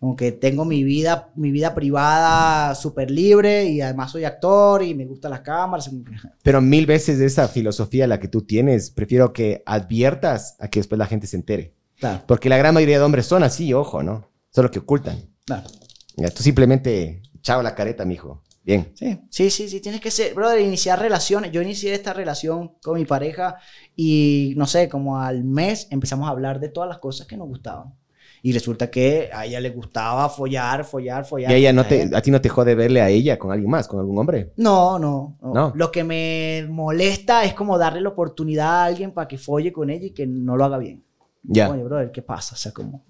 Como 0.00 0.14
que 0.14 0.30
tengo 0.30 0.64
mi 0.64 0.84
vida, 0.84 1.32
mi 1.34 1.50
vida 1.50 1.74
privada 1.74 2.74
súper 2.76 3.10
libre 3.10 3.64
y 3.64 3.80
además 3.80 4.12
soy 4.12 4.24
actor 4.24 4.82
y 4.82 4.94
me 4.94 5.06
gustan 5.06 5.32
las 5.32 5.40
cámaras. 5.40 5.90
Pero 6.42 6.60
mil 6.60 6.86
veces 6.86 7.18
de 7.18 7.26
esa 7.26 7.48
filosofía 7.48 8.06
la 8.06 8.20
que 8.20 8.28
tú 8.28 8.42
tienes, 8.42 8.90
prefiero 8.90 9.32
que 9.32 9.62
adviertas 9.66 10.56
a 10.60 10.68
que 10.68 10.80
después 10.80 10.98
la 10.98 11.06
gente 11.06 11.26
se 11.26 11.36
entere. 11.36 11.74
Claro, 11.98 12.22
Porque 12.28 12.48
la 12.48 12.56
gran 12.56 12.74
mayoría 12.74 12.98
de 12.98 13.04
hombres 13.04 13.26
son 13.26 13.42
así, 13.42 13.74
ojo, 13.74 14.04
¿no? 14.04 14.30
Solo 14.50 14.70
que 14.70 14.78
ocultan. 14.78 15.18
claro. 15.44 15.68
Tú 16.34 16.42
simplemente, 16.42 17.22
chao 17.42 17.62
la 17.62 17.74
careta, 17.74 18.04
mijo. 18.04 18.42
Bien. 18.68 18.92
Sí, 18.92 19.18
sí, 19.30 19.48
sí, 19.48 19.66
sí, 19.66 19.80
tienes 19.80 19.98
que 19.98 20.10
ser, 20.10 20.34
brother, 20.34 20.60
iniciar 20.60 21.00
relaciones. 21.00 21.50
Yo 21.52 21.62
inicié 21.62 21.94
esta 21.94 22.12
relación 22.12 22.72
con 22.82 22.98
mi 22.98 23.06
pareja 23.06 23.56
y 23.96 24.52
no 24.58 24.66
sé, 24.66 24.90
como 24.90 25.18
al 25.18 25.42
mes 25.42 25.88
empezamos 25.90 26.28
a 26.28 26.32
hablar 26.32 26.60
de 26.60 26.68
todas 26.68 26.86
las 26.86 26.98
cosas 26.98 27.26
que 27.26 27.38
nos 27.38 27.48
gustaban. 27.48 27.94
Y 28.42 28.52
resulta 28.52 28.90
que 28.90 29.30
a 29.32 29.46
ella 29.46 29.58
le 29.58 29.70
gustaba 29.70 30.28
follar, 30.28 30.84
follar, 30.84 31.24
follar. 31.24 31.50
Y 31.50 31.54
a 31.54 31.56
ella 31.56 31.72
no 31.72 31.86
te, 31.86 32.10
a 32.14 32.20
ti 32.20 32.30
no 32.30 32.42
te 32.42 32.50
jode 32.50 32.74
verle 32.74 33.00
a 33.00 33.08
ella 33.08 33.38
con 33.38 33.52
alguien 33.52 33.70
más, 33.70 33.88
con 33.88 34.00
algún 34.00 34.18
hombre. 34.18 34.52
No, 34.58 34.98
no, 34.98 35.38
no. 35.40 35.54
No. 35.54 35.72
Lo 35.74 35.90
que 35.90 36.04
me 36.04 36.66
molesta 36.68 37.44
es 37.44 37.54
como 37.54 37.78
darle 37.78 38.02
la 38.02 38.10
oportunidad 38.10 38.82
a 38.82 38.84
alguien 38.84 39.12
para 39.12 39.26
que 39.26 39.38
folle 39.38 39.72
con 39.72 39.88
ella 39.88 40.08
y 40.08 40.10
que 40.10 40.26
no 40.26 40.58
lo 40.58 40.66
haga 40.66 40.76
bien. 40.76 41.02
Ya. 41.42 41.70
Oye, 41.70 41.82
brother, 41.84 42.12
¿qué 42.12 42.20
pasa? 42.20 42.54
O 42.54 42.58
sea, 42.58 42.72
como... 42.72 43.02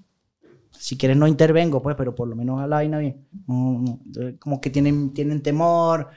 Si 0.78 0.96
quieres 0.96 1.16
no 1.16 1.26
intervengo, 1.26 1.82
pues, 1.82 1.96
pero 1.96 2.14
por 2.14 2.28
lo 2.28 2.36
menos 2.36 2.60
a 2.60 2.66
la 2.66 2.76
vaina 2.76 2.98
bien. 2.98 3.26
No, 3.46 3.80
no. 3.80 4.00
Entonces, 4.06 4.34
Como 4.38 4.60
que 4.60 4.70
tienen, 4.70 5.12
tienen 5.12 5.42
temor. 5.42 6.08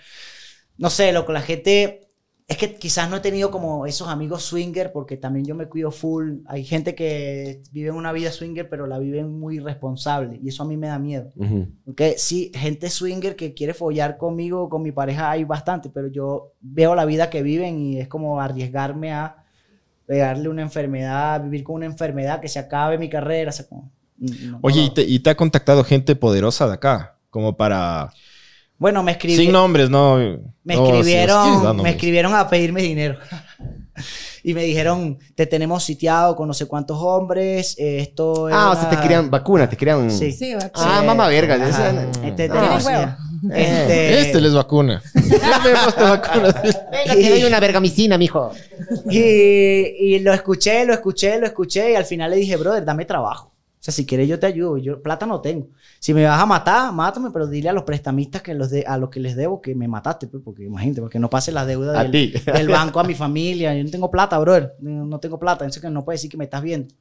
No 0.77 0.89
sé, 0.89 1.11
lo 1.11 1.25
que 1.25 1.33
la 1.33 1.41
gente... 1.41 2.07
Es 2.47 2.57
que 2.57 2.75
quizás 2.75 3.09
no 3.09 3.15
he 3.15 3.19
tenido 3.21 3.49
como 3.49 3.85
esos 3.85 4.09
amigos 4.09 4.43
swinger 4.43 4.91
porque 4.91 5.15
también 5.15 5.45
yo 5.45 5.55
me 5.55 5.69
cuido 5.69 5.89
full. 5.89 6.39
Hay 6.47 6.65
gente 6.65 6.95
que 6.95 7.63
vive 7.71 7.91
una 7.91 8.11
vida 8.11 8.29
swinger 8.29 8.67
pero 8.67 8.87
la 8.87 8.99
viven 8.99 9.39
muy 9.39 9.59
responsable 9.59 10.37
y 10.43 10.49
eso 10.49 10.63
a 10.63 10.65
mí 10.65 10.75
me 10.75 10.87
da 10.87 10.99
miedo. 10.99 11.31
¿ok? 11.85 12.01
Sí, 12.17 12.51
gente 12.53 12.89
swinger 12.89 13.37
que 13.37 13.53
quiere 13.53 13.73
follar 13.73 14.17
conmigo, 14.17 14.67
con 14.67 14.81
mi 14.81 14.91
pareja, 14.91 15.31
hay 15.31 15.45
bastante, 15.45 15.89
pero 15.89 16.07
yo 16.09 16.51
veo 16.59 16.93
la 16.93 17.05
vida 17.05 17.29
que 17.29 17.41
viven 17.41 17.79
y 17.79 17.99
es 18.01 18.09
como 18.09 18.41
arriesgarme 18.41 19.13
a 19.13 19.45
pegarle 20.05 20.49
una 20.49 20.63
enfermedad, 20.63 21.41
vivir 21.41 21.63
con 21.63 21.75
una 21.75 21.85
enfermedad, 21.85 22.41
que 22.41 22.49
se 22.49 22.59
acabe 22.59 22.97
mi 22.97 23.07
carrera. 23.09 23.51
o 23.51 23.53
sea, 23.53 23.65
como- 23.65 23.93
no- 24.21 24.59
Oye, 24.61 24.81
no. 24.81 24.85
¿y 24.87 24.89
te, 24.93 25.01
y 25.01 25.19
te 25.19 25.29
ha 25.29 25.35
contactado 25.35 25.83
gente 25.83 26.15
poderosa 26.15 26.67
de 26.67 26.73
acá? 26.75 27.17
Como 27.29 27.57
para... 27.57 28.11
Bueno, 28.77 29.03
me 29.03 29.11
escribí, 29.11 29.35
Sin 29.37 29.51
nombres, 29.51 29.89
no. 29.91 30.15
me 30.63 30.75
no, 30.75 30.85
si 30.85 30.91
escribieron, 30.91 31.81
me 31.83 31.89
escribieron 31.91 32.33
a 32.33 32.49
pedirme 32.49 32.81
dinero. 32.81 33.19
y 34.43 34.53
me 34.55 34.63
dijeron, 34.63 35.19
te 35.35 35.45
tenemos 35.45 35.83
siteado 35.83 36.35
con 36.35 36.47
no 36.47 36.53
sé 36.55 36.65
cuántos 36.65 36.97
hombres, 36.99 37.75
eh, 37.77 37.99
esto 37.99 38.49
es 38.49 38.55
Ah, 38.57 38.71
o 38.71 38.75
sea, 38.75 38.89
te 38.89 38.97
querían 38.99 39.29
vacuna, 39.29 39.69
te 39.69 39.77
querían... 39.77 40.09
Sí. 40.09 40.31
Sí, 40.31 40.53
va- 40.55 40.71
Ah, 40.73 40.97
Sí. 41.01 41.05
mamá 41.05 41.27
verga. 41.27 41.55
Ajá. 41.55 41.67
esa- 41.69 42.03
Este, 42.27 42.49
tenemos- 42.49 42.83
huevo. 42.83 43.15
este, 43.53 44.19
Este 44.21 44.41
les 44.41 44.53
vacuna. 44.55 45.01
Ya 45.41 45.59
vemos, 45.63 45.95
te 45.95 46.01
vacunas. 46.03 46.55
Venga, 46.91 47.13
te 47.13 47.29
doy 47.29 47.43
una 47.43 47.59
vergamicina, 47.59 48.17
mijo. 48.17 48.51
Y, 49.09 49.19
y 49.19 50.19
lo 50.19 50.33
escuché, 50.33 50.85
lo 50.85 50.93
escuché, 50.93 51.39
lo 51.39 51.45
escuché 51.45 51.91
y 51.91 51.95
al 51.95 52.05
final 52.05 52.31
le 52.31 52.37
dije, 52.37 52.55
brother, 52.57 52.83
dame 52.83 53.05
trabajo. 53.05 53.53
O 53.81 53.83
sea, 53.83 53.91
si 53.91 54.05
quieres 54.05 54.29
yo 54.29 54.37
te 54.37 54.45
ayudo. 54.45 54.77
Yo 54.77 55.01
plata 55.01 55.25
no 55.25 55.41
tengo. 55.41 55.69
Si 55.97 56.13
me 56.13 56.23
vas 56.23 56.39
a 56.39 56.45
matar, 56.45 56.93
mátame, 56.93 57.31
pero 57.31 57.47
dile 57.47 57.67
a 57.67 57.73
los 57.73 57.83
prestamistas 57.83 58.43
que 58.43 58.53
los 58.53 58.69
de, 58.69 58.83
a 58.85 58.95
los 58.99 59.09
que 59.09 59.19
les 59.19 59.35
debo 59.35 59.59
que 59.59 59.73
me 59.73 59.87
mataste, 59.87 60.27
pues, 60.27 60.43
porque 60.45 60.65
imagínate, 60.65 61.01
porque 61.01 61.17
no 61.17 61.31
pase 61.31 61.51
la 61.51 61.65
deuda 61.65 62.03
del, 62.03 62.67
banco 62.69 62.99
a 62.99 63.03
mi 63.03 63.15
familia. 63.15 63.75
Yo 63.75 63.83
no 63.83 63.89
tengo 63.89 64.11
plata, 64.11 64.37
brother. 64.37 64.75
No, 64.81 65.19
tengo 65.19 65.39
plata. 65.39 65.65
Eso 65.65 65.81
que 65.81 65.89
no 65.89 66.05
puedes 66.05 66.21
decir 66.21 66.29
que 66.29 66.37
me 66.37 66.43
estás 66.43 66.61
viendo. 66.61 66.93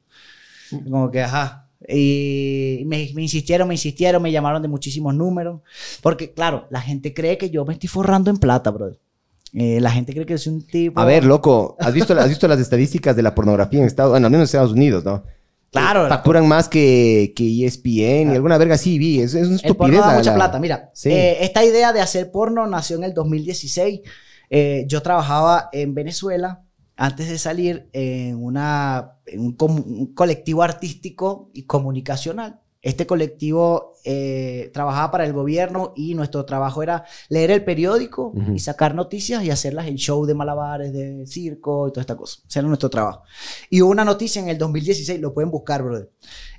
Como 0.70 1.10
que, 1.10 1.20
ajá. 1.20 1.68
Y 1.86 2.82
me, 2.86 3.10
me 3.14 3.22
insistieron, 3.22 3.68
me 3.68 3.74
insistieron, 3.74 4.22
me 4.22 4.32
llamaron 4.32 4.62
de 4.62 4.68
muchísimos 4.68 5.14
números. 5.14 5.60
Porque, 6.00 6.32
claro, 6.32 6.66
la 6.70 6.80
gente 6.80 7.12
cree 7.12 7.36
que 7.36 7.50
yo 7.50 7.66
me 7.66 7.74
estoy 7.74 7.90
forrando 7.90 8.30
en 8.30 8.38
plata, 8.38 8.70
brother. 8.70 8.98
Eh, 9.52 9.82
la 9.82 9.90
gente 9.90 10.14
cree 10.14 10.24
que 10.24 10.38
soy 10.38 10.54
un 10.54 10.66
tipo... 10.66 10.98
A 10.98 11.04
ver, 11.04 11.24
loco, 11.24 11.76
¿has 11.78 11.92
visto, 11.92 12.18
has 12.18 12.28
visto 12.28 12.48
las 12.48 12.58
estadísticas 12.58 13.14
de 13.14 13.22
la 13.22 13.34
pornografía 13.34 13.80
en 13.80 13.86
Estados 13.86 14.12
Unidos? 14.12 14.14
Bueno, 14.14 14.26
al 14.28 14.30
menos 14.30 14.40
en 14.40 14.44
Estados 14.44 14.72
Unidos, 14.72 15.04
¿no? 15.04 15.24
Claro. 15.70 16.08
Facturan 16.08 16.48
más 16.48 16.68
que, 16.68 17.32
que 17.36 17.64
ESPN 17.64 18.32
y 18.32 18.34
alguna 18.34 18.58
verga 18.58 18.74
así 18.74 18.98
vi. 18.98 19.20
Es, 19.20 19.34
es 19.34 19.46
una 19.48 19.56
El 19.62 19.76
porno 19.76 19.94
estupidez. 19.94 20.00
da 20.00 20.06
la- 20.12 20.18
mucha 20.18 20.30
la- 20.30 20.36
plata. 20.36 20.58
Mira, 20.58 20.90
Sí. 20.94 21.10
eh, 21.10 21.44
esta 21.44 21.64
idea 21.64 21.92
de 21.92 22.00
hacer 22.00 22.30
porno 22.32 22.66
nació 22.66 22.96
en 22.96 23.04
el 23.04 23.14
2016. 23.14 24.00
Eh, 24.50 24.84
yo 24.88 25.00
trabajaba 25.02 25.68
en 25.72 25.94
Venezuela 25.94 26.64
antes 26.96 27.28
de 27.28 27.38
salir 27.38 27.88
en, 27.92 28.42
una, 28.42 29.12
en 29.26 29.40
un, 29.40 29.52
com- 29.56 29.84
un 29.86 30.12
colectivo 30.14 30.62
artístico 30.62 31.50
y 31.54 31.62
comunicacional. 31.62 32.60
Este 32.82 33.06
colectivo 33.06 33.92
eh, 34.04 34.70
trabajaba 34.72 35.10
para 35.10 35.26
el 35.26 35.34
gobierno 35.34 35.92
y 35.96 36.14
nuestro 36.14 36.46
trabajo 36.46 36.82
era 36.82 37.04
leer 37.28 37.50
el 37.50 37.62
periódico 37.62 38.32
y 38.54 38.58
sacar 38.58 38.94
noticias 38.94 39.44
y 39.44 39.50
hacerlas 39.50 39.86
en 39.86 39.96
show 39.96 40.24
de 40.24 40.34
malabares, 40.34 40.92
de 40.92 41.26
circo 41.26 41.88
y 41.88 41.92
toda 41.92 42.00
esta 42.00 42.16
cosa. 42.16 42.40
Ese 42.48 42.58
era 42.60 42.68
nuestro 42.68 42.88
trabajo. 42.88 43.22
Y 43.68 43.82
hubo 43.82 43.90
una 43.90 44.04
noticia 44.04 44.40
en 44.40 44.48
el 44.48 44.56
2016, 44.56 45.20
lo 45.20 45.34
pueden 45.34 45.50
buscar, 45.50 45.82
brother, 45.82 46.10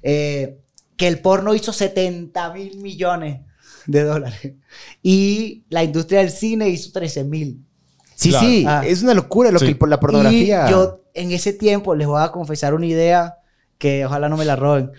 eh, 0.03 0.59
que 0.95 1.07
el 1.07 1.19
porno 1.19 1.55
hizo 1.55 1.73
70 1.73 2.53
mil 2.53 2.77
millones 2.77 3.41
de 3.87 4.03
dólares 4.03 4.53
y 5.01 5.63
la 5.69 5.83
industria 5.83 6.19
del 6.19 6.29
cine 6.29 6.69
hizo 6.69 6.91
13 6.91 7.23
mil. 7.23 7.65
Sí, 8.13 8.29
Claro. 8.29 8.45
sí, 8.47 8.65
Ah. 8.67 8.83
es 8.85 9.01
una 9.01 9.15
locura 9.15 9.49
lo 9.51 9.57
Sí. 9.57 9.65
que 9.69 9.75
por 9.75 9.89
la 9.89 9.99
pornografía. 9.99 10.67
Y 10.67 10.71
yo 10.71 11.01
en 11.15 11.31
ese 11.31 11.53
tiempo 11.53 11.95
les 11.95 12.05
voy 12.05 12.21
a 12.21 12.31
confesar 12.31 12.75
una 12.75 12.85
idea 12.85 13.37
que 13.79 14.05
ojalá 14.05 14.29
no 14.29 14.37
me 14.37 14.45
la 14.45 14.55
roben. 14.55 14.91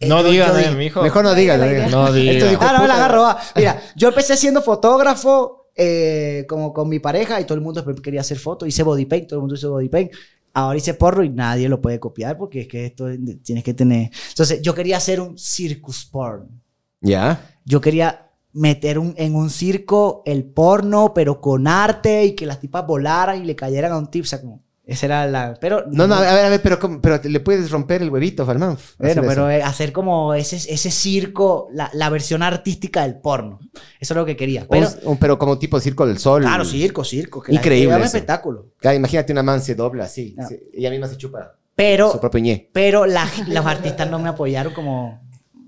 No 0.00 0.22
yo- 0.22 0.30
digan, 0.30 0.52
yo 0.52 0.58
eh, 0.70 0.74
mijo. 0.74 1.02
Mejor 1.02 1.24
no 1.24 1.34
digas, 1.34 1.58
no 1.58 1.66
idea. 1.66 1.88
No 1.88 2.12
digas. 2.12 2.34
Esto 2.36 2.48
dijo- 2.50 2.62
Ah, 2.64 2.72
no 2.74 2.82
me 2.82 2.88
la 2.88 2.94
agarro. 2.96 3.26
Mira, 3.54 3.80
yo 3.96 4.08
empecé 4.08 4.36
siendo 4.36 4.60
fotógrafo 4.62 5.70
eh, 5.74 6.44
como 6.48 6.72
con 6.72 6.88
mi 6.88 6.98
pareja 6.98 7.40
y 7.40 7.44
todo 7.44 7.54
el 7.56 7.60
mundo 7.64 7.84
quería 8.02 8.20
hacer 8.20 8.38
fotos. 8.38 8.68
Hice 8.68 8.82
body 8.82 9.06
paint, 9.06 9.28
todo 9.28 9.38
el 9.38 9.42
mundo 9.42 9.54
hizo 9.54 9.70
body 9.70 9.88
paint. 9.88 10.12
Ahora 10.54 10.78
hice 10.78 10.94
porro 10.94 11.22
y 11.22 11.28
nadie 11.28 11.68
lo 11.68 11.80
puede 11.82 12.00
copiar 12.00 12.38
porque 12.38 12.62
es 12.62 12.68
que 12.68 12.86
esto 12.86 13.08
es- 13.08 13.18
tienes 13.42 13.62
que 13.62 13.74
tener... 13.74 14.10
Entonces, 14.30 14.62
yo 14.62 14.74
quería 14.74 14.96
hacer 14.96 15.20
un 15.20 15.36
circus 15.38 16.06
porn. 16.06 16.62
¿Ya? 17.02 17.58
Yo 17.64 17.80
quería 17.80 18.30
meter 18.52 18.98
un- 18.98 19.14
en 19.18 19.34
un 19.34 19.50
circo 19.50 20.22
el 20.24 20.44
porno, 20.44 21.12
pero 21.14 21.42
con 21.42 21.66
arte 21.66 22.24
y 22.24 22.34
que 22.34 22.46
las 22.46 22.58
tipas 22.58 22.86
volaran 22.86 23.42
y 23.42 23.44
le 23.46 23.54
cayeran 23.54 23.92
a 23.92 23.98
un 23.98 24.10
tip. 24.10 24.24
O 24.24 24.26
sea, 24.26 24.40
como... 24.40 24.62
Esa 24.86 25.06
era 25.06 25.26
la... 25.26 25.58
Pero... 25.60 25.84
No, 25.90 26.06
no, 26.06 26.14
a 26.14 26.20
ver, 26.20 26.44
a 26.44 26.48
ver, 26.48 26.62
pero, 26.62 26.78
pero 27.02 27.20
le 27.24 27.40
puedes 27.40 27.70
romper 27.72 28.02
el 28.02 28.10
huevito, 28.10 28.46
Falman. 28.46 28.78
Bueno, 28.98 29.22
pero 29.26 29.50
eso. 29.50 29.66
hacer 29.66 29.90
como 29.92 30.32
ese, 30.32 30.54
ese 30.56 30.92
circo, 30.92 31.68
la, 31.72 31.90
la 31.92 32.08
versión 32.08 32.44
artística 32.44 33.02
del 33.02 33.18
porno. 33.18 33.58
Eso 33.98 34.14
es 34.14 34.16
lo 34.16 34.24
que 34.24 34.36
quería. 34.36 34.64
Pero, 34.70 34.88
un- 35.02 35.18
pero 35.18 35.38
como 35.38 35.58
tipo 35.58 35.80
Circo 35.80 36.06
del 36.06 36.18
Sol. 36.18 36.42
claro, 36.42 36.64
circo, 36.64 37.02
circo. 37.02 37.42
Que 37.42 37.52
Increíble 37.52 37.96
un 37.96 38.02
espectáculo. 38.02 38.66
Claro, 38.78 38.96
imagínate 38.96 39.32
una 39.32 39.42
man 39.42 39.60
se 39.60 39.74
dobla 39.74 40.04
así. 40.04 40.36
No. 40.38 40.46
sí, 40.46 40.56
ella 40.72 40.90
misma 40.90 41.08
se 41.08 41.16
chupa 41.16 41.42
su 41.42 41.50
Pero, 41.74 42.20
propio 42.20 42.40
ñe. 42.40 42.70
pero 42.72 43.06
la- 43.06 43.28
los 43.48 43.66
artistas 43.66 44.08
no 44.08 44.20
me 44.20 44.28
apoyaron 44.28 44.72
como 44.72 45.20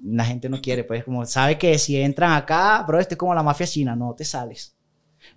la 0.04 0.24
gente 0.26 0.48
no 0.48 0.60
quiere. 0.62 0.84
Pues 0.84 1.02
como 1.02 1.26
sabe 1.26 1.58
que 1.58 1.76
si 1.80 2.00
entran 2.00 2.34
acá, 2.34 2.84
bro, 2.86 3.00
esto 3.00 3.14
es 3.14 3.18
como 3.18 3.34
la 3.34 3.42
mafia 3.42 3.66
china, 3.66 3.96
no 3.96 4.14
te 4.14 4.24
sales. 4.24 4.76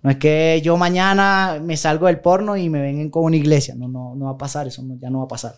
No 0.02 0.10
es 0.10 0.16
que 0.16 0.60
yo 0.64 0.76
mañana 0.76 1.60
me 1.62 1.76
salgo 1.76 2.06
del 2.06 2.20
porno 2.20 2.56
y 2.56 2.68
me 2.68 2.80
ven 2.82 3.08
con 3.10 3.24
una 3.24 3.36
iglesia. 3.36 3.74
No, 3.76 3.86
no, 3.88 4.14
no 4.16 4.24
va 4.26 4.32
a 4.32 4.38
pasar, 4.38 4.66
eso 4.66 4.82
no- 4.82 4.96
ya 4.98 5.10
no 5.10 5.18
va 5.18 5.24
a 5.24 5.28
pasar. 5.28 5.54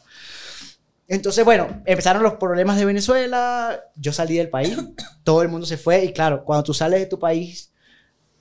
Entonces, 1.06 1.44
bueno, 1.44 1.82
empezaron 1.84 2.22
los 2.22 2.34
problemas 2.34 2.78
de 2.78 2.84
Venezuela, 2.86 3.78
yo 3.96 4.12
salí 4.12 4.36
del 4.36 4.48
país, 4.48 4.76
todo 5.24 5.42
el 5.42 5.48
mundo 5.48 5.66
se 5.66 5.76
fue 5.76 6.04
y 6.04 6.12
claro, 6.12 6.44
cuando 6.44 6.62
tú 6.64 6.74
sales 6.74 7.00
de 7.00 7.06
tu 7.06 7.18
país, 7.18 7.72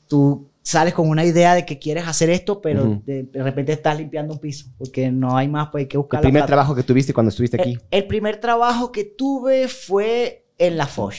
tú 0.07 0.49
sales 0.61 0.93
con 0.93 1.09
una 1.09 1.25
idea 1.25 1.55
de 1.55 1.65
que 1.65 1.77
quieres 1.77 2.07
hacer 2.07 2.29
esto, 2.29 2.61
pero 2.61 3.01
de, 3.05 3.23
de 3.23 3.43
repente 3.43 3.73
estás 3.73 3.97
limpiando 3.97 4.33
un 4.33 4.39
piso, 4.39 4.67
porque 4.77 5.11
no 5.11 5.35
hay 5.37 5.49
más, 5.49 5.69
pues 5.71 5.81
hay 5.83 5.87
que 5.87 5.97
buscar 5.97 6.19
El 6.19 6.23
la 6.23 6.27
primer 6.27 6.39
plata. 6.41 6.47
trabajo 6.47 6.73
que 6.75 6.83
tuviste 6.83 7.13
cuando 7.13 7.29
estuviste 7.31 7.59
aquí. 7.59 7.71
El, 7.71 7.81
el 7.91 8.07
primer 8.07 8.37
trabajo 8.39 8.91
que 8.93 9.03
tuve 9.03 9.67
fue 9.67 10.45
en 10.57 10.77
la 10.77 10.87
Foch. 10.87 11.15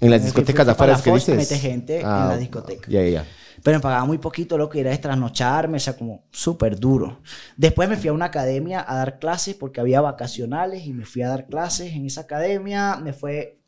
en 0.00 0.10
las 0.10 0.24
discotecas 0.24 0.64
de 0.64 0.72
afuera 0.72 0.98
que 1.02 1.12
dices. 1.12 1.36
mete 1.36 1.58
gente 1.58 2.00
en 2.00 2.06
la 2.06 2.36
discoteca. 2.38 2.88
Ya, 2.90 3.02
ya, 3.02 3.08
ya. 3.10 3.26
Pero 3.68 3.80
me 3.80 3.82
pagaba 3.82 4.06
muy 4.06 4.16
poquito, 4.16 4.56
lo 4.56 4.70
que 4.70 4.80
era 4.80 4.92
es 4.92 5.00
trasnocharme, 5.02 5.76
o 5.76 5.80
sea, 5.80 5.94
como 5.94 6.24
súper 6.30 6.80
duro. 6.80 7.20
Después 7.54 7.86
me 7.86 7.98
fui 7.98 8.08
a 8.08 8.14
una 8.14 8.24
academia 8.24 8.82
a 8.88 8.96
dar 8.96 9.18
clases 9.18 9.56
porque 9.56 9.78
había 9.78 10.00
vacacionales 10.00 10.86
y 10.86 10.94
me 10.94 11.04
fui 11.04 11.20
a 11.20 11.28
dar 11.28 11.46
clases 11.48 11.92
en 11.92 12.06
esa 12.06 12.22
academia. 12.22 12.96
Me 12.96 13.12
fue, 13.12 13.58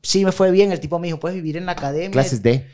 sí 0.00 0.24
me 0.24 0.30
fue 0.30 0.52
bien. 0.52 0.70
El 0.70 0.78
tipo 0.78 1.00
me 1.00 1.08
dijo, 1.08 1.18
puedes 1.18 1.34
vivir 1.34 1.56
en 1.56 1.66
la 1.66 1.72
academia. 1.72 2.10
Clases 2.12 2.40
de. 2.40 2.68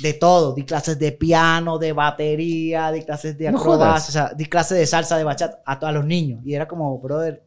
De 0.00 0.12
todo. 0.12 0.54
Di 0.54 0.64
clases 0.64 0.96
de 0.96 1.10
piano, 1.10 1.76
de 1.76 1.92
batería, 1.92 2.92
di 2.92 3.02
clases 3.02 3.36
de 3.36 3.50
No 3.50 3.58
acrobacia, 3.58 3.88
jodas. 3.88 4.08
o 4.08 4.12
sea, 4.12 4.32
di 4.32 4.44
clases 4.46 4.78
de 4.78 4.86
salsa, 4.86 5.18
de 5.18 5.24
bachata 5.24 5.60
a 5.66 5.80
todos 5.80 5.92
los 5.92 6.04
niños. 6.04 6.40
Y 6.44 6.54
era 6.54 6.68
como, 6.68 6.96
brother. 7.00 7.42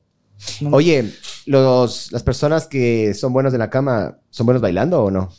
no- 0.60 0.76
Oye, 0.76 1.14
los, 1.46 2.12
las 2.12 2.24
personas 2.24 2.68
que 2.68 3.14
son 3.14 3.32
buenos 3.32 3.54
en 3.54 3.60
la 3.60 3.70
cama, 3.70 4.18
¿son 4.32 4.46
buenos 4.46 4.62
bailando 4.62 5.02
o 5.02 5.10
no? 5.10 5.30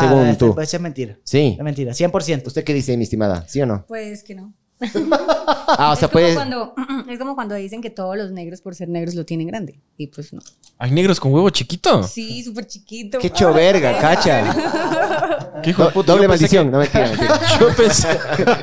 Según 0.00 0.26
esto- 0.26 0.54
tú. 0.54 0.60
Eso 0.60 0.76
es 0.76 0.82
mentira. 0.82 1.18
Sí. 1.24 1.54
Es 1.58 1.64
mentira, 1.64 1.92
100%. 1.92 2.46
¿Usted 2.46 2.64
qué 2.64 2.74
dice, 2.74 2.96
mi 2.96 3.04
estimada? 3.04 3.44
¿Sí 3.48 3.60
o 3.60 3.66
no? 3.66 3.84
Pues 3.88 4.22
que 4.22 4.34
no. 4.34 4.52
Ah, 5.76 5.92
o 5.92 5.96
sea, 5.96 6.06
es, 6.06 6.12
como 6.12 6.12
puede... 6.12 6.34
cuando, 6.34 6.74
es 7.10 7.18
como 7.18 7.34
cuando 7.34 7.54
dicen 7.56 7.80
que 7.80 7.90
todos 7.90 8.16
los 8.16 8.30
negros 8.30 8.60
por 8.60 8.74
ser 8.76 8.88
negros 8.88 9.14
lo 9.14 9.24
tienen 9.24 9.46
grande. 9.48 9.80
Y 9.96 10.06
pues 10.08 10.32
no. 10.32 10.40
Hay 10.78 10.90
negros 10.92 11.18
con 11.18 11.32
huevo 11.32 11.50
chiquito. 11.50 12.02
Sí, 12.04 12.44
súper 12.44 12.66
chiquito. 12.66 13.18
Qué 13.18 13.26
hecho 13.28 13.52
verga, 13.52 13.98
cacha. 14.00 14.54
¿Qué 15.62 15.70
hijo 15.70 15.82
de 15.82 15.88
Do- 15.88 15.94
puta? 15.94 16.12
doble 16.12 16.28
maldición, 16.28 16.70
no 16.70 16.78
mentira, 16.78 17.08
mentira. 17.08 17.40
que- 17.40 17.60
Yo 17.64 17.74
pensé. 17.76 18.08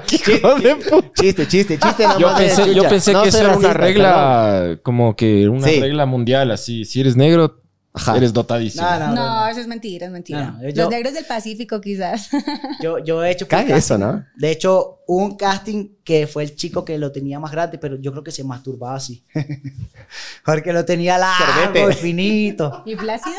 ¿Qué 0.07 0.33
hijo 0.35 0.55
de 0.55 0.75
puta? 0.75 1.11
Chiste, 1.21 1.47
chiste, 1.47 1.79
chiste. 1.79 2.03
Yo 2.19 2.35
pensé, 2.37 2.73
yo 2.75 2.87
pensé 2.87 3.13
No 3.13 3.23
que 3.23 3.29
eso 3.29 3.39
era 3.39 3.57
una 3.57 3.73
regla, 3.73 4.79
como 4.83 5.15
que 5.15 5.49
una 5.49 5.67
Sí. 5.67 5.79
regla 5.81 6.05
mundial, 6.05 6.51
así. 6.51 6.85
Si 6.85 7.01
eres 7.01 7.15
negro, 7.17 7.60
Ajá. 7.93 8.15
eres 8.17 8.31
dotadísimo. 8.31 8.83
No, 8.89 8.99
no, 8.99 9.13
No, 9.15 9.47
eso 9.47 9.59
es 9.59 9.67
mentira, 9.67 10.05
es 10.05 10.11
mentira. 10.11 10.51
No, 10.51 10.69
yo- 10.69 10.83
Los 10.83 10.89
negros 10.91 11.13
del 11.13 11.25
Pacífico, 11.25 11.81
quizás. 11.81 12.29
Yo, 12.81 12.99
yo 12.99 13.23
he 13.23 13.31
hecho. 13.31 13.47
Casting. 13.47 13.73
eso, 13.73 13.97
¿no? 13.97 14.23
De 14.37 14.49
hecho, 14.51 14.99
un 15.07 15.35
casting 15.35 15.95
que 16.03 16.25
fue 16.27 16.43
el 16.43 16.55
chico 16.55 16.85
que 16.85 16.97
lo 16.97 17.11
tenía 17.11 17.39
más 17.39 17.51
grande, 17.51 17.77
pero 17.77 17.97
yo 17.97 18.11
creo 18.11 18.23
que 18.23 18.31
se 18.31 18.43
masturbaba 18.45 18.95
así. 18.95 19.23
Porque 20.45 20.73
lo 20.73 20.85
tenía 20.85 21.17
largo 21.17 21.89
y 21.89 21.93
finito. 21.93 22.83
¿Y 22.85 22.95
Plácido? 22.95 23.35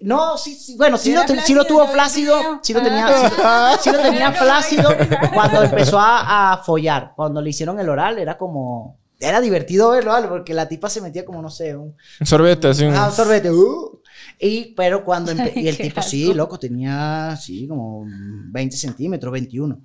No, 0.00 0.36
sí, 0.36 0.54
sí, 0.56 0.74
bueno, 0.76 0.98
sí, 0.98 1.10
¿Sí 1.10 1.14
lo, 1.54 1.62
sí 1.62 1.68
tuvo 1.68 1.86
flácido, 1.86 2.58
sí 2.60 2.72
lo 2.72 2.82
tenía, 2.82 3.06
Ah. 3.38 3.76
sí, 3.80 3.88
sí 3.88 3.96
lo 3.96 4.02
tenía 4.02 4.18
Era 4.30 4.32
como 4.32 4.44
flácido 4.44 4.96
cuando 5.32 5.62
empezó 5.62 5.96
a, 6.00 6.54
a 6.54 6.56
follar. 6.58 7.12
Cuando 7.14 7.40
le 7.40 7.50
hicieron 7.50 7.78
el 7.78 7.88
oral 7.88 8.18
era 8.18 8.36
como, 8.36 8.98
era 9.22 9.40
divertido 9.40 9.90
verlo, 9.90 10.10
¿vale? 10.10 10.28
porque 10.28 10.52
la 10.54 10.68
tipa 10.68 10.88
se 10.90 11.00
metía 11.00 11.24
como, 11.24 11.40
no 11.40 11.50
sé, 11.50 11.76
un, 11.76 11.94
sorbete, 12.24 12.68
así. 12.68 12.84
un- 12.84 12.94
Ah, 12.94 13.06
un 13.08 13.12
sorbete. 13.14 13.50
uh. 13.50 14.00
Y, 14.38 14.74
pero 14.74 15.04
cuando 15.04 15.32
y 15.54 15.68
el 15.68 15.76
tipo, 15.76 16.02
sí, 16.02 16.34
loco, 16.34 16.58
tenía, 16.58 17.36
sí, 17.40 17.66
como 17.68 18.04
20 18.06 18.76
centímetros, 18.76 19.32
21. 19.32 19.80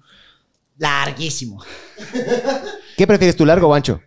Larguísimo. 0.77 1.63
¿Qué 2.97 3.07
prefieres 3.07 3.35
tú, 3.35 3.45
largo 3.45 3.67
o 3.67 3.73
ancho? 3.73 4.01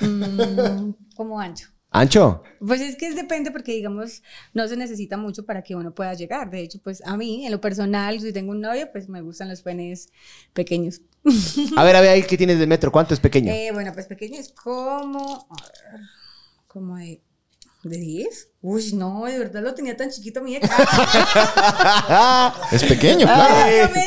Mm, 0.00 0.90
como 1.14 1.40
ancho. 1.40 1.68
¿Ancho? 1.92 2.42
Pues 2.64 2.80
es 2.80 2.94
que 2.96 3.08
es 3.08 3.16
depende 3.16 3.50
porque, 3.50 3.72
digamos, 3.72 4.22
no 4.54 4.68
se 4.68 4.76
necesita 4.76 5.16
mucho 5.16 5.44
para 5.44 5.62
que 5.62 5.74
uno 5.74 5.92
pueda 5.92 6.14
llegar. 6.14 6.48
De 6.50 6.60
hecho, 6.60 6.78
pues 6.82 7.02
a 7.04 7.16
mí, 7.16 7.44
en 7.44 7.50
lo 7.52 7.60
personal, 7.60 8.20
si 8.20 8.32
tengo 8.32 8.52
un 8.52 8.60
novio, 8.60 8.90
pues 8.92 9.08
me 9.08 9.20
gustan 9.22 9.48
los 9.48 9.62
penes 9.62 10.08
pequeños. 10.52 11.00
A 11.76 11.84
ver, 11.84 11.96
a 11.96 12.00
ver, 12.00 12.10
ahí 12.10 12.22
que 12.22 12.38
tienes 12.38 12.58
de 12.58 12.66
metro. 12.66 12.90
¿Cuánto 12.90 13.14
es 13.14 13.20
pequeño? 13.20 13.52
Eh, 13.52 13.70
bueno, 13.72 13.92
pues 13.92 14.06
pequeño 14.06 14.38
es 14.38 14.50
como, 14.52 15.46
a 15.50 15.62
ver, 15.62 16.00
como 16.66 16.96
de, 16.96 17.20
de 17.84 17.96
10. 17.98 18.48
Uy, 18.62 18.92
no, 18.92 19.24
de 19.24 19.38
verdad 19.38 19.62
lo 19.62 19.72
tenía 19.74 19.96
tan 19.96 20.10
chiquito, 20.10 20.42
mire. 20.42 20.60
Es 22.70 22.84
pequeño, 22.84 23.26
claro. 23.26 23.54
No 23.88 23.94
me. 23.94 24.06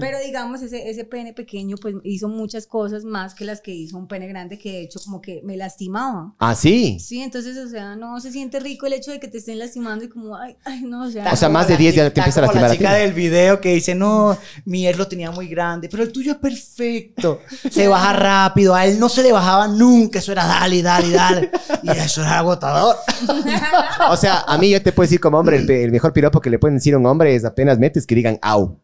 Pero 0.00 0.18
digamos, 0.24 0.62
ese, 0.62 0.88
ese 0.88 1.04
pene 1.04 1.32
pequeño, 1.32 1.76
pues 1.80 1.96
hizo 2.04 2.28
muchas 2.28 2.66
cosas 2.66 3.02
más 3.04 3.34
que 3.34 3.44
las 3.44 3.60
que 3.60 3.72
hizo 3.72 3.96
un 3.96 4.06
pene 4.06 4.28
grande, 4.28 4.56
que 4.56 4.70
de 4.70 4.80
hecho 4.82 5.00
como 5.04 5.20
que 5.20 5.40
me 5.44 5.56
lastimaba. 5.56 6.32
Ah, 6.38 6.54
sí. 6.54 6.98
Sí, 7.00 7.20
entonces, 7.20 7.56
o 7.58 7.68
sea, 7.68 7.96
no 7.96 8.20
se 8.20 8.30
siente 8.30 8.60
rico 8.60 8.86
el 8.86 8.92
hecho 8.92 9.10
de 9.10 9.18
que 9.18 9.26
te 9.26 9.38
estén 9.38 9.58
lastimando 9.58 10.04
y 10.04 10.08
como, 10.08 10.36
ay, 10.36 10.56
ay, 10.64 10.82
no, 10.82 11.04
o 11.06 11.10
sea. 11.10 11.32
O 11.32 11.36
sea, 11.36 11.48
más 11.48 11.66
de 11.66 11.74
la 11.74 11.78
10 11.80 11.94
ya 11.96 12.10
te 12.10 12.20
empieza 12.20 12.38
a 12.38 12.42
lastimar 12.42 12.66
a 12.66 12.68
La 12.68 12.72
ti. 12.74 12.78
chica 12.78 12.92
del 12.94 13.12
video 13.14 13.60
que 13.60 13.74
dice, 13.74 13.96
no, 13.96 14.38
mi 14.64 14.86
él 14.86 14.96
lo 14.96 15.08
tenía 15.08 15.32
muy 15.32 15.48
grande, 15.48 15.88
pero 15.88 16.04
el 16.04 16.12
tuyo 16.12 16.32
es 16.32 16.38
perfecto. 16.38 17.40
Se 17.68 17.88
baja 17.88 18.12
rápido, 18.12 18.76
a 18.76 18.86
él 18.86 19.00
no 19.00 19.08
se 19.08 19.22
le 19.24 19.32
bajaba 19.32 19.66
nunca, 19.66 20.20
eso 20.20 20.30
era 20.30 20.46
dale, 20.46 20.82
dale, 20.82 21.10
dale. 21.10 21.50
Y 21.82 21.90
eso 21.90 22.22
era 22.22 22.38
agotador. 22.38 22.96
O 24.10 24.16
sea, 24.16 24.44
a 24.46 24.58
mí 24.58 24.70
yo 24.70 24.82
te 24.82 24.92
puedo 24.92 25.06
decir 25.06 25.20
como 25.20 25.38
hombre, 25.38 25.56
el, 25.56 25.90
mejor 25.90 26.12
piropo 26.12 26.40
que 26.40 26.50
le 26.50 26.58
pueden 26.58 26.76
decir 26.76 26.94
a 26.94 26.98
un 26.98 27.06
hombre 27.06 27.34
es 27.34 27.44
apenas 27.44 27.78
metes 27.78 28.06
que 28.06 28.14
digan 28.14 28.38
au. 28.42 28.80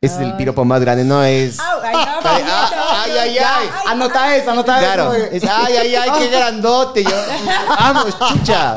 Ese 0.00 0.16
es 0.16 0.20
el 0.20 0.36
piropo 0.36 0.64
más 0.64 0.80
grande, 0.82 1.04
no 1.04 1.24
es... 1.24 1.58
Au, 1.58 1.80
ay, 1.82 1.94
no, 1.94 2.16
Ay, 3.06 3.10
ay, 3.18 3.38
ay. 3.38 3.68
Anota 3.86 4.36
eso, 4.36 4.50
anota 4.50 4.78
Claro, 4.78 5.14
eso. 5.14 5.28
es 5.32 5.44
ay, 5.44 5.74
ay, 5.74 5.94
ay, 5.94 6.10
qué 6.18 6.28
grandote. 6.30 7.02
Yo, 7.02 7.10
vamos, 7.68 8.16
chucha. 8.18 8.76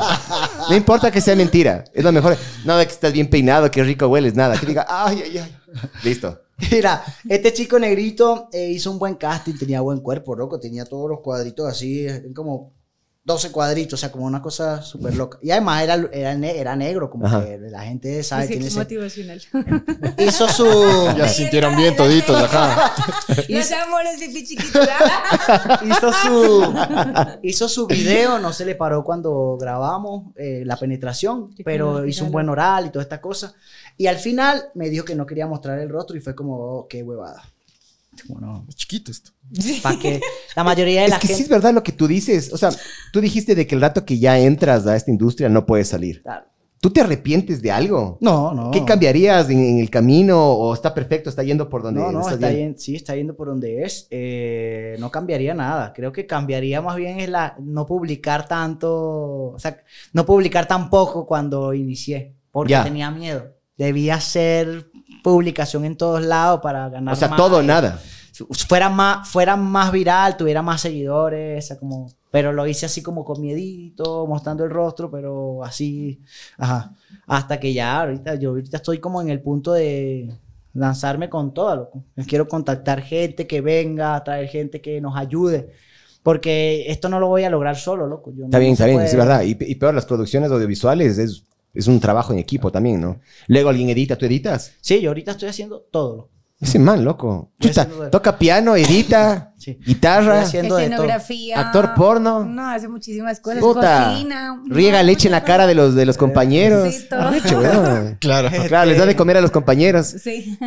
No 0.68 0.74
importa 0.74 1.10
que 1.10 1.20
sea 1.20 1.36
mentira, 1.36 1.84
es 1.92 2.02
lo 2.02 2.12
mejor. 2.12 2.36
No 2.64 2.76
de 2.76 2.86
que 2.86 2.92
estás 2.92 3.12
bien 3.12 3.28
peinado, 3.28 3.70
qué 3.70 3.82
rico 3.82 4.06
hueles, 4.06 4.34
nada. 4.34 4.56
Que 4.56 4.66
diga, 4.66 4.86
ay, 4.88 5.22
ay, 5.24 5.38
ay. 5.38 5.56
Listo. 6.02 6.40
Mira, 6.70 7.02
este 7.28 7.52
chico 7.52 7.78
negrito 7.78 8.48
eh, 8.52 8.70
hizo 8.70 8.90
un 8.90 8.98
buen 8.98 9.14
casting, 9.14 9.54
tenía 9.54 9.80
buen 9.80 10.00
cuerpo, 10.00 10.34
loco, 10.34 10.60
tenía 10.60 10.84
todos 10.84 11.08
los 11.08 11.20
cuadritos 11.20 11.66
así, 11.68 12.06
eh, 12.06 12.32
como 12.34 12.72
12 13.30 13.52
cuadritos, 13.52 13.94
o 13.94 14.00
sea, 14.00 14.10
como 14.12 14.24
una 14.26 14.42
cosa 14.42 14.82
súper 14.82 15.14
loca. 15.14 15.38
Y 15.42 15.50
además 15.50 15.82
era, 15.82 15.94
era, 16.12 16.34
ne- 16.34 16.58
era 16.58 16.76
negro, 16.76 17.10
como 17.10 17.26
Ajá. 17.26 17.44
que 17.44 17.58
la 17.58 17.82
gente 17.82 18.22
sabe, 18.22 18.46
Sí, 18.48 18.58
tiene 18.58 18.70
motivacional. 18.74 19.40
Hizo 20.18 20.48
su... 20.48 21.14
Ya 21.16 21.28
se 21.28 21.34
sintieron 21.34 21.76
bien 21.76 21.96
toditos, 21.96 22.36
ajá. 22.42 22.92
No 23.48 23.62
se 23.62 23.74
amores. 23.74 24.20
¿verdad? 24.72 25.80
hizo 25.84 26.12
su 26.12 26.74
hizo 27.42 27.68
su 27.68 27.86
video, 27.86 28.38
no 28.38 28.52
se 28.52 28.64
le 28.64 28.74
paró 28.74 29.04
cuando 29.04 29.56
grabamos 29.58 30.32
eh, 30.36 30.62
la 30.64 30.76
penetración, 30.76 31.54
pero 31.64 32.06
hizo 32.06 32.24
un 32.24 32.32
buen 32.32 32.48
oral 32.48 32.86
y 32.86 32.90
toda 32.90 33.02
esta 33.02 33.20
cosa. 33.20 33.54
Y 33.96 34.06
al 34.06 34.16
final 34.16 34.70
me 34.74 34.88
dijo 34.88 35.04
que 35.04 35.14
no 35.14 35.26
quería 35.26 35.46
mostrar 35.46 35.78
el 35.78 35.88
rostro 35.88 36.16
y 36.16 36.20
fue 36.20 36.34
como, 36.34 36.56
oh, 36.56 36.88
qué 36.88 37.02
huevada. 37.02 37.42
Como 38.26 38.40
no, 38.40 38.66
Es 38.68 38.76
chiquito 38.76 39.10
esto. 39.10 39.30
para 39.82 39.98
que 39.98 40.20
la 40.56 40.64
mayoría 40.64 41.00
de 41.00 41.06
Es 41.06 41.10
la 41.12 41.18
que 41.18 41.26
sí 41.26 41.34
gente... 41.34 41.42
es 41.44 41.48
verdad 41.50 41.72
lo 41.74 41.82
que 41.82 41.92
tú 41.92 42.06
dices. 42.06 42.52
O 42.52 42.56
sea, 42.58 42.70
tú 43.12 43.20
dijiste 43.20 43.54
de 43.54 43.66
que 43.66 43.74
el 43.74 43.80
rato 43.80 44.04
que 44.04 44.18
ya 44.18 44.38
entras 44.38 44.86
a 44.86 44.96
esta 44.96 45.10
industria 45.10 45.48
no 45.48 45.66
puedes 45.66 45.88
salir. 45.88 46.22
Claro. 46.22 46.46
¿Tú 46.82 46.88
te 46.90 47.02
arrepientes 47.02 47.60
de 47.60 47.70
algo? 47.70 48.16
No, 48.22 48.54
no. 48.54 48.70
¿Qué 48.70 48.82
cambiarías 48.86 49.50
en, 49.50 49.58
en 49.62 49.78
el 49.80 49.90
camino? 49.90 50.42
¿O 50.52 50.72
está 50.72 50.94
perfecto, 50.94 51.28
está 51.28 51.42
yendo 51.42 51.68
por 51.68 51.82
donde 51.82 52.00
No, 52.00 52.10
no, 52.10 52.20
está 52.26 52.48
bien? 52.48 52.56
bien, 52.56 52.78
sí, 52.78 52.96
está 52.96 53.14
yendo 53.14 53.36
por 53.36 53.48
donde 53.48 53.82
es. 53.82 54.06
Eh, 54.10 54.96
no 54.98 55.10
cambiaría 55.10 55.52
nada. 55.52 55.92
Creo 55.92 56.10
que 56.10 56.26
cambiaría 56.26 56.80
más 56.80 56.96
bien 56.96 57.20
es 57.20 57.28
la 57.28 57.54
no 57.60 57.84
publicar 57.84 58.48
tanto, 58.48 58.90
o 59.52 59.58
sea, 59.58 59.76
no 60.14 60.24
publicar 60.24 60.66
tan 60.66 60.88
poco 60.88 61.26
cuando 61.26 61.74
inicié, 61.74 62.34
porque 62.50 62.70
Ya. 62.70 62.82
tenía 62.82 63.10
miedo. 63.10 63.54
Debía 63.76 64.14
hacer 64.14 64.89
publicación 65.22 65.84
en 65.84 65.96
todos 65.96 66.22
lados 66.22 66.60
para 66.62 66.88
ganar 66.88 67.14
O 67.14 67.16
sea, 67.16 67.28
más. 67.28 67.36
todo 67.36 67.58
o 67.58 67.62
nada. 67.62 68.00
Fuera 68.68 68.88
más, 68.88 69.28
fuera 69.28 69.56
más 69.56 69.92
viral, 69.92 70.36
tuviera 70.36 70.62
más 70.62 70.80
seguidores, 70.80 71.64
o 71.64 71.66
sea, 71.66 71.78
como, 71.78 72.10
pero 72.30 72.52
lo 72.52 72.66
hice 72.66 72.86
así 72.86 73.02
como 73.02 73.24
con 73.24 73.40
miedito, 73.40 74.26
mostrando 74.26 74.64
el 74.64 74.70
rostro, 74.70 75.10
pero 75.10 75.62
así, 75.62 76.22
ajá. 76.56 76.94
Hasta 77.26 77.60
que 77.60 77.74
ya, 77.74 78.00
ahorita, 78.00 78.36
yo 78.36 78.50
ahorita 78.50 78.78
estoy 78.78 78.98
como 78.98 79.20
en 79.20 79.28
el 79.28 79.42
punto 79.42 79.72
de 79.72 80.32
lanzarme 80.72 81.28
con 81.28 81.52
todo, 81.52 81.76
loco. 81.76 82.04
Quiero 82.26 82.48
contactar 82.48 83.02
gente 83.02 83.46
que 83.46 83.60
venga, 83.60 84.22
traer 84.24 84.48
gente 84.48 84.80
que 84.80 85.00
nos 85.00 85.16
ayude, 85.16 85.70
porque 86.22 86.84
esto 86.88 87.08
no 87.08 87.20
lo 87.20 87.28
voy 87.28 87.44
a 87.44 87.50
lograr 87.50 87.76
solo, 87.76 88.06
loco. 88.06 88.32
Yo 88.32 88.44
Está 88.44 88.56
no 88.56 88.60
bien, 88.60 88.72
está 88.72 88.86
bien, 88.86 89.00
es 89.00 89.16
verdad. 89.16 89.42
Y, 89.42 89.56
y 89.60 89.74
peor, 89.74 89.94
las 89.94 90.06
producciones 90.06 90.50
audiovisuales 90.50 91.18
es, 91.18 91.46
es 91.74 91.86
un 91.86 92.00
trabajo 92.00 92.32
en 92.32 92.38
equipo 92.38 92.70
también, 92.72 93.00
¿no? 93.00 93.20
Luego 93.48 93.68
alguien 93.70 93.88
edita, 93.90 94.16
¿tú 94.16 94.26
editas? 94.26 94.72
Sí, 94.80 95.00
yo 95.00 95.10
ahorita 95.10 95.32
estoy 95.32 95.48
haciendo 95.48 95.80
todo. 95.90 96.28
Ese 96.60 96.78
man, 96.78 97.02
loco. 97.06 97.52
Chuta, 97.58 97.86
de- 97.86 98.10
toca 98.10 98.36
piano, 98.36 98.76
edita, 98.76 99.54
Sí. 99.58 99.78
guitarra. 99.86 100.42
Escenografía. 100.42 101.58
actor 101.58 101.94
porno. 101.94 102.44
No, 102.44 102.68
hace 102.68 102.86
muchísimas 102.86 103.40
cosas. 103.40 103.60
Puta, 103.60 104.10
Cocina. 104.12 104.62
riega 104.66 105.02
leche 105.02 105.28
en 105.28 105.32
la 105.32 105.42
cara 105.44 105.66
de 105.66 105.74
los, 105.74 105.94
de 105.94 106.04
los 106.04 106.18
compañeros. 106.18 106.94
Sí, 106.94 107.06
todo. 107.08 107.20
Arrecho, 107.20 107.58
weón. 107.60 108.16
Claro. 108.20 108.50
Claro, 108.68 108.90
les 108.90 108.98
da 108.98 109.06
de 109.06 109.16
comer 109.16 109.38
a 109.38 109.40
los 109.40 109.50
compañeros. 109.50 110.06
Sí. 110.06 110.58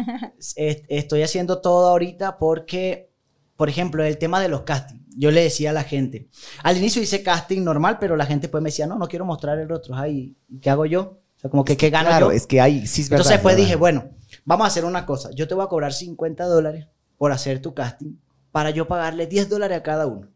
es- 0.55 0.81
estoy 0.87 1.21
haciendo 1.21 1.61
todo 1.61 1.89
ahorita 1.89 2.37
porque, 2.39 3.11
por 3.55 3.69
ejemplo, 3.69 4.03
el 4.03 4.17
tema 4.17 4.39
de 4.41 4.47
los 4.49 4.61
castings. 4.61 5.02
Yo 5.17 5.31
le 5.31 5.41
decía 5.43 5.69
a 5.71 5.73
la 5.73 5.83
gente, 5.83 6.27
al 6.63 6.77
inicio 6.77 7.01
hice 7.01 7.23
casting 7.23 7.63
normal, 7.63 7.97
pero 7.99 8.15
la 8.15 8.25
gente 8.25 8.49
pues 8.49 8.61
me 8.63 8.69
decía, 8.69 8.87
no, 8.87 8.97
no 8.97 9.07
quiero 9.07 9.25
mostrar 9.25 9.59
el 9.59 9.69
rostro. 9.69 9.95
Ay, 9.95 10.35
¿qué 10.61 10.69
hago 10.69 10.85
yo? 10.85 11.01
O 11.35 11.39
sea, 11.39 11.49
como 11.49 11.63
que, 11.65 11.77
¿qué 11.77 11.89
gano 11.89 12.09
Claro, 12.09 12.27
yo? 12.27 12.31
es 12.31 12.47
que 12.47 12.61
hay, 12.61 12.87
sí 12.87 13.01
es 13.01 13.09
verdad. 13.09 13.21
Entonces 13.21 13.37
es 13.37 13.41
pues 13.43 13.55
verdad. 13.55 13.65
dije, 13.65 13.75
bueno, 13.75 14.09
vamos 14.45 14.65
a 14.65 14.67
hacer 14.67 14.85
una 14.85 15.05
cosa. 15.05 15.29
Yo 15.33 15.47
te 15.47 15.53
voy 15.53 15.63
a 15.63 15.67
cobrar 15.67 15.93
50 15.93 16.45
dólares 16.45 16.87
por 17.17 17.31
hacer 17.31 17.61
tu 17.61 17.73
casting 17.73 18.15
para 18.51 18.69
yo 18.69 18.87
pagarle 18.87 19.27
10 19.27 19.49
dólares 19.49 19.77
a 19.77 19.83
cada 19.83 20.07
uno. 20.07 20.29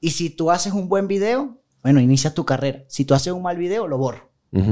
Y 0.00 0.10
si 0.10 0.30
tú 0.30 0.50
haces 0.50 0.72
un 0.72 0.88
buen 0.88 1.08
video, 1.08 1.60
bueno, 1.82 2.00
inicia 2.00 2.34
tu 2.34 2.44
carrera. 2.44 2.84
Si 2.88 3.04
tú 3.04 3.14
haces 3.14 3.32
un 3.32 3.42
mal 3.42 3.56
video, 3.56 3.86
lo 3.88 3.98
borro. 3.98 4.28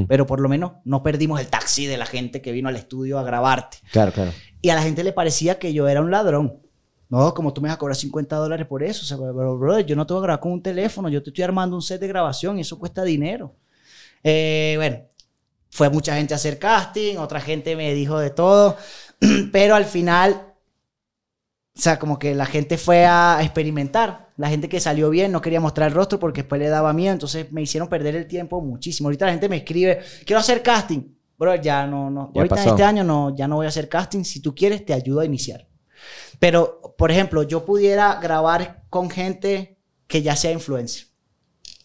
Pero 0.09 0.27
por 0.27 0.41
lo 0.41 0.49
menos 0.49 0.73
no 0.85 1.03
perdimos 1.03 1.39
el 1.39 1.49
taxi 1.49 1.85
de 1.87 1.99
la 1.99 2.07
gente 2.07 2.41
que 2.41 2.51
vino 2.51 2.69
al 2.71 2.77
estudio 2.77 3.19
a 3.19 3.23
grabarte. 3.23 3.77
Claro, 3.93 4.11
claro. 4.11 4.33
Y 4.63 4.71
a 4.71 4.75
la 4.75 4.83
gente 4.83 5.05
le 5.05 5.13
parecía 5.13 5.59
que 5.59 5.75
yo 5.75 5.87
era 5.87 6.01
un 6.01 6.11
ladrón. 6.11 6.63
No, 7.09 7.33
como 7.35 7.53
tú 7.53 7.61
me 7.61 7.69
vas 7.69 7.77
a 7.77 7.79
cobrar 7.79 7.97
50 7.97 8.37
dólares 8.37 8.67
por 8.67 8.83
eso. 8.83 9.03
O 9.03 9.07
sea, 9.07 9.17
pero, 9.17 9.57
brother, 9.57 9.87
yo 9.87 9.95
no 9.95 10.07
te 10.07 10.13
voy 10.13 10.21
a 10.21 10.25
grabar 10.25 10.41
con 10.41 10.53
un 10.53 10.63
teléfono. 10.63 11.09
Yo 11.09 11.23
te 11.23 11.31
estoy 11.31 11.45
armando 11.45 11.77
un 11.77 11.83
set 11.83 12.01
de 12.01 12.09
grabación 12.09 12.59
y 12.59 12.63
eso 12.63 12.79
cuesta 12.79 13.05
dinero. 13.05 13.55
Eh, 14.25 14.75
bueno, 14.77 15.03
fue 15.71 15.89
mucha 15.89 16.17
gente 16.17 16.35
a 16.35 16.37
hacer 16.37 16.59
casting, 16.59 17.17
otra 17.17 17.41
gente 17.41 17.77
me 17.77 17.95
dijo 17.95 18.19
de 18.19 18.31
todo. 18.31 18.77
Pero 19.53 19.77
al 19.77 19.85
final, 19.85 20.55
o 21.77 21.81
sea, 21.81 21.99
como 21.99 22.19
que 22.19 22.35
la 22.35 22.47
gente 22.47 22.77
fue 22.77 23.07
a 23.07 23.39
experimentar. 23.43 24.31
La 24.37 24.49
gente 24.49 24.69
que 24.69 24.81
salió 24.81 25.09
bien 25.09 25.31
no 25.33 25.41
quería 25.41 25.61
mostrar 25.61 25.89
el 25.89 25.95
rostro 25.95 26.19
porque 26.19 26.43
después 26.43 26.61
le 26.61 26.69
daba 26.69 26.93
miedo. 26.93 27.13
Entonces 27.13 27.53
me 27.53 27.63
hicieron 27.63 27.89
perder 27.89 28.17
el 28.17 28.27
tiempo 28.27 28.61
muchísimo. 28.61 29.09
Ahorita 29.09 29.27
la 29.27 29.33
gente 29.33 29.49
me 29.49 29.59
escribe, 29.59 30.01
quiero 30.25 30.41
hacer 30.41 30.63
casting. 30.63 31.03
Bro, 31.39 31.57
ya 31.57 31.87
no, 31.87 32.11
no. 32.11 32.33
Ya 32.35 32.41
Ahorita 32.41 32.57
pasó. 32.57 32.71
este 32.71 32.83
año 32.83 33.05
no, 33.05 33.37
ya 33.37 33.47
no 33.47 33.57
voy 33.57 33.67
a 33.67 33.69
hacer 33.69 33.89
casting. 33.89 34.25
Si 34.25 34.41
tú 34.41 34.55
quieres, 34.55 34.85
te 34.85 34.93
ayudo 34.93 35.21
a 35.21 35.25
iniciar. 35.25 35.67
Pero, 36.39 36.95
por 36.97 37.11
ejemplo, 37.11 37.43
yo 37.43 37.65
pudiera 37.65 38.19
grabar 38.21 38.85
con 38.91 39.11
gente 39.11 39.79
que 40.07 40.23
ya 40.23 40.37
sea 40.37 40.53
influencer. 40.53 41.07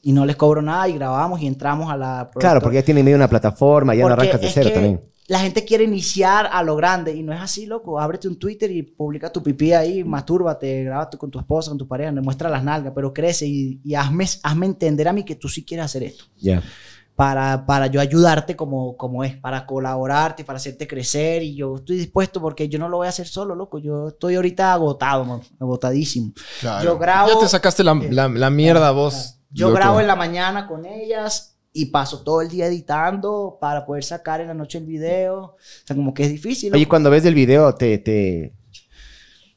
Y 0.04 0.14
no 0.14 0.26
les 0.26 0.36
cobro 0.36 0.62
nada 0.62 0.88
y 0.90 0.94
grabamos 0.94 1.42
y 1.42 1.48
entramos 1.48 1.92
a 1.92 1.98
la... 1.98 2.06
Claro, 2.06 2.32
productora. 2.32 2.60
porque 2.62 2.76
ya 2.76 2.84
tienen 2.84 3.06
medio 3.06 3.18
una 3.18 3.30
plataforma, 3.30 3.94
ya 3.94 4.08
no 4.08 4.14
arrancas 4.14 4.42
de 4.42 4.50
cero 4.50 4.72
también. 4.74 5.02
La 5.28 5.40
gente 5.40 5.64
quiere 5.64 5.84
iniciar 5.84 6.50
a 6.52 6.62
lo 6.64 6.76
grande 6.76 7.16
y 7.16 7.24
no 7.24 7.32
es 7.32 7.40
así, 7.40 7.66
loco. 7.66 8.00
Ábrete 8.00 8.28
un 8.28 8.38
Twitter 8.38 8.70
y 8.72 8.82
publica 8.82 9.32
tu 9.32 9.42
pipí 9.42 9.72
ahí, 9.72 10.04
mastúrbate, 10.04 10.84
grábate 10.84 11.18
con 11.18 11.30
tu 11.32 11.40
esposa, 11.40 11.70
con 11.70 11.78
tu 11.78 11.88
pareja, 11.88 12.12
demuestra 12.12 12.50
las 12.50 12.64
nalgas, 12.64 12.92
pero 12.94 13.14
crece 13.14 13.48
y, 13.48 13.80
y 13.84 13.94
hazme, 13.96 14.26
hazme 14.44 14.66
entender 14.66 15.08
a 15.08 15.14
mí 15.14 15.24
que 15.24 15.36
tú 15.36 15.48
sí 15.48 15.64
quieres 15.64 15.86
hacer 15.86 16.04
esto. 16.04 16.26
Ya. 16.38 16.62
Para, 17.22 17.68
para 17.68 17.86
yo 17.86 18.02
ayudarte 18.02 18.56
como, 18.56 18.98
como 18.98 19.24
es, 19.24 19.36
para 19.38 19.68
colaborarte, 19.68 20.44
para 20.44 20.58
hacerte 20.58 20.88
crecer 20.88 21.44
y 21.44 21.56
yo 21.56 21.76
estoy 21.76 21.98
dispuesto 21.98 22.42
porque 22.42 22.68
yo 22.68 22.80
no 22.80 22.90
lo 22.90 22.98
voy 22.98 23.06
a 23.06 23.10
hacer 23.12 23.28
solo, 23.28 23.54
loco. 23.54 23.78
Yo 23.78 24.08
estoy 24.08 24.34
ahorita 24.34 24.74
agotado, 24.74 25.24
man, 25.24 25.40
agotadísimo. 25.60 26.34
Claro. 26.62 26.84
Yo 26.84 26.98
grabo- 26.98 27.30
Ya 27.32 27.38
te 27.40 27.48
sacaste 27.48 27.84
la, 27.84 27.94
la, 27.94 28.28
la 28.28 28.50
mierda 28.50 28.90
vos. 28.90 29.36
Yo 29.52 29.68
loco. 29.68 29.76
grabo 29.78 30.00
en 30.00 30.08
la 30.08 30.16
mañana 30.16 30.68
con 30.68 30.84
ellas 30.88 31.60
y 31.72 31.86
paso 31.92 32.24
todo 32.24 32.42
el 32.42 32.50
día 32.50 32.66
editando 32.66 33.60
para 33.62 33.86
poder 33.86 34.04
sacar 34.04 34.42
en 34.42 34.48
la 34.48 34.56
noche 34.56 34.80
el 34.80 34.86
video. 34.88 35.38
O 35.44 35.58
sea, 35.86 35.96
como 35.96 36.16
que 36.16 36.24
es 36.24 36.32
difícil. 36.32 36.74
Oye, 36.74 36.82
loco. 36.86 36.90
cuando 36.90 37.12
ves 37.12 37.24
el 37.26 37.36
video, 37.36 37.76
¿te, 37.76 38.00
te, 38.00 38.56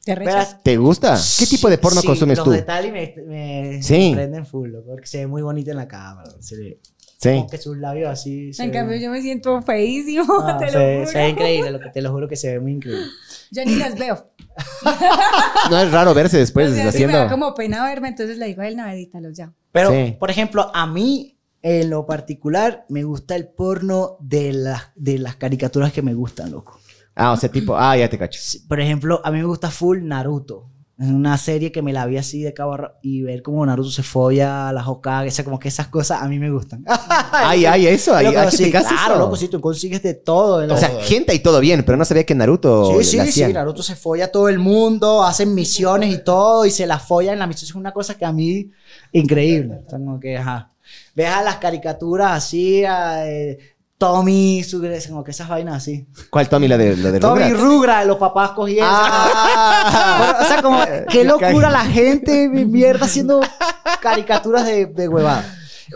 Te 0.05 0.15
te 0.63 0.77
gusta? 0.77 1.17
¿Qué 1.39 1.47
tipo 1.47 1.67
de 1.67 1.79
porno 1.79 2.01
Sí, 2.01 2.05
consumes 2.05 2.37
los 2.37 2.45
tú? 2.45 2.51
de 2.51 2.61
Tali 2.61 2.91
me, 2.91 3.15
me, 3.25 3.81
Sí. 3.81 4.11
me 4.11 4.17
prenden 4.17 4.45
full, 4.45 4.71
porque 4.85 5.07
se 5.07 5.17
ve 5.17 5.25
muy 5.27 5.41
bonita 5.41 5.71
en 5.71 5.77
la 5.77 5.87
cámara. 5.87 6.29
Se 6.41 6.55
ve 6.57 6.79
Sí. 7.17 7.29
como 7.29 7.47
que 7.49 7.57
sus 7.57 7.77
labios 7.77 8.09
así. 8.09 8.53
se 8.53 8.63
En 8.63 8.71
ven- 8.71 8.79
cambio, 8.81 8.97
yo 8.97 9.09
me 9.11 9.21
siento 9.21 9.61
feísimo, 9.61 10.25
Ah, 10.43 10.57
te 10.59 10.67
se, 10.69 10.73
lo 10.73 10.79
ve- 10.79 10.95
juro. 10.99 11.11
se 11.11 11.17
ve 11.17 11.29
increíble, 11.29 11.71
lo 11.71 11.79
que 11.79 11.89
te 11.89 12.01
lo 12.01 12.11
juro 12.11 12.27
que 12.27 12.35
se 12.35 12.51
ve 12.53 12.59
muy 12.59 12.73
increíble. 12.73 13.05
Yo 13.51 13.63
ni 13.65 13.75
las 13.75 13.97
veo. 13.97 14.31
No 15.69 15.79
es 15.79 15.91
raro 15.91 16.13
verse 16.13 16.37
después 16.37 16.71
O 16.71 16.73
sea, 16.75 16.83
sí 16.83 16.89
haciendo. 16.89 17.13
me 17.17 17.23
da 17.25 17.29
como 17.29 17.53
pena 17.55 17.83
verme, 17.85 18.09
entonces 18.09 18.37
le 18.37 18.45
digo 18.47 18.61
a 18.61 18.67
él, 18.67 18.77
no, 18.77 18.87
edítalos 18.87 19.35
ya. 19.35 19.51
Pero, 19.71 19.91
Sí. 19.91 20.15
por 20.19 20.29
ejemplo, 20.29 20.71
a 20.73 20.85
mí, 20.87 21.37
en 21.61 21.89
lo 21.89 22.05
particular, 22.05 22.85
me 22.89 23.03
gusta 23.03 23.35
el 23.35 23.47
porno 23.47 24.17
de, 24.19 24.53
las 24.53 24.83
de 24.95 25.17
las 25.19 25.35
caricaturas 25.35 25.91
que 25.91 26.01
me 26.01 26.13
gustan, 26.13 26.51
loco. 26.51 26.79
Ah, 27.15 27.31
o 27.31 27.37
sea, 27.37 27.49
tipo, 27.49 27.75
ah, 27.77 27.97
ya 27.97 28.09
te 28.09 28.17
cacho. 28.17 28.39
Por 28.67 28.79
ejemplo, 28.79 29.21
a 29.23 29.31
mí 29.31 29.39
me 29.39 29.45
gusta 29.45 29.71
full 29.71 30.03
Naruto. 30.03 30.69
Una 30.97 31.37
serie 31.37 31.73
que 31.73 31.81
me 31.81 31.91
la 31.91 32.05
vi 32.05 32.15
así 32.17 32.41
de 32.41 32.53
ra- 32.57 32.97
y 33.01 33.21
ver 33.21 33.41
cómo 33.41 33.65
Naruto 33.65 33.89
se 33.91 34.01
folla 34.01 34.69
a 34.69 34.73
la 34.73 34.87
Hokage, 34.87 35.27
o 35.27 35.31
sea, 35.31 35.43
como 35.43 35.59
que 35.59 35.67
esas 35.67 35.87
cosas 35.87 36.21
a 36.21 36.27
mí 36.29 36.39
me 36.39 36.49
gustan. 36.49 36.85
Ay, 37.33 37.65
ay, 37.65 37.87
eso, 37.87 38.15
ay, 38.15 38.27
Loco, 38.27 38.39
ay, 38.39 38.47
¿qué 38.49 38.57
sí, 38.57 38.71
claro, 38.71 39.19
loco, 39.19 39.35
sí, 39.35 39.49
tú 39.49 39.59
consigues 39.59 40.01
de 40.01 40.13
todo. 40.13 40.59
de 40.59 40.71
O 40.71 40.77
sea, 40.77 40.89
gente 41.01 41.35
y 41.35 41.39
todo 41.39 41.59
bien, 41.59 41.83
pero 41.85 41.97
no 41.97 42.05
sabía 42.05 42.25
que 42.25 42.33
Naruto 42.33 42.97
Sí, 43.01 43.19
sí, 43.19 43.31
sí, 43.31 43.51
Naruto 43.51 43.83
se 43.83 43.95
folla 43.97 44.25
a 44.25 44.27
todo 44.29 44.47
el 44.47 44.57
mundo, 44.57 45.21
hacen 45.23 45.53
misiones 45.53 46.13
y 46.13 46.23
todo, 46.23 46.65
y 46.65 46.71
se 46.71 46.87
la 46.87 46.97
folla 46.97 47.33
en 47.33 47.39
la 47.39 47.47
misión. 47.47 47.67
Es 47.69 47.75
una 47.75 47.91
cosa 47.91 48.17
que 48.17 48.23
a 48.23 48.31
mí, 48.31 48.71
increíble. 49.11 49.81
O 49.85 49.89
sea, 49.89 49.99
como 49.99 50.17
que, 50.19 50.37
ajá. 50.37 50.71
Ves 51.13 51.27
a 51.29 51.41
las 51.41 51.57
caricaturas 51.57 52.31
así, 52.31 52.85
a 52.85 53.27
eh, 53.29 53.57
Tommy, 53.97 54.61
su, 54.63 54.81
como 55.09 55.23
que 55.23 55.31
esas 55.31 55.47
vainas 55.47 55.77
así. 55.77 56.05
¿Cuál 56.29 56.49
Tommy? 56.49 56.67
La 56.67 56.77
de, 56.77 56.97
la 56.97 57.11
de 57.11 57.19
Tommy 57.19 57.43
Rugrats? 57.43 57.61
Rugra, 57.61 58.05
los 58.05 58.17
papás 58.17 58.51
cogiendo. 58.51 58.85
Ah. 58.87 60.15
Bueno, 60.17 60.37
o 60.41 60.45
sea, 60.45 60.61
como, 60.61 61.07
qué 61.09 61.23
locura 61.23 61.69
la 61.69 61.85
gente, 61.85 62.49
mi 62.49 62.65
mierda, 62.65 63.05
haciendo 63.05 63.39
caricaturas 64.01 64.65
de, 64.65 64.87
de 64.87 65.07
huevada. 65.07 65.45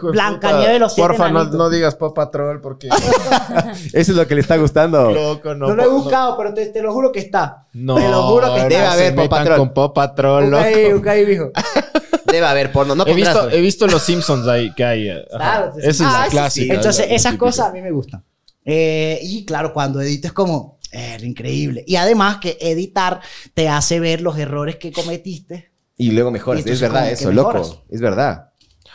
Blancanieves 0.01 0.67
puta. 0.67 0.79
los 0.79 0.93
siete 0.93 1.07
Porfa, 1.07 1.29
no, 1.31 1.43
no 1.45 1.69
digas 1.69 1.95
Paw 1.95 2.13
Patrol 2.13 2.61
porque 2.61 2.89
Eso 3.93 3.93
es 3.93 4.09
lo 4.09 4.27
que 4.27 4.35
le 4.35 4.41
está 4.41 4.55
gustando. 4.57 5.11
loco, 5.11 5.55
no. 5.55 5.67
No, 5.67 5.75
lo 5.75 5.83
he 5.83 5.85
no- 5.87 5.91
buscado, 5.91 6.37
pero 6.37 6.53
te, 6.53 6.67
te 6.67 6.81
lo 6.81 6.93
juro 6.93 7.11
que 7.11 7.19
está. 7.19 7.65
No, 7.73 7.95
te 7.95 8.07
lo 8.07 8.23
juro 8.23 8.53
que 8.53 8.61
no 8.63 8.69
debe 8.69 8.75
está. 8.83 8.91
haber 8.93 9.29
Patrol. 9.29 9.57
con 9.57 9.73
Paw 9.73 9.93
Patrol, 9.93 10.49
loco. 10.49 10.63
Debe 12.31 12.45
haber 12.45 12.71
porno. 12.71 12.95
No 12.95 13.05
He 13.05 13.13
visto, 13.13 13.49
he 13.49 13.61
visto 13.61 13.87
los 13.87 14.01
Simpsons 14.03 14.47
ahí 14.47 14.73
que 14.73 14.83
hay. 14.83 15.09
Claro, 15.31 15.71
sí, 15.75 15.81
sí. 15.81 15.87
Esa 15.89 16.03
es 16.03 16.09
Ah, 16.09 16.11
la 16.19 16.21
eso 16.25 16.31
clásica. 16.31 16.65
sí. 16.65 16.75
Entonces, 16.77 17.07
esas 17.09 17.35
cosas 17.37 17.67
a 17.69 17.71
mí 17.71 17.81
me 17.81 17.91
gustan. 17.91 18.23
Eh, 18.65 19.19
y 19.23 19.45
claro, 19.45 19.73
cuando 19.73 19.99
edito 20.01 20.27
es 20.27 20.33
como, 20.33 20.79
eh, 20.91 21.17
increíble. 21.23 21.83
Y 21.87 21.95
además 21.95 22.37
que 22.37 22.57
editar 22.61 23.21
te 23.53 23.67
hace 23.69 23.99
ver 23.99 24.21
los 24.21 24.37
errores 24.37 24.75
que 24.75 24.91
cometiste. 24.91 25.71
Y 25.97 26.11
luego 26.11 26.31
mejoras. 26.31 26.65
Y 26.65 26.69
Es 26.69 26.79
verdad 26.81 27.09
eso, 27.09 27.29
mejoras. 27.31 27.67
loco. 27.69 27.85
Es 27.89 28.01
verdad. 28.01 28.49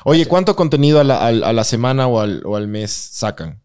Oye, 0.05 0.27
¿cuánto 0.27 0.55
contenido 0.55 1.01
a 1.01 1.05
la, 1.05 1.27
a 1.27 1.33
la 1.53 1.65
semana 1.65 2.07
o 2.07 2.21
al, 2.21 2.43
o 2.45 2.57
al 2.57 2.69
mes 2.69 2.91
sacan? 2.93 3.63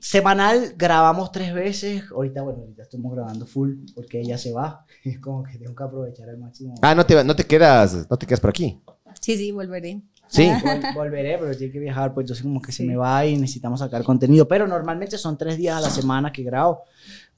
Semanal 0.00 0.74
grabamos 0.76 1.32
tres 1.32 1.52
veces. 1.54 2.04
Ahorita, 2.10 2.42
bueno, 2.42 2.60
ahorita 2.60 2.82
estamos 2.82 3.14
grabando 3.14 3.46
full 3.46 3.74
porque 3.94 4.20
ella 4.20 4.38
se 4.38 4.52
va. 4.52 4.84
Es 5.04 5.18
como 5.18 5.42
que 5.42 5.58
tengo 5.58 5.74
que 5.74 5.82
aprovechar 5.84 6.28
al 6.28 6.38
máximo. 6.38 6.74
Ah, 6.82 6.94
no 6.94 7.04
te, 7.06 7.22
no 7.24 7.34
te 7.34 7.44
quedas, 7.44 8.06
no 8.10 8.16
te 8.18 8.26
quedas 8.26 8.40
por 8.40 8.50
aquí. 8.50 8.80
Sí, 9.20 9.36
sí, 9.36 9.52
volveré. 9.52 10.00
Sí. 10.28 10.46
Vol- 10.62 10.94
volveré, 10.94 11.38
pero 11.38 11.56
tiene 11.56 11.72
que 11.72 11.78
viajar, 11.78 12.12
pues 12.12 12.24
entonces 12.24 12.42
como 12.42 12.60
que 12.60 12.70
se 12.72 12.82
Sí. 12.82 12.86
me 12.88 12.96
va 12.96 13.24
y 13.24 13.36
necesitamos 13.38 13.80
sacar 13.80 14.02
contenido. 14.04 14.46
Pero 14.46 14.66
normalmente 14.66 15.16
son 15.16 15.38
tres 15.38 15.56
días 15.56 15.76
a 15.76 15.80
la 15.80 15.90
semana 15.90 16.30
que 16.32 16.42
grabo. 16.42 16.82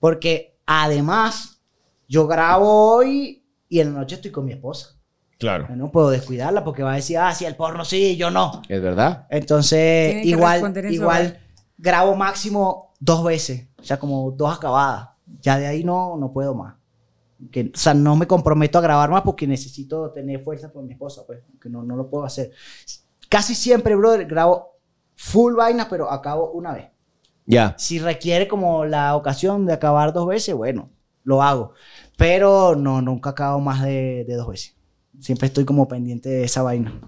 Porque 0.01 0.59
además, 0.67 1.61
yo 2.09 2.27
grabo 2.27 2.95
hoy 2.97 3.45
y 3.69 3.79
en 3.81 3.93
la 3.95 4.01
noche 4.01 4.17
estoy 4.17 4.33
con 4.33 4.45
mi 4.45 4.53
esposa. 4.53 4.97
Claro. 5.39 5.69
No 5.75 5.91
puedo 5.91 6.11
descuidarla 6.11 6.65
porque 6.65 6.83
va 6.83 6.93
a 6.93 6.97
decir, 6.97 7.17
ah, 7.19 7.33
sí, 7.35 7.45
el 7.47 7.55
porno 7.57 7.85
sí, 7.85 8.17
yo 8.17 8.31
no. 8.31 8.61
Es 8.69 8.83
verdad. 8.83 9.27
Entonces, 9.31 10.27
igual, 10.27 10.59
igual 10.91 11.27
hogar. 11.27 11.41
Grabo 11.81 12.14
máximo 12.14 12.93
dos 13.01 13.24
veces. 13.24 13.68
O 13.78 13.85
sea, 13.85 13.99
como 13.99 14.31
dos 14.33 14.57
acabadas. 14.57 15.11
Ya 15.41 15.59
de 15.59 15.66
ahí 15.66 15.85
no, 15.85 16.16
no 16.16 16.33
puedo 16.33 16.55
más. 16.55 16.76
Que, 17.51 17.72
o 17.74 17.78
sea, 17.78 17.95
no 17.95 18.16
me 18.16 18.26
comprometo 18.26 18.78
a 18.78 18.83
grabar 18.83 19.11
más 19.11 19.22
porque 19.22 19.47
necesito 19.47 20.11
tener 20.11 20.43
fuerza 20.43 20.70
por 20.70 20.85
mi 20.85 20.93
esposa, 20.93 21.22
pues, 21.26 21.41
que 21.61 21.70
no, 21.70 21.83
no 21.83 21.97
lo 21.97 22.11
puedo 22.11 22.24
hacer. 22.24 22.51
Casi 23.31 23.55
siempre, 23.55 23.97
brother, 23.97 24.26
grabo 24.26 24.76
full 25.14 25.55
vaina, 25.55 25.89
pero 25.89 26.11
acabo 26.11 26.51
una 26.51 26.74
vez. 26.74 26.91
Ya. 27.47 27.74
Si 27.78 27.99
requiere 27.99 28.47
como 28.47 28.85
la 28.85 29.16
ocasión 29.16 29.64
de 29.64 29.72
acabar 29.72 30.12
dos 30.12 30.26
veces, 30.26 30.55
bueno, 30.55 30.91
lo 31.24 31.43
hago. 31.43 31.72
Pero 32.18 32.76
no, 32.76 33.01
nunca 33.01 33.31
acabo 33.31 33.61
más 33.61 33.83
de, 33.83 34.24
de 34.28 34.35
dos 34.35 34.49
veces. 34.49 34.76
Siempre 35.18 35.47
estoy 35.47 35.64
como 35.64 35.89
pendiente 35.89 36.28
de 36.28 36.45
esa 36.45 36.62
vaina. 36.62 37.01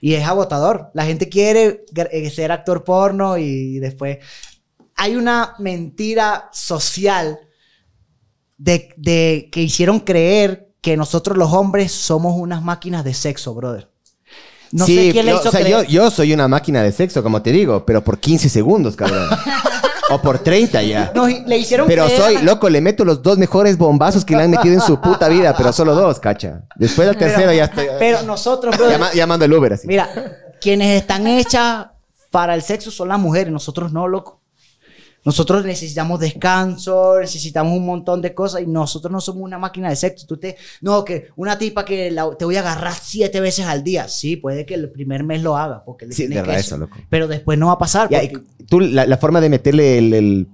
Y 0.00 0.14
es 0.14 0.26
agotador. 0.26 0.90
La 0.94 1.04
gente 1.04 1.28
quiere 1.28 1.84
eh, 1.94 2.30
ser 2.30 2.52
actor 2.52 2.84
porno 2.84 3.38
y 3.38 3.78
después... 3.78 4.18
Hay 4.94 5.16
una 5.16 5.54
mentira 5.58 6.50
social 6.52 7.38
de, 8.58 8.90
de 8.96 9.48
que 9.50 9.62
hicieron 9.62 10.00
creer 10.00 10.68
que 10.82 10.96
nosotros 10.96 11.38
los 11.38 11.52
hombres 11.52 11.92
somos 11.92 12.34
unas 12.36 12.62
máquinas 12.62 13.02
de 13.04 13.14
sexo, 13.14 13.54
brother. 13.54 13.88
No 14.72 14.86
sí, 14.86 14.96
sé 14.96 15.12
quién 15.12 15.26
le 15.26 15.32
hizo 15.32 15.48
o 15.48 15.52
sea, 15.52 15.60
creer. 15.60 15.86
yo, 15.86 16.04
yo 16.04 16.10
soy 16.10 16.32
una 16.32 16.48
máquina 16.48 16.82
de 16.82 16.92
sexo, 16.92 17.22
como 17.22 17.42
te 17.42 17.52
digo, 17.52 17.84
pero 17.86 18.02
por 18.02 18.18
15 18.18 18.48
segundos, 18.48 18.96
cabrón. 18.96 19.28
o 20.14 20.20
por 20.22 20.38
30 20.40 20.82
ya. 20.82 21.12
Nos- 21.14 21.30
le 21.46 21.56
hicieron 21.58 21.86
Pero 21.86 22.04
creer 22.04 22.20
soy, 22.20 22.38
loco, 22.42 22.68
le 22.68 22.80
meto 22.80 23.04
los 23.04 23.22
dos 23.22 23.38
mejores 23.38 23.78
bombazos 23.78 24.24
que 24.24 24.36
le 24.36 24.42
han 24.42 24.50
metido 24.50 24.74
en 24.74 24.80
su 24.80 25.00
puta 25.00 25.28
vida, 25.28 25.54
pero 25.56 25.72
solo 25.72 25.94
dos, 25.94 26.20
cacha. 26.20 26.62
Después 26.76 27.08
del 27.08 27.16
tercero 27.16 27.52
ya 27.52 27.64
estoy 27.64 27.86
Pero 27.98 28.22
nosotros, 28.22 28.76
brother, 28.76 28.92
llama- 28.98 29.12
llamando 29.14 29.44
al 29.44 29.52
Uber 29.52 29.72
así. 29.72 29.86
Mira, 29.86 30.08
quienes 30.60 31.00
están 31.00 31.26
hechas 31.26 31.86
para 32.30 32.54
el 32.54 32.62
sexo 32.62 32.90
son 32.90 33.08
las 33.08 33.18
mujeres, 33.18 33.52
nosotros 33.52 33.92
no, 33.92 34.06
loco. 34.08 34.41
Nosotros 35.24 35.64
necesitamos 35.64 36.18
descanso, 36.18 37.18
necesitamos 37.20 37.76
un 37.78 37.86
montón 37.86 38.20
de 38.20 38.34
cosas 38.34 38.62
y 38.62 38.66
nosotros 38.66 39.12
no 39.12 39.20
somos 39.20 39.42
una 39.42 39.58
máquina 39.58 39.88
de 39.88 39.96
sexo. 39.96 40.26
Tú 40.26 40.36
te, 40.36 40.56
no, 40.80 41.04
que 41.04 41.28
una 41.36 41.56
tipa 41.58 41.84
que 41.84 42.10
la- 42.10 42.34
te 42.36 42.44
voy 42.44 42.56
a 42.56 42.60
agarrar 42.60 42.94
siete 43.00 43.40
veces 43.40 43.66
al 43.66 43.84
día. 43.84 44.08
Sí, 44.08 44.36
puede 44.36 44.66
que 44.66 44.74
el 44.74 44.90
primer 44.90 45.22
mes 45.22 45.42
lo 45.42 45.56
haga 45.56 45.84
porque 45.84 46.06
le 46.06 46.12
Sí, 46.12 46.22
tienes 46.26 46.38
verdad 46.38 46.58
eso, 46.58 46.76
loco. 46.76 46.96
Pero 47.08 47.28
después 47.28 47.58
no 47.58 47.66
va 47.68 47.74
a 47.74 47.78
pasar. 47.78 48.08
Ya, 48.10 48.20
porque- 48.20 48.44
y 48.58 48.64
tú, 48.64 48.80
la, 48.80 49.06
la 49.06 49.16
forma 49.16 49.40
de 49.40 49.48
meterle 49.48 49.98
el, 49.98 50.12
el- 50.14 50.48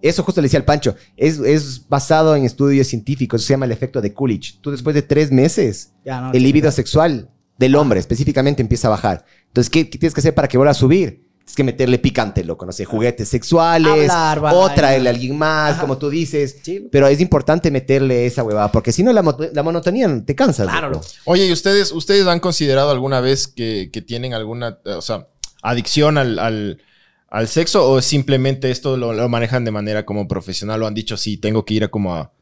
Eso 0.00 0.22
justo 0.22 0.40
le 0.40 0.46
decía 0.46 0.58
al 0.60 0.64
Pancho. 0.64 0.94
Es, 1.16 1.38
es 1.40 1.88
basado 1.88 2.36
en 2.36 2.44
estudios 2.44 2.86
científicos. 2.86 3.40
Eso 3.40 3.48
se 3.48 3.54
llama 3.54 3.64
el 3.66 3.72
efecto 3.72 4.00
de 4.00 4.12
Coolidge. 4.12 4.58
Tú 4.60 4.70
después 4.70 4.94
de 4.94 5.02
tres 5.02 5.32
meses, 5.32 5.92
Ya, 6.04 6.20
no, 6.20 6.32
el 6.32 6.42
líbido 6.42 6.70
sexual 6.70 7.30
del 7.58 7.74
hombre 7.74 8.00
específicamente 8.00 8.60
empieza 8.62 8.88
a 8.88 8.90
bajar. 8.90 9.24
Entonces, 9.48 9.70
¿qué, 9.70 9.88
qué 9.88 9.98
tienes 9.98 10.12
que 10.14 10.20
hacer 10.20 10.34
para 10.34 10.46
que 10.46 10.56
vuelva 10.58 10.72
a 10.72 10.74
subir? 10.74 11.23
Tienes 11.44 11.56
que 11.56 11.64
meterle 11.64 11.98
picante, 11.98 12.42
loco. 12.42 12.64
No 12.64 12.72
sé, 12.72 12.84
juguetes 12.86 13.28
sexuales. 13.28 14.10
Hablar, 14.10 14.54
o 14.54 14.70
traerle 14.70 15.10
a 15.10 15.12
alguien 15.12 15.36
más, 15.36 15.72
Ajá. 15.72 15.80
como 15.82 15.98
tú 15.98 16.08
dices. 16.08 16.56
Sí. 16.62 16.88
Pero 16.90 17.06
es 17.06 17.20
importante 17.20 17.70
meterle 17.70 18.24
esa 18.24 18.42
huevada. 18.42 18.72
Porque 18.72 18.92
si 18.92 19.02
no, 19.02 19.12
la, 19.12 19.22
mo- 19.22 19.36
la 19.52 19.62
monotonía 19.62 20.08
te 20.24 20.34
cansa. 20.34 20.64
Claro, 20.64 20.88
loco. 20.90 21.04
Oye, 21.26 21.46
¿y 21.46 21.52
ustedes, 21.52 21.92
ustedes 21.92 22.26
han 22.26 22.40
considerado 22.40 22.90
alguna 22.90 23.20
vez 23.20 23.46
que, 23.46 23.90
que 23.92 24.00
tienen 24.00 24.32
alguna, 24.32 24.78
eh, 24.86 24.92
o 24.94 25.02
sea, 25.02 25.28
adicción 25.62 26.16
al, 26.16 26.38
al, 26.38 26.80
al 27.28 27.48
sexo 27.48 27.90
o 27.90 28.00
simplemente 28.00 28.70
esto 28.70 28.96
lo, 28.96 29.12
lo 29.12 29.28
manejan 29.28 29.64
de 29.66 29.70
manera 29.70 30.06
como 30.06 30.26
profesional 30.26 30.82
o 30.82 30.86
han 30.86 30.94
dicho, 30.94 31.16
sí, 31.18 31.36
tengo 31.36 31.64
que 31.66 31.74
ir 31.74 31.84
a 31.84 31.88
como 31.88 32.14
a... 32.14 32.32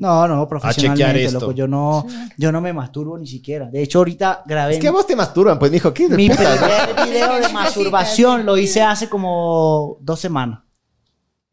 No, 0.00 0.26
no, 0.26 0.34
chequear 0.44 0.48
profesionalmente, 0.48 1.24
esto. 1.24 1.40
loco. 1.40 1.52
Yo 1.52 1.68
no, 1.68 2.06
yo 2.38 2.50
no 2.50 2.60
me 2.62 2.72
masturbo 2.72 3.18
ni 3.18 3.26
siquiera. 3.26 3.66
De 3.70 3.82
hecho, 3.82 3.98
ahorita 3.98 4.42
grabé... 4.46 4.74
Es 4.74 4.80
que 4.80 4.88
a 4.88 4.92
vos 4.92 5.06
te 5.06 5.14
masturban, 5.14 5.58
pues, 5.58 5.70
mijo. 5.70 5.92
¿Qué 5.92 6.08
Mi 6.08 6.30
puta? 6.30 6.56
primer 6.94 7.06
video 7.10 7.34
de 7.38 7.48
masturbación 7.50 8.46
lo 8.46 8.56
hice 8.56 8.80
hace 8.82 9.10
como 9.10 9.98
dos 10.00 10.18
semanas. 10.18 10.60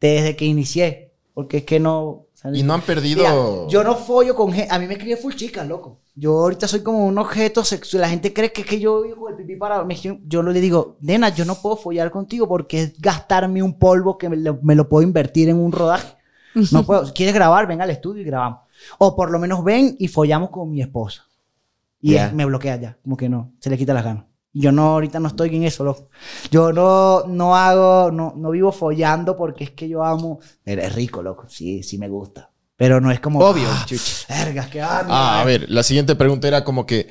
Desde 0.00 0.34
que 0.34 0.46
inicié. 0.46 1.14
Porque 1.34 1.58
es 1.58 1.64
que 1.64 1.78
no. 1.78 2.24
Y 2.52 2.62
no 2.62 2.72
han 2.74 2.80
perdido... 2.80 3.18
Mira, 3.18 3.68
yo 3.68 3.84
no 3.84 3.96
follo 3.96 4.34
con 4.34 4.52
gente. 4.52 4.72
A 4.74 4.78
mí 4.78 4.86
me 4.86 4.94
escribe 4.94 5.16
full 5.18 5.34
chicas, 5.34 5.66
loco. 5.68 6.00
Yo 6.14 6.32
ahorita 6.40 6.66
soy 6.66 6.80
como 6.80 7.04
un 7.04 7.18
objeto 7.18 7.62
sexual. 7.64 8.00
La 8.02 8.08
gente 8.08 8.32
cree 8.32 8.50
que 8.52 8.62
es 8.62 8.66
que 8.66 8.80
yo 8.80 9.02
vivo 9.02 9.28
el 9.28 9.36
pipí 9.36 9.56
para. 9.56 9.84
me- 9.84 9.94
Yo 10.24 10.42
le 10.42 10.60
digo, 10.60 10.96
nena, 11.00 11.28
yo 11.28 11.44
no 11.44 11.56
puedo 11.56 11.76
follar 11.76 12.10
contigo 12.10 12.48
porque 12.48 12.82
es 12.82 12.98
gastarme 13.00 13.62
un 13.62 13.78
polvo 13.78 14.16
que 14.16 14.28
me 14.30 14.36
lo, 14.36 14.58
me 14.62 14.74
lo 14.74 14.88
puedo 14.88 15.02
invertir 15.02 15.48
en 15.48 15.58
un 15.58 15.70
rodaje. 15.70 16.16
No 16.72 16.84
puedo. 16.84 17.12
¿Quieres 17.14 17.34
grabar? 17.34 17.66
Ven 17.66 17.80
al 17.82 17.90
estudio 17.90 18.22
y 18.22 18.24
grabamos. 18.24 18.60
O 18.98 19.14
por 19.16 19.30
lo 19.30 19.38
menos 19.38 19.62
ven 19.64 19.96
y 19.98 20.08
follamos 20.08 20.50
con 20.50 20.70
mi 20.70 20.80
esposa. 20.80 21.24
Y 22.00 22.14
él 22.14 22.32
me 22.34 22.44
bloquea 22.44 22.76
ya. 22.76 22.98
Como 23.02 23.16
que 23.16 23.28
no. 23.28 23.52
Se 23.60 23.70
le 23.70 23.76
quita 23.78 23.92
las 23.94 24.04
ganas. 24.04 24.24
Yo 24.52 24.72
no, 24.72 24.82
ahorita 24.94 25.20
no 25.20 25.28
estoy 25.28 25.54
en 25.54 25.64
eso, 25.64 25.84
loco. 25.84 26.08
Yo 26.50 26.72
no, 26.72 27.24
no 27.26 27.54
hago, 27.54 28.10
no, 28.10 28.32
no 28.36 28.50
vivo 28.50 28.72
follando 28.72 29.36
porque 29.36 29.64
es 29.64 29.70
que 29.72 29.88
yo 29.88 30.02
amo. 30.04 30.40
Es 30.64 30.94
rico, 30.94 31.22
loco. 31.22 31.46
Sí, 31.48 31.82
sí 31.82 31.98
me 31.98 32.08
gusta. 32.08 32.50
Pero 32.76 33.00
no 33.00 33.10
es 33.10 33.20
como. 33.20 33.40
Obvio, 33.40 33.66
ah, 33.68 33.86
vergas, 34.28 34.68
que 34.68 34.80
ah, 34.80 35.04
Ah, 35.08 35.40
a 35.40 35.44
ver, 35.44 35.68
la 35.68 35.82
siguiente 35.82 36.14
pregunta 36.16 36.48
era 36.48 36.64
como 36.64 36.86
que 36.86 37.08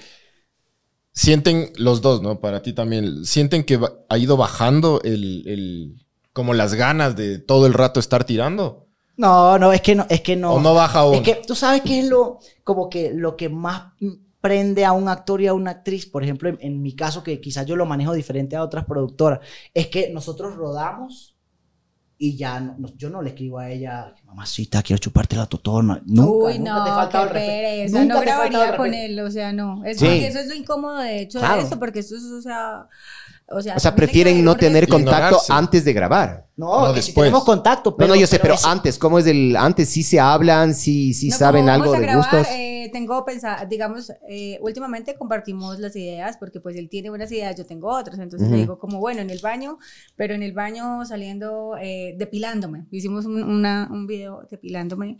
sienten 1.11 1.71
los 1.77 2.01
dos, 2.01 2.21
¿no? 2.21 2.39
Para 2.39 2.61
ti 2.61 2.73
también, 2.73 3.25
sienten 3.25 3.63
que 3.63 3.79
ha 4.09 4.17
ido 4.17 4.37
bajando 4.37 5.01
el, 5.03 5.43
el- 5.47 6.05
como 6.33 6.53
las 6.53 6.75
ganas 6.75 7.15
de 7.15 7.39
todo 7.39 7.65
el 7.65 7.73
rato 7.73 7.99
estar 7.99 8.23
tirando 8.23 8.86
No, 9.17 9.57
no, 9.59 9.73
es 9.73 9.81
que 9.81 9.95
no, 9.95 10.05
es 10.09 10.21
que 10.21 10.35
no. 10.35 10.53
o 10.53 10.61
no 10.61 10.73
baja 10.73 10.99
aún. 10.99 11.15
Es 11.15 11.21
que 11.21 11.41
tú 11.45 11.55
sabes 11.55 11.81
qué 11.81 11.99
es 11.99 12.05
lo, 12.07 12.39
como 12.63 12.89
que 12.89 13.11
lo 13.13 13.35
que 13.35 13.49
más 13.49 13.93
prende 14.39 14.85
a 14.85 14.91
un 14.93 15.09
actor 15.09 15.41
y 15.41 15.47
a 15.47 15.53
una 15.53 15.71
actriz, 15.71 16.05
por 16.05 16.23
ejemplo, 16.23 16.47
en, 16.49 16.57
en 16.61 16.81
mi 16.81 16.95
caso, 16.95 17.23
que 17.23 17.41
quizás 17.41 17.65
yo 17.65 17.75
lo 17.75 17.85
manejo 17.85 18.13
diferente 18.13 18.55
a 18.55 18.63
otras 18.63 18.85
productoras, 18.85 19.39
es 19.73 19.87
que 19.87 20.09
nosotros 20.13 20.55
rodamos 20.55 21.33
y 22.19 22.35
ya, 22.37 22.59
no- 22.59 22.75
no- 22.77 22.89
yo 22.95 23.09
no 23.09 23.21
le 23.21 23.29
escribo 23.29 23.59
a 23.59 23.69
ella, 23.69 24.13
mamacita, 24.23 24.81
quiero 24.83 24.99
chuparte 24.99 25.35
la 25.35 25.45
totona. 25.47 26.01
Nunca, 26.05 26.31
Uy, 26.47 26.57
nunca 26.59 26.73
no, 26.75 26.83
te 26.83 26.89
falta 26.91 27.23
el 27.23 27.29
pereza. 27.29 27.99
Nunca 27.99 28.13
No 28.15 28.21
grabaría 28.21 28.77
con 28.77 28.93
él, 28.93 29.19
o 29.19 29.29
sea, 29.31 29.51
no. 29.53 29.83
Es 29.85 29.97
Sí. 29.99 30.05
porque 30.05 30.27
eso 30.27 30.39
es 30.39 30.47
lo 30.47 30.53
incómodo, 30.55 30.97
de 30.99 31.21
hecho, 31.21 31.39
Claro. 31.39 31.57
de 31.57 31.63
esto, 31.63 31.77
porque 31.79 31.99
esto 31.99 32.15
es, 32.15 32.23
o 32.23 32.41
sea, 32.41 32.87
O 33.49 33.61
sea, 33.61 33.75
O 33.77 33.79
sea, 33.79 33.95
prefieren 33.95 34.43
no 34.43 34.55
tener 34.57 34.89
contacto 34.89 35.27
Ignorarse. 35.37 35.53
antes 35.53 35.85
de 35.85 35.93
grabar. 35.93 36.47
No, 36.57 36.87
No, 36.87 36.93
después. 36.93 37.25
tenemos 37.25 37.45
contacto. 37.45 37.95
No, 37.97 38.07
no, 38.07 38.15
yo 38.15 38.27
sé, 38.27 38.39
pero 38.39 38.55
ese- 38.55 38.67
antes, 38.67 38.97
¿cómo 38.97 39.19
es 39.19 39.27
el 39.27 39.55
antes? 39.55 39.87
¿Sí 39.89 40.03
se 40.03 40.19
hablan? 40.19 40.73
¿Sí, 40.73 41.13
sí 41.13 41.29
No, 41.29 41.37
saben 41.37 41.69
algo 41.69 41.85
vamos 41.91 41.97
a 41.97 41.99
de 42.01 42.05
grabar, 42.07 42.29
gustos? 42.37 42.47
eh, 42.53 42.89
tengo 42.91 43.23
pensado, 43.23 43.65
digamos, 43.67 44.11
eh, 44.27 44.57
últimamente 44.61 45.15
compartimos 45.15 45.79
las 45.79 45.95
ideas 45.95 46.35
porque 46.37 46.59
pues 46.59 46.75
él 46.75 46.89
tiene 46.89 47.09
unas 47.11 47.31
ideas, 47.31 47.55
yo 47.55 47.65
tengo 47.65 47.87
otras, 47.89 48.19
entonces 48.19 48.49
le 48.49 48.55
Ujú. 48.55 48.61
digo 48.63 48.79
como 48.79 48.99
bueno 48.99 49.21
en 49.21 49.29
el 49.29 49.39
baño, 49.39 49.77
pero 50.17 50.33
en 50.33 50.43
el 50.43 50.51
baño 50.53 51.05
saliendo 51.05 51.77
eh, 51.79 52.15
depilándome, 52.17 52.85
hicimos 52.91 53.25
un, 53.25 53.43
una- 53.43 53.87
un 53.91 54.07
video 54.07 54.41
depilándome 54.51 55.17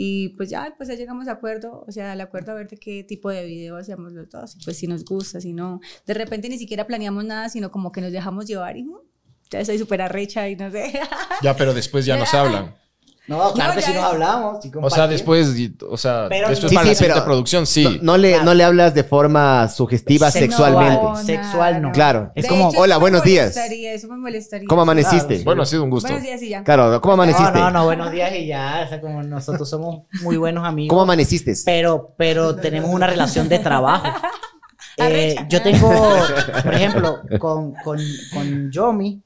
y 0.00 0.28
pues 0.36 0.48
ya, 0.48 0.74
pues 0.76 0.88
ya 0.88 0.94
llegamos 0.94 1.26
a 1.26 1.32
acuerdo, 1.32 1.84
o 1.84 1.90
sea, 1.90 2.12
al 2.12 2.20
acuerdo 2.20 2.52
a 2.52 2.54
ver 2.54 2.68
de 2.68 2.76
qué 2.76 3.02
tipo 3.02 3.30
de 3.30 3.44
video 3.44 3.76
hacemos 3.76 4.12
los 4.12 4.30
dos, 4.30 4.54
y 4.54 4.64
pues 4.64 4.76
si 4.76 4.86
nos 4.86 5.04
gusta, 5.04 5.40
si 5.40 5.52
no, 5.52 5.80
de 6.06 6.14
repente 6.14 6.48
ni 6.48 6.56
siquiera 6.56 6.86
planeamos 6.86 7.24
nada, 7.24 7.48
sino 7.48 7.72
como 7.72 7.90
que 7.90 8.00
nos 8.00 8.12
dejamos 8.12 8.46
llevar 8.46 8.76
y 8.76 8.84
"Mm, 8.84 8.92
ya 9.50 9.64
soy 9.64 9.76
súper 9.76 10.00
arrecha 10.02 10.48
y 10.48 10.54
no 10.54 10.70
sé. 10.70 10.92
Ya, 11.42 11.56
pero 11.56 11.74
después 11.74 12.06
ya 12.06 12.16
nos 12.20 12.32
hablan. 12.32 12.76
No, 13.28 13.52
claro 13.52 13.70
No, 13.72 13.76
que 13.76 13.82
sí 13.82 13.92
nos 13.92 14.04
hablamos. 14.04 14.58
sí 14.62 14.70
O 14.80 14.90
sea, 14.90 15.06
después, 15.06 15.54
o 15.88 15.96
sea, 15.98 16.26
Pero- 16.28 16.48
después 16.48 16.70
Sí, 16.70 16.74
para 16.74 16.94
sí, 16.94 17.06
la 17.06 17.14
pero- 17.14 17.24
producción, 17.26 17.66
sí. 17.66 17.84
No, 17.84 18.12
no 18.12 18.16
le, 18.16 18.42
no 18.42 18.54
le 18.54 18.64
hablas 18.64 18.94
de 18.94 19.04
forma 19.04 19.68
sugestiva 19.68 20.30
Sexual. 20.30 20.72
sexualmente. 20.72 21.02
No, 21.04 21.16
Sexual 21.16 21.82
no. 21.82 21.92
Claro. 21.92 22.32
Es 22.34 22.44
De 22.44 22.48
como, 22.48 22.70
hecho, 22.70 22.80
hola, 22.80 22.96
buenos 22.96 23.22
días. 23.22 23.54
Eso 23.56 24.08
me 24.08 24.16
molestaría. 24.16 24.66
¿Cómo 24.66 24.82
amaneciste? 24.82 25.26
Claro, 25.26 25.38
sí. 25.38 25.44
Bueno, 25.44 25.62
ha 25.62 25.66
sido 25.66 25.84
un 25.84 25.90
gusto. 25.90 26.08
Buenos 26.08 26.22
días 26.26 26.42
y 26.42 26.48
ya. 26.48 26.64
Claro, 26.64 27.00
¿cómo 27.00 27.14
amaneciste? 27.14 27.52
No, 27.58 27.70
no, 27.70 27.70
no, 27.70 27.84
buenos 27.84 28.10
días 28.10 28.32
y 28.34 28.46
ya. 28.46 28.82
O 28.86 28.88
sea, 28.88 29.00
como 29.00 29.22
nosotros 29.22 29.68
somos 29.68 30.04
muy 30.22 30.36
buenos 30.38 30.64
amigos. 30.66 30.90
¿Cómo 30.90 31.02
amaneciste? 31.02 31.52
pero, 31.64 32.14
pero 32.16 32.56
tenemos 32.56 32.90
una 32.90 33.06
relación 33.06 33.48
de 33.48 33.58
trabajo. 33.58 34.06
Eh, 35.00 35.36
yo 35.48 35.62
tengo, 35.62 35.92
por 36.64 36.74
ejemplo, 36.74 37.20
con, 37.38 37.72
con, 37.84 38.00
con 38.34 38.70
Yomi, 38.72 39.22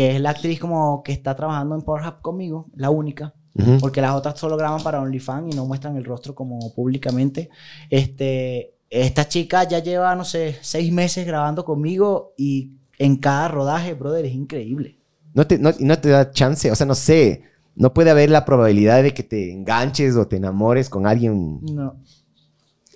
que 0.00 0.16
es 0.16 0.20
la 0.22 0.30
actriz 0.30 0.58
como 0.58 1.02
que 1.02 1.12
está 1.12 1.36
trabajando 1.36 1.74
en 1.74 1.82
Pornhub 1.82 2.22
conmigo, 2.22 2.70
la 2.74 2.88
única, 2.88 3.34
porque 3.80 4.00
las 4.00 4.14
otras 4.14 4.40
solo 4.40 4.56
graban 4.56 4.82
para 4.82 5.02
OnlyFans 5.02 5.52
y 5.52 5.56
no 5.58 5.66
muestran 5.66 5.94
el 5.98 6.06
rostro 6.06 6.34
como 6.34 6.72
públicamente. 6.74 7.50
Este, 7.90 8.78
esta 8.88 9.28
chica 9.28 9.68
ya 9.68 9.80
lleva, 9.80 10.16
no 10.16 10.24
sé, 10.24 10.56
seis 10.62 10.90
meses 10.90 11.26
grabando 11.26 11.66
conmigo 11.66 12.32
y 12.38 12.78
en 12.98 13.16
cada 13.16 13.48
rodaje, 13.48 13.92
brother, 13.92 14.24
es 14.24 14.32
increíble. 14.32 14.98
No 15.34 15.46
te, 15.46 15.58
no, 15.58 15.70
no 15.78 15.98
te 15.98 16.08
da 16.08 16.32
chance, 16.32 16.70
o 16.70 16.74
sea, 16.74 16.86
no 16.86 16.94
sé, 16.94 17.42
no 17.74 17.92
puede 17.92 18.08
haber 18.08 18.30
la 18.30 18.46
probabilidad 18.46 19.02
de 19.02 19.12
que 19.12 19.22
te 19.22 19.52
enganches 19.52 20.16
o 20.16 20.26
te 20.26 20.36
enamores 20.36 20.88
con 20.88 21.06
alguien. 21.06 21.60
No. 21.60 22.00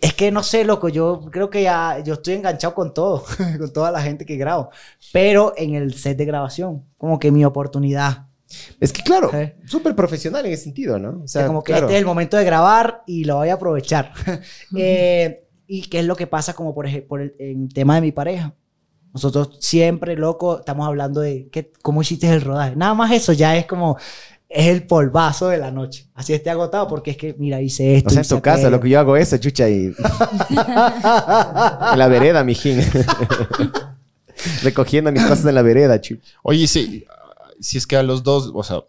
Es 0.05 0.13
que 0.13 0.31
no 0.31 0.43
sé, 0.43 0.65
loco, 0.67 0.91
yo 0.91 1.23
creo 1.33 1.49
que 1.49 1.63
ya 1.63 1.99
yo 2.05 2.15
estoy 2.15 2.35
enganchado 2.35 2.75
con 2.75 2.93
todo, 2.93 3.25
con 3.59 3.73
toda 3.73 3.91
la 3.91 4.03
gente 4.03 4.27
que 4.27 4.37
grabo, 4.37 4.69
pero 5.15 5.55
en 5.57 5.75
el 5.75 5.95
set 5.95 6.19
de 6.19 6.27
grabación, 6.27 6.85
como 6.99 7.19
que 7.19 7.31
mi 7.31 7.43
oportunidad. 7.43 8.27
Es 8.81 8.93
que 8.93 9.03
claro, 9.03 9.31
Sí. 9.33 9.53
súper 9.67 9.97
profesional 9.97 10.45
en 10.45 10.53
ese 10.53 10.65
sentido, 10.65 10.99
¿no? 10.99 11.23
O 11.25 11.27
sea, 11.27 11.41
sea, 11.41 11.47
como 11.47 11.63
que 11.65 11.73
claro. 11.73 11.87
este 11.87 11.95
es 11.97 12.01
el 12.01 12.05
momento 12.07 12.37
de 12.37 12.45
grabar 12.45 13.03
y 13.07 13.25
lo 13.25 13.37
voy 13.37 13.49
a 13.49 13.55
aprovechar. 13.55 14.13
Eh, 14.77 15.47
y 15.67 15.89
qué 15.89 16.01
es 16.01 16.05
lo 16.05 16.17
que 16.17 16.27
pasa 16.27 16.53
como 16.53 16.75
por 16.75 16.87
ejemplo 16.87 17.17
el, 17.17 17.35
en 17.39 17.71
tema 17.71 17.95
de 17.95 18.03
mi 18.03 18.13
pareja. 18.13 18.55
Nosotros 19.15 19.57
siempre, 19.61 20.17
loco, 20.17 20.59
estamos 20.59 20.87
hablando 20.87 21.23
de 21.23 21.49
qué, 21.51 21.73
cómo 21.81 22.03
hiciste 22.03 22.29
el 22.29 22.43
rodaje. 22.43 22.77
Nada 22.77 22.93
más 22.93 23.11
eso 23.13 23.33
ya 23.33 23.57
es 23.57 23.65
como, 23.65 23.97
es 24.55 24.69
el 24.69 24.87
polvazo 24.87 25.49
de 25.49 25.59
la 25.59 25.71
noche. 25.73 26.07
Así 26.15 26.33
esté 26.33 26.49
agotado 26.49 26.87
porque 26.87 27.11
es 27.11 27.17
que, 27.17 27.35
mira, 27.39 27.61
hice 27.61 27.97
esto. 27.97 28.09
O 28.11 28.13
sea, 28.13 28.23
en 28.23 28.29
tu 28.29 28.41
casa, 28.41 28.57
aquello. 28.59 28.71
lo 28.71 28.81
que 28.81 28.89
yo 28.89 29.01
hago 29.01 29.17
eso, 29.17 29.37
chucha, 29.37 29.69
y... 29.69 29.87
en 30.55 31.99
la 31.99 32.09
vereda, 32.09 32.45
mijín. 32.45 32.81
Recogiendo 34.63 35.13
mis 35.13 35.23
cosas 35.23 35.45
en 35.47 35.55
la 35.55 35.63
vereda, 35.63 36.01
chucha. 36.01 36.23
Oye, 36.43 36.67
si, 36.67 37.05
si 37.61 37.79
es 37.79 37.87
que 37.87 37.97
a 37.97 38.03
los 38.03 38.23
dos, 38.23 38.51
o 38.55 38.63
sea, 38.63 38.81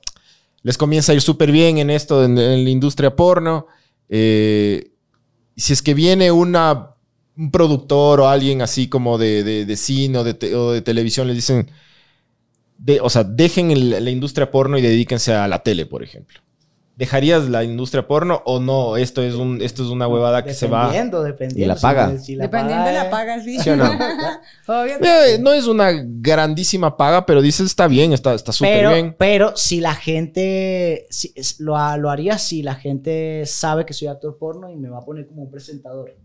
les 0.64 0.78
comienza 0.78 1.12
a 1.12 1.16
ir 1.16 1.22
súper 1.22 1.52
bien 1.52 1.78
en 1.78 1.90
esto, 1.90 2.24
en, 2.24 2.38
en 2.38 2.64
la 2.64 2.70
industria 2.70 3.16
porno, 3.16 3.68
eh, 4.10 4.92
si 5.56 5.74
es 5.74 5.82
que 5.82 5.94
viene 5.94 6.32
una, 6.32 6.92
un 7.38 7.52
productor 7.52 8.22
o 8.22 8.28
alguien 8.28 8.62
así 8.62 8.88
como 8.88 9.18
de, 9.18 9.44
de- 9.44 9.66
de 9.66 9.78
cine 9.78 10.18
o 10.20 10.24
de, 10.24 10.34
te- 10.34 10.56
o 10.56 10.72
de 10.72 10.82
televisión, 10.82 11.28
les 11.28 11.36
dicen, 11.38 11.70
de, 12.77 12.99
o 13.02 13.10
sea, 13.10 13.23
dejen 13.23 13.72
el- 13.72 14.03
la 14.03 14.10
industria 14.11 14.52
porno 14.52 14.77
y 14.77 14.81
dedíquense 14.81 15.34
a 15.34 15.47
la 15.47 15.60
tele, 15.64 15.85
por 15.85 16.03
ejemplo. 16.03 16.39
¿Dejarías 16.97 17.49
la 17.49 17.61
industria 17.65 18.07
porno 18.07 18.41
o 18.45 18.61
no? 18.61 18.95
Esto 18.95 19.22
es, 19.22 19.34
un, 19.35 19.61
esto 19.61 19.84
es 19.84 19.89
una 19.89 20.07
huevada 20.07 20.45
que 20.45 20.53
se 20.53 20.68
va... 20.68 20.84
Dependiendo, 20.84 21.23
dependiendo. 21.23 21.65
Y 21.65 21.68
la 21.68 21.76
paga. 21.76 22.07
Dependiendo 22.07 22.85
de 22.85 22.93
la 22.93 23.10
paga, 23.10 23.43
sí. 23.43 23.60
¿Sí 23.60 23.69
o 23.69 23.76
no? 23.76 23.84
Obvio 24.68 24.97
que 24.99 25.34
Eh, 25.34 25.38
no 25.39 25.52
es 25.52 25.68
una 25.68 25.91
grandísima 25.93 26.95
paga, 26.95 27.26
pero 27.26 27.41
dices, 27.41 27.65
está 27.65 27.88
bien, 27.88 28.14
está 28.14 28.34
está 28.34 28.53
súper 28.53 28.77
Pero, 28.77 28.89
bien. 28.93 29.15
pero 29.19 29.57
si 29.57 29.81
la 29.81 29.93
gente 29.93 31.06
si- 31.10 31.34
lo, 31.60 31.76
ha- 31.76 31.97
lo 31.97 32.10
haría 32.10 32.38
si 32.38 32.64
la 32.64 32.76
gente 32.76 33.43
sabe 33.45 33.85
que 33.85 33.93
soy 33.93 34.07
actor 34.07 34.38
porno 34.38 34.69
y 34.72 34.77
me 34.77 34.88
va 34.88 34.99
a 34.99 35.06
poner 35.06 35.27
como 35.27 35.41
un 35.43 35.52
presentador. 35.52 36.15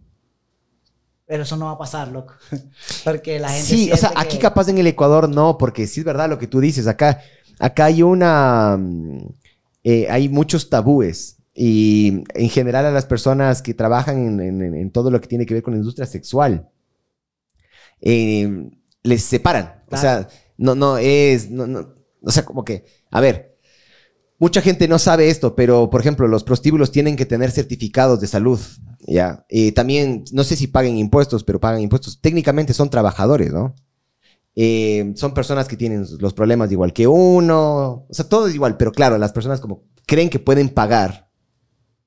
Pero 1.31 1.45
eso 1.45 1.57
no 1.57 1.67
va 1.67 1.71
a 1.73 1.79
pasar, 1.79 2.09
loco. 2.09 2.35
Porque 3.05 3.39
la 3.39 3.51
gente. 3.51 3.65
Sí, 3.65 3.93
o 3.93 3.97
sea, 3.97 4.11
aquí 4.17 4.37
que- 4.39 4.43
capaz 4.43 4.69
en 4.69 4.79
el 4.79 4.87
Ecuador 4.89 5.29
no, 5.29 5.57
porque 5.59 5.87
sí 5.87 6.01
es 6.01 6.05
verdad 6.05 6.29
lo 6.29 6.39
que 6.41 6.49
tú 6.49 6.59
dices. 6.59 6.89
Acá, 6.89 7.21
acá 7.61 7.85
hay 7.85 8.03
una. 8.03 8.77
mm, 8.77 9.19
eh, 9.85 10.09
hay 10.11 10.29
muchos 10.29 10.69
tabúes. 10.69 11.37
Y 11.55 12.25
en 12.35 12.49
general 12.49 12.85
a 12.87 12.91
las 12.91 13.07
personas 13.07 13.63
que 13.63 13.75
trabajan 13.75 14.41
en, 14.41 14.41
en- 14.63 14.75
en 14.75 14.91
todo 14.91 15.09
lo 15.13 15.21
que 15.21 15.29
tiene 15.29 15.47
que 15.47 15.55
ver 15.55 15.63
con 15.63 15.75
la 15.75 15.79
industria 15.79 16.07
sexual, 16.07 16.69
eh, 18.01 18.69
les 19.05 19.23
separan. 19.23 19.85
O 19.91 19.97
sea, 19.97 20.27
no, 20.57 20.75
no 20.75 20.99
es. 20.99 21.49
no- 21.49 21.69
no- 21.69 21.95
o 22.23 22.31
sea, 22.33 22.45
como 22.45 22.65
que. 22.65 22.85
A 23.13 23.21
ver. 23.21 23.50
Mucha 24.41 24.63
gente 24.63 24.89
no 24.89 24.99
sabe 24.99 25.29
esto, 25.29 25.55
pero 25.55 25.91
por 25.91 26.01
ejemplo, 26.01 26.27
los 26.27 26.45
prostíbulos 26.45 26.91
tienen 26.91 27.15
que 27.15 27.27
tener 27.27 27.51
certificados 27.51 28.23
de 28.23 28.27
salud. 28.27 28.59
Ya. 29.07 29.45
Eh, 29.51 29.73
también, 29.73 30.25
no 30.33 30.45
sé 30.45 30.57
si 30.57 30.67
paguen 30.67 30.97
impuestos, 30.97 31.45
pero 31.45 31.61
pagan 31.61 31.83
impuestos. 31.83 32.23
Técnicamente 32.23 32.73
son 32.73 32.89
trabajadores, 32.89 33.53
¿no? 33.53 33.75
Eh, 34.57 35.13
son 35.15 35.35
personas 35.35 35.69
que 35.69 35.77
tienen 35.77 36.07
los 36.19 36.33
problemas 36.33 36.73
igual 36.73 36.95
que 36.95 37.07
uno. 37.07 38.07
O 38.09 38.15
sea, 38.15 38.27
todo 38.27 38.49
es 38.49 38.55
igual, 38.55 38.79
pero 38.79 38.93
claro, 38.93 39.19
las 39.19 39.33
personas 39.33 39.61
como 39.61 39.85
creen 40.07 40.31
que 40.31 40.39
pueden 40.39 40.71
pagar, 40.71 41.29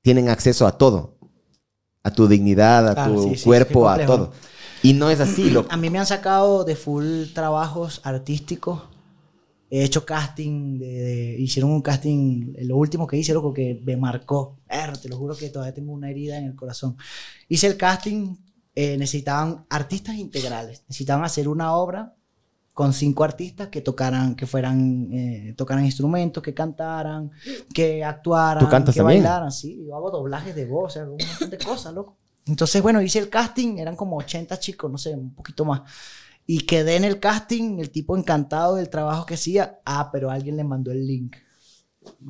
tienen 0.02 0.28
acceso 0.28 0.66
a 0.66 0.76
todo. 0.76 1.16
A 2.02 2.10
tu 2.10 2.26
dignidad, 2.26 2.88
a 2.88 2.94
Claro, 2.94 3.14
tu 3.14 3.22
sí, 3.22 3.28
sí, 3.30 3.36
sí, 3.36 3.44
cuerpo, 3.44 3.88
a 3.88 4.04
todo. 4.04 4.32
Y 4.82 4.94
no 4.94 5.08
es 5.08 5.20
así. 5.20 5.54
A 5.70 5.76
mí 5.76 5.88
me 5.88 6.00
han 6.00 6.06
sacado 6.06 6.64
de 6.64 6.74
full 6.74 7.26
trabajos 7.32 8.00
artísticos. 8.02 8.82
He 9.76 9.82
hecho 9.82 10.06
casting, 10.06 10.78
de, 10.78 10.86
de- 10.86 11.36
hicieron 11.40 11.72
un 11.72 11.82
casting, 11.82 12.54
lo 12.62 12.76
último 12.76 13.08
que 13.08 13.16
hice, 13.16 13.32
loco, 13.34 13.52
que 13.52 13.80
me 13.84 13.96
marcó. 13.96 14.60
Er, 14.68 14.96
te 14.96 15.08
lo 15.08 15.16
juro 15.16 15.36
que 15.36 15.50
todavía 15.50 15.74
tengo 15.74 15.92
una 15.92 16.08
herida 16.10 16.38
en 16.38 16.44
el 16.44 16.54
corazón. 16.54 16.96
Hice 17.48 17.66
el 17.66 17.76
casting, 17.76 18.36
eh, 18.76 18.96
necesitaban 18.96 19.66
artistas 19.68 20.14
integrales, 20.14 20.84
necesitaban 20.88 21.24
hacer 21.24 21.48
una 21.48 21.74
obra 21.76 22.14
con 22.72 22.92
cinco 22.92 23.24
artistas 23.24 23.66
que 23.68 23.80
tocaran, 23.80 24.36
que 24.36 24.46
fueran, 24.46 25.08
eh, 25.12 25.54
tocaran 25.56 25.84
instrumentos, 25.84 26.40
que 26.40 26.54
cantaran, 26.54 27.32
que 27.72 28.04
actuaran, 28.04 28.64
¿Tú 28.64 28.70
cantas 28.70 28.94
que 28.94 29.00
también? 29.00 29.24
bailaran, 29.24 29.50
sí, 29.50 29.84
yo 29.88 29.96
hago 29.96 30.10
doblajes 30.12 30.54
de 30.54 30.66
voz, 30.66 30.86
o 30.86 30.90
sea, 30.94 31.04
un 31.04 31.18
montón 31.26 31.50
de 31.50 31.58
cosas, 31.58 31.92
loco. 31.94 32.16
Entonces, 32.46 32.80
bueno, 32.80 33.02
hice 33.02 33.18
el 33.18 33.28
casting, 33.28 33.78
eran 33.78 33.96
como 33.96 34.18
80 34.18 34.58
chicos, 34.60 34.88
no 34.90 34.98
sé, 34.98 35.14
un 35.14 35.34
poquito 35.34 35.64
más. 35.64 35.82
Y 36.46 36.60
quedé 36.66 36.96
en 36.96 37.04
el 37.04 37.20
casting, 37.20 37.78
el 37.78 37.90
tipo 37.90 38.16
encantado 38.16 38.76
del 38.76 38.90
trabajo 38.90 39.24
que 39.26 39.34
hacía. 39.34 39.80
Ah, 39.86 40.10
pero 40.12 40.30
alguien 40.30 40.56
le 40.56 40.64
mandó 40.64 40.90
el 40.92 41.06
link. 41.06 41.36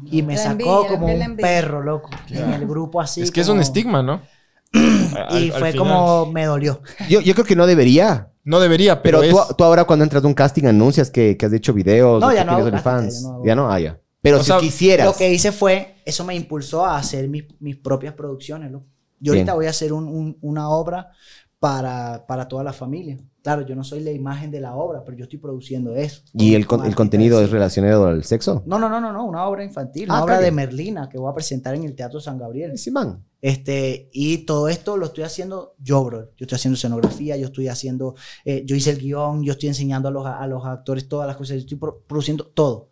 Y 0.07 0.23
me 0.23 0.35
La 0.35 0.39
sacó 0.41 0.53
envidia, 0.53 0.89
como 0.89 1.07
un 1.07 1.37
perro, 1.37 1.83
loco. 1.83 2.11
En 2.31 2.53
el 2.53 2.67
grupo 2.67 3.01
así. 3.01 3.23
es 3.23 3.31
que 3.33 3.41
es 3.41 3.47
como- 3.49 3.57
un 3.57 3.63
estigma, 3.63 4.03
¿no? 4.03 4.23
Y 4.73 5.17
Al- 5.17 5.29
al 5.29 5.53
fue 5.53 5.73
final. 5.73 5.77
como, 5.77 6.27
me 6.33 6.45
dolió. 6.45 6.81
Yo, 7.09 7.21
yo 7.21 7.35
creo 7.35 7.45
que 7.47 7.57
no 7.57 7.67
debería. 7.67 8.31
No 8.45 8.61
debería, 8.61 9.01
Pero, 9.03 9.21
pero, 9.21 9.33
tú, 9.33 9.41
es... 9.51 9.57
tú 9.57 9.65
ahora 9.65 9.85
cuando 9.85 10.05
entras 10.05 10.23
a 10.23 10.27
un 10.27 10.35
casting 10.35 10.65
anuncias 10.67 11.11
que, 11.11 11.37
que 11.37 11.47
has 11.47 11.53
hecho 11.53 11.73
videos 11.73 12.21
No, 12.21 12.29
o 12.29 12.33
ya 12.33 12.41
que 12.45 12.51
no 12.51 12.57
tienes 12.57 12.75
hago 12.75 12.83
casting, 12.85 12.91
OnlyFans. 12.91 13.23
ya 13.23 13.25
no 13.25 13.33
hago. 13.35 13.45
Ya 13.47 13.55
no, 13.55 13.71
ah, 13.73 13.81
ya. 13.81 14.01
Pero 14.21 14.37
O 14.37 14.41
si 14.41 14.47
sea, 14.47 14.59
quisieras. 14.59 15.07
Lo 15.07 15.15
que 15.15 15.33
hice 15.33 15.51
fue, 15.51 15.97
eso 16.05 16.25
me 16.25 16.35
impulsó 16.35 16.85
a 16.85 16.99
hacer 16.99 17.29
mis, 17.29 17.45
mis 17.61 17.77
propias 17.77 18.15
producciones, 18.15 18.71
loco. 18.71 18.87
Yo 19.21 19.33
Bien. 19.33 19.43
ahorita 19.43 19.55
voy 19.55 19.67
a 19.67 19.71
hacer 19.71 19.93
un- 19.93 20.07
un- 20.09 20.39
una 20.43 20.69
obra 20.69 21.11
para, 21.59 22.27
para 22.27 22.47
toda 22.47 22.63
la 22.65 22.73
familia. 22.73 23.17
Claro, 23.45 23.61
yo 23.67 23.77
no 23.77 23.85
soy 23.85 24.01
la 24.01 24.11
imagen 24.11 24.51
de 24.51 24.59
la 24.59 24.75
obra, 24.75 25.05
pero 25.05 25.19
yo 25.19 25.25
estoy 25.25 25.39
produciendo 25.39 25.95
eso. 25.95 26.23
¿Y 26.33 26.55
el, 26.55 26.67
con- 26.67 26.87
el 26.87 26.95
contenido 26.95 27.43
es 27.43 27.51
relacionado 27.51 28.07
al 28.07 28.25
sexo? 28.25 28.63
No, 28.65 28.79
no, 28.79 28.89
no, 28.89 29.03
no, 29.03 29.13
no, 29.13 29.27
una 29.27 29.47
obra 29.47 29.63
infantil, 29.63 30.07
Ah, 30.09 30.15
una 30.15 30.25
obra 30.25 30.35
cague. 30.37 30.47
de 30.47 30.53
Merlina 30.53 31.11
que 31.11 31.19
voy 31.19 31.31
a 31.31 31.35
presentar 31.35 31.75
en 31.75 31.85
el 31.85 31.95
Teatro 31.95 32.21
San 32.21 32.39
Gabriel. 32.39 32.79
Sí, 32.79 32.91
man. 32.91 33.23
Este, 33.43 34.09
y 34.15 34.39
todo 34.47 34.71
esto 34.71 34.97
lo 34.97 35.05
estoy 35.05 35.25
haciendo 35.25 35.75
yo, 35.79 36.03
bro. 36.05 36.31
Yo 36.39 36.45
estoy 36.47 36.57
haciendo 36.57 36.77
escenografía, 36.77 37.37
yo 37.37 37.45
estoy 37.49 37.69
haciendo, 37.69 38.15
eh, 38.47 38.63
yo 38.65 38.77
hice 38.77 38.89
el 38.93 38.99
guion, 38.99 39.45
yo 39.45 39.53
estoy 39.53 39.69
enseñando 39.69 40.09
a 40.09 40.11
los, 40.11 40.25
a 40.25 40.47
los 40.47 40.65
actores 40.65 41.07
todas 41.07 41.27
las 41.27 41.37
cosas, 41.37 41.57
yo 41.57 41.61
estoy 41.61 41.77
pro- 41.77 42.03
produciendo 42.09 42.47
todo. 42.47 42.89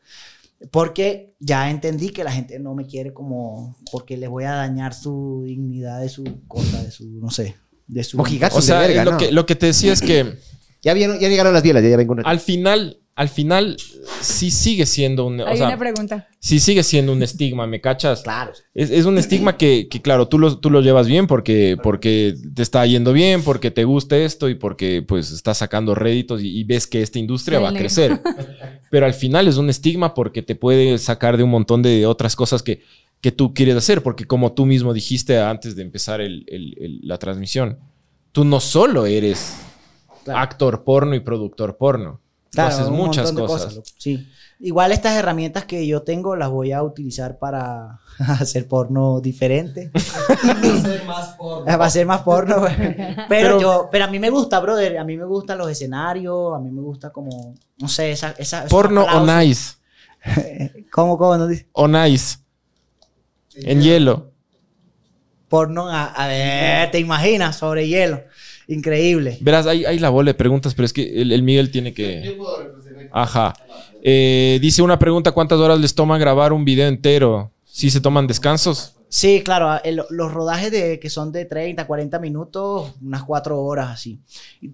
Porque 0.70 1.34
ya 1.40 1.70
entendí 1.70 2.10
que 2.10 2.22
la 2.24 2.30
gente 2.30 2.58
no 2.58 2.74
me 2.74 2.86
quiere 2.86 3.12
como, 3.12 3.76
porque 3.90 4.16
les 4.16 4.28
voy 4.28 4.44
a 4.44 4.52
dañar 4.52 4.94
su 4.94 5.42
dignidad 5.44 6.00
de 6.00 6.08
su 6.08 6.24
cosa, 6.46 6.82
de 6.82 6.90
su, 6.90 7.04
no 7.20 7.30
sé, 7.30 7.56
de 7.92 8.04
su... 8.04 8.16
Mojigatos 8.16 8.58
O 8.58 8.62
sea, 8.62 8.80
de 8.80 8.88
verga, 8.88 9.04
lo, 9.04 9.10
¿no? 9.12 9.18
que, 9.18 9.32
lo 9.32 9.46
que 9.46 9.54
te 9.54 9.66
decía 9.66 9.92
es 9.92 10.00
que 10.00 10.38
Ya, 10.82 10.94
vieron, 10.94 11.18
ya 11.20 11.28
llegaron 11.28 11.52
las 11.54 11.62
bielas, 11.62 11.82
ya, 11.82 11.90
ya 11.90 11.96
vengo. 11.96 12.16
Al 12.24 12.40
final, 12.40 12.98
al 13.14 13.28
final, 13.28 13.76
sí 14.20 14.50
sigue 14.50 14.84
siendo 14.84 15.26
un. 15.26 15.40
o 15.40 15.46
Hay 15.46 15.56
sea, 15.56 15.68
una 15.68 15.78
pregunta. 15.78 16.28
sí 16.40 16.58
sigue 16.58 16.82
siendo 16.82 17.12
un 17.12 17.22
estigma, 17.22 17.68
¿me 17.68 17.80
cachas? 17.80 18.22
Claro. 18.22 18.52
Es, 18.74 18.90
es 18.90 19.04
un 19.04 19.16
estigma 19.16 19.56
que, 19.56 19.86
que, 19.88 20.02
claro, 20.02 20.26
tú 20.26 20.40
lo, 20.40 20.58
tú 20.58 20.70
lo 20.70 20.80
llevas 20.80 21.06
bien 21.06 21.28
porque, 21.28 21.76
porque 21.80 22.34
te 22.54 22.62
está 22.62 22.84
yendo 22.84 23.12
bien, 23.12 23.44
porque 23.44 23.70
te 23.70 23.84
gusta 23.84 24.16
esto 24.16 24.48
y 24.48 24.56
porque 24.56 25.04
pues 25.06 25.30
estás 25.30 25.58
sacando 25.58 25.94
réditos 25.94 26.42
y, 26.42 26.48
y 26.48 26.64
ves 26.64 26.88
que 26.88 27.00
esta 27.00 27.20
industria 27.20 27.60
va 27.60 27.68
a 27.68 27.74
crecer. 27.74 28.20
Pero 28.90 29.06
al 29.06 29.14
final 29.14 29.46
es 29.46 29.56
un 29.58 29.70
estigma 29.70 30.14
porque 30.14 30.42
te 30.42 30.56
puede 30.56 30.98
sacar 30.98 31.36
de 31.36 31.44
un 31.44 31.50
montón 31.50 31.80
de 31.80 32.06
otras 32.06 32.34
cosas 32.34 32.62
que, 32.64 32.82
que 33.22 33.32
tú 33.32 33.54
quieres 33.54 33.76
hacer. 33.76 34.02
Porque 34.02 34.26
como 34.26 34.52
tú 34.52 34.66
mismo 34.66 34.92
dijiste 34.92 35.40
antes 35.40 35.74
de 35.76 35.80
empezar 35.82 36.20
el- 36.20 36.44
el- 36.48 36.74
el- 36.78 37.00
la 37.02 37.16
transmisión, 37.16 37.78
tú 38.32 38.44
no 38.44 38.60
solo 38.60 39.06
eres 39.06 39.54
Claro. 40.24 40.40
actor 40.40 40.84
porno 40.84 41.14
y 41.14 41.20
productor 41.20 41.78
porno. 41.78 42.20
Tú 42.44 42.56
Claro, 42.56 42.68
haces 42.74 42.90
muchas 42.90 43.32
cosas. 43.32 43.80
sí. 43.96 44.28
Igual 44.64 44.92
estas 44.92 45.16
herramientas 45.16 45.64
que 45.64 45.84
yo 45.88 46.02
tengo 46.02 46.36
las 46.36 46.48
voy 46.48 46.70
a 46.70 46.84
utilizar 46.84 47.38
para 47.40 47.98
hacer 48.18 48.68
porno 48.68 49.20
diferente. 49.20 49.90
Hacer 49.94 51.04
más 51.04 51.30
porno. 51.30 51.78
Va 51.78 51.84
a 51.86 51.90
ser 51.90 52.06
más 52.06 52.20
porno. 52.20 52.56
Pero, 52.66 53.26
Pero- 53.28 53.60
yo, 53.60 53.88
pero 53.90 54.04
a 54.04 54.08
mí 54.08 54.18
me 54.20 54.30
gusta, 54.30 54.60
brother. 54.60 54.98
A 54.98 55.04
mí 55.04 55.16
me 55.16 55.24
gustan 55.24 55.58
los 55.58 55.68
escenarios. 55.70 56.54
A 56.54 56.60
mí 56.60 56.70
me 56.70 56.80
gusta 56.80 57.10
como, 57.10 57.54
no 57.78 57.88
sé, 57.88 58.12
esa, 58.12 58.34
esa 58.38 58.66
Porno 58.66 59.04
o 59.04 59.26
nice. 59.26 59.74
¿Cómo, 60.92 61.18
cómo? 61.18 61.36
No 61.36 61.48
dice? 61.48 61.66
O 61.72 61.88
nice. 61.88 62.38
En 63.56 63.82
hielo. 63.82 64.30
Porno, 65.48 65.88
a, 65.88 66.06
a 66.06 66.26
ver, 66.28 66.90
te 66.90 66.98
imaginas, 66.98 67.56
sobre 67.56 67.86
hielo. 67.86 68.22
Increíble. 68.68 69.38
Verás, 69.40 69.66
hay, 69.66 69.84
hay 69.84 69.98
la 69.98 70.08
bola 70.08 70.30
de 70.30 70.34
preguntas, 70.34 70.74
pero 70.74 70.86
es 70.86 70.92
que 70.92 71.20
el, 71.20 71.30
el 71.32 71.42
Miguel 71.42 71.70
tiene 71.70 71.92
que. 71.92 72.38
Ajá. 73.12 73.52
Eh, 74.02 74.58
dice 74.62 74.80
una 74.82 74.98
pregunta: 74.98 75.32
¿cuántas 75.32 75.58
horas 75.58 75.78
les 75.78 75.94
toma 75.94 76.16
grabar 76.16 76.52
un 76.52 76.64
video 76.64 76.88
entero? 76.88 77.52
¿Sí 77.64 77.90
se 77.90 78.00
toman 78.00 78.26
descansos? 78.26 78.96
Sí, 79.08 79.42
claro, 79.44 79.78
el- 79.84 80.02
los 80.08 80.32
rodajes 80.32 80.70
de, 80.72 80.98
que 80.98 81.10
son 81.10 81.32
de 81.32 81.44
30, 81.44 81.86
40 81.86 82.18
minutos, 82.18 82.94
unas 83.02 83.22
4 83.24 83.60
horas 83.60 83.90
así. 83.90 84.20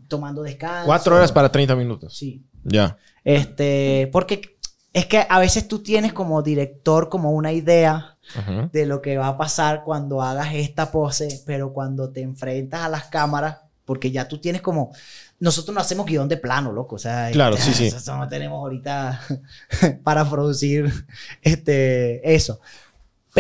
Tomando 0.06 0.42
descanso. 0.42 0.86
Cuatro 0.86 1.16
horas 1.16 1.32
para 1.32 1.50
30 1.50 1.74
minutos. 1.74 2.16
Sí. 2.16 2.42
Ya. 2.62 2.96
Este, 3.24 4.09
porque 4.12 4.59
es 4.92 5.06
que 5.06 5.24
a 5.28 5.40
veces 5.40 5.66
tú 5.66 5.80
tienes 5.80 6.12
como 6.12 6.40
director 6.42 7.09
como 7.09 7.32
una 7.32 7.52
idea 7.52 8.16
Ajá. 8.36 8.68
de 8.72 8.86
lo 8.86 9.00
que 9.00 9.16
va 9.16 9.28
a 9.28 9.38
pasar 9.38 9.84
cuando 9.84 10.22
hagas 10.22 10.55
esta 10.55 10.90
pose, 10.90 11.42
pero 11.46 11.72
cuando 11.72 12.10
te 12.10 12.20
enfrentas 12.20 12.82
a 12.82 12.88
las 12.88 13.05
cámaras, 13.05 13.59
porque 13.84 14.10
ya 14.10 14.28
tú 14.28 14.38
tienes 14.38 14.60
como... 14.60 14.92
Nosotros 15.40 15.74
no 15.74 15.80
hacemos 15.80 16.05
guion 16.05 16.28
de 16.28 16.36
plano, 16.36 16.72
loco. 16.72 16.96
O 16.96 16.98
sea, 16.98 17.30
Claro, 17.30 17.56
sí, 17.56 17.72
sí. 17.72 17.84
Nosotros 17.92 18.18
no 18.18 18.28
tenemos 18.28 18.59
ahorita 18.59 19.20
para 20.05 20.28
producir 20.28 20.92
este, 21.42 22.34
eso. 22.34 22.60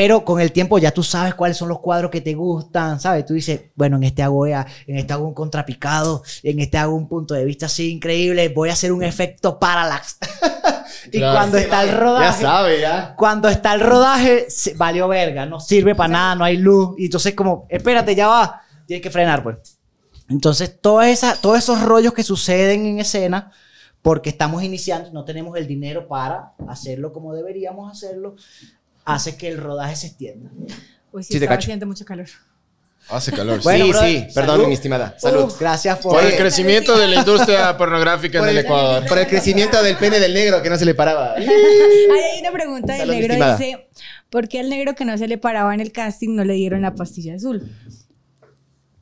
Pero 0.00 0.24
con 0.24 0.40
el 0.40 0.52
tiempo 0.52 0.78
ya 0.78 0.92
tú 0.92 1.02
sabes 1.02 1.34
cuáles 1.34 1.56
son 1.56 1.68
los 1.68 1.80
cuadros 1.80 2.08
que 2.12 2.20
te 2.20 2.32
gustan, 2.34 3.00
¿sabes? 3.00 3.26
Tú 3.26 3.34
dices, 3.34 3.62
bueno, 3.74 3.96
en 3.96 4.04
este 4.04 4.22
hago, 4.22 4.46
ea- 4.46 4.64
en 4.86 4.96
este 4.96 5.12
hago 5.12 5.26
un 5.26 5.34
contrapicado, 5.34 6.22
en 6.44 6.60
este 6.60 6.78
hago 6.78 6.94
un 6.94 7.08
punto 7.08 7.34
de 7.34 7.44
vista 7.44 7.66
así 7.66 7.90
increíble, 7.94 8.48
voy 8.50 8.68
a 8.68 8.74
hacer 8.74 8.92
un 8.92 9.02
efecto 9.02 9.58
parallax. 9.58 10.18
y 11.12 11.18
Claro. 11.18 11.36
cuando 11.36 11.58
está 11.58 11.82
el 11.82 11.88
Ya 11.88 11.96
rodaje, 11.96 12.42
sabe, 12.42 12.80
ya. 12.80 13.14
cuando 13.16 13.48
está 13.48 13.74
el 13.74 13.80
rodaje, 13.80 14.46
se- 14.48 14.74
valió 14.74 15.08
verga, 15.08 15.46
no 15.46 15.58
sirve 15.58 15.96
para 15.96 16.12
nada, 16.12 16.34
no 16.36 16.44
hay 16.44 16.58
luz. 16.58 16.94
Y 16.96 17.06
entonces 17.06 17.34
como, 17.34 17.66
espérate, 17.68 18.14
ya 18.14 18.28
va, 18.28 18.62
tienes 18.86 19.02
que 19.02 19.10
frenar, 19.10 19.42
pues. 19.42 19.56
Entonces, 20.28 20.80
toda 20.80 21.10
esa, 21.10 21.34
todos 21.40 21.58
esos 21.58 21.82
rollos 21.82 22.12
que 22.12 22.22
suceden 22.22 22.86
en 22.86 23.00
escena, 23.00 23.50
porque 24.00 24.30
estamos 24.30 24.62
iniciando 24.62 25.08
y 25.08 25.12
no 25.12 25.24
tenemos 25.24 25.56
el 25.58 25.66
dinero 25.66 26.06
para 26.06 26.52
hacerlo 26.68 27.12
como 27.12 27.34
deberíamos 27.34 27.90
hacerlo, 27.90 28.36
hace 29.14 29.36
que 29.36 29.48
el 29.48 29.56
rodaje 29.58 29.96
se 29.96 30.06
extienda. 30.08 30.50
Uy, 31.12 31.22
sí, 31.22 31.28
Sí, 31.32 31.38
te 31.38 31.44
estaba 31.44 31.56
cacho. 31.56 31.64
haciendo 31.66 31.86
mucho 31.86 32.04
calor. 32.04 32.26
Hace 33.10 33.32
calor. 33.32 33.62
Bueno, 33.62 33.86
sí, 33.86 33.90
brother, 33.90 34.10
sí. 34.28 34.34
Perdón, 34.34 34.56
salud. 34.56 34.68
mi 34.68 34.74
estimada. 34.74 35.14
Salud. 35.18 35.44
Uf, 35.44 35.58
gracias 35.58 35.98
por... 35.98 36.12
Por 36.12 36.24
el 36.24 36.36
crecimiento 36.36 36.98
de 36.98 37.08
la 37.08 37.14
industria 37.16 37.74
pornográfica 37.78 38.40
en 38.40 38.48
el 38.50 38.58
Ecuador. 38.58 39.06
Por 39.08 39.16
el 39.18 39.26
crecimiento 39.26 39.82
del 39.82 39.96
pene 39.96 40.20
del 40.20 40.34
negro 40.34 40.60
que 40.62 40.68
no 40.68 40.76
se 40.76 40.84
le 40.84 40.94
paraba. 40.94 41.32
Ay, 41.36 41.46
hay 42.34 42.40
una 42.40 42.52
pregunta 42.52 42.92
del 42.94 43.08
negro. 43.08 43.32
estimada. 43.32 43.56
Dice, 43.56 43.88
¿por 44.28 44.46
qué 44.48 44.60
al 44.60 44.68
negro 44.68 44.94
que 44.94 45.06
no 45.06 45.16
se 45.16 45.26
le 45.26 45.38
paraba 45.38 45.72
en 45.72 45.80
el 45.80 45.90
casting 45.90 46.34
no 46.36 46.44
le 46.44 46.52
dieron 46.54 46.82
la 46.82 46.94
pastilla 46.94 47.34
azul? 47.36 47.66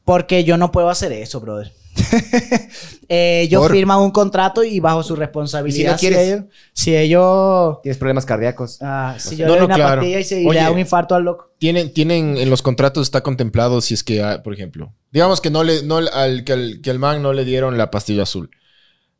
Porque 0.04 0.44
yo 0.44 0.56
no 0.56 0.70
puedo 0.70 0.88
hacer 0.88 1.10
eso, 1.10 1.40
brother. 1.40 1.72
Eh, 3.08 3.42
ellos 3.42 3.62
Por- 3.62 3.70
firman 3.70 4.00
un 4.00 4.10
contrato 4.10 4.64
y 4.64 4.80
bajo 4.80 5.00
su 5.04 5.14
responsabilidad. 5.14 5.94
¿Y 5.94 5.98
si 5.98 6.06
no 6.06 6.10
quieres? 6.10 6.18
ellos, 6.28 6.44
si 6.72 6.96
ellos 6.96 7.78
Tienes 7.80 7.98
problemas 7.98 8.26
cardíacos. 8.26 8.78
Ah, 8.80 9.14
si 9.16 9.36
yo 9.36 9.46
No, 9.46 9.52
le 9.54 9.58
doy 9.60 9.60
no, 9.60 9.66
una 9.66 9.74
claro. 9.76 10.00
pastilla 10.00 10.18
y, 10.18 10.24
se, 10.24 10.42
y 10.42 10.46
Oye. 10.46 10.58
le 10.58 10.64
da 10.64 10.70
un 10.72 10.78
infarto 10.80 11.14
al 11.14 11.22
loco. 11.22 11.52
Tienen, 11.58 11.94
tienen 11.94 12.36
en 12.36 12.50
los 12.50 12.62
contratos 12.62 13.04
está 13.06 13.22
contemplado 13.22 13.80
si 13.80 13.94
es 13.94 14.02
que, 14.02 14.24
ah, 14.24 14.42
por 14.42 14.52
ejemplo, 14.54 14.92
digamos 15.12 15.40
que 15.40 15.50
no 15.50 15.62
le, 15.62 15.84
no 15.84 15.98
al, 15.98 16.42
que 16.42 16.52
al, 16.52 16.80
que 16.82 16.90
al 16.90 16.98
man 16.98 17.22
no 17.22 17.32
le 17.32 17.44
dieron 17.44 17.78
la 17.78 17.92
pastilla 17.92 18.24
azul, 18.24 18.50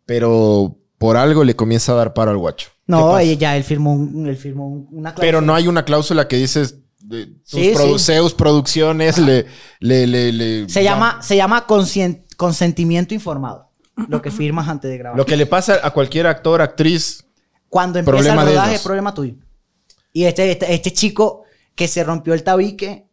pero 0.05 0.77
por 0.99 1.17
algo 1.17 1.45
le 1.45 1.55
comienza 1.55 1.93
a 1.93 1.97
dar 1.97 2.13
paro 2.15 2.33
al 2.33 2.39
guacho. 2.39 2.69
¿Qué 2.71 2.75
No, 2.89 3.21
ya 3.23 3.57
él 3.57 3.63
firmó, 3.65 3.93
un- 3.95 4.27
él 4.27 4.37
firmó 4.37 4.67
un- 4.69 4.89
una 4.91 5.15
cláusula. 5.15 5.21
Pero 5.21 5.41
no 5.43 5.55
hay 5.55 5.69
una 5.69 5.85
cláusula 5.85 6.27
que 6.27 6.37
dices 6.37 6.79
de 6.99 7.27
tus 7.27 7.37
Sí, 7.45 7.73
produ- 7.73 7.99
sí. 7.99 8.05
Zeus 8.07 8.35
Producciones 8.35 9.19
le, 9.19 9.47
le, 9.79 10.07
le, 10.09 10.33
le- 10.33 10.69
Se 10.69 10.83
llama, 10.83 11.23
se 11.23 11.37
llama 11.37 11.67
consentimiento 12.37 13.15
informado. 13.15 13.71
Lo 14.09 14.21
que 14.23 14.31
firmas 14.31 14.69
antes 14.69 14.91
de 14.91 14.99
grabar. 14.99 15.17
Lo 15.19 15.27
que 15.27 15.37
le 15.37 15.47
pasa 15.47 15.79
a 15.83 15.91
cualquier 15.91 16.27
actor, 16.27 16.61
actriz. 16.61 17.25
Cuando 17.69 17.99
empieza 17.99 18.17
Problema 18.17 18.43
el 18.43 18.49
rodaje 18.49 18.75
es 18.77 18.83
problema 18.83 19.13
tuyo. 19.15 19.35
Y 20.13 20.25
este, 20.25 20.51
este, 20.53 20.73
este 20.73 20.93
chico 20.93 21.43
que 21.75 21.89
se 21.89 22.03
rompió 22.05 22.33
el 22.33 22.43
tabique 22.43 23.07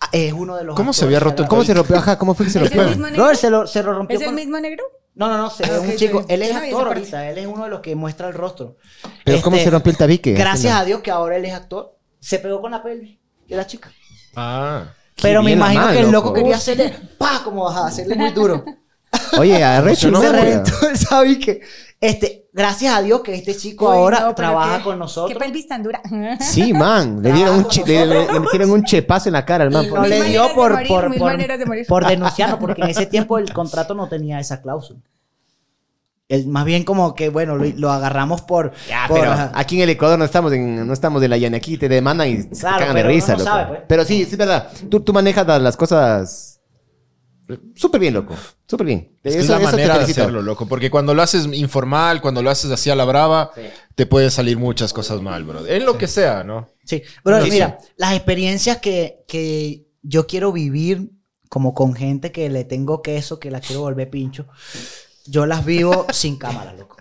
ah, 0.00 0.08
es 0.12 0.32
uno 0.32 0.56
de 0.56 0.64
los. 0.64 0.76
¿Cómo 0.76 0.92
se 0.92 1.04
había 1.04 1.20
roto 1.20 1.42
el 1.42 1.48
¿Cómo 1.48 1.64
se 1.64 1.74
rompió? 1.74 1.96
Ajá, 1.96 2.16
¿cómo 2.18 2.34
fue 2.34 2.46
que 2.46 2.52
se 2.52 2.58
¿Es 2.62 2.70
el 2.70 2.78
rompió? 2.78 2.88
mismo 2.88 3.06
negro? 3.06 3.16
Brother, 3.22 3.36
se 3.36 3.50
lo, 3.50 3.66
se 3.66 3.82
lo 3.82 3.92
rompió. 3.92 4.16
¿Es 4.16 4.22
el 4.22 4.26
con- 4.28 4.34
mismo 4.36 4.60
negro? 4.60 4.84
No, 5.16 5.28
no, 5.28 5.38
no, 5.38 5.50
se 5.50 5.64
Ah, 5.64 5.70
ve 5.72 5.78
ok, 5.78 5.84
un 5.86 5.96
chico. 5.96 6.24
Él 6.28 6.42
es 6.42 6.54
actor 6.54 6.88
ahorita. 6.88 7.30
Él 7.30 7.38
es 7.38 7.46
uno 7.46 7.64
de 7.64 7.70
los 7.70 7.80
que 7.80 7.94
muestra 7.96 8.28
el 8.28 8.34
rostro. 8.34 8.76
Pero 9.24 9.40
¿cómo 9.42 9.56
Este, 9.56 9.64
se 9.64 9.70
rompió 9.70 9.90
el 9.90 9.96
tabique? 9.98 10.32
Gracias 10.34 10.74
a 10.74 10.84
Dios 10.84 11.00
que 11.00 11.10
ahora 11.10 11.36
él 11.36 11.44
es 11.46 11.54
actor. 11.54 11.96
Se 12.20 12.38
pegó 12.38 12.60
con 12.60 12.70
la 12.70 12.82
pelvis 12.82 13.18
de 13.48 13.56
la 13.56 13.66
chica. 13.66 13.90
Ah. 14.34 14.92
Pero 15.22 15.42
me 15.42 15.52
imagino 15.52 15.80
mano, 15.82 15.92
que 15.92 16.00
el 16.00 16.10
loco 16.10 16.28
loco. 16.28 16.32
quería 16.34 16.56
hacerle, 16.56 16.92
pa, 17.18 17.42
como 17.44 17.68
ajá, 17.68 17.86
hacerle 17.86 18.14
muy 18.16 18.30
duro. 18.30 18.64
Oye, 19.38 19.62
arrecho, 19.64 20.10
¿no? 20.10 20.20
se 20.20 20.28
güey? 20.28 20.40
reventó 20.40 20.88
el 20.88 21.06
tabique. 21.08 21.60
Este, 21.98 22.48
gracias 22.52 22.94
a 22.94 23.00
Dios 23.00 23.22
que 23.22 23.34
este 23.34 23.56
chico 23.56 23.88
Uy, 23.88 23.96
ahora 23.96 24.20
no, 24.20 24.34
trabaja 24.34 24.78
qué- 24.78 24.84
con 24.84 24.94
Qué 24.94 24.98
nosotros. 24.98 25.38
pelvis 25.38 25.66
tan 25.66 25.82
dura. 25.82 26.02
Sí, 26.40 26.74
man. 26.74 27.22
Le 27.22 27.32
dieron 27.32 27.56
un, 27.60 27.66
le, 27.86 28.06
le- 28.06 28.32
le 28.32 28.40
metieron 28.40 28.70
un 28.70 28.84
chepazo 28.84 29.30
en 29.30 29.32
la 29.32 29.44
cara 29.46 29.64
al 29.64 29.70
man. 29.70 29.88
Por 29.88 30.00
no 30.00 30.06
le 30.06 30.22
dio 30.24 30.52
por, 30.54 30.72
morir, 30.74 30.88
por, 30.88 31.16
por, 31.16 31.36
de 31.38 31.84
por 31.88 32.06
denunciarlo, 32.06 32.58
porque 32.58 32.82
en 32.82 32.90
ese 32.90 33.06
tiempo 33.06 33.38
el 33.38 33.50
contrato 33.52 33.94
no 33.94 34.08
tenía 34.08 34.38
esa 34.38 34.60
cláusula. 34.60 35.00
El- 36.28 36.48
más 36.48 36.64
bien 36.64 36.82
como 36.84 37.14
que, 37.14 37.28
bueno, 37.28 37.56
lo, 37.56 37.64
lo 37.64 37.90
agarramos 37.92 38.42
por... 38.42 38.72
Ya, 38.88 39.04
por- 39.06 39.20
pero 39.20 39.32
ajá. 39.32 39.52
aquí 39.54 39.76
en 39.76 39.82
el 39.82 39.90
Ecuador 39.90 40.18
no 40.18 40.24
estamos 40.24 40.52
en, 40.52 40.86
no 40.86 40.92
estamos 40.92 41.20
de 41.22 41.28
la 41.28 41.36
llana. 41.36 41.58
Aquí 41.58 41.78
te 41.78 41.88
demandan 41.88 42.28
y 42.28 42.42
se 42.42 42.48
Claro, 42.60 42.78
cagan 42.80 42.96
de 42.96 43.02
risa, 43.04 43.38
sabe, 43.38 43.66
pues. 43.66 43.80
Pero 43.88 44.04
sí, 44.04 44.24
sí 44.24 44.32
es 44.32 44.36
verdad. 44.36 44.70
Tú, 44.90 45.00
tú 45.00 45.12
manejas 45.12 45.46
la- 45.46 45.58
las 45.60 45.76
cosas 45.76 46.60
súper 47.76 48.00
bien, 48.00 48.14
loco. 48.14 48.34
Súper 48.66 48.86
bien. 48.88 49.12
Es 49.22 49.34
que 49.34 49.38
es 49.38 49.44
Eso- 49.44 49.52
la 49.52 49.58
eso 49.60 49.66
te 49.70 49.76
manera 49.76 49.98
de 49.98 50.04
hacerlo, 50.04 50.42
loco. 50.42 50.66
Porque 50.66 50.90
cuando 50.90 51.14
lo 51.14 51.22
haces 51.22 51.46
informal, 51.52 52.20
cuando 52.20 52.42
lo 52.42 52.50
haces 52.50 52.70
así 52.72 52.90
a 52.90 52.96
la 52.96 53.04
brava, 53.04 53.52
te 53.94 54.04
pueden 54.06 54.32
salir 54.32 54.58
muchas 54.58 54.92
cosas 54.92 55.22
mal, 55.22 55.44
bro. 55.44 55.64
En 55.64 55.84
lo 55.84 55.96
que 55.96 56.08
sea, 56.08 56.42
¿no? 56.42 56.68
Sí, 56.84 57.02
pero 57.22 57.40
Sí, 57.44 57.50
mira, 57.52 57.78
las 57.96 58.14
experiencias 58.14 58.78
que, 58.78 59.24
que 59.28 59.86
yo 60.02 60.26
quiero 60.26 60.50
vivir 60.50 61.10
como 61.48 61.72
con 61.74 61.94
gente 61.94 62.32
que 62.32 62.50
le 62.50 62.64
tengo 62.64 63.00
queso, 63.00 63.38
que 63.38 63.52
la 63.52 63.60
quiero 63.60 63.82
volver 63.82 64.10
pincho, 64.10 64.48
yo 65.28 65.46
las 65.46 65.64
vivo 65.64 66.06
sin 66.12 66.36
cámara, 66.38 66.72
loco. 66.74 66.96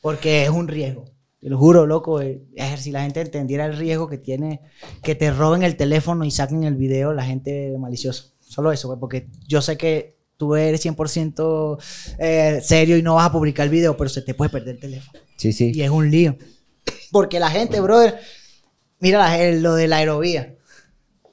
Porque 0.00 0.44
es 0.44 0.50
un 0.50 0.68
riesgo. 0.68 1.04
Te 1.40 1.48
lo 1.48 1.58
juro, 1.58 1.86
loco. 1.86 2.20
eh, 2.20 2.42
eh, 2.56 2.76
Si 2.78 2.90
la 2.90 3.02
gente 3.02 3.20
entendiera 3.20 3.66
el 3.66 3.76
riesgo 3.76 4.08
que 4.08 4.18
tiene 4.18 4.60
que 5.02 5.14
te 5.14 5.30
roben 5.30 5.62
el 5.62 5.76
teléfono 5.76 6.24
y 6.24 6.30
saquen 6.30 6.64
el 6.64 6.74
video, 6.74 7.12
la 7.12 7.24
gente 7.24 7.74
maliciosa. 7.78 8.24
Solo 8.40 8.72
eso, 8.72 8.88
güey, 8.88 8.98
porque 8.98 9.28
yo 9.46 9.60
sé 9.60 9.76
que 9.76 10.16
tú 10.36 10.54
eres 10.56 10.80
100% 10.84 11.78
eh, 12.18 12.60
serio 12.62 12.96
y 12.96 13.02
no 13.02 13.16
vas 13.16 13.26
a 13.26 13.32
publicar 13.32 13.64
el 13.64 13.70
video, 13.70 13.96
pero 13.96 14.08
se 14.08 14.22
te 14.22 14.34
puede 14.34 14.50
perder 14.50 14.76
el 14.76 14.80
teléfono. 14.80 15.18
Sí, 15.36 15.52
sí. 15.52 15.72
Y 15.74 15.82
es 15.82 15.90
un 15.90 16.10
lío. 16.10 16.36
Porque 17.12 17.38
la 17.40 17.50
gente, 17.50 17.80
brother, 17.80 18.18
mira 19.00 19.18
la- 19.18 19.38
el- 19.40 19.62
lo 19.62 19.74
de 19.74 19.88
la 19.88 19.96
aerovía. 19.98 20.56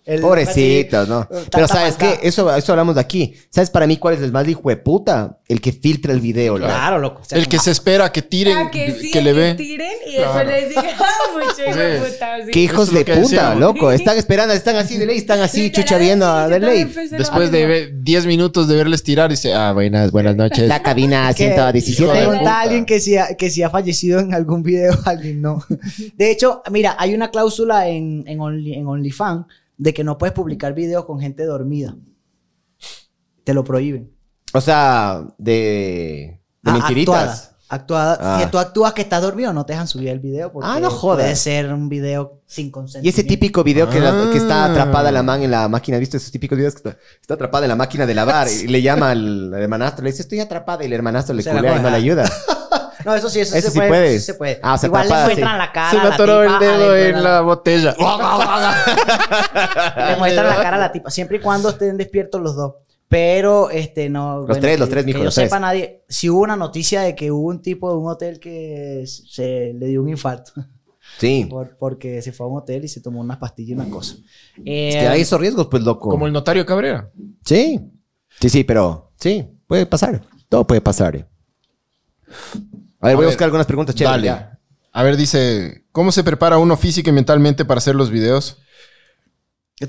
El- 0.05 0.21
Pobrecitos, 0.21 1.07
¿no? 1.09 1.25
Tanta 1.25 1.49
Pero 1.51 1.67
¿sabes 1.67 1.95
qué? 1.95 2.19
Eso, 2.21 2.55
eso 2.55 2.71
hablamos 2.73 2.93
de 2.95 3.01
aquí. 3.01 3.33
¿Sabes 3.49 3.71
para 3.71 3.87
mí 3.87 3.97
cuál 3.97 4.13
es 4.13 4.21
el 4.21 4.31
más 4.31 4.47
hijo 4.47 4.69
de 4.69 4.77
puta? 4.77 5.39
El 5.47 5.61
que 5.61 5.71
filtra 5.71 6.13
el 6.13 6.19
video, 6.21 6.59
loco. 6.59 6.67
Claro, 6.71 6.99
loco. 6.99 7.21
O 7.21 7.25
sea, 7.25 7.37
El 7.39 7.47
que 7.47 7.57
se 7.57 7.71
espera 7.71 8.11
que 8.11 8.21
tiren, 8.21 8.57
Ah, 8.57 8.69
que, 8.71 8.85
que 8.85 8.93
sí, 8.93 9.21
le 9.21 9.33
ve. 9.33 9.55
tiren 9.55 9.91
y 10.07 10.15
Claro. 10.17 10.33
después 10.33 10.47
les 10.61 10.69
digan, 10.69 10.85
mucho 11.33 11.69
hijo 11.69 11.77
de 11.79 11.97
Sí. 12.05 12.11
puta. 12.13 12.37
sí. 12.45 12.51
Qué 12.51 12.59
hijos 12.59 12.91
de 12.93 13.03
que 13.03 13.13
puta, 13.13 13.21
decíamos. 13.23 13.59
loco. 13.59 13.91
Están 13.91 14.17
esperando, 14.17 14.53
están 14.53 14.75
así 14.75 14.97
de 14.97 15.05
ley, 15.07 15.17
están 15.17 15.41
así 15.41 15.63
Literal, 15.63 15.83
chucha 15.85 15.97
viendo 15.97 16.25
sí, 16.25 16.31
a 16.31 16.47
de 16.49 16.59
ley. 16.59 16.83
Después 16.83 17.51
de 17.51 17.57
mismo. 17.67 17.73
ve- 17.73 17.91
10 18.03 18.25
minutos 18.27 18.67
de 18.67 18.75
verles 18.75 19.01
tirar, 19.01 19.31
dice, 19.31 19.53
ah, 19.55 19.73
buenas, 19.73 20.11
buenas 20.11 20.35
noches. 20.35 20.67
La 20.67 20.83
cabina 20.83 21.29
que- 21.33 21.45
117. 21.45 22.03
Hijo 22.03 22.13
de 22.13 22.19
Pregunta 22.27 22.57
a 22.59 22.61
alguien 22.61 22.85
que 22.85 22.99
si, 22.99 23.17
ha, 23.17 23.35
que 23.35 23.49
si 23.49 23.63
ha 23.63 23.71
fallecido 23.71 24.19
en 24.19 24.33
algún 24.35 24.61
video, 24.61 24.93
alguien 25.05 25.41
no. 25.41 25.63
De 26.15 26.29
hecho, 26.29 26.61
mira, 26.71 26.95
hay 26.99 27.15
una 27.15 27.31
cláusula 27.31 27.87
en, 27.89 28.23
en, 28.27 28.37
Only- 28.39 28.75
en 28.77 28.85
OnlyFans 28.87 29.45
de 29.77 29.93
que 29.93 30.03
no 30.03 30.17
puedes 30.17 30.33
publicar 30.33 30.73
videos 30.73 31.05
con 31.05 31.19
gente 31.19 31.43
dormida. 31.45 31.95
Te 33.43 33.53
lo 33.53 33.63
prohíben. 33.63 34.11
O 34.53 34.61
sea, 34.61 35.27
de, 35.37 36.39
de 36.61 36.71
Ah, 36.71 36.73
mentiritas. 36.73 37.51
Actuada. 37.67 38.15
actuada. 38.17 38.17
Ah. 38.37 38.41
Si 38.43 38.49
tú 38.49 38.57
actúas 38.57 38.93
que 38.93 39.01
estás 39.01 39.21
dormido, 39.21 39.51
no 39.53 39.65
te 39.65 39.73
dejan 39.73 39.87
subir 39.87 40.07
el 40.09 40.19
video. 40.19 40.51
Porque 40.51 40.67
Ah, 40.69 40.79
no 40.79 40.89
jodas. 40.89 41.23
Puede 41.25 41.35
ser 41.35 41.71
un 41.73 41.89
video 41.89 42.41
sin 42.45 42.67
Y 42.67 42.71
consentimiento. 42.71 43.19
ese 43.19 43.27
típico 43.27 43.63
video 43.63 43.89
que, 43.89 43.99
la- 43.99 44.29
que 44.31 44.37
está 44.37 44.65
Ah. 44.65 44.71
atrapada 44.71 45.11
la 45.11 45.23
man 45.23 45.43
en 45.43 45.51
la 45.51 45.67
máquina, 45.67 45.97
¿viste 45.97 46.17
esos 46.17 46.31
típicos 46.31 46.57
videos 46.57 46.73
que 46.73 46.89
está, 46.89 46.97
está 47.21 47.33
atrapada 47.35 47.65
en 47.65 47.69
la 47.69 47.75
máquina 47.75 48.05
de 48.05 48.13
lavar? 48.15 48.47
Y 48.47 48.67
le 48.67 48.81
llama 48.81 49.11
al, 49.11 49.53
hermanastro, 49.53 50.03
le 50.03 50.11
dice, 50.11 50.21
estoy 50.23 50.39
atrapada, 50.39 50.83
y 50.83 50.87
el 50.87 50.93
hermanastro 50.93 51.35
le 51.35 51.43
culea 51.43 51.77
y 51.77 51.81
no 51.81 51.89
le 51.89 51.95
ayuda. 51.97 52.25
No, 53.05 53.13
eso 53.15 53.29
sí, 53.29 53.39
eso 53.39 53.55
Ese 53.55 53.67
se 53.67 53.71
sí 53.73 53.77
puede. 53.77 53.89
puede. 53.89 54.15
eso 54.15 54.19
sí 54.19 54.25
se 54.25 54.33
puede. 54.33 54.59
Ah, 54.63 54.73
o 54.73 54.77
sea, 54.77 54.87
Igual 54.87 55.01
le 55.07 55.13
atrapada, 55.13 55.25
muestran 55.27 55.51
sí. 55.53 55.57
la 55.59 55.71
cara. 55.71 55.89
Se 55.91 55.97
me 55.97 56.03
la 56.09 56.13
atoró 56.15 56.43
el 56.43 56.59
dedo 56.59 56.95
en 56.97 57.23
la 57.23 57.41
botella. 57.41 57.95
Le 60.09 60.15
muestran 60.17 60.47
la 60.47 60.55
cara 60.55 60.77
a 60.77 60.79
la 60.79 60.91
tipa, 60.91 61.09
siempre 61.11 61.37
y 61.37 61.39
cuando 61.39 61.69
estén 61.69 61.97
despiertos 61.97 62.41
los 62.41 62.55
dos. 62.55 62.73
Pero, 63.07 63.69
este, 63.69 64.09
no. 64.09 64.41
Los 64.47 64.59
tres, 64.59 64.79
los 64.79 64.89
tres, 64.89 65.03
que 65.03 65.07
mijo, 65.07 65.19
yo 65.19 65.25
los 65.25 65.35
tres. 65.35 65.47
sepa 65.47 65.59
nadie. 65.59 66.03
Si 66.09 66.29
hubo 66.29 66.41
una 66.41 66.55
noticia 66.55 67.01
de 67.01 67.13
que 67.15 67.31
hubo 67.31 67.47
un 67.49 67.61
tipo 67.61 67.91
de 67.91 67.97
un 67.97 68.07
hotel 68.09 68.39
que 68.39 69.05
se 69.05 69.73
le 69.75 69.85
dio 69.87 70.01
un 70.01 70.09
infarto. 70.09 70.51
Sí. 71.19 71.45
por- 71.49 71.77
porque 71.77 72.21
se 72.23 72.31
fue 72.33 72.45
a 72.47 72.49
un 72.49 72.57
hotel 72.57 72.83
y 72.83 72.87
se 72.87 72.99
tomó 72.99 73.21
unas 73.21 73.37
pastillas 73.37 73.69
y 73.69 73.73
unas 73.73 73.87
cosas. 73.87 74.17
Eh, 74.65 74.89
Es 74.89 74.95
que 74.95 75.07
hay 75.07 75.21
esos 75.21 75.39
riesgos, 75.39 75.67
pues, 75.67 75.83
loco. 75.83 76.09
Como 76.09 76.25
el 76.25 76.33
notario 76.33 76.65
Cabrera. 76.65 77.09
Sí. 77.45 77.79
Sí, 78.41 78.49
sí, 78.49 78.63
pero 78.65 79.11
sí, 79.17 79.47
puede 79.67 79.85
pasar. 79.85 80.21
Todo 80.49 80.65
puede 80.67 80.81
pasar. 80.81 81.25
A 83.05 83.09
ver, 83.09 83.17
voy 83.17 83.25
a 83.25 83.29
buscar 83.29 83.45
algunas 83.45 83.67
preguntas 83.67 83.95
chéveres. 83.95 84.23
Dale. 84.23 84.27
ya. 84.27 84.59
A 84.91 85.03
ver, 85.03 85.17
dice, 85.17 85.85
¿cómo 85.91 86.11
se 86.11 86.23
prepara 86.23 86.57
uno 86.57 86.77
física 86.77 87.09
y 87.09 87.13
mentalmente 87.13 87.65
para 87.65 87.79
hacer 87.79 87.95
los 87.95 88.09
videos? 88.09 88.61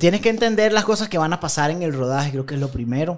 Tienes 0.00 0.20
que 0.20 0.30
entender 0.30 0.72
las 0.72 0.84
cosas 0.84 1.08
que 1.08 1.16
van 1.16 1.32
a 1.32 1.40
pasar 1.40 1.70
en 1.70 1.82
el 1.82 1.94
rodaje, 1.94 2.32
creo 2.32 2.44
que 2.44 2.54
es 2.54 2.60
lo 2.60 2.68
primero. 2.68 3.16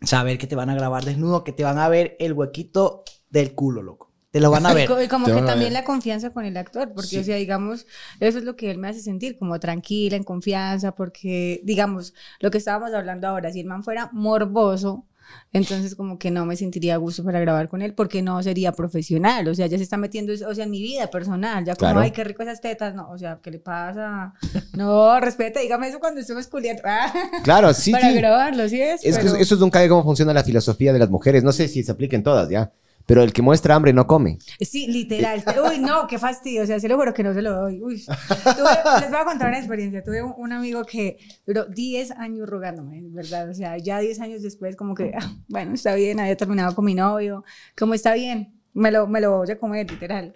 Saber 0.00 0.38
que 0.38 0.46
te 0.46 0.56
van 0.56 0.70
a 0.70 0.74
grabar 0.74 1.04
desnudo, 1.04 1.44
que 1.44 1.52
te 1.52 1.64
van 1.64 1.78
a 1.78 1.88
ver 1.88 2.16
el 2.18 2.32
huequito 2.32 3.04
del 3.28 3.54
culo, 3.54 3.82
loco. 3.82 4.10
Te 4.30 4.40
lo 4.40 4.50
van 4.50 4.66
a 4.66 4.72
ver. 4.74 4.90
y 5.04 5.08
como 5.08 5.26
que 5.26 5.32
a 5.32 5.44
también 5.44 5.72
la 5.72 5.84
confianza 5.84 6.30
con 6.30 6.44
el 6.44 6.56
actor, 6.56 6.92
porque, 6.94 7.18
o 7.18 7.24
sea, 7.24 7.36
digamos, 7.36 7.86
eso 8.20 8.38
es 8.38 8.44
lo 8.44 8.56
que 8.56 8.70
él 8.70 8.78
me 8.78 8.88
hace 8.88 9.00
sentir, 9.00 9.38
como 9.38 9.60
tranquila, 9.60 10.16
en 10.16 10.24
confianza, 10.24 10.92
porque, 10.92 11.60
digamos, 11.64 12.14
lo 12.40 12.50
que 12.50 12.58
estábamos 12.58 12.94
hablando 12.94 13.28
ahora, 13.28 13.52
si 13.52 13.60
el 13.60 13.66
man 13.66 13.84
fuera 13.84 14.08
morboso, 14.12 15.06
entonces 15.52 15.94
como 15.94 16.18
que 16.18 16.30
no 16.30 16.44
me 16.46 16.56
sentiría 16.56 16.94
a 16.94 16.96
gusto 16.98 17.24
para 17.24 17.40
grabar 17.40 17.68
con 17.68 17.82
él, 17.82 17.94
porque 17.94 18.22
no 18.22 18.42
sería 18.42 18.72
profesional, 18.72 19.48
o 19.48 19.54
sea, 19.54 19.66
ya 19.66 19.76
se 19.78 19.84
está 19.84 19.96
metiendo, 19.96 20.32
o 20.32 20.54
sea, 20.54 20.64
en 20.64 20.70
mi 20.70 20.82
vida 20.82 21.08
personal, 21.10 21.64
ya 21.64 21.74
como, 21.74 21.90
Claro. 21.90 22.00
ay, 22.00 22.10
qué 22.10 22.24
rico 22.24 22.42
esas 22.42 22.60
tetas, 22.60 22.94
no, 22.94 23.10
o 23.10 23.18
sea, 23.18 23.38
¿qué 23.42 23.50
le 23.50 23.58
pasa? 23.58 24.34
No, 24.74 25.18
respete, 25.20 25.60
dígame 25.60 25.88
eso 25.88 25.98
cuando 26.00 26.20
estemos 26.20 26.46
culiando, 26.48 26.82
Claro, 27.44 27.72
sí, 27.74 27.92
para 27.92 28.10
sí. 28.10 28.16
grabarlo, 28.16 28.68
¿sí 28.68 28.80
es? 28.80 29.04
Es 29.04 29.18
que 29.18 29.26
eso 29.40 29.56
nunca 29.56 29.80
ve 29.80 29.88
cómo 29.88 30.02
funciona 30.04 30.32
la 30.32 30.44
filosofía 30.44 30.92
de 30.92 30.98
las 30.98 31.10
mujeres. 31.10 31.42
No 31.44 31.52
sé 31.52 31.68
si 31.68 31.82
se 31.82 31.92
aplica 31.92 32.16
en 32.16 32.22
todas, 32.22 32.48
ya. 32.48 32.72
Pero 33.08 33.22
el 33.22 33.32
que 33.32 33.40
muestra 33.40 33.74
hambre 33.74 33.94
no 33.94 34.06
come. 34.06 34.36
Sí, 34.60 34.86
literal. 34.86 35.42
Uy, 35.70 35.78
no, 35.78 36.06
qué 36.06 36.18
fastidio. 36.18 36.62
O 36.62 36.66
sea, 36.66 36.78
se 36.78 36.88
lo 36.88 36.96
juro 36.98 37.14
que 37.14 37.22
no 37.22 37.32
se 37.32 37.40
lo 37.40 37.52
doy. 37.58 37.80
Uy. 37.82 38.04
Tuve- 38.04 39.00
les 39.00 39.10
voy 39.10 39.18
a 39.18 39.24
contar 39.24 39.48
una 39.48 39.58
experiencia. 39.58 40.04
Tuve 40.04 40.22
un, 40.22 40.34
un 40.36 40.52
amigo 40.52 40.84
que 40.84 41.16
duró 41.46 41.64
10 41.64 42.10
años 42.10 42.46
rogándome, 42.46 43.00
¿verdad? 43.04 43.48
O 43.48 43.54
sea, 43.54 43.78
ya 43.78 43.98
10 44.00 44.20
años 44.20 44.42
después, 44.42 44.76
como 44.76 44.94
que, 44.94 45.12
ah, 45.18 45.32
bueno, 45.48 45.72
está 45.72 45.94
bien, 45.94 46.20
había 46.20 46.36
terminado 46.36 46.74
con 46.74 46.84
mi 46.84 46.94
novio. 46.94 47.44
Como 47.78 47.94
está 47.94 48.12
bien, 48.12 48.52
me 48.74 48.90
lo, 48.90 49.06
me 49.06 49.22
lo 49.22 49.38
voy 49.38 49.50
a 49.50 49.58
comer, 49.58 49.90
literal. 49.90 50.34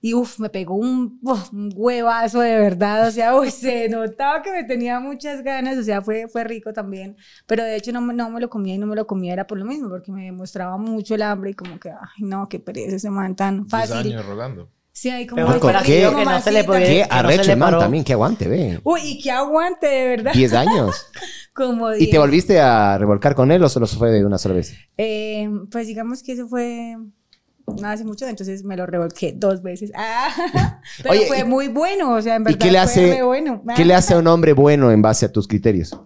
Y 0.00 0.14
uff, 0.14 0.38
me 0.38 0.48
pegó 0.48 0.74
un, 0.76 1.18
uf, 1.22 1.52
un 1.52 1.70
huevazo 1.74 2.40
de 2.40 2.56
verdad. 2.56 3.08
O 3.08 3.10
sea, 3.10 3.34
uy, 3.38 3.50
se 3.50 3.88
notaba 3.88 4.42
que 4.42 4.52
me 4.52 4.62
tenía 4.64 5.00
muchas 5.00 5.42
ganas. 5.42 5.76
O 5.76 5.82
sea, 5.82 6.02
fue, 6.02 6.28
fue 6.28 6.44
rico 6.44 6.72
también. 6.72 7.16
Pero 7.46 7.64
de 7.64 7.74
hecho 7.76 7.90
no, 7.92 8.00
me- 8.00 8.14
no 8.14 8.30
me 8.30 8.40
lo 8.40 8.48
comía 8.48 8.74
y 8.74 8.78
no 8.78 8.86
me 8.86 8.94
lo 8.96 9.06
comía 9.06 9.32
era 9.32 9.46
por 9.46 9.58
lo 9.58 9.64
mismo, 9.64 9.88
porque 9.88 10.12
me 10.12 10.24
demostraba 10.24 10.76
mucho 10.78 11.14
el 11.16 11.22
hambre 11.22 11.50
y 11.50 11.54
como 11.54 11.80
que, 11.80 11.90
ay, 11.90 11.96
no, 12.24 12.48
qué 12.48 12.60
pereza 12.60 12.96
ese 12.96 13.10
man 13.10 13.34
tan 13.34 13.66
10 13.66 13.70
fácil. 13.70 13.96
años 14.12 14.24
rogando. 14.26 14.70
Sí, 14.92 15.10
hay 15.10 15.26
como 15.28 15.42
Pero 15.42 15.54
hay 15.54 15.60
¿por 15.60 15.82
que 15.84 15.92
qué? 16.00 16.04
como 16.06 16.18
Que 16.18 16.24
no 16.24 16.40
se 16.40 16.50
le 16.52 16.64
podía- 16.64 16.80
Qué 16.80 16.86
que 16.94 16.98
no 17.00 17.04
se 17.06 17.12
arrecho 17.14 17.42
le 17.44 17.52
el 17.52 17.58
man 17.58 17.66
paró. 17.68 17.78
también, 17.78 18.04
qué 18.04 18.12
aguante, 18.14 18.48
ve. 18.48 18.80
Uy, 18.82 19.00
y 19.04 19.22
qué 19.22 19.30
aguante, 19.30 19.86
de 19.86 20.06
verdad. 20.08 20.32
10 20.32 20.52
años. 20.54 21.06
Como 21.54 21.92
¿Y 21.92 21.98
te 21.98 22.04
10. 22.06 22.18
volviste 22.20 22.60
a 22.60 22.98
revolcar 22.98 23.34
con 23.34 23.50
él 23.50 23.62
o 23.64 23.68
solo 23.68 23.86
fue 23.88 24.10
de 24.10 24.24
una 24.24 24.38
sola 24.38 24.54
vez? 24.54 24.74
Eh, 24.96 25.48
pues 25.72 25.88
digamos 25.88 26.22
que 26.22 26.32
eso 26.32 26.46
fue 26.48 26.96
no 27.80 27.88
hace 27.88 28.04
mucho, 28.04 28.26
entonces 28.26 28.64
me 28.64 28.76
lo 28.76 28.86
revolqué 28.86 29.32
dos 29.36 29.62
veces. 29.62 29.90
Ah, 29.94 30.80
pero 31.02 31.10
Oye, 31.10 31.26
fue 31.26 31.40
y- 31.40 31.44
muy 31.44 31.68
bueno, 31.68 32.14
o 32.14 32.22
sea, 32.22 32.36
en 32.36 32.42
¿Y 32.42 32.44
verdad 32.44 32.58
qué 32.58 32.64
le 32.66 32.78
fue 32.78 32.78
hace, 32.80 33.22
bueno. 33.22 33.62
qué 33.76 33.84
le 33.84 33.94
hace 33.94 34.14
a 34.14 34.18
un 34.18 34.26
hombre 34.26 34.52
bueno 34.52 34.90
en 34.90 35.02
base 35.02 35.26
a 35.26 35.32
tus 35.32 35.46
criterios? 35.48 35.98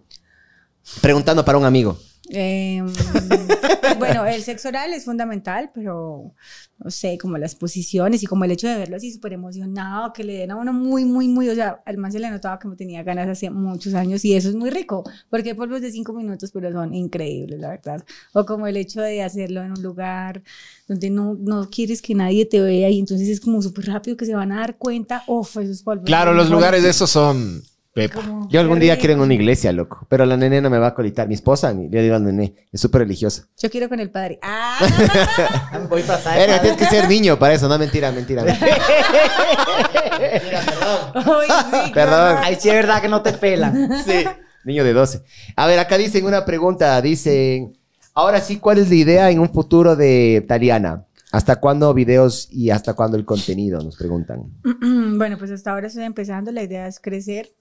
Preguntando 1.01 1.45
para 1.45 1.59
un 1.59 1.65
amigo. 1.65 1.97
Eh, 2.31 2.83
bueno, 3.99 4.25
el 4.27 4.43
sexo 4.43 4.69
oral 4.69 4.93
es 4.93 5.05
fundamental, 5.05 5.71
pero 5.75 6.35
no 6.79 6.91
sé, 6.91 7.19
como 7.19 7.39
las 7.39 7.55
posiciones 7.55 8.23
y 8.23 8.27
como 8.27 8.45
el 8.45 8.53
hecho 8.53 8.69
de 8.69 8.77
verlo 8.77 8.97
así 8.97 9.13
súper 9.13 9.33
emocionado, 9.33 10.13
que 10.13 10.25
le 10.25 10.35
den 10.35 10.51
a 10.53 10.57
uno 10.57 10.73
muy, 10.73 11.05
muy, 11.05 11.29
muy, 11.29 11.49
o 11.49 11.55
sea, 11.55 11.83
al 11.85 11.99
man 11.99 12.13
se 12.13 12.19
le 12.19 12.31
notaba 12.31 12.59
que 12.59 12.69
me 12.69 12.77
tenía 12.77 13.03
ganas 13.03 13.29
hace 13.29 13.51
muchos 13.51 13.95
años 13.95 14.25
y 14.25 14.35
eso 14.35 14.49
es 14.49 14.55
muy 14.55 14.71
rico, 14.71 15.05
porque 15.31 15.51
hay 15.51 15.55
polvos 15.55 15.81
de 15.81 15.91
cinco 15.91 16.13
minutos, 16.13 16.51
pero 16.53 16.73
son 16.73 16.95
increíbles, 16.95 17.61
la 17.61 17.71
verdad. 17.71 18.05
O 18.33 18.45
como 18.45 18.67
el 18.67 18.77
hecho 18.77 19.01
de 19.01 19.23
hacerlo 19.23 19.63
en 19.63 19.73
un 19.73 19.83
lugar 19.83 20.43
donde 20.87 21.11
no, 21.11 21.35
no 21.35 21.69
quieres 21.71 22.03
que 22.03 22.15
nadie 22.15 22.47
te 22.47 22.61
vea 22.61 22.89
y 22.89 22.99
entonces 22.99 23.29
es 23.29 23.41
como 23.41 23.63
súper 23.63 23.87
rápido 23.87 24.17
que 24.17 24.27
se 24.27 24.35
van 24.35 24.53
a 24.53 24.61
dar 24.61 24.77
cuenta, 24.77 25.25
uff, 25.27 25.57
esos 25.57 25.83
polvos. 25.83 26.07
Claro, 26.07 26.33
los 26.33 26.45
mejores. 26.45 26.51
lugares 26.51 26.83
de 26.83 26.91
esos 26.91 27.11
son 27.11 27.63
pepa. 27.93 28.21
Yo 28.49 28.61
algún 28.61 28.79
día 28.81 28.97
quiero 28.99 29.15
en 29.15 29.21
una 29.21 29.35
iglesia, 29.35 29.71
loco. 29.73 30.07
Pero 30.09 30.25
la 30.27 30.37
nene 30.37 30.61
no 30.61 30.71
me 30.71 30.79
va 30.79 30.89
a 30.89 30.95
colitar. 30.95 31.29
Mi 31.29 31.35
esposa, 31.35 31.73
ni- 31.73 31.89
le 31.89 32.03
digo 32.03 32.15
al 32.17 32.25
nene, 32.25 32.55
es 32.73 32.81
súper 32.81 33.03
religiosa. 33.03 33.45
Yo 33.59 33.71
quiero 33.71 33.89
con 33.89 34.01
el 34.01 34.11
padre. 34.11 34.39
Ah, 34.43 34.79
Voy 35.91 36.03
a 36.03 36.07
pasar. 36.07 36.39
Verga, 36.39 36.61
tienes 36.61 36.79
que 36.79 36.87
ser 36.87 37.09
niño 37.09 37.39
para 37.39 37.55
eso. 37.55 37.69
No, 37.69 37.79
mentira, 37.79 38.11
mentira. 38.13 38.45
Ay, 41.15 41.49
sí, 41.71 41.93
Perdón. 41.93 42.37
Ahí 42.43 42.57
sí 42.59 42.69
es 42.69 42.75
verdad 42.75 43.01
que 43.03 43.09
no 43.09 43.23
te 43.23 43.33
pelan. 43.33 43.91
Sí. 44.05 44.25
Niño 44.65 44.85
de 44.85 44.93
12. 44.93 45.23
A 45.57 45.67
ver, 45.67 45.79
acá 45.79 45.99
dicen 45.99 46.25
una 46.25 46.45
pregunta. 46.45 47.01
Dicen, 47.03 47.77
ahora 48.15 48.41
sí, 48.41 48.59
¿cuál 48.59 48.79
es 48.79 48.89
la 48.89 48.95
idea 48.95 49.31
en 49.31 49.39
un 49.41 49.51
futuro 49.53 49.97
de 49.97 50.45
Taliana? 50.47 51.05
¿Hasta 51.33 51.57
cuándo 51.57 51.93
videos 51.95 52.49
y 52.51 52.71
hasta 52.71 52.93
cuándo 52.95 53.17
el 53.17 53.25
contenido? 53.25 53.81
Nos 53.83 53.97
preguntan. 53.97 54.45
Bueno, 55.17 55.39
pues 55.39 55.51
hasta 55.51 55.71
ahora 55.73 55.87
estoy 55.87 56.05
empezando, 56.05 56.51
la 56.53 56.63
idea 56.63 56.87
es 56.87 56.99
crecer 57.01 57.53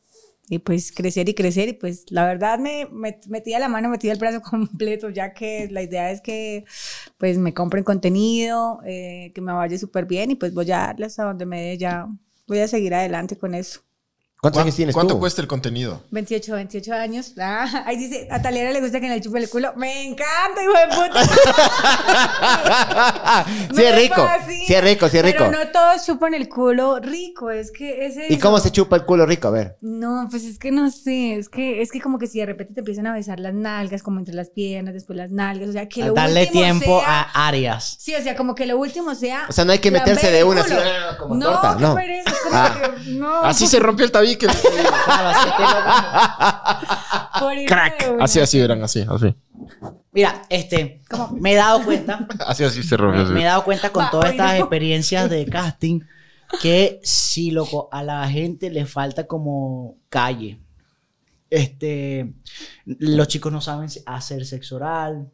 y 0.49 0.59
pues 0.59 0.91
crecer 0.91 1.29
y 1.29 1.33
crecer 1.33 1.69
y 1.69 1.73
pues 1.73 2.05
la 2.09 2.25
verdad 2.25 2.59
me, 2.59 2.87
me 2.91 3.19
metí 3.29 3.53
a 3.53 3.59
la 3.59 3.69
mano, 3.69 3.89
metí 3.89 4.09
el 4.09 4.17
brazo 4.19 4.41
completo, 4.49 5.09
ya 5.09 5.33
que 5.33 5.67
la 5.71 5.81
idea 5.81 6.11
es 6.11 6.21
que 6.21 6.65
pues 7.17 7.37
me 7.37 7.53
compren 7.53 7.83
contenido, 7.83 8.81
eh, 8.85 9.31
que 9.33 9.41
me 9.41 9.53
vaya 9.53 9.77
súper 9.77 10.05
bien 10.05 10.31
y 10.31 10.35
pues 10.35 10.53
voy 10.53 10.71
a 10.71 10.77
darle 10.77 11.05
hasta 11.05 11.23
donde 11.23 11.45
me 11.45 11.61
dé 11.61 11.77
ya, 11.77 12.07
voy 12.47 12.59
a 12.59 12.67
seguir 12.67 12.93
adelante 12.93 13.37
con 13.37 13.55
eso. 13.55 13.81
¿Cuántos 14.43 14.63
años 14.63 14.75
tienes 14.75 14.95
¿Cuánto 14.95 15.13
tú? 15.13 15.19
cuesta 15.19 15.39
el 15.43 15.47
contenido? 15.47 16.01
28, 16.09 16.55
28 16.55 16.93
años. 16.95 17.33
Ah, 17.39 17.83
ahí 17.85 17.95
dice, 17.97 18.27
a 18.31 18.41
Taliana 18.41 18.71
le 18.71 18.81
gusta 18.81 18.99
que 18.99 19.07
le 19.07 19.21
chupe 19.21 19.37
el 19.37 19.47
culo. 19.49 19.71
Me 19.75 20.01
encanta, 20.03 20.63
hijo 20.63 20.73
de 20.73 20.87
puta. 20.95 21.23
sí 23.75 23.83
es 23.83 23.95
rico. 23.95 24.15
fascina. 24.15 24.65
Sí 24.65 24.73
es 24.73 24.83
rico, 24.83 25.09
sí 25.09 25.17
es 25.17 25.23
rico. 25.25 25.37
Pero 25.47 25.51
no 25.51 25.67
todos 25.71 26.03
chupan 26.05 26.33
el 26.33 26.49
culo 26.49 26.97
rico, 26.99 27.51
es 27.51 27.69
que 27.71 28.05
ese 28.07 28.25
¿Y 28.33 28.39
cómo 28.39 28.57
se 28.59 28.71
chupa 28.71 28.95
el 28.95 29.05
culo 29.05 29.27
rico? 29.27 29.49
A 29.49 29.51
ver. 29.51 29.77
No, 29.81 30.27
pues 30.31 30.43
es 30.45 30.57
que 30.57 30.71
no 30.71 30.89
sé, 30.89 31.35
es 31.35 31.47
que 31.49 31.81
es 31.83 31.91
que 31.91 32.01
como 32.01 32.17
que 32.17 32.25
si 32.25 32.39
de 32.39 32.47
repente 32.47 32.73
te 32.73 32.79
empiezan 32.79 33.05
a 33.07 33.13
besar 33.13 33.39
las 33.39 33.53
nalgas, 33.53 34.01
como 34.01 34.17
entre 34.19 34.33
las 34.33 34.49
piernas, 34.49 34.93
después 34.95 35.17
las 35.17 35.29
nalgas, 35.29 35.69
o 35.69 35.73
sea, 35.73 35.87
que 35.87 36.03
lo 36.05 36.13
Darle 36.15 36.41
último 36.43 36.61
tiempo 36.63 36.99
sea- 37.01 37.27
a 37.31 37.47
Arias. 37.47 37.95
Sí, 37.99 38.15
o 38.15 38.21
sea, 38.23 38.35
como 38.35 38.55
que 38.55 38.65
lo 38.65 38.77
último 38.79 39.13
sea 39.13 39.45
O 39.49 39.51
sea, 39.51 39.65
no 39.65 39.71
hay 39.71 39.77
que 39.79 39.91
meterse 39.91 40.31
de 40.31 40.43
una 40.43 40.61
así, 40.61 40.73
ah, 40.73 41.15
como 41.19 41.35
no, 41.35 41.45
torta, 41.51 41.75
qué 41.77 41.83
no. 41.83 41.93
pereza, 41.95 42.31
es 42.31 42.39
como 42.39 42.55
Ah. 42.55 42.81
que 43.05 43.11
no. 43.11 43.43
Así 43.43 43.67
se 43.67 43.77
rompió 43.79 44.03
el 44.05 44.11
tabique. 44.11 44.30
Así 44.47 45.49
que 47.57 47.65
Crack. 47.67 48.15
Así, 48.19 48.39
así 48.39 48.59
eran, 48.59 48.83
así, 48.83 49.05
así. 49.09 49.35
Mira, 50.11 50.41
este, 50.49 51.01
me 51.33 51.53
he 51.53 51.55
dado 51.55 51.83
cuenta, 51.83 52.27
Así, 52.45 52.63
así 52.63 52.83
se 52.83 52.97
rompió. 52.97 53.23
me, 53.25 53.31
me 53.31 53.41
he 53.41 53.45
dado 53.45 53.63
cuenta 53.63 53.91
con 53.91 54.09
todas 54.09 54.31
estas 54.31 54.53
no. 54.53 54.59
experiencias 54.59 55.29
de 55.29 55.45
casting 55.49 56.01
que 56.61 56.99
sí, 57.03 57.51
loco, 57.51 57.87
a 57.91 58.03
la 58.03 58.27
gente 58.27 58.69
le 58.69 58.85
falta 58.85 59.25
como 59.25 59.95
calle. 60.09 60.59
Este, 61.49 62.33
los 62.85 63.27
chicos 63.27 63.51
no 63.51 63.61
saben 63.61 63.89
hacer 64.05 64.45
sexo 64.45 64.75
oral. 64.77 65.29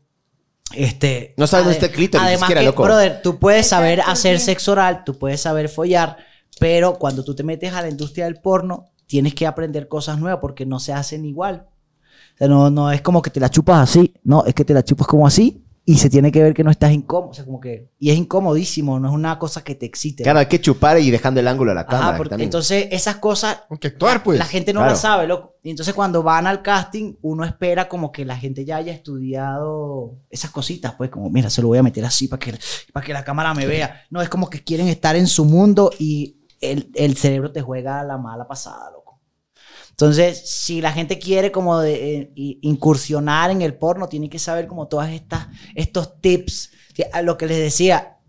Este, 0.74 1.34
No 1.38 1.48
saben 1.48 1.70
el 1.70 1.92
clítoris, 1.92 2.26
Además 2.28 2.40
siquiera, 2.42 2.62
que, 2.62 2.66
loco. 2.68 2.84
brother, 2.84 3.22
tú 3.24 3.40
puedes 3.40 3.68
saber 3.68 4.02
hacer 4.02 4.40
sexo 4.40 4.74
oral, 4.74 5.04
tú 5.06 5.18
puedes 5.18 5.42
saber 5.42 5.70
follar, 5.70 6.18
pero 6.60 6.96
cuando 6.98 7.24
tú 7.24 7.36
te 7.36 7.44
metes 7.44 7.74
a 7.74 7.82
la 7.82 7.90
industria 7.90 8.26
del 8.26 8.40
porno, 8.42 8.86
tienes 9.06 9.34
que 9.34 9.48
aprender 9.48 9.88
cosas 9.88 10.20
nuevas 10.20 10.40
porque 10.42 10.66
no 10.66 10.80
se 10.80 10.94
hacen 10.94 11.26
igual. 11.26 11.68
O 12.36 12.38
sea, 12.38 12.48
no, 12.48 12.70
no 12.70 12.92
es 12.92 13.02
como 13.02 13.22
que 13.22 13.30
te 13.30 13.40
la 13.40 13.50
chupas 13.50 13.90
así, 13.90 14.14
no, 14.24 14.44
es 14.46 14.54
que 14.54 14.66
te 14.66 14.74
la 14.74 14.84
chupas 14.84 15.08
como 15.08 15.26
así 15.26 15.64
y 15.90 15.96
se 15.98 16.10
tiene 16.10 16.34
que 16.34 16.44
ver 16.44 16.54
que 16.54 16.66
no 16.66 16.70
estás 16.70 16.92
incómodo. 16.92 17.30
O 17.32 17.34
sea, 17.34 17.46
como 17.46 17.62
que. 17.62 17.90
Y 17.98 18.10
es 18.10 18.18
incomodísimo, 18.18 19.00
no 19.00 19.08
es 19.08 19.14
una 19.14 19.40
cosa 19.40 19.64
que 19.64 19.74
te 19.74 19.86
excite. 19.86 20.24
Claro, 20.24 20.40
hay 20.40 20.48
que 20.48 20.60
chupar 20.60 21.00
y 21.00 21.10
dejando 21.10 21.40
el 21.40 21.48
ángulo 21.48 21.72
a 21.72 21.76
la 21.76 21.82
Ajá, 21.82 21.90
cámara. 21.90 22.18
porque 22.18 22.44
entonces 22.44 22.90
esas 22.92 23.16
cosas 23.16 23.62
que 23.80 23.88
actuar, 23.88 24.22
pues. 24.22 24.38
la 24.38 24.44
gente 24.46 24.74
no 24.74 24.82
Claro. 24.82 24.92
la 24.92 24.98
sabe, 25.00 25.28
loco. 25.28 25.56
Y 25.64 25.70
entonces 25.70 25.94
cuando 25.96 26.22
van 26.24 26.46
al 26.46 26.62
casting, 26.62 27.16
uno 27.22 27.46
espera 27.46 27.88
como 27.88 28.12
que 28.12 28.26
la 28.26 28.36
gente 28.38 28.66
ya 28.66 28.76
haya 28.78 28.92
estudiado 28.94 30.16
esas 30.30 30.52
cositas, 30.52 30.94
pues 30.98 31.10
como, 31.10 31.30
mira, 31.30 31.50
se 31.50 31.62
lo 31.62 31.70
voy 31.70 31.78
a 31.78 31.84
meter 31.84 32.04
así 32.06 32.28
para 32.28 32.40
que, 32.40 32.54
para 32.94 33.06
que 33.06 33.14
la 33.14 33.24
cámara 33.24 33.54
me 33.54 33.66
vea. 33.66 34.02
No, 34.10 34.22
es 34.22 34.30
como 34.30 34.50
que 34.50 34.64
quieren 34.64 34.88
estar 34.90 35.16
en 35.16 35.28
su 35.28 35.46
mundo 35.46 35.92
y 36.00 36.37
el, 36.62 36.92
el 36.96 37.18
cerebro 37.18 37.52
te 37.52 37.62
juega 37.62 38.04
la 38.04 38.18
mala 38.18 38.48
pasada, 38.48 38.92
loco. 38.92 39.08
Entonces, 39.98 40.48
si 40.48 40.80
la 40.80 40.92
gente 40.92 41.18
quiere 41.18 41.52
como 41.52 41.82
eh, 41.82 42.32
incursionar 42.36 43.50
en 43.50 43.64
el 43.64 43.74
porno, 43.74 44.08
tiene 44.08 44.30
que 44.30 44.38
saber 44.38 44.68
como 44.68 44.88
todas 44.88 45.10
estas, 45.10 45.48
estos 45.74 46.22
tips. 46.22 46.72
Lo 47.24 47.36
que 47.36 47.48
les 47.48 47.58
decía, 47.58 48.20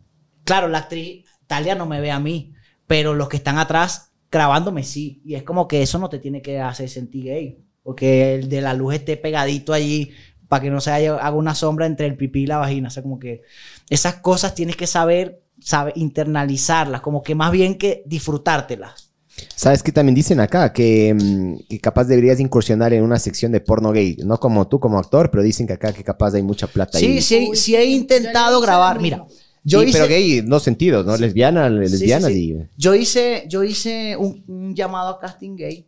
claro, 0.45 0.69
la 0.69 0.79
actriz 0.79 1.27
Talia 1.47 1.75
no 1.75 1.85
me 1.85 2.01
ve 2.01 2.11
a 2.11 2.21
mí, 2.21 2.55
pero 2.87 3.13
los 3.13 3.29
que 3.29 3.37
están 3.37 3.59
atrás 3.59 4.13
grabándome 4.31 4.83
sí. 4.83 5.21
Y 5.27 5.35
es 5.35 5.43
como 5.43 5.69
que 5.69 5.83
eso 5.83 5.99
no 5.99 6.09
te 6.09 6.19
tiene 6.19 6.41
que 6.41 6.59
hacer 6.59 6.89
sentir 6.89 7.25
gay. 7.25 7.65
Porque 7.83 8.35
el 8.35 8.49
de 8.49 8.63
la 8.63 8.73
luz 8.73 8.95
esté 8.95 9.19
pegadito 9.19 9.75
allí 9.75 10.13
para 10.49 10.63
que 10.63 10.71
no 10.71 10.81
se 10.81 10.91
haga 10.91 11.31
una 11.33 11.55
sombra 11.55 11.85
entre 11.85 12.07
el 12.07 12.17
pipí 12.17 12.45
y 12.45 12.47
la 12.47 12.57
vagina. 12.57 12.89
O 12.89 12.91
sea, 12.91 13.03
como 13.03 13.19
que 13.19 13.43
esas 13.91 14.17
cosas 14.17 14.55
tienes 14.55 14.77
que 14.77 14.87
saber, 14.87 15.43
saber 15.61 15.93
internalizarlas, 15.97 17.01
como 17.01 17.23
que 17.23 17.35
más 17.35 17.53
bien 17.53 17.77
que 17.77 18.03
disfrutártelas. 18.07 19.13
¿Sabes 19.55 19.83
qué 19.85 19.93
también 19.93 20.15
dicen 20.17 20.41
acá? 20.41 20.73
Que, 20.73 21.15
mm, 21.15 21.69
que 21.69 21.79
capaz 21.79 22.05
deberías 22.05 22.41
incursionar 22.41 22.93
en 22.93 23.05
una 23.05 23.19
sección 23.19 23.53
de 23.53 23.61
porno 23.61 23.93
gay. 23.93 24.17
No 24.25 24.39
como 24.39 24.67
tú 24.67 24.81
como 24.81 24.99
actor, 24.99 25.31
pero 25.31 25.43
dicen 25.45 25.67
que 25.67 25.75
acá 25.75 25.93
que 25.93 26.03
capaz 26.03 26.35
hay 26.35 26.43
mucha 26.43 26.67
plata 26.67 26.99
Sí, 26.99 27.07
ahí. 27.07 27.23
sí, 27.23 27.47
Uy, 27.51 27.57
sí 27.57 27.77
he 27.77 27.85
intentado 27.85 28.61
grabar. 28.61 29.01
Mira, 29.01 29.25
yo 29.63 29.81
Sí, 29.83 29.89
hice... 29.89 29.99
pero 29.99 30.09
gay 30.09 30.41
dos 30.41 30.63
sentidos, 30.65 31.07
¿no? 31.07 31.17
Lesbiana, 31.17 31.69
Sí, 31.87 31.99
sí, 32.35 32.53
y... 32.53 32.57
Yo 32.77 32.95
hice, 32.95 33.45
yo 33.49 33.63
hice 33.63 34.17
un, 34.17 34.43
un 34.49 34.75
llamado 34.75 35.11
a 35.11 35.21
casting 35.21 35.55
gay 35.57 35.87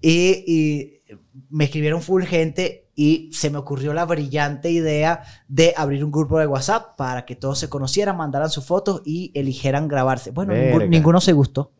y, 0.00 0.44
y 0.46 1.00
me 1.50 1.64
escribieron 1.64 2.02
full 2.02 2.24
gente 2.24 2.86
y 2.94 3.30
se 3.32 3.50
me 3.50 3.58
ocurrió 3.58 3.94
la 3.94 4.04
brillante 4.04 4.70
idea 4.70 5.22
de 5.48 5.74
abrir 5.76 6.04
un 6.04 6.10
grupo 6.10 6.38
de 6.38 6.46
WhatsApp 6.46 6.96
para 6.96 7.24
que 7.24 7.36
todos 7.36 7.58
se 7.58 7.68
conocieran, 7.68 8.16
mandaran 8.16 8.50
sus 8.50 8.64
fotos 8.64 9.02
y 9.04 9.30
eligieran 9.34 9.88
grabarse. 9.88 10.30
Bueno, 10.30 10.52
ninguno, 10.52 10.78
Verga. 10.78 10.90
ninguno 10.90 11.20
se 11.20 11.32
gustó. 11.32 11.72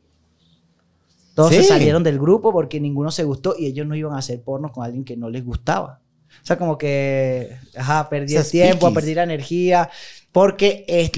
Todos 1.35 1.55
se 1.55 1.63
salieron 1.63 2.03
del 2.03 2.19
grupo 2.19 2.53
porque 2.53 2.81
ninguno 2.81 3.11
se 3.11 3.25
gustó 3.25 3.55
y 3.59 3.67
ellos 3.67 3.87
no 3.87 3.95
iban 3.95 4.15
a 4.15 4.19
hacer 4.19 4.43
porno 4.43 4.73
con 4.73 4.85
alguien 4.85 5.05
que 5.05 5.17
no 5.17 5.31
les 5.31 5.45
gustaba. 5.45 6.01
O 6.43 6.47
sea, 6.47 6.57
como 6.57 6.79
que, 6.79 7.57
ajá, 7.77 8.09
perdí 8.09 8.37
el 8.37 8.49
tiempo, 8.49 8.87
piquis. 8.89 8.95
perdí 8.95 9.15
la 9.15 9.23
energía. 9.25 9.91
Porque 10.33 11.11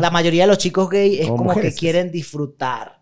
la 0.00 0.10
mayoría 0.10 0.42
de 0.42 0.48
los 0.48 0.58
chicos 0.58 0.90
gay 0.90 1.20
es 1.20 1.28
como 1.28 1.44
mujeres. 1.44 1.74
que 1.74 1.78
quieren 1.78 2.10
disfrutar. 2.10 2.99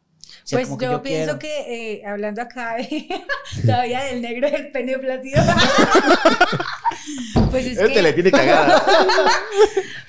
Sea, 0.49 0.57
Pues 0.61 0.69
como 0.69 0.81
yo, 0.81 1.03
que 1.03 1.11
pienso 1.11 1.39
quiero- 1.39 1.65
que, 1.66 1.93
eh, 1.97 2.07
hablando 2.07 2.41
acá 2.41 2.77
de- 2.77 3.07
todavía 3.66 4.03
del 4.05 4.23
negro 4.23 4.51
del 4.51 4.70
pene 4.70 4.99
plácido, 4.99 5.43
pues 7.51 7.66
es 7.66 7.77
Este 7.79 7.93
que... 7.93 8.01
le 8.03 8.12
tiene 8.15 8.31
cagada. 8.31 8.83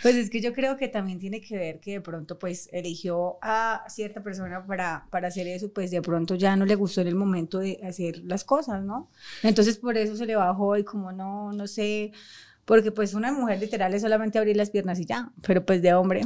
Pues 0.01 0.15
es 0.15 0.29
que 0.29 0.39
yo 0.39 0.53
creo 0.53 0.77
que 0.77 0.87
también 0.87 1.19
tiene 1.19 1.41
que 1.41 1.57
ver 1.57 1.81
que 1.81 1.91
de 1.91 1.99
pronto 2.01 2.39
pues 2.39 2.69
eligió 2.71 3.37
a 3.41 3.83
cierta 3.89 4.23
persona 4.23 4.65
para, 4.65 5.05
para 5.09 5.27
hacer 5.27 5.45
eso, 5.47 5.73
pues 5.73 5.91
de 5.91 6.01
pronto 6.01 6.35
ya 6.35 6.55
no 6.55 6.65
le 6.65 6.75
gustó 6.75 7.01
en 7.01 7.07
el 7.07 7.15
momento 7.15 7.59
de 7.59 7.81
hacer 7.85 8.19
las 8.23 8.45
cosas, 8.45 8.81
¿no? 8.81 9.09
Entonces 9.43 9.77
por 9.77 9.97
eso 9.97 10.15
se 10.15 10.25
le 10.25 10.37
bajó 10.37 10.77
y 10.77 10.85
como 10.85 11.11
no, 11.11 11.51
no 11.51 11.67
sé, 11.67 12.13
porque 12.63 12.93
pues 12.93 13.13
una 13.13 13.33
mujer 13.33 13.59
literal 13.59 13.93
es 13.93 14.01
solamente 14.01 14.39
abrir 14.39 14.55
las 14.55 14.69
piernas 14.69 15.01
y 15.01 15.05
ya, 15.05 15.31
pero 15.45 15.65
pues 15.65 15.81
de 15.81 15.93
hombre. 15.93 16.21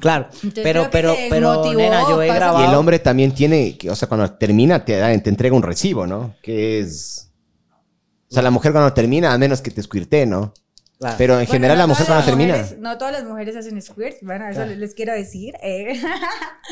Claro, 0.00 0.26
Entonces 0.34 0.64
pero, 0.64 0.88
pero, 0.90 1.14
pero, 1.30 1.74
nena, 1.74 2.02
yo 2.08 2.20
he 2.22 2.26
pasa- 2.28 2.38
grabado. 2.40 2.64
Y 2.64 2.68
el 2.68 2.74
hombre 2.74 2.98
también 2.98 3.32
tiene, 3.32 3.76
que, 3.78 3.90
o 3.90 3.94
sea, 3.94 4.08
cuando 4.08 4.32
termina 4.32 4.84
te, 4.84 4.96
da- 4.96 5.16
te 5.22 5.30
entrega 5.30 5.54
un 5.54 5.62
recibo, 5.62 6.06
¿no? 6.06 6.34
Que 6.42 6.80
es... 6.80 7.30
O 8.30 8.34
sea, 8.34 8.42
la 8.42 8.50
mujer 8.50 8.72
cuando 8.72 8.92
termina, 8.92 9.32
a 9.32 9.38
menos 9.38 9.60
que 9.60 9.70
te 9.70 9.80
escuirte, 9.80 10.26
¿no? 10.26 10.52
Claro. 10.98 11.14
Pero 11.18 11.32
en 11.34 11.38
Bueno, 11.40 11.52
general 11.52 11.76
no 11.78 11.82
la 11.82 11.86
mujer 11.86 12.06
cuando 12.06 12.24
termina... 12.24 12.54
mujeres- 12.56 12.78
no 12.78 12.98
todas 12.98 13.12
las 13.12 13.24
mujeres 13.24 13.56
hacen 13.56 13.80
squirt, 13.82 14.16
bueno, 14.22 14.48
eso 14.48 14.64
les, 14.64 14.78
les 14.78 14.94
quiero 14.94 15.12
decir. 15.12 15.54
eh. 15.62 16.00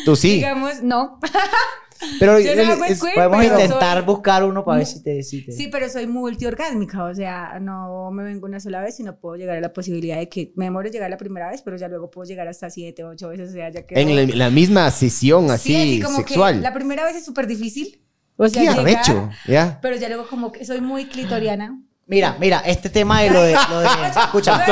Tú 0.05 0.17
sí. 0.17 0.35
Digamos, 0.37 0.83
no. 0.83 1.21
Pero 2.19 2.41
Yo 2.41 2.55
no 2.57 2.63
hago 2.73 2.85
es- 2.85 2.99
Podemos 3.01 3.39
pero 3.39 3.55
intentar 3.61 3.99
soy- 3.99 4.07
buscar 4.07 4.45
uno 4.45 4.65
para 4.65 4.79
ver 4.79 4.87
si 4.87 5.03
te, 5.03 5.23
si 5.23 5.45
te- 5.45 5.53
Sí, 5.53 5.69
pero 5.69 5.89
soy 5.89 6.07
multiorgásmica, 6.07 7.05
o 7.05 7.15
sea, 7.15 7.59
no 7.61 8.11
me 8.11 8.25
vengo 8.25 8.47
una 8.47 8.61
sola 8.61 8.81
vez, 8.81 8.97
sino 8.97 9.17
puedo 9.17 9.37
llegar 9.37 9.57
a 9.57 9.61
la 9.61 9.73
posibilidad 9.73 10.19
de 10.19 10.29
que 10.29 10.53
me 10.57 10.65
demore 10.67 10.91
llegar 10.91 11.11
la 11.11 11.17
primera 11.17 11.51
vez, 11.51 11.63
pero 11.63 11.77
ya 11.77 11.89
luego 11.89 12.11
puedo 12.11 12.27
llegar 12.29 12.49
hasta 12.49 12.71
siete, 12.71 13.05
ocho 13.05 13.29
veces, 13.29 13.51
o 13.51 13.53
sea, 13.53 13.71
ya 13.71 13.87
que... 13.87 14.01
en 14.01 14.15
la, 14.17 14.35
la 14.37 14.51
misma 14.51 14.91
sesión 14.91 15.51
así, 15.51 16.01
como 16.05 16.19
sexual. 16.19 16.57
que 16.57 16.61
la 16.63 16.73
primera 16.75 17.05
vez 17.05 17.17
es 17.17 17.25
súper 17.25 17.47
difícil, 17.47 18.01
o 18.37 18.49
sea, 18.49 18.63
¿Qué 18.63 18.69
llegar, 18.69 18.81
arrecho? 18.81 19.29
¿Ya? 19.47 19.79
pero 19.83 19.97
ya 19.97 20.09
luego 20.09 20.27
como 20.29 20.53
que 20.53 20.65
soy 20.65 20.81
muy 20.81 21.07
clitoriana. 21.07 21.83
Mira, 22.11 22.37
mira, 22.41 22.61
este 22.67 22.91
tema 22.91 23.23
de 23.23 23.31
lo 23.31 23.41
de... 23.41 23.57
Lo 23.71 23.81
de 23.83 23.89
escúchame. 24.17 24.65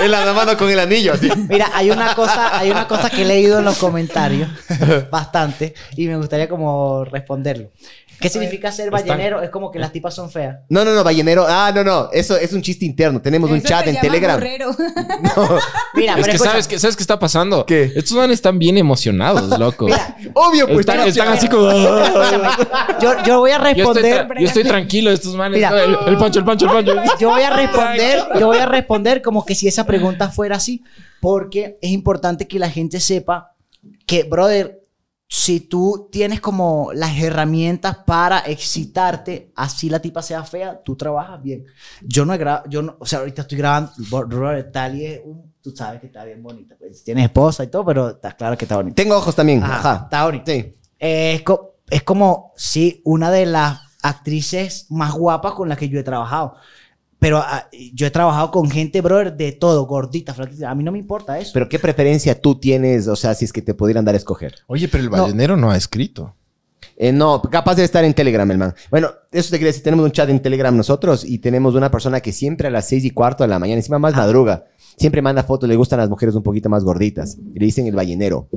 En 0.00 0.10
la 0.10 0.32
mano 0.32 0.56
con 0.56 0.70
el 0.70 0.78
anillo, 0.78 1.12
así. 1.12 1.30
Mira, 1.50 1.70
hay 1.74 1.90
una 1.90 2.14
cosa, 2.14 2.58
hay 2.58 2.70
una 2.70 2.88
cosa 2.88 3.10
que 3.10 3.22
he 3.22 3.24
leído 3.26 3.58
en 3.58 3.66
los 3.66 3.76
comentarios 3.76 4.48
bastante 5.10 5.74
y 5.96 6.06
me 6.06 6.16
gustaría 6.16 6.48
como 6.48 7.04
responderlo. 7.04 7.72
¿Qué 8.20 8.28
significa 8.28 8.72
ser 8.72 8.86
están- 8.88 9.06
ballenero? 9.06 9.42
Es 9.42 9.50
como 9.50 9.70
que 9.70 9.78
las 9.78 9.92
tipas 9.92 10.14
son 10.14 10.30
feas. 10.30 10.58
No, 10.68 10.84
no, 10.84 10.94
no, 10.94 11.04
ballenero. 11.04 11.46
Ah, 11.48 11.70
no, 11.74 11.84
no. 11.84 12.08
Eso 12.12 12.36
es 12.36 12.52
un 12.52 12.62
chiste 12.62 12.84
interno. 12.84 13.20
Tenemos 13.22 13.50
un 13.50 13.58
Eso 13.58 13.68
chat 13.68 13.84
se 13.84 13.90
en 13.90 13.96
llama 13.96 14.02
Telegram. 14.08 14.34
gorrero. 14.38 14.70
Mira, 15.94 16.12
Es 16.14 16.16
pero 16.16 16.24
que 16.24 16.30
escucha, 16.32 16.50
sabes, 16.50 16.68
que 16.68 16.78
sabes 16.78 16.96
qué 16.96 17.02
está 17.02 17.18
pasando. 17.18 17.64
¿Qué? 17.66 17.92
Estos 17.94 18.12
manes 18.16 18.34
están 18.34 18.58
bien 18.58 18.76
emocionados, 18.78 19.58
loco. 19.58 19.86
mira, 19.86 20.16
Obvio, 20.34 20.66
pues. 20.66 20.80
están, 20.80 21.00
están 21.06 21.28
así 21.28 21.48
como. 21.48 21.70
escúchame, 21.70 22.48
yo, 23.00 23.12
yo 23.24 23.38
voy 23.40 23.50
a 23.52 23.58
Yo 23.74 23.84
estoy, 23.90 24.02
responder. 24.02 24.28
tra- 24.28 24.40
yo 24.40 24.46
estoy 24.46 24.64
tranquilo, 24.64 25.10
estos 25.10 25.34
manes. 25.34 25.56
Mira. 25.58 25.84
el, 25.84 25.96
el 26.06 26.16
pancho, 26.16 26.38
el 26.40 26.44
pancho, 26.44 26.66
el 26.66 26.72
pancho. 26.72 26.94
Yo 27.20 27.30
voy 27.30 27.42
a 27.42 27.50
responder, 27.50 28.20
yo 28.38 28.46
voy 28.46 28.58
a 28.58 28.66
responder 28.66 29.22
como 29.22 29.44
que 29.44 29.54
si 29.54 29.68
esa 29.68 29.86
pregunta 29.86 30.28
fuera 30.28 30.56
así, 30.56 30.82
porque 31.20 31.78
es 31.82 31.90
importante 31.90 32.46
que 32.48 32.58
la 32.58 32.70
gente 32.70 33.00
sepa 33.00 33.52
que, 34.06 34.24
brother, 34.24 34.80
si 35.30 35.60
tú 35.60 36.08
tienes 36.10 36.40
como 36.40 36.90
las 36.94 37.18
herramientas 37.18 37.98
para 38.06 38.38
excitarte, 38.40 39.52
así 39.54 39.90
la 39.90 40.00
tipa 40.00 40.22
sea 40.22 40.42
fea, 40.42 40.80
tú 40.82 40.96
trabajas 40.96 41.42
bien. 41.42 41.66
Yo 42.02 42.24
no 42.24 42.32
he 42.32 42.38
grabado, 42.38 42.64
yo 42.70 42.80
no, 42.82 42.96
o 42.98 43.04
sea, 43.06 43.18
ahorita 43.20 43.42
estoy 43.42 43.58
grabando, 43.58 43.92
brother, 44.26 44.72
Tali 44.72 45.04
es 45.04 45.20
un, 45.24 45.52
tú 45.60 45.70
sabes 45.76 46.00
que 46.00 46.06
está 46.06 46.24
bien 46.24 46.42
bonita, 46.42 46.76
pues 46.78 47.04
tienes 47.04 47.24
esposa 47.26 47.62
y 47.62 47.66
todo, 47.66 47.84
pero 47.84 48.08
está 48.10 48.32
claro 48.32 48.56
que 48.56 48.64
está 48.64 48.76
bonita. 48.76 48.94
Tengo 48.94 49.16
ojos 49.16 49.34
también. 49.36 49.62
Ajá, 49.62 49.76
Ajá. 49.78 50.00
está 50.04 50.24
bonita. 50.24 50.50
Sí. 50.52 50.74
Eh, 50.98 51.34
es, 51.34 51.42
co- 51.42 51.74
es 51.90 52.02
como, 52.04 52.52
sí, 52.56 53.02
una 53.04 53.30
de 53.30 53.44
las 53.46 53.80
actrices 54.02 54.86
más 54.90 55.12
guapas 55.12 55.52
con 55.52 55.68
las 55.68 55.76
que 55.76 55.88
yo 55.90 55.98
he 56.00 56.04
trabajado. 56.04 56.54
Pero 57.18 57.38
ah, 57.38 57.68
yo 57.92 58.06
he 58.06 58.10
trabajado 58.10 58.50
con 58.52 58.70
gente, 58.70 59.00
brother, 59.00 59.36
de 59.36 59.52
todo, 59.52 59.86
gordita, 59.86 60.34
flaquita. 60.34 60.70
A 60.70 60.74
mí 60.74 60.84
no 60.84 60.92
me 60.92 60.98
importa 60.98 61.38
eso. 61.38 61.50
Pero 61.52 61.68
¿qué 61.68 61.78
preferencia 61.78 62.40
tú 62.40 62.54
tienes? 62.60 63.08
O 63.08 63.16
sea, 63.16 63.34
si 63.34 63.44
es 63.44 63.52
que 63.52 63.60
te 63.62 63.74
pudieran 63.74 64.04
dar 64.04 64.14
a 64.14 64.18
escoger. 64.18 64.54
Oye, 64.68 64.86
pero 64.88 65.02
el 65.02 65.10
ballenero 65.10 65.56
no 65.56 65.70
ha 65.70 65.76
escrito. 65.76 66.34
Eh, 66.96 67.12
no, 67.12 67.42
capaz 67.42 67.74
de 67.76 67.84
estar 67.84 68.04
en 68.04 68.14
Telegram, 68.14 68.48
el 68.50 68.58
man. 68.58 68.74
Bueno, 68.90 69.10
eso 69.32 69.50
te 69.50 69.56
quería 69.58 69.68
decir. 69.68 69.82
Tenemos 69.82 70.04
un 70.04 70.12
chat 70.12 70.28
en 70.30 70.40
Telegram 70.40 70.76
nosotros 70.76 71.24
y 71.24 71.38
tenemos 71.38 71.74
una 71.74 71.90
persona 71.90 72.20
que 72.20 72.32
siempre 72.32 72.68
a 72.68 72.70
las 72.70 72.88
seis 72.88 73.04
y 73.04 73.10
cuarto 73.10 73.44
de 73.44 73.48
la 73.48 73.58
mañana, 73.58 73.78
encima 73.78 73.98
más 73.98 74.14
madruga, 74.14 74.66
siempre 74.96 75.20
manda 75.22 75.42
fotos. 75.44 75.68
Le 75.68 75.76
gustan 75.76 75.98
las 75.98 76.08
mujeres 76.08 76.34
un 76.36 76.42
poquito 76.44 76.68
más 76.68 76.84
gorditas. 76.84 77.36
Y 77.54 77.58
le 77.58 77.66
dicen 77.66 77.86
el 77.88 77.94
ballenero. 77.94 78.48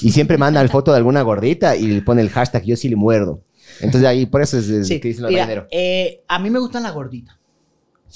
Y 0.00 0.10
siempre 0.12 0.36
manda 0.38 0.62
la 0.62 0.68
foto 0.70 0.90
de 0.90 0.98
alguna 0.98 1.20
gordita 1.22 1.76
y 1.76 1.86
le 1.86 2.02
pone 2.02 2.22
el 2.22 2.30
hashtag 2.30 2.64
yo 2.64 2.76
sí 2.76 2.88
le 2.88 2.96
muerdo. 2.96 3.42
Entonces 3.80 4.08
ahí, 4.08 4.24
por 4.26 4.40
eso 4.42 4.58
es, 4.58 4.68
es 4.68 4.88
Sí, 4.88 5.00
que 5.00 5.08
dicen 5.08 5.26
el 5.26 5.34
ballenero. 5.34 5.66
eh, 5.70 6.22
a 6.28 6.38
mí 6.38 6.48
me 6.50 6.58
gustan 6.58 6.82
las 6.82 6.94
gorditas. 6.94 7.35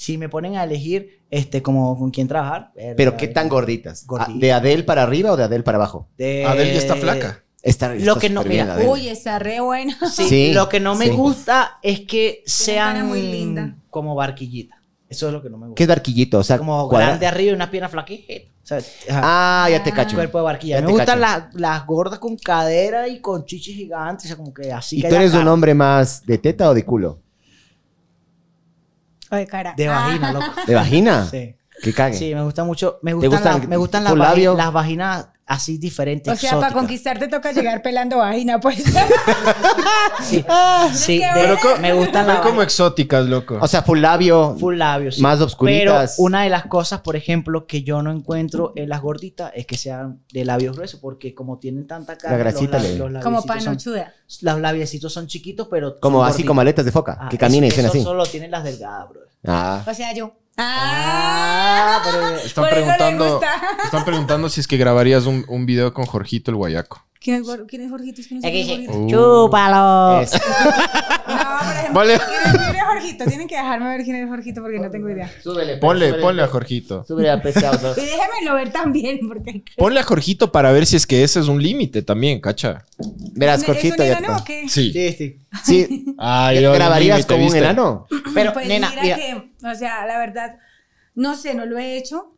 Si 0.01 0.17
me 0.17 0.29
ponen 0.29 0.55
a 0.55 0.63
elegir 0.63 1.21
este, 1.29 1.61
como 1.61 1.95
con 1.95 2.09
quién 2.09 2.27
trabajar. 2.27 2.71
Pero 2.97 3.15
¿qué 3.17 3.27
tan 3.27 3.47
gorditas? 3.47 4.07
Gordita. 4.07 4.31
Ah, 4.35 4.39
¿De 4.39 4.51
Adel 4.51 4.83
para 4.83 5.03
arriba 5.03 5.31
o 5.31 5.37
de 5.37 5.43
Adel 5.43 5.63
para 5.63 5.75
abajo? 5.77 6.09
de- 6.17 6.43
Adel 6.43 6.71
ya 6.73 6.79
está 6.79 6.95
flaca. 6.95 7.43
Está, 7.61 7.93
Lo 7.93 8.15
que 8.17 8.31
no- 8.31 8.43
bien. 8.43 8.67
Uy, 8.87 9.09
está 9.09 9.37
re 9.37 9.59
buena. 9.59 9.95
Sí, 10.11 10.23
Sí, 10.27 10.53
lo 10.53 10.67
que 10.69 10.79
no 10.79 10.95
me 10.95 11.05
sí. 11.05 11.11
gusta 11.11 11.77
es 11.83 11.99
que 11.99 12.41
sean 12.47 13.05
muy 13.05 13.21
linda. 13.21 13.75
como 13.91 14.15
barquillita. 14.15 14.75
Eso 15.07 15.27
es 15.27 15.33
lo 15.33 15.43
que 15.43 15.51
no 15.51 15.57
me 15.59 15.67
gusta. 15.67 15.75
¿Qué 15.77 15.83
es 15.83 15.89
barquillito? 15.89 16.39
O 16.39 16.43
sea, 16.43 16.57
como 16.57 16.89
cuadra- 16.89 17.07
grande 17.09 17.27
arriba 17.27 17.51
y 17.51 17.53
una 17.53 17.69
pierna 17.69 17.87
flaquita. 17.89 18.33
O 18.63 18.65
sea, 18.65 18.77
ajá. 19.09 19.21
Ah, 19.65 19.69
ya 19.69 19.83
te 19.83 19.91
cacho. 19.91 20.15
cuerpo 20.15 20.39
de 20.39 20.43
barquilla. 20.45 20.75
Ya 20.77 20.81
me 20.81 20.87
te 20.87 20.93
gustan 20.93 21.19
las, 21.19 21.53
las 21.53 21.85
gordas 21.85 22.17
con 22.17 22.37
cadera 22.37 23.07
y 23.07 23.19
con 23.19 23.45
chichis 23.45 23.75
gigantes, 23.75 24.25
o 24.25 24.27
sea, 24.29 24.37
como 24.37 24.51
que 24.51 24.71
así. 24.73 24.97
¿Y 24.97 25.01
que 25.03 25.09
tú 25.09 25.15
eres 25.15 25.35
un 25.35 25.47
hombre 25.47 25.75
más 25.75 26.25
de 26.25 26.39
teta 26.39 26.69
o 26.69 26.73
de 26.73 26.83
culo? 26.85 27.19
O 29.31 29.35
de 29.35 29.47
cara. 29.47 29.73
De 29.77 29.87
Ah. 29.87 29.93
vagina, 30.07 30.31
loco. 30.33 30.45
¿De 30.67 30.75
vagina? 30.75 31.25
Sí. 31.25 31.55
Que 31.81 31.93
cague. 31.93 32.15
Sí, 32.15 32.35
me 32.35 32.43
gusta 32.43 32.63
mucho. 32.63 32.99
Me 33.01 33.11
¿Te 33.11 33.15
gustan, 33.15 33.31
gustan 33.31 33.61
la- 33.61 33.67
me 33.67 33.77
gustan 33.77 34.03
las, 34.03 34.13
vagi- 34.13 34.55
las 34.55 34.71
vaginas 34.73 35.27
así 35.45 35.77
diferentes. 35.77 36.31
O 36.31 36.35
sea, 36.35 36.59
para 36.59 36.73
conquistar 36.73 37.19
te 37.19 37.27
toca 37.27 37.51
llegar 37.51 37.81
pelando 37.83 38.17
vagina, 38.17 38.59
pues. 38.59 38.83
Sí, 40.23 40.45
sí, 40.93 41.19
Qué 41.19 41.25
de- 41.25 41.79
me 41.81 41.93
gustan 41.93 42.27
las 42.27 42.39
como 42.39 42.61
exóticas, 42.61 43.25
loco. 43.25 43.57
O 43.61 43.67
sea, 43.67 43.81
full 43.81 43.99
labio. 43.99 44.55
full 44.59 44.77
labios. 44.77 45.15
sí. 45.15 45.21
Más 45.21 45.35
Pero 45.37 45.45
obscuritas. 45.45 46.15
una 46.19 46.43
de 46.43 46.49
las 46.49 46.65
cosas, 46.67 47.01
por 47.01 47.15
ejemplo, 47.15 47.65
que 47.65 47.83
yo 47.83 48.01
no 48.01 48.11
encuentro 48.11 48.73
en 48.75 48.89
las 48.89 49.01
gorditas 49.01 49.51
es 49.55 49.65
que 49.65 49.77
sean 49.77 50.21
de 50.31 50.45
labios 50.45 50.75
gruesos, 50.75 50.99
porque 50.99 51.33
como 51.33 51.57
tienen 51.59 51.87
tanta 51.87 52.17
carne, 52.17 52.37
grasita 52.37 52.77
los, 52.77 52.83
le- 52.83 52.89
labios- 52.97 53.11
los 53.11 53.23
como 53.23 53.37
labiecitos 53.37 53.63
son- 53.63 53.73
panochuda. 53.95 54.13
los 54.41 54.59
labiecitos 54.61 55.13
son 55.13 55.27
chiquitos, 55.27 55.67
pero 55.69 55.99
como 55.99 56.23
así 56.23 56.31
gorditos. 56.33 56.47
como 56.47 56.61
aletas 56.61 56.85
de 56.85 56.91
foca. 56.91 57.17
Ah, 57.19 57.29
que 57.29 57.37
caminen 57.37 57.71
y 57.75 57.79
eso 57.79 57.87
así. 57.87 58.01
solo 58.03 58.25
tienen 58.25 58.51
las 58.51 58.63
delgadas, 58.63 59.09
bro. 59.09 59.21
Ah. 59.45 59.83
O 59.87 59.93
sea, 59.93 60.13
yo. 60.13 60.33
Ah, 60.57 61.81
Ah, 61.83 62.01
pero 62.03 62.27
Están 62.37 62.43
eso 62.43 62.61
le 62.61 62.69
preguntando, 62.69 63.41
están 63.83 64.05
preguntando 64.05 64.49
si 64.49 64.59
es 64.59 64.67
que 64.67 64.77
grabarías 64.77 65.25
un, 65.25 65.45
un 65.47 65.65
video 65.65 65.93
con 65.93 66.05
Jorgito 66.05 66.51
el 66.51 66.57
Guayaco. 66.57 67.03
¿Quién 67.23 67.35
es, 67.43 67.47
quién 67.67 67.83
es 67.83 67.91
Jorgito? 67.91 68.21
¿Quién 68.27 68.43
es 68.43 68.67
Jorgito? 68.67 68.93
Uh. 68.93 69.09
chúpalo. 69.09 70.21
Es- 70.21 70.31
No, 71.31 71.93
por 71.93 72.05
ejemplo. 72.05 72.25
¿quién, 72.27 72.41
es, 72.45 72.59
quién 72.59 72.75
es 72.75 72.83
Jorgito? 72.83 73.25
Tienen 73.25 73.47
que 73.47 73.55
dejarme 73.55 73.87
ver 73.89 74.03
quién 74.03 74.15
es 74.17 74.27
Jorgito 74.29 74.61
porque 74.61 74.79
no 74.79 74.89
tengo 74.89 75.09
idea. 75.09 75.29
Súbele, 75.43 75.77
Ponle, 75.77 76.07
súbele. 76.07 76.21
ponle 76.23 76.41
a 76.43 76.47
Jorgito. 76.47 77.03
Súbele 77.05 77.29
al 77.29 77.41
PC 77.41 77.65
Autos. 77.65 77.97
Y 77.97 78.01
déjenmelo 78.01 78.55
ver 78.55 78.71
también 78.71 79.19
porque... 79.27 79.63
Ponle 79.77 79.99
a 79.99 80.03
Jorgito 80.03 80.51
para 80.51 80.71
ver 80.71 80.85
si 80.85 80.95
es 80.95 81.05
que 81.05 81.23
ese 81.23 81.39
es 81.39 81.47
un 81.47 81.61
límite 81.61 82.01
también, 82.01 82.39
cacha. 82.41 82.85
Verás, 83.33 83.59
¿Es 83.61 83.65
Jorgito, 83.65 84.01
un 84.03 84.09
ya 84.09 84.17
enano 84.17 84.37
o 84.37 84.43
qué? 84.43 84.67
Sí. 84.67 84.91
Sí, 84.91 85.11
sí. 85.13 85.39
Sí. 85.63 86.05
Ay, 86.17 86.61
yo, 86.61 86.73
¿Grabarías 86.73 87.17
límite, 87.19 87.27
como 87.33 87.39
un 87.39 87.45
¿viste? 87.45 87.59
enano? 87.59 88.07
Pero, 88.33 88.53
pues 88.53 88.67
nena, 88.67 88.89
mira, 88.89 89.01
mira, 89.03 89.15
que, 89.17 89.51
o 89.67 89.75
sea, 89.75 90.05
la 90.05 90.17
verdad, 90.17 90.57
no 91.15 91.35
sé, 91.35 91.53
no 91.53 91.65
lo 91.65 91.77
he 91.77 91.97
hecho, 91.97 92.33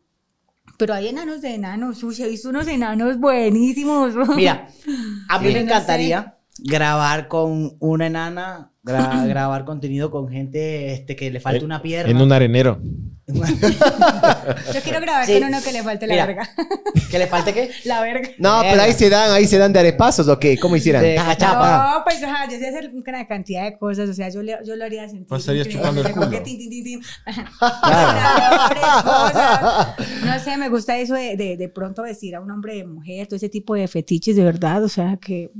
pero 0.76 0.94
hay 0.94 1.08
enanos 1.08 1.40
de 1.40 1.54
enanos. 1.54 2.02
Uy, 2.02 2.16
he 2.22 2.28
visto 2.28 2.48
unos 2.48 2.66
enanos 2.68 3.18
buenísimos. 3.18 4.14
mira, 4.36 4.68
a 5.28 5.38
mí 5.38 5.48
Sí. 5.48 5.52
me 5.54 5.60
No 5.60 5.66
encantaría 5.66 6.36
grabar 6.58 7.28
con 7.28 7.76
una 7.80 8.06
enana, 8.06 8.72
gra- 8.84 9.26
grabar 9.28 9.64
contenido 9.64 10.10
con 10.10 10.28
gente 10.28 10.92
este, 10.92 11.16
que 11.16 11.30
le 11.30 11.40
falte 11.40 11.64
una 11.64 11.82
pierna. 11.82 12.10
En 12.10 12.20
un 12.20 12.32
arenero. 12.32 12.80
Yo 13.26 14.80
quiero 14.82 15.00
grabar 15.00 15.24
Sí. 15.24 15.32
con 15.40 15.44
uno 15.48 15.58
que 15.62 15.72
le 15.72 15.82
falte 15.82 16.06
la 16.06 16.12
Mira. 16.12 16.26
verga. 16.26 16.50
¿Que 17.10 17.18
le 17.18 17.26
falte 17.26 17.54
qué? 17.54 17.70
La 17.86 18.02
verga. 18.02 18.28
No, 18.38 18.60
pero 18.62 18.82
ahí 18.82 18.92
se 18.92 19.08
dan, 19.08 19.30
ahí 19.32 19.46
se 19.46 19.56
dan 19.56 19.72
de 19.72 19.78
arepazos, 19.80 20.28
¿o 20.28 20.38
qué? 20.38 20.58
¿Cómo 20.58 20.76
hicieran? 20.76 21.02
De 21.02 21.14
cachapa. 21.14 21.94
No, 21.98 22.04
pues 22.04 22.22
ajá, 22.22 22.44
yo 22.50 22.58
sé 22.58 22.68
hacer 22.68 22.92
una 22.94 23.26
cantidad 23.26 23.64
de 23.64 23.78
cosas, 23.78 24.10
o 24.10 24.12
sea, 24.12 24.28
yo, 24.28 24.42
le- 24.42 24.58
yo 24.66 24.76
lo 24.76 24.84
haría 24.84 25.08
sentir. 25.08 25.26
Pasarías 25.26 25.66
increíble, 25.66 25.88
chupando 26.02 26.06
el 26.08 26.14
culo. 26.14 26.30
que 26.30 26.40
tin, 26.42 26.58
tin, 26.58 26.68
tin, 26.70 26.84
tin. 26.84 27.00
Vibradores, 27.24 28.84
cosas. 29.04 29.88
No 30.24 30.38
sé, 30.38 30.56
me 30.58 30.68
gusta 30.68 30.96
eso 30.98 31.14
de, 31.14 31.36
de, 31.36 31.56
de 31.56 31.68
pronto 31.68 32.02
vestir 32.02 32.34
a 32.36 32.40
un 32.40 32.50
hombre 32.50 32.76
de 32.76 32.84
mujer, 32.84 33.26
todo 33.26 33.36
ese 33.36 33.48
tipo 33.48 33.74
de 33.74 33.88
fetiches 33.88 34.36
de 34.36 34.44
verdad, 34.44 34.82
o 34.84 34.88
sea, 34.88 35.16
que, 35.16 35.50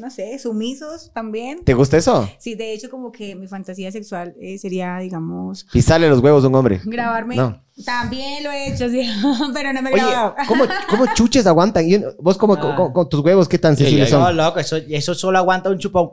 no 0.00 0.10
sé, 0.10 0.38
sumisos 0.38 1.10
también. 1.12 1.64
¿Te 1.64 1.74
gusta 1.74 1.96
eso? 1.96 2.28
Sí, 2.38 2.54
de 2.54 2.72
hecho, 2.72 2.88
como 2.90 3.12
que 3.12 3.34
mi 3.34 3.46
fantasía 3.46 3.90
sexual 3.92 4.34
eh, 4.40 4.58
sería, 4.58 4.98
digamos, 4.98 5.64
Pisarle 5.72 6.08
los 6.08 6.20
huevos 6.20 6.44
a 6.44 6.48
un 6.48 6.54
hombre. 6.54 6.80
grabarme. 6.84 7.36
No. 7.36 7.60
También 7.84 8.42
lo 8.42 8.50
he 8.50 8.72
hecho, 8.72 8.88
sí, 8.90 9.08
pero 9.54 9.72
no 9.72 9.82
me 9.82 9.90
he 9.90 9.94
Oye, 9.94 10.02
grabado. 10.02 10.34
¿cómo, 10.48 10.64
cómo 10.88 11.06
chuches 11.14 11.46
aguantan? 11.46 11.88
Y 11.88 12.00
vos 12.20 12.36
como 12.38 12.54
Ah. 12.54 12.74
con, 12.76 12.92
con 12.92 13.08
tus 13.08 13.20
huevos, 13.20 13.48
¿qué 13.48 13.58
tan 13.58 13.76
Sí, 13.76 13.84
sensibles 13.84 14.10
ya, 14.10 14.18
No, 14.18 14.26
son? 14.26 14.36
loco, 14.36 14.58
eso, 14.58 14.76
eso 14.76 15.14
solo 15.14 15.38
aguanta 15.38 15.70
un 15.70 15.78
chupón. 15.78 16.10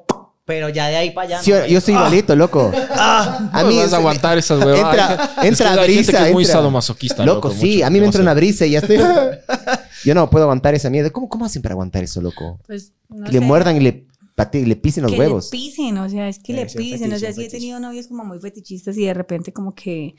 Pero 0.48 0.70
ya 0.70 0.90
de 0.90 0.96
ahí 0.96 1.10
para 1.10 1.26
allá. 1.28 1.42
Sí, 1.42 1.50
no, 1.50 1.66
yo 1.66 1.82
soy 1.82 1.96
Ah, 1.96 1.98
igualito, 1.98 2.36
loco. 2.36 2.72
ah. 2.92 3.50
A 3.52 3.64
mí 3.64 3.78
vas 3.78 3.88
es- 3.88 3.94
a 3.94 3.98
aguantar 3.98 4.38
esas 4.38 4.64
huevadas. 4.64 5.10
Entra, 5.12 5.24
Es 5.26 5.40
que 5.42 5.48
entra 5.48 5.68
gente 5.70 5.84
brisa. 5.86 6.12
que 6.20 6.28
es 6.28 6.34
muy 6.34 6.44
entra- 6.44 6.54
sadomasoquista, 6.54 7.26
Loco, 7.26 7.48
loco, 7.48 7.60
sí, 7.60 7.74
mucho, 7.78 7.86
a 7.88 7.90
mí 7.90 8.00
me 8.00 8.06
entra 8.06 8.22
una 8.22 8.34
brisa 8.36 8.66
y 8.68 8.72
ya 8.72 8.80
estoy. 8.80 8.98
yo 10.06 10.16
no 10.16 10.30
puedo 10.30 10.44
aguantar 10.46 10.76
esa 10.76 10.90
mierda. 10.90 11.10
¿Cómo, 11.10 11.28
cómo 11.30 11.46
hacen 11.46 11.62
para 11.62 11.74
aguantar 11.74 12.04
eso, 12.04 12.22
loco? 12.22 12.60
Pues, 12.68 12.94
no 13.10 13.26
que 13.26 13.32
le 13.34 13.40
sé. 13.40 13.46
muerdan 13.46 13.76
y 13.78 13.80
le, 13.82 14.08
y 14.54 14.66
le 14.66 14.76
pisen 14.76 15.04
los 15.04 15.12
que 15.14 15.20
huevos. 15.20 15.46
le 15.52 15.58
pisen, 15.58 15.98
o 15.98 16.10
sea, 16.10 16.28
es 16.30 16.40
que 16.40 16.54
Sí, 16.54 16.54
le 16.54 16.66
pisen, 16.66 17.12
o 17.14 17.20
sea, 17.20 17.34
sí 17.34 17.44
he 17.46 17.50
tenido 17.50 17.80
novios 17.80 18.08
como 18.08 18.24
muy 18.26 18.40
fetichistas 18.40 18.98
y 18.98 19.06
de 19.06 19.14
repente 19.14 19.54
como 19.54 19.74
que, 19.74 20.16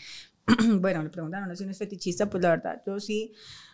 bueno, 0.81 1.03
le 1.03 1.11
preguntaron, 1.11 1.49
no 1.49 1.57
si 1.57 1.63
uno 1.65 1.73
es 1.73 1.79
fetichista, 1.79 2.29
pues 2.31 2.43
la 2.43 2.51
verdad, 2.51 2.83
yo 2.87 2.99
sí, 3.01 3.33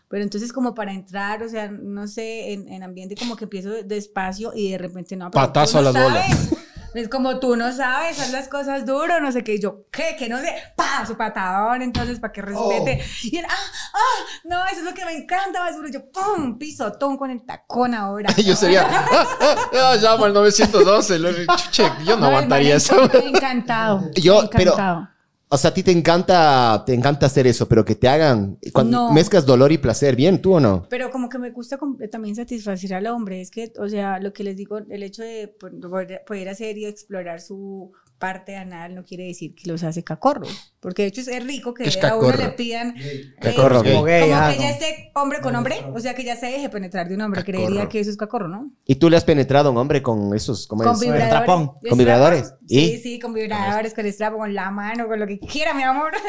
pero 0.08 0.22
entonces 0.24 0.52
como 0.52 0.74
para 0.74 0.92
entrar, 0.92 1.42
o 1.42 1.48
sea, 1.48 1.70
no 1.70 2.06
sé, 2.08 2.52
en, 2.52 2.68
en 2.68 2.82
ambiente 2.82 3.14
como 3.16 3.36
que 3.36 3.44
empiezo 3.44 3.70
despacio 3.82 4.52
y 4.54 4.70
de 4.72 4.78
repente 4.78 5.16
no, 5.16 5.30
pero 5.30 5.52
tú 5.52 5.52
Patazo 5.52 5.78
a 5.78 5.82
no 5.82 5.92
las 5.92 5.94
bolas. 5.96 6.26
sabes. 6.26 6.58
Es 6.94 7.08
como 7.08 7.38
tú 7.38 7.56
no 7.56 7.72
sabes, 7.72 8.20
haz 8.20 8.30
las 8.32 8.48
cosas 8.48 8.84
duro, 8.84 9.20
no 9.20 9.32
sé 9.32 9.42
qué, 9.42 9.54
y 9.54 9.60
yo, 9.60 9.86
¿qué? 9.90 10.14
Que 10.18 10.28
no 10.28 10.38
sé, 10.38 10.54
pa, 10.76 11.04
su 11.06 11.16
patadón, 11.16 11.80
entonces, 11.82 12.20
para 12.20 12.32
que 12.32 12.42
respete. 12.42 13.02
Y 13.22 13.38
él, 13.38 13.46
ah, 13.48 13.54
ah, 13.94 14.24
no, 14.44 14.64
eso 14.66 14.80
es 14.80 14.84
lo 14.84 14.92
que 14.94 15.04
me 15.04 15.12
encanta, 15.16 15.60
más 15.60 15.74
duro. 15.76 15.88
Yo, 15.88 16.00
pum, 16.10 16.58
pisotón 16.58 17.16
con 17.16 17.30
el 17.30 17.44
tacón 17.46 17.94
ahora. 17.94 18.34
Yo 18.36 18.54
sería. 18.56 18.82
Ah, 18.92 19.56
ah, 19.74 19.96
llamo 20.00 20.24
al 20.26 20.34
912. 20.34 21.18
lo- 21.18 21.32
Chuche, 21.56 21.84
yo 22.04 22.16
no 22.16 22.26
el 22.28 22.34
aguantaría 22.34 22.76
eso. 22.76 22.94
encan- 23.08 23.24
Encantado. 23.26 24.10
Yo, 24.14 24.48
pero- 24.50 24.72
encantado. 24.72 25.08
O 25.54 25.58
sea, 25.58 25.70
a 25.70 25.74
ti 25.74 25.82
te 25.82 25.90
encanta, 25.92 26.82
te 26.86 26.94
encanta 26.94 27.26
hacer 27.26 27.46
eso, 27.46 27.68
pero 27.68 27.84
que 27.84 27.94
te 27.94 28.08
hagan. 28.08 28.56
Cuando 28.72 29.08
No. 29.08 29.12
mezclas 29.12 29.44
dolor 29.44 29.70
y 29.70 29.76
placer, 29.76 30.16
¿bien? 30.16 30.40
¿Tú 30.40 30.54
o 30.54 30.60
no? 30.60 30.86
Pero 30.88 31.10
como 31.10 31.28
que 31.28 31.38
me 31.38 31.50
gusta 31.50 31.78
también 32.10 32.34
satisfacer 32.34 32.94
al 32.94 33.06
hombre. 33.08 33.42
Es 33.42 33.50
que, 33.50 33.70
o 33.78 33.86
sea, 33.86 34.18
lo 34.18 34.32
que 34.32 34.44
les 34.44 34.56
digo, 34.56 34.78
el 34.78 35.02
hecho 35.02 35.22
de 35.22 35.54
poder 36.26 36.48
hacer 36.48 36.78
y 36.78 36.86
explorar 36.86 37.42
su 37.42 37.92
parte 38.22 38.56
anal 38.56 38.94
no 38.94 39.04
quiere 39.04 39.24
decir 39.24 39.52
que 39.52 39.68
los 39.68 39.82
hace 39.82 40.04
cacorro. 40.04 40.46
Porque 40.78 41.02
de 41.02 41.08
hecho 41.08 41.22
es, 41.22 41.44
rico 41.44 41.74
que 41.74 41.82
¿Qué 41.82 41.88
es 41.88 42.04
a 42.04 42.14
uno 42.14 42.30
le 42.36 42.50
pidan... 42.50 42.94
eh, 42.96 43.34
Cacorro, 43.40 43.82
gay. 43.82 43.92
Como 43.94 44.04
gay, 44.04 44.22
como 44.30 44.36
ah, 44.36 44.52
que 44.52 44.58
ya 44.62 44.68
como- 44.68 44.70
esté 44.74 45.10
hombre 45.16 45.40
con 45.40 45.56
hombre, 45.56 45.84
o 45.92 45.98
sea 45.98 46.14
que 46.14 46.22
ya 46.22 46.36
se 46.36 46.46
deje 46.46 46.68
penetrar 46.68 47.08
de 47.08 47.16
un 47.16 47.20
hombre. 47.22 47.40
Cacorro. 47.40 47.64
Creería 47.66 47.88
que 47.88 47.98
eso 47.98 48.10
es 48.10 48.16
cacorro, 48.16 48.46
¿no? 48.46 48.70
¿Y 48.86 48.94
tú 48.94 49.10
le 49.10 49.16
has 49.16 49.24
penetrado 49.24 49.70
a 49.70 49.72
un 49.72 49.78
hombre 49.78 50.02
con 50.02 50.32
esos? 50.36 50.68
¿cómo 50.68 50.84
Con 50.84 50.92
es? 50.92 51.00
vibradores. 51.00 51.30
trapón. 51.30 51.72
¿Con 51.88 51.98
vibradores? 51.98 52.54
Sí, 52.68 52.92
¿Y? 52.94 52.98
sí, 52.98 53.18
con 53.18 53.34
vibradores, 53.34 53.92
con 53.92 54.06
estrapo, 54.06 54.38
con 54.38 54.54
la 54.54 54.70
mano, 54.70 55.08
con 55.08 55.18
lo 55.18 55.26
que 55.26 55.40
quiera, 55.40 55.74
mi 55.74 55.82
amor. 55.82 56.12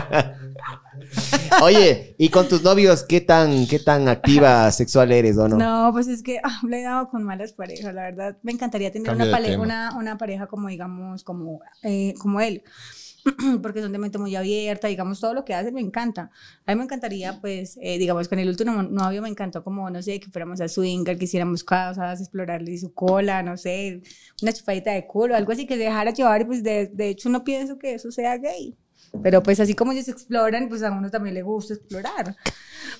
Oye, 1.62 2.14
¿y 2.18 2.28
con 2.28 2.48
tus 2.48 2.62
novios 2.62 3.04
qué 3.04 3.20
tan, 3.20 3.66
qué 3.66 3.78
tan 3.78 4.08
activa 4.08 4.70
sexual 4.70 5.12
eres 5.12 5.36
o 5.38 5.48
no? 5.48 5.56
No, 5.56 5.92
pues 5.92 6.08
es 6.08 6.22
que 6.22 6.40
ah, 6.42 6.60
le 6.68 6.80
he 6.80 6.82
dado 6.82 7.08
con 7.08 7.22
malas 7.24 7.52
parejas, 7.52 7.94
la 7.94 8.02
verdad. 8.02 8.36
Me 8.42 8.52
encantaría 8.52 8.90
tener 8.90 9.06
Cambio 9.06 9.28
una, 9.28 9.40
tema. 9.40 9.62
una, 9.62 9.96
una 9.96 10.18
pareja 10.18 10.46
como, 10.46 10.68
digamos, 10.68 11.24
como, 11.24 11.60
eh, 11.82 12.14
como 12.18 12.40
él. 12.40 12.62
Porque 13.62 13.82
son 13.82 13.92
de 13.92 13.98
mente 13.98 14.18
muy 14.18 14.34
abierta, 14.34 14.88
digamos, 14.88 15.20
todo 15.20 15.34
lo 15.34 15.44
que 15.44 15.54
hacen 15.54 15.74
me 15.74 15.80
encanta. 15.80 16.30
A 16.66 16.72
mí 16.72 16.78
me 16.78 16.84
encantaría, 16.84 17.40
pues, 17.40 17.78
eh, 17.82 17.98
digamos, 17.98 18.28
con 18.28 18.38
el 18.38 18.48
último 18.48 18.82
novio 18.82 19.22
me 19.22 19.28
encantó 19.28 19.62
como, 19.62 19.90
no 19.90 20.02
sé, 20.02 20.20
que 20.20 20.30
fuéramos 20.30 20.60
a 20.60 20.68
swinger, 20.68 21.18
que 21.18 21.24
hiciéramos 21.24 21.62
cosas, 21.64 22.20
explorarle 22.20 22.76
su 22.78 22.92
cola, 22.94 23.42
no 23.42 23.56
sé, 23.56 24.02
una 24.42 24.52
chupadita 24.52 24.92
de 24.92 25.06
culo, 25.06 25.36
algo 25.36 25.52
así 25.52 25.66
que 25.66 25.74
se 25.74 25.84
dejara 25.84 26.12
llevar 26.12 26.40
y 26.42 26.44
pues 26.44 26.62
de, 26.62 26.86
de 26.86 27.08
hecho 27.10 27.28
no 27.28 27.44
pienso 27.44 27.78
que 27.78 27.94
eso 27.94 28.10
sea 28.10 28.38
gay. 28.38 28.76
Pero 29.22 29.42
pues 29.42 29.60
así 29.60 29.74
como 29.74 29.92
ellos 29.92 30.08
exploran, 30.08 30.68
pues 30.68 30.82
a 30.82 30.90
uno 30.90 31.10
también 31.10 31.34
le 31.34 31.42
gusta 31.42 31.74
explorar. 31.74 32.36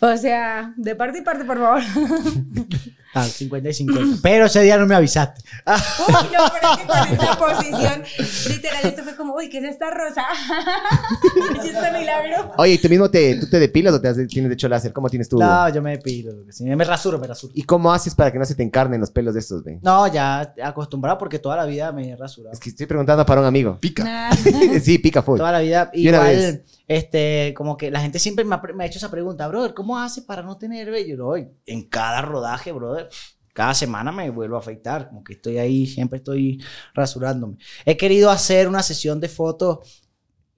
O 0.01 0.17
sea, 0.17 0.75
de 0.77 0.95
parte 0.95 1.19
y 1.19 1.23
parte, 1.23 1.45
por 1.45 1.59
favor. 1.59 1.83
Ah, 3.13 3.25
50 3.25 3.69
y 3.69 3.75
50. 3.75 4.19
Pero 4.23 4.47
ese 4.47 4.63
día 4.63 4.79
no 4.79 4.87
me 4.87 4.95
avisaste. 4.95 5.43
Uy, 5.67 6.15
no, 6.33 6.45
pero 6.53 6.73
es 6.73 6.79
que 6.79 6.87
con 6.87 7.13
esta 7.13 7.39
posición, 7.39 8.05
literal, 8.49 8.85
esto 8.85 9.03
fue 9.03 9.17
como, 9.17 9.35
uy, 9.35 9.49
¿qué 9.49 9.59
es 9.59 9.65
esta 9.65 9.91
rosa? 9.91 10.25
¿Qué 11.61 11.69
es 11.69 11.75
este 11.75 11.99
milagro? 11.99 12.53
Oye, 12.57 12.75
¿y 12.75 12.79
tú 12.79 12.89
mismo 12.89 13.11
te, 13.11 13.35
tú 13.41 13.49
te 13.49 13.59
depilas 13.59 13.95
o 13.95 14.01
te 14.01 14.27
tienes 14.27 14.49
de 14.49 14.55
hecho 14.55 14.69
láser? 14.69 14.93
¿Cómo 14.93 15.09
tienes 15.09 15.29
tú? 15.29 15.39
No, 15.39 15.69
yo 15.69 15.83
me 15.83 15.93
depilo. 15.93 16.33
Me 16.61 16.85
rasuro, 16.85 17.19
me 17.19 17.27
rasuro. 17.27 17.53
¿Y 17.57 17.65
cómo 17.65 17.93
haces 17.93 18.15
para 18.15 18.31
que 18.31 18.39
no 18.39 18.45
se 18.45 18.55
te 18.55 18.63
encarnen 18.63 19.01
los 19.01 19.11
pelos 19.11 19.35
de 19.35 19.41
estos, 19.41 19.65
ve? 19.65 19.81
No, 19.83 20.07
ya 20.07 20.55
acostumbrado 20.63 21.19
porque 21.19 21.39
toda 21.39 21.57
la 21.57 21.65
vida 21.65 21.91
me 21.93 22.11
he 22.11 22.17
rasurado. 22.17 22.53
Es 22.53 22.61
que 22.61 22.71
estoy 22.71 22.87
preguntando 22.87 23.27
para 23.27 23.41
un 23.41 23.47
amigo. 23.47 23.79
Pica. 23.81 24.05
Nah. 24.05 24.31
sí, 24.83 24.99
pica 24.99 25.23
full. 25.23 25.39
Toda 25.39 25.53
la 25.53 25.61
vida. 25.61 25.91
Y 25.93 26.09
una 26.09 26.19
Igual, 26.19 26.37
vez. 26.37 26.61
Este, 26.91 27.55
como 27.57 27.77
que 27.77 27.89
la 27.89 28.01
gente 28.01 28.19
siempre 28.19 28.45
me 28.45 28.57
ha, 28.57 28.87
hecho 28.87 28.99
esa 28.99 29.13
pregunta, 29.13 29.47
brother, 29.47 29.75
¿cómo 29.75 29.97
hace 29.97 30.23
para 30.23 30.43
no 30.43 30.59
tener 30.59 30.91
vello? 30.91 31.25
"Oye, 31.25 31.53
en 31.65 31.89
cada 31.89 32.21
rodaje, 32.21 32.73
brother, 32.73 33.09
cada 33.53 33.75
semana 33.75 34.11
me 34.11 34.29
vuelvo 34.31 34.57
a 34.57 34.59
afeitar. 34.59 35.09
Como 35.09 35.23
que 35.23 35.35
estoy 35.35 35.59
ahí, 35.59 35.87
siempre 35.87 36.17
estoy 36.19 36.61
rasurándome. 36.93 37.59
He 37.85 37.97
querido 37.97 38.29
hacer 38.31 38.67
una 38.67 38.83
sesión 38.83 39.21
de 39.21 39.29
fotos. 39.29 40.00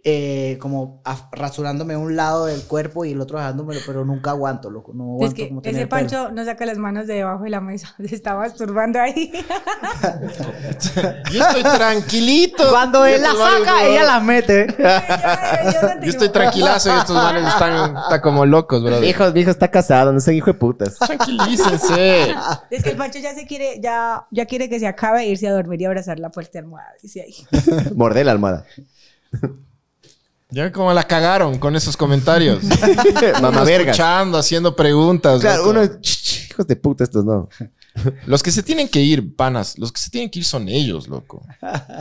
Eh, 0.04 0.58
como 0.60 1.00
rasurándome 1.30 1.96
un 1.96 2.16
lado 2.16 2.46
del 2.46 2.62
cuerpo 2.64 3.04
y 3.04 3.12
el 3.12 3.20
otro 3.20 3.38
dejándomelo, 3.38 3.80
pero 3.86 4.04
nunca 4.04 4.30
aguanto, 4.30 4.68
loco. 4.68 4.92
No 4.92 5.14
aguanto 5.14 5.26
Es 5.26 5.34
que 5.34 5.48
como 5.48 5.60
ese 5.60 5.70
tener 5.70 5.88
pelo. 5.88 6.00
Pancho 6.00 6.32
no 6.32 6.44
saca 6.44 6.66
las 6.66 6.76
manos 6.76 7.06
de 7.06 7.14
debajo 7.14 7.44
de 7.44 7.50
la 7.50 7.60
mesa. 7.60 7.94
Se 8.04 8.16
está 8.16 8.34
masturbando 8.34 9.00
ahí. 9.00 9.30
Yo 11.30 11.46
estoy 11.46 11.62
tranquilito. 11.62 12.68
Cuando 12.70 13.06
él 13.06 13.22
la 13.22 13.32
saca, 13.32 13.86
ella 13.86 14.02
la 14.02 14.18
mete. 14.18 14.66
Yo 16.02 16.10
estoy 16.10 16.30
tranquilazo 16.30 16.92
y 16.92 16.98
estos 16.98 17.14
manes 17.14 17.46
están, 17.46 17.96
están 17.96 18.20
como 18.22 18.44
locos, 18.44 18.82
bro. 18.82 19.04
Hijo, 19.04 19.30
mi 19.30 19.40
hijo 19.40 19.50
está 19.50 19.70
casado, 19.70 20.12
no 20.12 20.18
soy 20.18 20.38
hijo 20.38 20.46
de 20.46 20.54
putas. 20.54 20.98
Tranquilícense. 20.98 22.34
Es 22.70 22.82
que 22.82 22.90
el 22.90 22.96
Pancho 22.96 23.20
ya 23.20 23.34
se 23.34 23.46
quiere, 23.46 23.80
ya, 23.80 24.26
ya 24.32 24.46
quiere 24.46 24.68
que 24.68 24.80
se 24.80 24.86
acabe 24.88 25.22
e 25.22 25.28
irse 25.28 25.46
a 25.46 25.52
dormir 25.52 25.80
y 25.80 25.84
abrazar 25.84 26.18
la 26.18 26.30
fuerte 26.30 26.58
almohada. 26.58 26.90
Dice 27.00 27.22
ahí. 27.22 27.34
Mordé 27.94 28.24
la 28.24 28.32
almohada. 28.32 28.64
Ya 30.52 30.70
como 30.70 30.92
la 30.92 31.04
cagaron 31.04 31.58
con 31.58 31.74
esos 31.74 31.96
comentarios. 31.96 32.62
Mamá 33.34 33.48
Uno 33.48 33.64
vergas. 33.64 33.96
Escuchando, 33.96 34.38
haciendo 34.38 34.76
preguntas. 34.76 35.40
Claro, 35.40 35.72
loco. 35.72 35.80
uno... 35.80 35.98
Hijos 36.50 36.66
de 36.66 36.76
puta 36.76 37.04
estos, 37.04 37.24
no. 37.24 37.48
Los 38.26 38.42
que 38.42 38.50
se 38.50 38.62
tienen 38.62 38.88
que 38.88 39.00
ir, 39.00 39.34
panas, 39.36 39.78
los 39.78 39.92
que 39.92 40.00
se 40.00 40.08
tienen 40.08 40.30
que 40.30 40.38
ir 40.38 40.44
son 40.46 40.68
ellos, 40.68 41.08
loco. 41.08 41.46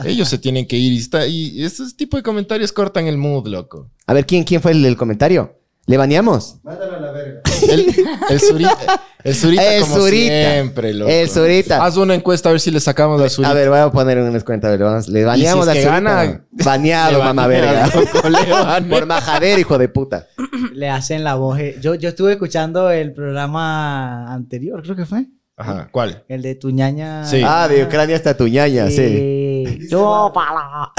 Ellos 0.04 0.28
se 0.28 0.38
tienen 0.38 0.66
que 0.66 0.76
ir 0.76 0.92
y, 0.92 0.98
está, 0.98 1.26
y 1.26 1.62
estos 1.62 1.94
tipo 1.96 2.16
de 2.16 2.22
comentarios 2.22 2.72
cortan 2.72 3.06
el 3.06 3.18
mood, 3.18 3.46
loco. 3.48 3.90
A 4.06 4.14
ver, 4.14 4.24
¿quién, 4.24 4.44
quién 4.44 4.62
fue 4.62 4.72
el 4.72 4.82
del 4.82 4.96
comentario? 4.96 5.54
¿Le 5.86 5.96
baneamos? 5.96 6.58
Mándalo 6.62 6.96
a 6.96 7.00
la 7.00 7.10
verga. 7.12 7.40
El, 7.68 7.86
el 8.30 8.40
Zurita, 8.40 9.02
el 9.24 9.34
Zurita 9.34 9.74
El 9.74 9.82
como 9.82 9.96
Zurita. 9.96 10.52
siempre, 10.52 10.94
loco. 10.94 11.10
El 11.10 11.28
Zurita. 11.28 11.84
Haz 11.84 11.96
una 11.96 12.14
encuesta 12.14 12.48
a 12.48 12.52
ver 12.52 12.60
si 12.60 12.70
le 12.70 12.78
sacamos 12.78 13.20
al 13.20 13.30
Zurita. 13.30 13.50
A 13.50 13.54
ver, 13.54 13.68
voy 13.68 13.78
a 13.78 13.90
poner 13.90 14.18
en 14.18 14.24
unas 14.24 14.44
cuentas. 14.44 14.68
a 14.68 14.72
ver, 14.72 14.80
vamos, 14.80 15.08
Le 15.08 15.24
baneamos 15.24 15.66
si 15.66 15.70
es 15.70 15.76
al 15.76 15.82
que 15.82 15.82
Zurita, 15.82 16.24
gana. 16.24 16.44
Baneado, 16.52 17.18
le 17.18 17.24
mamá 17.24 17.46
verga. 17.48 17.88
Por 18.90 19.06
majadero, 19.06 19.60
hijo 19.60 19.76
de 19.76 19.88
puta. 19.88 20.28
Le 20.72 20.88
hacen 20.88 21.24
la 21.24 21.34
voz. 21.34 21.58
Yo, 21.80 21.96
yo 21.96 22.10
estuve 22.10 22.32
escuchando 22.32 22.90
el 22.90 23.12
programa 23.12 24.32
anterior, 24.32 24.82
creo 24.82 24.94
que 24.96 25.06
fue. 25.06 25.26
Ajá, 25.56 25.88
¿cuál? 25.92 26.24
El 26.28 26.42
de 26.42 26.54
tu 26.54 26.70
ñaña. 26.70 27.24
Sí. 27.24 27.42
Ah, 27.44 27.68
de 27.68 27.84
Ucrania 27.84 28.16
hasta 28.16 28.36
tu 28.36 28.48
ñaña, 28.48 28.88
sí. 28.88 28.96
Sí. 28.96 29.88
Chúpala. 29.90 30.92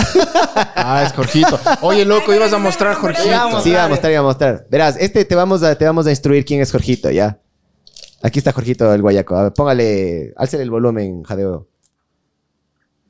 Ah, 0.76 1.04
es 1.06 1.14
Jorgito. 1.14 1.60
Oye, 1.82 2.06
loco, 2.06 2.34
ibas 2.34 2.54
a 2.54 2.60
mostrar 2.60 2.96
Jorgito. 2.96 3.24
Sí, 3.62 3.70
iba 3.70 3.84
a 3.84 3.88
mostrar, 3.88 4.12
iba 4.12 4.20
a 4.22 4.24
mostrar. 4.24 4.68
Verás, 4.70 4.96
este 5.00 5.26
te 5.26 5.36
vamos 5.36 5.64
a, 5.64 5.76
te 5.76 5.86
vamos 5.86 6.06
a 6.08 6.12
instruir 6.12 6.46
quién 6.46 6.62
es 6.62 6.72
Jorgito, 6.72 7.10
¿ya? 7.10 7.40
Aquí 8.22 8.40
está 8.40 8.52
Jorgito 8.54 8.94
el 8.94 9.02
Guayaco. 9.02 9.36
A 9.36 9.44
ver, 9.44 9.54
póngale, 9.54 10.34
álcele 10.38 10.64
el 10.64 10.70
volumen, 10.70 11.24
jadeo. 11.24 11.68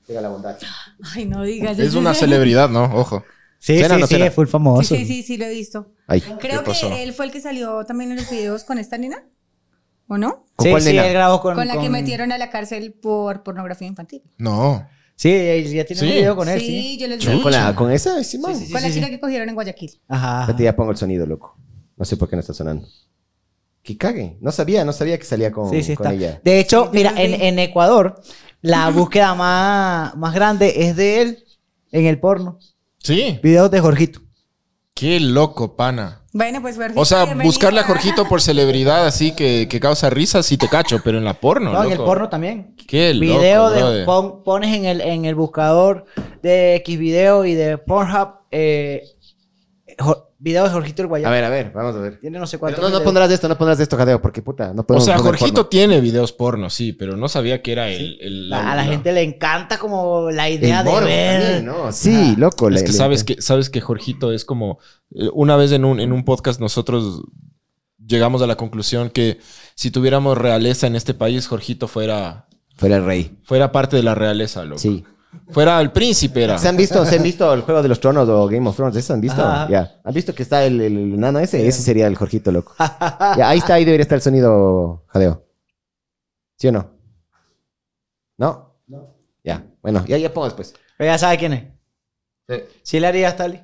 Tenga 0.07 0.21
la 0.21 0.29
bondad. 0.29 0.57
Ay, 1.13 1.25
no 1.25 1.43
digas 1.43 1.77
Es 1.77 1.93
una 1.93 2.13
celebridad, 2.13 2.69
¿no? 2.69 2.85
Ojo. 2.85 3.23
Sí, 3.59 3.79
¿Suena 3.79 3.95
o 3.95 3.97
sí, 3.97 4.01
no 4.01 4.07
sí, 4.07 4.21
es 4.21 4.33
full 4.33 4.47
famoso. 4.47 4.95
Sí, 4.95 5.05
sí, 5.05 5.05
sí, 5.05 5.23
sí, 5.23 5.37
lo 5.37 5.45
he 5.45 5.49
visto. 5.49 5.93
Ay. 6.07 6.21
Creo 6.39 6.63
que 6.63 7.03
él 7.03 7.13
fue 7.13 7.25
el 7.27 7.31
que 7.31 7.39
salió 7.39 7.85
también 7.85 8.11
en 8.11 8.17
los 8.17 8.29
videos 8.29 8.63
con 8.63 8.77
esta 8.77 8.97
nena. 8.97 9.23
¿O 10.13 10.17
no? 10.17 10.45
¿Con 10.55 10.65
Sí, 10.65 10.69
cuál 10.69 10.81
sí, 10.83 10.89
nena? 10.89 11.07
él 11.07 11.13
grabó 11.13 11.41
con... 11.41 11.55
Con 11.55 11.67
la 11.67 11.79
que 11.79 11.89
metieron 11.89 12.31
a 12.31 12.37
la 12.37 12.51
cárcel 12.51 12.93
por 12.93 13.41
pornografía 13.41 13.87
infantil. 13.87 14.21
No. 14.37 14.87
Sí, 15.15 15.29
ya 15.73 15.85
tiene 15.85 15.99
Sí. 15.99 16.05
un 16.05 16.11
video 16.13 16.35
con 16.35 16.49
él, 16.49 16.59
sí, 16.59 16.65
sí. 16.67 16.97
yo 16.99 17.07
les 17.07 17.25
vi. 17.25 17.41
¿Con, 17.41 17.51
la, 17.51 17.73
¿Con 17.75 17.91
esa? 17.91 18.23
Sí, 18.23 18.37
sí, 18.37 18.41
Con 18.71 18.81
la 18.81 18.91
chica 18.91 19.05
sí. 19.07 19.11
que 19.11 19.19
cogieron 19.19 19.49
en 19.49 19.55
Guayaquil. 19.55 19.99
Ajá. 20.07 20.55
Ya 20.57 20.75
pongo 20.75 20.91
el 20.91 20.97
sonido, 20.97 21.25
loco. 21.25 21.57
No 21.97 22.05
sé 22.05 22.15
por 22.17 22.29
qué 22.29 22.35
no 22.35 22.41
está 22.41 22.53
sonando. 22.53 22.87
Que 23.81 23.97
cague. 23.97 24.37
No 24.41 24.51
sabía, 24.51 24.85
no 24.85 24.93
sabía 24.93 25.17
que 25.17 25.25
salía 25.25 25.51
con, 25.51 25.69
Sí, 25.71 25.81
sí 25.83 25.95
con 25.95 26.05
está. 26.07 26.15
ella. 26.15 26.39
De 26.43 26.59
hecho, 26.59 26.85
Sí, 26.85 26.89
mira, 26.93 27.13
en, 27.17 27.33
en 27.41 27.57
Ecuador, 27.59 28.21
la 28.61 28.89
búsqueda 28.91 29.33
más, 29.35 30.15
más 30.15 30.33
grande 30.35 30.87
es 30.87 30.95
de 30.95 31.21
él 31.21 31.43
en 31.91 32.05
el 32.05 32.19
porno. 32.19 32.59
Sí. 32.99 33.39
Videos 33.41 33.69
de 33.71 33.79
Jorgito. 33.79 34.21
Qué 34.93 35.19
loco, 35.19 35.75
pana. 35.75 36.22
Bueno, 36.35 36.61
pues 36.63 36.75
Jorgito, 36.77 36.99
O 36.99 37.05
sea, 37.05 37.25
bienvenido. 37.25 37.45
buscarle 37.51 37.79
a 37.79 37.83
Jorgito 37.83 38.25
por 38.27 38.41
celebridad 38.41 39.05
así 39.05 39.35
que, 39.35 39.67
que 39.69 39.79
causa 39.79 40.09
risa, 40.09 40.41
sí 40.41 40.57
te 40.57 40.67
cacho, 40.67 40.99
pero 41.03 41.19
en 41.19 41.25
la 41.25 41.35
porno, 41.35 41.71
No, 41.71 41.83
en 41.83 41.91
el 41.91 41.97
loco. 41.99 42.09
porno 42.09 42.29
también. 42.29 42.75
Qué 42.87 43.13
loco, 43.13 43.37
Video 43.37 43.69
de 43.69 43.77
brother. 43.81 44.05
pon- 44.05 44.43
pones 44.43 44.75
en 44.75 44.85
el, 44.85 45.01
en 45.01 45.25
el 45.25 45.35
buscador 45.35 46.05
de 46.41 46.75
X 46.77 46.97
video 46.97 47.45
y 47.45 47.53
de 47.53 47.77
Pornhub 47.77 48.29
eh, 48.51 49.03
Jo- 49.99 50.29
video 50.43 50.65
de 50.65 50.69
Jorgito 50.71 51.01
el 51.01 51.07
Guayabo. 51.07 51.31
A 51.31 51.35
ver, 51.35 51.43
a 51.45 51.49
ver, 51.49 51.71
vamos 51.73 51.95
a 51.95 51.99
ver. 51.99 52.19
Tiene 52.19 52.37
no 52.37 52.45
sé 52.45 52.57
Pero 52.57 52.59
cuántos 52.75 52.91
no, 52.91 52.99
no 52.99 53.03
pondrás 53.03 53.29
de 53.29 53.35
esto, 53.35 53.47
no 53.47 53.57
pondrás 53.57 53.77
de 53.77 53.83
esto, 53.83 53.95
jadeo, 53.97 54.21
porque 54.21 54.41
puta, 54.41 54.73
no 54.73 54.81
O 54.81 54.85
podemos 54.85 55.05
sea, 55.05 55.15
poner 55.15 55.29
Jorgito 55.31 55.53
porno. 55.55 55.69
tiene 55.69 56.01
videos 56.01 56.33
porno, 56.33 56.69
sí, 56.69 56.91
pero 56.91 57.15
no 57.15 57.27
sabía 57.29 57.61
que 57.61 57.71
era 57.71 57.89
el... 57.89 58.17
el- 58.19 58.53
A 58.53 58.73
a 58.73 58.75
la 58.75 58.83
gente 58.83 59.13
le 59.13 59.21
encanta 59.23 59.77
como 59.77 60.29
la 60.31 60.49
idea 60.49 60.79
El 60.79 60.85
de 60.85 60.91
morbo 60.91 61.05
ver. 61.07 61.41
también, 61.41 61.65
¿no? 61.65 61.91
Sí, 61.93 62.35
loco. 62.37 62.67
Es 62.67 62.75
le- 62.75 62.81
que 62.81 62.91
le- 62.91 62.97
sabes 62.97 63.23
que 63.23 63.41
sabes 63.41 63.69
que 63.69 63.79
Jorgito 63.81 64.31
es 64.33 64.43
como 64.45 64.79
eh, 65.15 65.29
una 65.33 65.55
vez 65.55 65.71
en 65.71 65.85
un, 65.85 65.99
en 66.01 66.11
un 66.11 66.25
podcast 66.25 66.59
nosotros 66.59 67.23
llegamos 68.05 68.41
a 68.41 68.47
la 68.47 68.55
conclusión 68.57 69.09
que 69.09 69.39
si 69.75 69.91
tuviéramos 69.91 70.37
realeza 70.37 70.87
en 70.87 70.95
este 70.95 71.13
país 71.13 71.47
Jorgito 71.47 71.87
fuera 71.87 72.47
Fuera 72.75 72.97
el 72.97 73.05
rey. 73.05 73.37
fuera 73.43 73.71
parte 73.71 73.95
de 73.95 74.03
la 74.03 74.13
realeza, 74.15 74.63
loco. 74.65 74.79
Sí. 74.79 75.05
Fuera 75.49 75.79
el 75.81 75.91
príncipe 75.91 76.43
era. 76.43 76.57
¿Se 76.57 76.67
han 76.67 76.77
visto, 76.77 77.05
¿Se 77.05 77.17
han 77.17 77.23
visto 77.23 77.53
el 77.53 77.61
Juego 77.61 77.81
de 77.81 77.89
los 77.89 77.99
Tronos 77.99 78.27
o 78.29 78.47
Game 78.47 78.67
of 78.67 78.75
Thrones? 78.75 78.95
¿Eso 78.95 79.13
han 79.13 79.21
visto? 79.21 79.41
Ya. 79.69 79.99
¿Han 80.03 80.13
visto 80.13 80.33
que 80.33 80.43
está 80.43 80.63
el, 80.63 80.81
el, 80.81 81.13
enano 81.13 81.39
ese? 81.39 81.67
Ese 81.67 81.81
sería 81.81 82.07
el 82.07 82.15
Jorgito, 82.15 82.51
loco. 82.51 82.73
ya, 82.79 83.49
ahí 83.49 83.59
está, 83.59 83.75
ahí 83.75 83.85
debería 83.85 84.03
estar 84.03 84.17
el 84.17 84.21
sonido, 84.21 85.03
jadeo. 85.07 85.45
¿Sí 86.57 86.67
o 86.67 86.71
no? 86.71 86.91
¿No? 88.37 88.79
No. 88.87 89.15
Ya, 89.43 89.63
bueno, 89.81 90.05
ya, 90.07 90.17
ya 90.17 90.33
pongo 90.33 90.45
después. 90.45 90.73
Pero 90.97 91.11
ya 91.11 91.17
sabe 91.17 91.37
quién 91.37 91.53
es. 91.53 92.63
Sí 92.83 92.99
le 92.99 93.07
haría 93.07 93.35
Tali. 93.35 93.61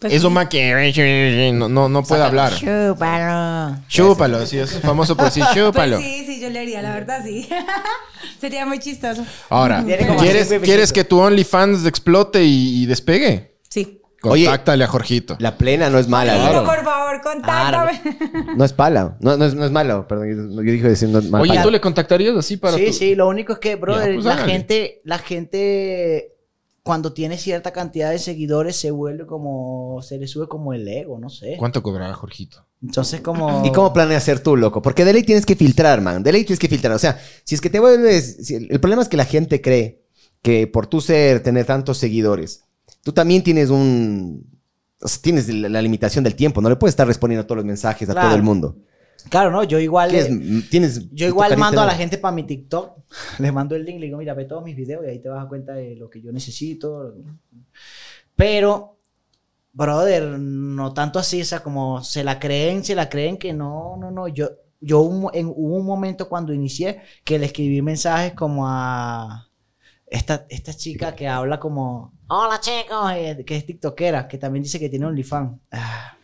Pues 0.00 0.14
Eso 0.14 0.28
sí. 0.28 0.34
más 0.34 0.48
que 0.48 1.52
no, 1.54 1.68
no, 1.68 1.88
no 1.88 2.02
puede 2.02 2.22
hablar. 2.22 2.54
Chúpalo. 2.54 3.76
Chúpalo, 3.86 4.46
sí, 4.46 4.58
es 4.58 4.80
famoso 4.80 5.16
por 5.16 5.26
decir 5.26 5.44
chúpalo. 5.54 5.96
Pues 5.96 6.06
sí, 6.06 6.24
sí, 6.26 6.40
yo 6.40 6.48
le 6.48 6.60
haría, 6.60 6.82
la 6.82 6.94
verdad, 6.94 7.22
sí. 7.24 7.48
Sería 8.40 8.64
muy 8.66 8.78
chistoso. 8.78 9.24
Ahora, 9.48 9.84
¿quieres, 10.18 10.48
¿quieres 10.62 10.92
que 10.92 11.04
tu 11.04 11.18
OnlyFans 11.20 11.84
explote 11.86 12.42
y, 12.42 12.82
y 12.82 12.86
despegue? 12.86 13.56
Sí. 13.68 13.98
Oye. 14.22 14.44
Contáctale 14.44 14.84
a 14.84 14.86
Jorgito. 14.86 15.36
La 15.40 15.56
plena 15.56 15.88
no 15.88 15.98
es 15.98 16.06
mala, 16.06 16.52
¿no? 16.52 16.64
por 16.64 16.84
favor, 16.84 17.20
contáctame. 17.22 18.02
No 18.54 18.64
es 18.64 18.72
pala. 18.74 19.16
No, 19.20 19.36
no, 19.38 19.44
es, 19.46 19.54
no 19.54 19.64
es 19.64 19.70
malo, 19.70 20.06
perdón. 20.06 20.28
Yo, 20.56 20.62
yo 20.62 20.72
dije 20.72 20.88
decir 20.88 21.08
no 21.08 21.20
es 21.20 21.30
mal 21.30 21.40
Oye, 21.40 21.50
pala. 21.52 21.62
¿tú 21.62 21.70
le 21.70 21.80
contactarías 21.80 22.36
así 22.36 22.58
para 22.58 22.76
Sí, 22.76 22.86
tu- 22.86 22.92
sí, 22.92 23.14
lo 23.14 23.28
único 23.28 23.54
es 23.54 23.58
que, 23.60 23.76
brother, 23.76 24.08
Ya, 24.08 24.14
pues, 24.14 24.24
la 24.26 24.32
hágale. 24.34 24.52
gente, 24.52 25.00
la 25.04 25.18
gente 25.18 26.32
cuando 26.82 27.12
tiene 27.12 27.36
cierta 27.38 27.72
cantidad 27.72 28.10
de 28.10 28.18
seguidores 28.18 28.76
se 28.76 28.90
vuelve 28.90 29.26
como, 29.26 30.00
se 30.02 30.18
le 30.18 30.26
sube 30.26 30.48
como 30.48 30.72
el 30.72 30.86
ego, 30.88 31.18
no 31.18 31.28
sé. 31.28 31.56
¿Cuánto 31.58 31.82
cobraba 31.82 32.14
Jorgito? 32.14 32.66
Entonces 32.82 33.20
como... 33.20 33.62
¿Y 33.66 33.72
cómo 33.72 33.92
planeas 33.92 34.24
ser 34.24 34.40
tú, 34.42 34.56
loco? 34.56 34.80
Porque 34.80 35.04
de 35.04 35.12
ley 35.12 35.22
tienes 35.22 35.44
que 35.44 35.56
filtrar, 35.56 36.00
man. 36.00 36.22
De 36.22 36.32
ley 36.32 36.44
tienes 36.44 36.58
que 36.58 36.68
filtrar. 36.68 36.94
O 36.94 36.98
sea, 36.98 37.20
si 37.44 37.54
es 37.54 37.60
que 37.60 37.68
te 37.70 37.78
vuelves... 37.80 38.38
si- 38.46 38.54
el 38.54 38.80
problema 38.80 39.02
es 39.02 39.08
que 39.08 39.18
la 39.18 39.26
gente 39.26 39.60
cree 39.60 40.02
que 40.42 40.66
por 40.66 40.86
tú 40.86 41.00
ser, 41.02 41.42
tener 41.42 41.66
tantos 41.66 41.98
seguidores, 41.98 42.64
tú 43.02 43.12
también 43.12 43.42
tienes 43.42 43.68
un... 43.68 44.46
o 45.02 45.06
sea, 45.08 45.20
tienes 45.20 45.48
la, 45.52 45.68
la 45.68 45.82
limitación 45.82 46.24
del 46.24 46.34
tiempo. 46.34 46.62
No 46.62 46.70
le 46.70 46.76
puedes 46.76 46.92
estar 46.92 47.06
respondiendo 47.06 47.42
a 47.42 47.46
todos 47.46 47.56
los 47.58 47.66
mensajes 47.66 48.08
a 48.08 48.12
Claro. 48.12 48.28
todo 48.28 48.36
el 48.36 48.42
mundo. 48.42 48.76
Claro, 49.28 49.50
no, 49.50 49.64
yo 49.64 49.78
igual... 49.78 50.14
Eh, 50.14 50.62
tienes 50.70 51.10
Yo 51.10 51.26
igual 51.26 51.56
mando 51.56 51.80
a 51.80 51.86
la 51.86 51.94
gente 51.94 52.18
para 52.18 52.34
mi 52.34 52.44
TikTok, 52.44 52.98
les 53.38 53.52
mando 53.52 53.76
el 53.76 53.84
link, 53.84 54.00
le 54.00 54.06
digo, 54.06 54.18
mira, 54.18 54.34
ve 54.34 54.44
todos 54.44 54.64
mis 54.64 54.76
videos 54.76 55.04
y 55.04 55.08
ahí 55.08 55.18
te 55.20 55.28
vas 55.28 55.36
a 55.36 55.40
dar 55.40 55.48
cuenta 55.48 55.74
de 55.74 55.96
lo 55.96 56.08
que 56.08 56.22
yo 56.22 56.32
necesito. 56.32 57.14
Pero, 58.36 58.98
brother, 59.72 60.38
no 60.38 60.92
tanto 60.94 61.18
así, 61.18 61.42
o 61.42 61.44
sea, 61.44 61.62
como 61.62 62.02
se 62.02 62.24
la 62.24 62.38
creen, 62.38 62.84
se 62.84 62.94
la 62.94 63.08
creen 63.08 63.36
que 63.36 63.52
no, 63.52 63.96
no, 63.98 64.10
no. 64.10 64.28
Yo, 64.28 64.48
yo 64.80 65.00
un 65.00 65.20
mo- 65.22 65.30
en, 65.34 65.46
hubo 65.48 65.76
un 65.76 65.86
momento 65.86 66.28
cuando 66.28 66.52
inicié 66.52 67.00
que 67.24 67.38
le 67.38 67.46
escribí 67.46 67.82
mensajes 67.82 68.32
como 68.34 68.66
a 68.66 69.48
esta, 70.06 70.46
esta 70.48 70.72
chica 70.74 71.14
que 71.14 71.28
habla 71.28 71.60
como, 71.60 72.14
hola 72.28 72.58
chicos, 72.60 73.12
que 73.46 73.56
es 73.56 73.66
tiktokera, 73.66 74.26
que 74.26 74.38
también 74.38 74.62
dice 74.62 74.78
que 74.80 74.88
tiene 74.88 75.06
OnlyFans. 75.06 75.58
Ah. 75.70 76.16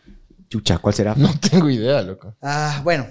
Chucha, 0.49 0.77
¿cuál 0.79 0.93
será? 0.95 1.15
No 1.15 1.29
tengo 1.51 1.69
idea, 1.69 2.01
loco. 2.01 2.35
Ah, 2.41 2.81
bueno, 2.83 3.05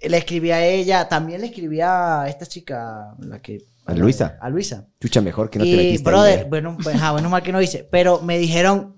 le 0.00 0.16
escribí 0.16 0.50
a 0.50 0.64
ella, 0.64 1.08
también 1.08 1.40
le 1.40 1.48
escribí 1.48 1.80
a 1.80 2.26
esta 2.28 2.46
chica, 2.46 3.14
la 3.20 3.40
que... 3.40 3.64
¿A 3.86 3.92
Luisa? 3.94 4.38
A 4.40 4.48
Luisa. 4.48 4.86
Chucha, 5.00 5.20
mejor 5.20 5.50
que 5.50 5.58
no 5.58 5.64
te 5.64 5.70
y, 5.70 5.76
metiste 5.76 6.08
brother, 6.08 6.40
eh. 6.40 6.46
bueno, 6.48 6.76
pues, 6.82 6.96
ajá, 6.96 7.12
bueno, 7.12 7.28
mal 7.28 7.42
que 7.42 7.52
no 7.52 7.60
hice, 7.60 7.86
pero 7.90 8.20
me 8.22 8.38
dijeron 8.38 8.96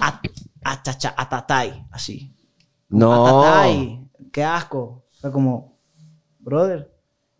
a, 0.00 0.20
a, 0.64 0.82
chacha- 0.82 1.14
a 1.16 1.28
tatay, 1.28 1.84
así. 1.90 2.34
A 2.90 2.96
No. 2.96 3.24
tatay, 3.42 4.00
qué 4.32 4.42
asco. 4.42 5.04
Fue 5.20 5.30
como, 5.30 5.78
brother. 6.38 6.90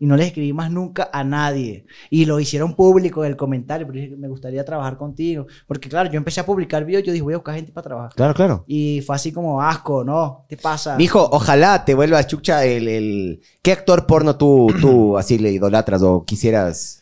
Y 0.05 0.07
no 0.07 0.15
les 0.17 0.27
escribí 0.27 0.53
más 0.53 0.69
nunca 0.69 1.09
a 1.11 1.23
nadie. 1.23 1.87
Y 2.11 2.25
lo 2.25 2.39
hicieron 2.39 2.75
público 2.75 3.25
en 3.25 3.31
el 3.31 3.35
comentario, 3.35 3.87
pero 3.87 3.97
dije 3.97 4.11
que 4.11 4.17
me 4.17 4.27
gustaría 4.27 4.63
trabajar 4.63 4.97
contigo. 4.97 5.47
Porque 5.65 5.89
claro, 5.89 6.11
yo 6.11 6.17
empecé 6.17 6.41
a 6.41 6.45
publicar 6.45 6.85
videos, 6.85 7.03
yo 7.03 7.11
dije, 7.11 7.23
voy 7.23 7.33
a 7.33 7.37
buscar 7.37 7.55
gente 7.55 7.71
para 7.71 7.85
trabajar. 7.85 8.13
Claro, 8.13 8.35
claro. 8.35 8.63
Y 8.67 9.01
fue 9.01 9.15
así 9.15 9.31
como 9.31 9.59
asco, 9.63 10.03
¿no? 10.03 10.45
¿Qué 10.47 10.57
pasa? 10.57 10.95
Mijo, 10.95 11.27
ojalá 11.31 11.83
te 11.85 11.95
vuelva 11.95 12.23
chucha 12.27 12.63
el, 12.65 12.87
el... 12.87 13.41
¿Qué 13.63 13.71
actor 13.71 14.05
porno 14.05 14.35
tú, 14.37 14.67
tú 14.79 15.17
así 15.17 15.39
le 15.39 15.51
idolatras 15.51 16.03
o 16.03 16.23
quisieras? 16.23 17.01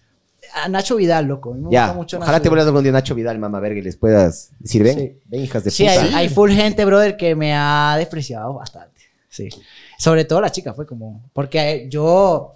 A 0.64 0.70
Nacho 0.70 0.96
Vidal, 0.96 1.26
loco. 1.26 1.52
A 1.52 1.56
mí 1.56 1.62
me 1.64 1.72
Ya, 1.72 1.88
gusta 1.88 1.98
mucho 1.98 2.18
ojalá 2.20 2.32
Nacho 2.34 2.44
te 2.44 2.50
vuelvas 2.50 2.68
algún 2.68 2.84
día 2.84 2.92
Nacho 2.94 3.16
Vidal, 3.16 3.38
mamá 3.38 3.60
verga, 3.60 3.80
y 3.80 3.82
les 3.84 3.98
puedas 3.98 4.52
decir, 4.60 4.82
ven, 4.82 4.98
Sí. 4.98 5.18
ven, 5.26 5.42
hijas 5.42 5.66
de 5.66 5.72
Sí, 5.72 5.84
puta. 5.84 6.02
hay, 6.02 6.14
hay 6.14 6.30
full 6.30 6.52
gente, 6.52 6.86
brother, 6.86 7.18
que 7.18 7.36
me 7.36 7.54
ha 7.54 7.96
despreciado 7.98 8.54
bastante. 8.54 9.02
Sí. 9.28 9.50
Sobre 9.98 10.26
todo 10.26 10.40
la 10.42 10.52
chica, 10.52 10.74
fue 10.74 10.86
como. 10.86 11.24
Porque 11.34 11.88
yo, 11.90 12.54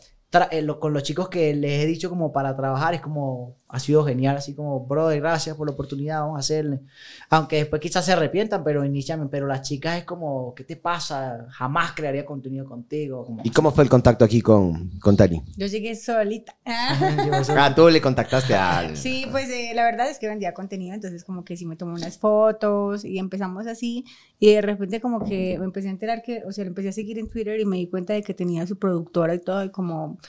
eh, 0.52 0.62
lo- 0.62 0.80
con 0.80 0.94
los 0.94 1.04
chicos 1.04 1.30
que 1.30 1.54
les 1.56 1.84
he 1.84 1.86
dicho 1.88 2.10
como 2.10 2.32
para 2.32 2.56
trabajar, 2.56 2.94
es 2.94 3.02
como. 3.02 3.58
Ha 3.70 3.80
sido 3.80 4.06
genial, 4.06 4.38
así 4.38 4.54
como, 4.54 4.86
brother, 4.86 5.20
gracias 5.20 5.56
por 5.58 5.68
la 5.68 5.74
oportunidad, 5.74 6.22
vamos 6.22 6.38
a 6.38 6.40
hacerle. 6.40 6.80
Aunque 7.30 7.58
después 7.58 7.82
quizás 7.82 8.06
se 8.06 8.14
arrepientan, 8.14 8.64
pero 8.64 8.86
inicialmente, 8.86 9.32
pero 9.32 9.46
las 9.46 9.62
chicas 9.62 9.98
es 9.98 10.04
como, 10.06 10.56
¿qué 10.56 10.64
te 10.64 10.78
pasa? 10.78 11.48
Jamás 11.50 11.92
crearía 11.92 12.26
contenido 12.26 12.66
contigo. 12.66 13.26
Como, 13.26 13.42
¿Y 13.44 13.50
cómo 13.50 13.72
fue 13.72 13.84
el 13.84 13.90
contacto 13.90 14.24
aquí 14.24 14.42
con, 14.42 14.92
con 15.00 15.18
Tani? 15.18 15.44
Yo 15.58 15.68
llegué 15.68 15.96
solita. 15.96 16.56
Ah, 17.60 17.74
tú 17.74 17.90
le 17.90 18.00
contactaste 18.02 18.54
al... 18.54 18.96
Sí, 18.96 19.26
pues 19.32 19.50
eh, 19.50 19.72
la 19.74 19.84
verdad 19.84 20.10
es 20.10 20.20
que 20.20 20.28
vendía 20.28 20.54
contenido, 20.54 20.94
entonces 20.94 21.24
como 21.24 21.44
que 21.44 21.58
sí 21.58 21.66
me 21.66 21.76
tomé 21.76 21.94
unas 21.94 22.18
fotos 22.18 23.04
y 23.04 23.18
empezamos 23.18 23.68
así 23.68 24.06
y 24.40 24.54
de 24.54 24.62
repente 24.62 25.02
como 25.02 25.26
que 25.26 25.58
me 25.58 25.66
empecé 25.66 25.88
a 25.88 25.92
enterar 25.92 26.22
que, 26.22 26.44
o 26.46 26.52
sea, 26.52 26.64
le 26.64 26.70
empecé 26.70 26.90
a 26.90 26.92
seguir 26.92 27.18
en 27.18 27.28
Twitter 27.28 27.60
y 27.60 27.66
me 27.66 27.78
di 27.78 27.88
cuenta 27.88 28.14
de 28.14 28.22
que 28.22 28.34
tenía 28.34 28.68
su 28.68 28.78
productora 28.78 29.34
y 29.34 29.40
todo 29.40 29.64
y 29.64 29.72
como, 29.72 30.20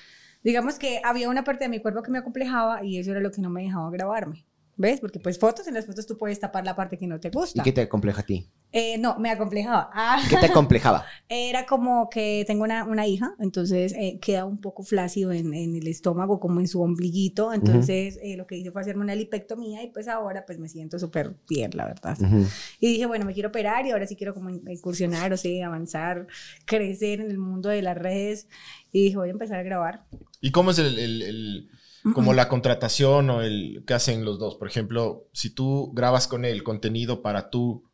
digamos 0.42 0.78
que 0.78 1.00
había 1.04 1.28
una 1.28 1.44
parte 1.44 1.64
de 1.64 1.70
mi 1.70 1.80
cuerpo 1.80 2.02
que 2.02 2.10
me 2.10 2.18
acomplejaba 2.18 2.84
y 2.84 2.98
eso 2.98 3.12
era 3.12 3.20
lo 3.20 3.30
que 3.32 3.40
no 3.42 3.50
me 3.50 3.62
dejaba 3.62 3.90
grabarme. 3.90 4.46
¿Ves? 4.80 5.00
Porque 5.00 5.18
pues 5.18 5.40
fotos, 5.40 5.66
en 5.66 5.74
las 5.74 5.86
fotos 5.86 6.06
tú 6.06 6.16
puedes 6.16 6.38
tapar 6.38 6.64
la 6.64 6.76
parte 6.76 6.96
que 6.96 7.08
no 7.08 7.18
te 7.18 7.28
¿Y 7.28 7.30
gusta. 7.32 7.64
qué 7.64 7.72
te 7.72 7.80
acompleja 7.80 8.20
a 8.20 8.24
ti? 8.24 8.48
Eh, 8.70 8.96
no, 8.96 9.18
me 9.18 9.28
acomplejaba. 9.30 9.90
Ah. 9.94 10.22
¿Qué 10.30 10.36
te 10.36 10.46
acomplejaba? 10.46 11.04
Era 11.28 11.66
como 11.66 12.08
que 12.08 12.44
tengo 12.46 12.62
una, 12.62 12.84
una 12.84 13.04
hija, 13.06 13.34
entonces 13.40 13.92
eh, 13.94 14.20
queda 14.22 14.44
un 14.44 14.60
poco 14.60 14.84
flácido 14.84 15.32
en, 15.32 15.52
en 15.52 15.74
el 15.74 15.88
estómago, 15.88 16.38
como 16.38 16.60
en 16.60 16.68
su 16.68 16.80
ombliguito. 16.80 17.52
Entonces 17.52 18.20
eh, 18.22 18.36
lo 18.36 18.46
que 18.46 18.56
hice 18.56 18.70
fue 18.70 18.80
hacerme 18.80 19.02
una 19.02 19.16
lipectomía 19.16 19.82
y 19.82 19.88
pues 19.88 20.06
ahora 20.06 20.46
pues 20.46 20.60
me 20.60 20.68
siento 20.68 20.98
súper 21.00 21.34
bien, 21.48 21.72
la 21.74 21.86
verdad. 21.86 22.16
Ujú. 22.20 22.46
Y 22.78 22.92
dije, 22.92 23.06
bueno, 23.06 23.24
me 23.24 23.34
quiero 23.34 23.48
operar 23.48 23.84
y 23.84 23.90
ahora 23.90 24.06
sí 24.06 24.14
quiero 24.14 24.32
como 24.32 24.48
incursionar, 24.50 25.32
o 25.32 25.36
sea, 25.36 25.66
avanzar, 25.66 26.28
crecer 26.64 27.20
en 27.20 27.32
el 27.32 27.38
mundo 27.38 27.68
de 27.68 27.82
las 27.82 27.98
redes. 27.98 28.46
Y 28.92 29.02
dije, 29.04 29.16
voy 29.16 29.28
a 29.28 29.32
empezar 29.32 29.58
a 29.58 29.62
grabar. 29.64 30.04
¿Y 30.40 30.52
cómo 30.52 30.70
es 30.70 30.78
el, 30.78 30.98
el- 31.00 31.22
el- 31.22 31.70
como 32.14 32.32
la 32.34 32.48
contratación 32.48 33.30
o 33.30 33.42
el 33.42 33.84
que 33.86 33.94
hacen 33.94 34.24
los 34.24 34.38
dos? 34.38 34.56
Por 34.56 34.68
ejemplo, 34.68 35.26
si 35.32 35.50
tú 35.50 35.90
grabas 35.94 36.26
con 36.28 36.44
él 36.44 36.62
contenido 36.62 37.22
para 37.22 37.50
tu 37.50 37.84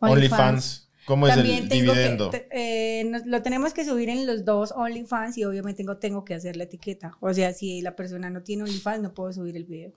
OnlyFans, 0.00 0.90
¿cómo 1.06 1.26
es 1.28 1.34
También 1.34 1.64
el 1.64 1.68
tengo 1.68 1.92
dividendo? 1.92 2.30
que, 2.30 2.40
te- 2.40 2.48
eh, 3.00 3.04
nos- 3.04 3.24
lo 3.26 3.42
tenemos 3.42 3.72
que 3.72 3.84
subir 3.84 4.08
en 4.08 4.26
los 4.26 4.44
dos 4.44 4.72
OnlyFans 4.76 5.38
y 5.38 5.44
obviamente 5.44 5.78
tengo, 5.78 5.96
tengo 5.98 6.24
que 6.24 6.34
hacer 6.34 6.56
la 6.56 6.64
etiqueta. 6.64 7.16
O 7.20 7.32
sea, 7.32 7.52
si 7.52 7.80
la 7.82 7.94
persona 7.96 8.30
no 8.30 8.42
tiene 8.42 8.62
OnlyFans, 8.64 9.02
no 9.02 9.14
puedo 9.14 9.32
subir 9.32 9.56
el 9.56 9.64
video. 9.64 9.92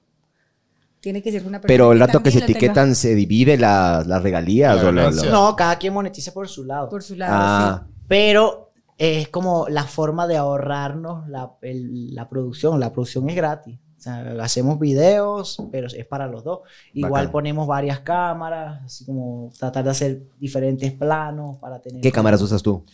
Tiene 1.01 1.21
que 1.21 1.31
ser 1.31 1.41
una 1.47 1.61
persona 1.61 1.67
Pero 1.67 1.93
el 1.93 1.99
rato 1.99 2.21
que 2.21 2.29
se 2.29 2.41
lo 2.41 2.45
tenga 2.45 2.59
etiquetan, 2.59 2.93
¿se 2.95 3.15
divide 3.15 3.57
la- 3.57 4.03
las 4.05 4.21
regalías? 4.21 4.83
La 4.83 4.89
o 4.89 4.91
lo- 4.91 5.11
No, 5.31 5.55
cada 5.55 5.77
quien 5.77 5.93
monetiza 5.93 6.33
por 6.33 6.49
su 6.49 6.65
lado. 6.65 6.89
por 6.89 7.01
su 7.03 7.15
lado. 7.15 7.33
Ah, 7.37 7.87
Pero 8.07 8.68
es 8.99 9.29
como 9.29 9.67
la 9.69 9.85
forma 9.85 10.27
de 10.27 10.37
ahorrarnos 10.37 11.27
la, 11.27 11.53
el- 11.63 12.13
la 12.13 12.29
producción. 12.29 12.79
La 12.79 12.91
producción 12.93 13.27
es 13.29 13.35
gratis. 13.35 13.79
O 13.97 14.01
sea, 14.01 14.21
hacemos 14.41 14.79
videos, 14.79 15.61
pero 15.73 15.87
es 15.87 16.05
para 16.05 16.25
los 16.27 16.43
dos. 16.45 16.59
Igual 16.93 17.11
Bacán. 17.23 17.31
ponemos 17.33 17.67
varias 17.67 17.99
cámaras, 17.99 18.81
así 18.85 19.05
como 19.05 19.51
tratar 19.59 19.83
de 19.83 19.89
hacer 19.89 20.23
diferentes 20.39 20.93
planos 20.93 21.57
para 21.57 21.81
tener... 21.81 21.99
¿Qué 22.01 22.09
cámaras 22.11 22.41
usas 22.41 22.63
tú? 22.63 22.85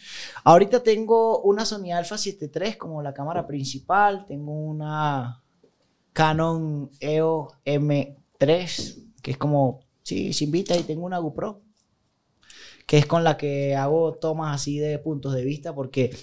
Ahorita 0.44 0.82
tengo 0.82 1.41
una 1.41 1.64
Sony 1.64 1.91
Alpha 1.94 2.18
7 2.18 2.49
III 2.56 2.73
como 2.77 3.03
la 3.03 3.14
cámara 3.14 3.45
principal. 3.45 4.26
Tengo 4.26 4.52
una 4.52 5.44
Canon 6.11 6.90
E 6.99 7.15
EOS 7.18 7.53
M3, 7.65 9.03
que 9.22 9.32
es 9.32 9.38
como, 9.38 9.82
sí, 10.02 10.34
se 10.34 10.45
invita 10.45 10.76
y 10.76 10.84
tengo 10.84 11.06
una 11.06 11.19
GoPro, 11.19 11.61
que 12.86 12.98
es 12.98 13.06
con 13.06 13.24
la 13.24 13.38
que 13.38 13.76
hago 13.76 14.14
tomas 14.14 14.56
así 14.56 14.78
de 14.80 14.99
puntos 14.99 15.34
de 15.34 15.44
vista, 15.44 15.74
porque 15.74 16.16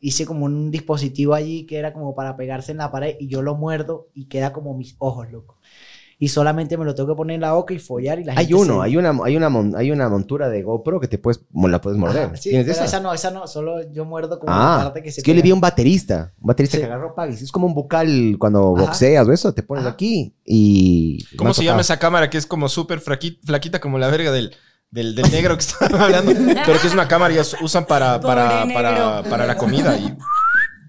hice 0.00 0.26
como 0.26 0.44
un 0.44 0.70
dispositivo 0.70 1.34
allí 1.34 1.64
que 1.66 1.78
era 1.78 1.92
como 1.92 2.14
para 2.14 2.36
pegarse 2.36 2.72
en 2.72 2.78
la 2.78 2.90
pared 2.92 3.16
y 3.18 3.28
yo 3.28 3.42
lo 3.42 3.54
muerdo 3.54 4.08
y 4.14 4.26
queda 4.26 4.52
como 4.52 4.76
mis 4.76 4.94
ojos, 4.98 5.30
loco. 5.30 5.58
Y 6.18 6.28
solamente 6.28 6.78
me 6.78 6.86
lo 6.86 6.94
tengo 6.94 7.10
que 7.10 7.14
poner 7.14 7.34
en 7.34 7.40
la 7.42 7.52
boca 7.52 7.74
y 7.74 7.78
follar 7.78 8.18
y 8.18 8.24
la 8.24 8.32
Hay 8.32 8.46
gente 8.46 8.54
uno, 8.54 8.74
se- 8.76 8.86
hay 8.86 8.96
una, 8.96 9.18
hay, 9.22 9.36
una, 9.36 9.48
mon- 9.50 9.76
hay 9.76 9.90
una 9.90 10.08
montura 10.08 10.48
de 10.48 10.62
GoPro 10.62 10.98
que 10.98 11.08
te 11.08 11.18
puedes, 11.18 11.42
la 11.54 11.78
puedes 11.82 11.98
morder. 11.98 12.26
Ajá, 12.28 12.36
sí, 12.36 12.48
¿Tienes 12.50 12.64
pero 12.66 12.74
esa? 12.76 12.84
esa 12.86 13.00
no, 13.00 13.12
esa 13.12 13.30
no, 13.30 13.46
solo 13.46 13.90
yo 13.92 14.06
muerdo 14.06 14.38
como 14.38 14.50
la 14.50 14.76
Ah, 14.76 14.84
parte 14.84 15.02
que 15.02 15.12
se 15.12 15.20
es 15.20 15.24
que 15.24 15.32
yo 15.32 15.36
le 15.36 15.42
vi 15.42 15.50
a 15.50 15.54
un 15.54 15.60
baterista, 15.60 16.32
un 16.40 16.46
baterista 16.46 16.76
Sí. 16.78 16.80
que 16.80 16.86
agarró 16.86 17.14
pagues. 17.14 17.42
Es 17.42 17.52
como 17.52 17.66
un 17.66 17.74
bucal 17.74 18.36
cuando 18.38 18.74
Ajá. 18.76 18.86
boxeas 18.86 19.28
o 19.28 19.32
eso, 19.32 19.52
te 19.52 19.62
pones 19.62 19.84
Ajá. 19.84 19.92
aquí 19.92 20.34
y... 20.42 21.18
¿Cómo 21.36 21.52
se 21.52 21.64
llama 21.64 21.72
tocado. 21.76 21.80
esa 21.82 21.98
cámara 21.98 22.30
que 22.30 22.38
es 22.38 22.46
como 22.46 22.70
súper 22.70 23.00
fraqui- 23.00 23.38
flaquita 23.44 23.78
como 23.78 23.98
la 23.98 24.08
verga 24.08 24.32
del, 24.32 24.54
del, 24.90 25.14
del 25.14 25.30
negro 25.30 25.56
que 25.56 25.60
estaba 25.64 26.04
hablando? 26.04 26.32
Pero 26.34 26.80
que 26.80 26.86
es 26.86 26.92
una 26.92 27.08
cámara 27.08 27.34
y 27.34 27.38
usan 27.62 27.86
para, 27.86 28.20
para, 28.20 28.66
para, 28.72 29.22
para 29.22 29.46
la 29.46 29.56
comida 29.56 29.96
y 29.96 30.16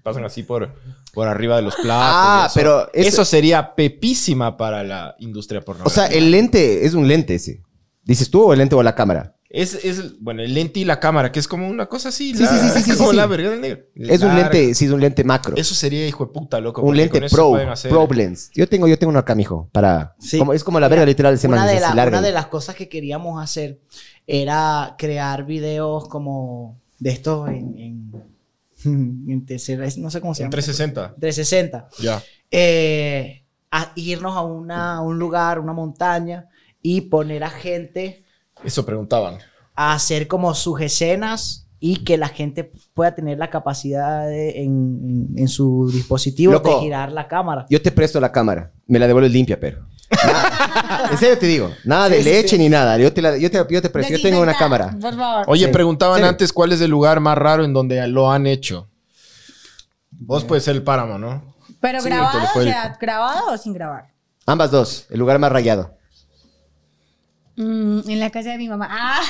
pasan 0.02 0.24
así 0.24 0.42
por, 0.42 0.74
por 1.12 1.28
arriba 1.28 1.56
de 1.56 1.62
los 1.62 1.74
platos. 1.74 2.14
Ah, 2.16 2.44
eso. 2.46 2.54
pero 2.54 2.90
Eso 2.92 3.24
sería 3.24 3.74
pepísima 3.74 4.56
para 4.56 4.82
la 4.84 5.14
industria 5.18 5.60
O 5.60 5.64
pornográfica. 5.64 6.06
sea, 6.08 6.16
el 6.16 6.30
lente 6.30 6.86
es 6.86 6.94
un 6.94 7.06
lente 7.08 7.34
ese. 7.34 7.62
¿Dices 8.02 8.30
tú 8.30 8.42
o 8.44 8.52
el 8.52 8.58
lente 8.58 8.74
o 8.74 8.82
la 8.82 8.94
cámara? 8.94 9.36
Es, 9.50 9.82
es, 9.82 10.20
bueno, 10.20 10.42
el 10.42 10.52
lente 10.52 10.80
y 10.80 10.84
la 10.84 11.00
cámara, 11.00 11.32
que 11.32 11.38
es 11.40 11.48
como 11.48 11.66
una 11.68 11.86
cosa 11.86 12.10
así. 12.10 12.34
Sí, 12.34 12.44
sí, 12.44 12.54
sí, 12.60 12.68
sí, 12.68 12.90
sí, 12.92 12.96
como 12.98 13.12
sí. 13.12 13.16
la 13.16 13.26
verga 13.26 13.48
del 13.50 13.62
negro. 13.62 13.80
Es 13.94 14.20
un 14.22 14.34
lente, 14.34 14.74
sí, 14.74 14.84
es 14.84 14.90
un 14.90 15.00
lente 15.00 15.24
macro. 15.24 15.56
Eso 15.56 15.74
sería 15.74 16.06
hijo 16.06 16.26
de 16.26 16.32
puta, 16.32 16.60
loco. 16.60 16.82
un 16.82 16.94
lente 16.94 17.18
pro, 17.30 17.50
pueden 17.50 17.70
hacer- 17.70 17.90
pro 17.90 18.06
lens. 18.14 18.50
Yo 18.54 18.68
tengo, 18.68 18.86
yo 18.88 18.98
tengo 18.98 19.08
uno 19.10 19.20
acá, 19.20 19.34
mijo, 19.34 19.68
para... 19.72 20.14
Sí. 20.18 20.38
como- 20.38 20.52
es 20.52 20.62
como 20.62 20.78
la 20.80 20.88
verga 20.88 21.06
literal 21.06 21.32
de 21.32 21.46
una 21.48 21.62
semana. 21.62 21.66
de, 21.66 21.80
la- 21.80 22.06
una 22.08 22.20
de 22.20 22.32
las 22.32 22.48
cosas 22.48 22.74
que 22.74 22.90
queríamos 22.90 23.42
hacer 23.42 23.80
era 24.26 24.96
crear 24.98 25.46
videos 25.46 26.08
como 26.08 26.78
de 26.98 27.10
estos 27.10 27.48
en, 27.48 27.78
en, 27.78 28.12
en 29.30 29.46
tercera- 29.46 29.88
no 29.96 30.10
sé 30.10 30.20
cómo 30.20 30.34
se 30.34 30.42
En 30.42 30.46
llama. 30.50 30.50
360. 30.62 31.14
360. 31.18 31.88
Ya. 32.02 32.22
Eh, 32.50 33.44
a 33.70 33.92
irnos 33.94 34.36
a, 34.36 34.42
una, 34.42 34.96
a 34.96 35.00
un 35.00 35.18
lugar, 35.18 35.58
una 35.58 35.72
montaña 35.72 36.48
y 36.82 37.00
poner 37.02 37.44
a 37.44 37.50
gente 37.50 38.24
Eso 38.64 38.84
preguntaban. 38.84 39.38
a 39.74 39.92
hacer 39.92 40.26
como 40.26 40.54
sus 40.54 40.80
escenas 40.80 41.66
y 41.80 42.02
que 42.02 42.16
la 42.18 42.26
gente 42.28 42.72
pueda 42.94 43.14
tener 43.14 43.38
la 43.38 43.48
capacidad 43.50 44.26
de- 44.26 44.62
en, 44.62 45.28
en 45.36 45.46
su 45.46 45.88
dispositivo 45.92 46.52
Loco. 46.54 46.74
de 46.74 46.80
girar 46.80 47.12
la 47.12 47.28
cámara. 47.28 47.64
Yo 47.70 47.80
te 47.80 47.92
presto 47.92 48.18
la 48.20 48.32
cámara. 48.32 48.72
Me 48.88 48.98
la 48.98 49.06
devuelves 49.06 49.30
limpia, 49.32 49.60
pero. 49.60 49.86
Nada- 50.10 51.08
en 51.12 51.18
serio 51.18 51.38
te 51.38 51.46
digo. 51.46 51.70
Nada 51.84 52.08
de 52.08 52.18
Sí, 52.22 52.24
leche 52.28 52.56
sí. 52.56 52.58
ni 52.58 52.68
nada. 52.68 52.98
Yo 52.98 53.12
te, 53.12 53.22
la- 53.22 53.36
yo 53.38 53.48
te, 53.50 53.58
yo 53.70 53.80
te 53.80 53.88
presto. 53.90 54.12
Yo 54.12 54.20
tengo 54.20 54.40
una 54.40 54.54
cámara. 54.54 54.96
Por 55.00 55.14
favor. 55.14 55.44
Oye, 55.46 55.66
Sí. 55.66 55.72
preguntaban 55.72 56.20
Sí. 56.20 56.26
antes 56.26 56.52
cuál 56.52 56.72
es 56.72 56.80
el 56.80 56.90
lugar 56.90 57.20
más 57.20 57.38
raro 57.38 57.64
en 57.64 57.72
donde 57.72 58.04
lo 58.08 58.32
han 58.32 58.48
hecho. 58.48 58.88
Vos 60.10 60.42
puedes 60.44 60.64
ser 60.64 60.74
el 60.74 60.82
páramo, 60.82 61.18
¿no? 61.18 61.54
Pero 61.80 62.00
Sí, 62.00 62.08
grabado, 62.08 62.40
o 62.56 62.62
sea, 62.62 62.96
grabado 63.00 63.52
o 63.52 63.56
sin 63.56 63.72
grabar. 63.72 64.08
Ambas 64.46 64.70
dos. 64.72 65.06
El 65.10 65.20
lugar 65.20 65.38
más 65.38 65.52
rayado. 65.52 65.96
Mm, 67.58 68.08
en 68.08 68.20
la 68.20 68.30
casa 68.30 68.50
de 68.50 68.56
mi 68.58 68.68
mamá. 68.68 68.86
Ah, 68.88 69.20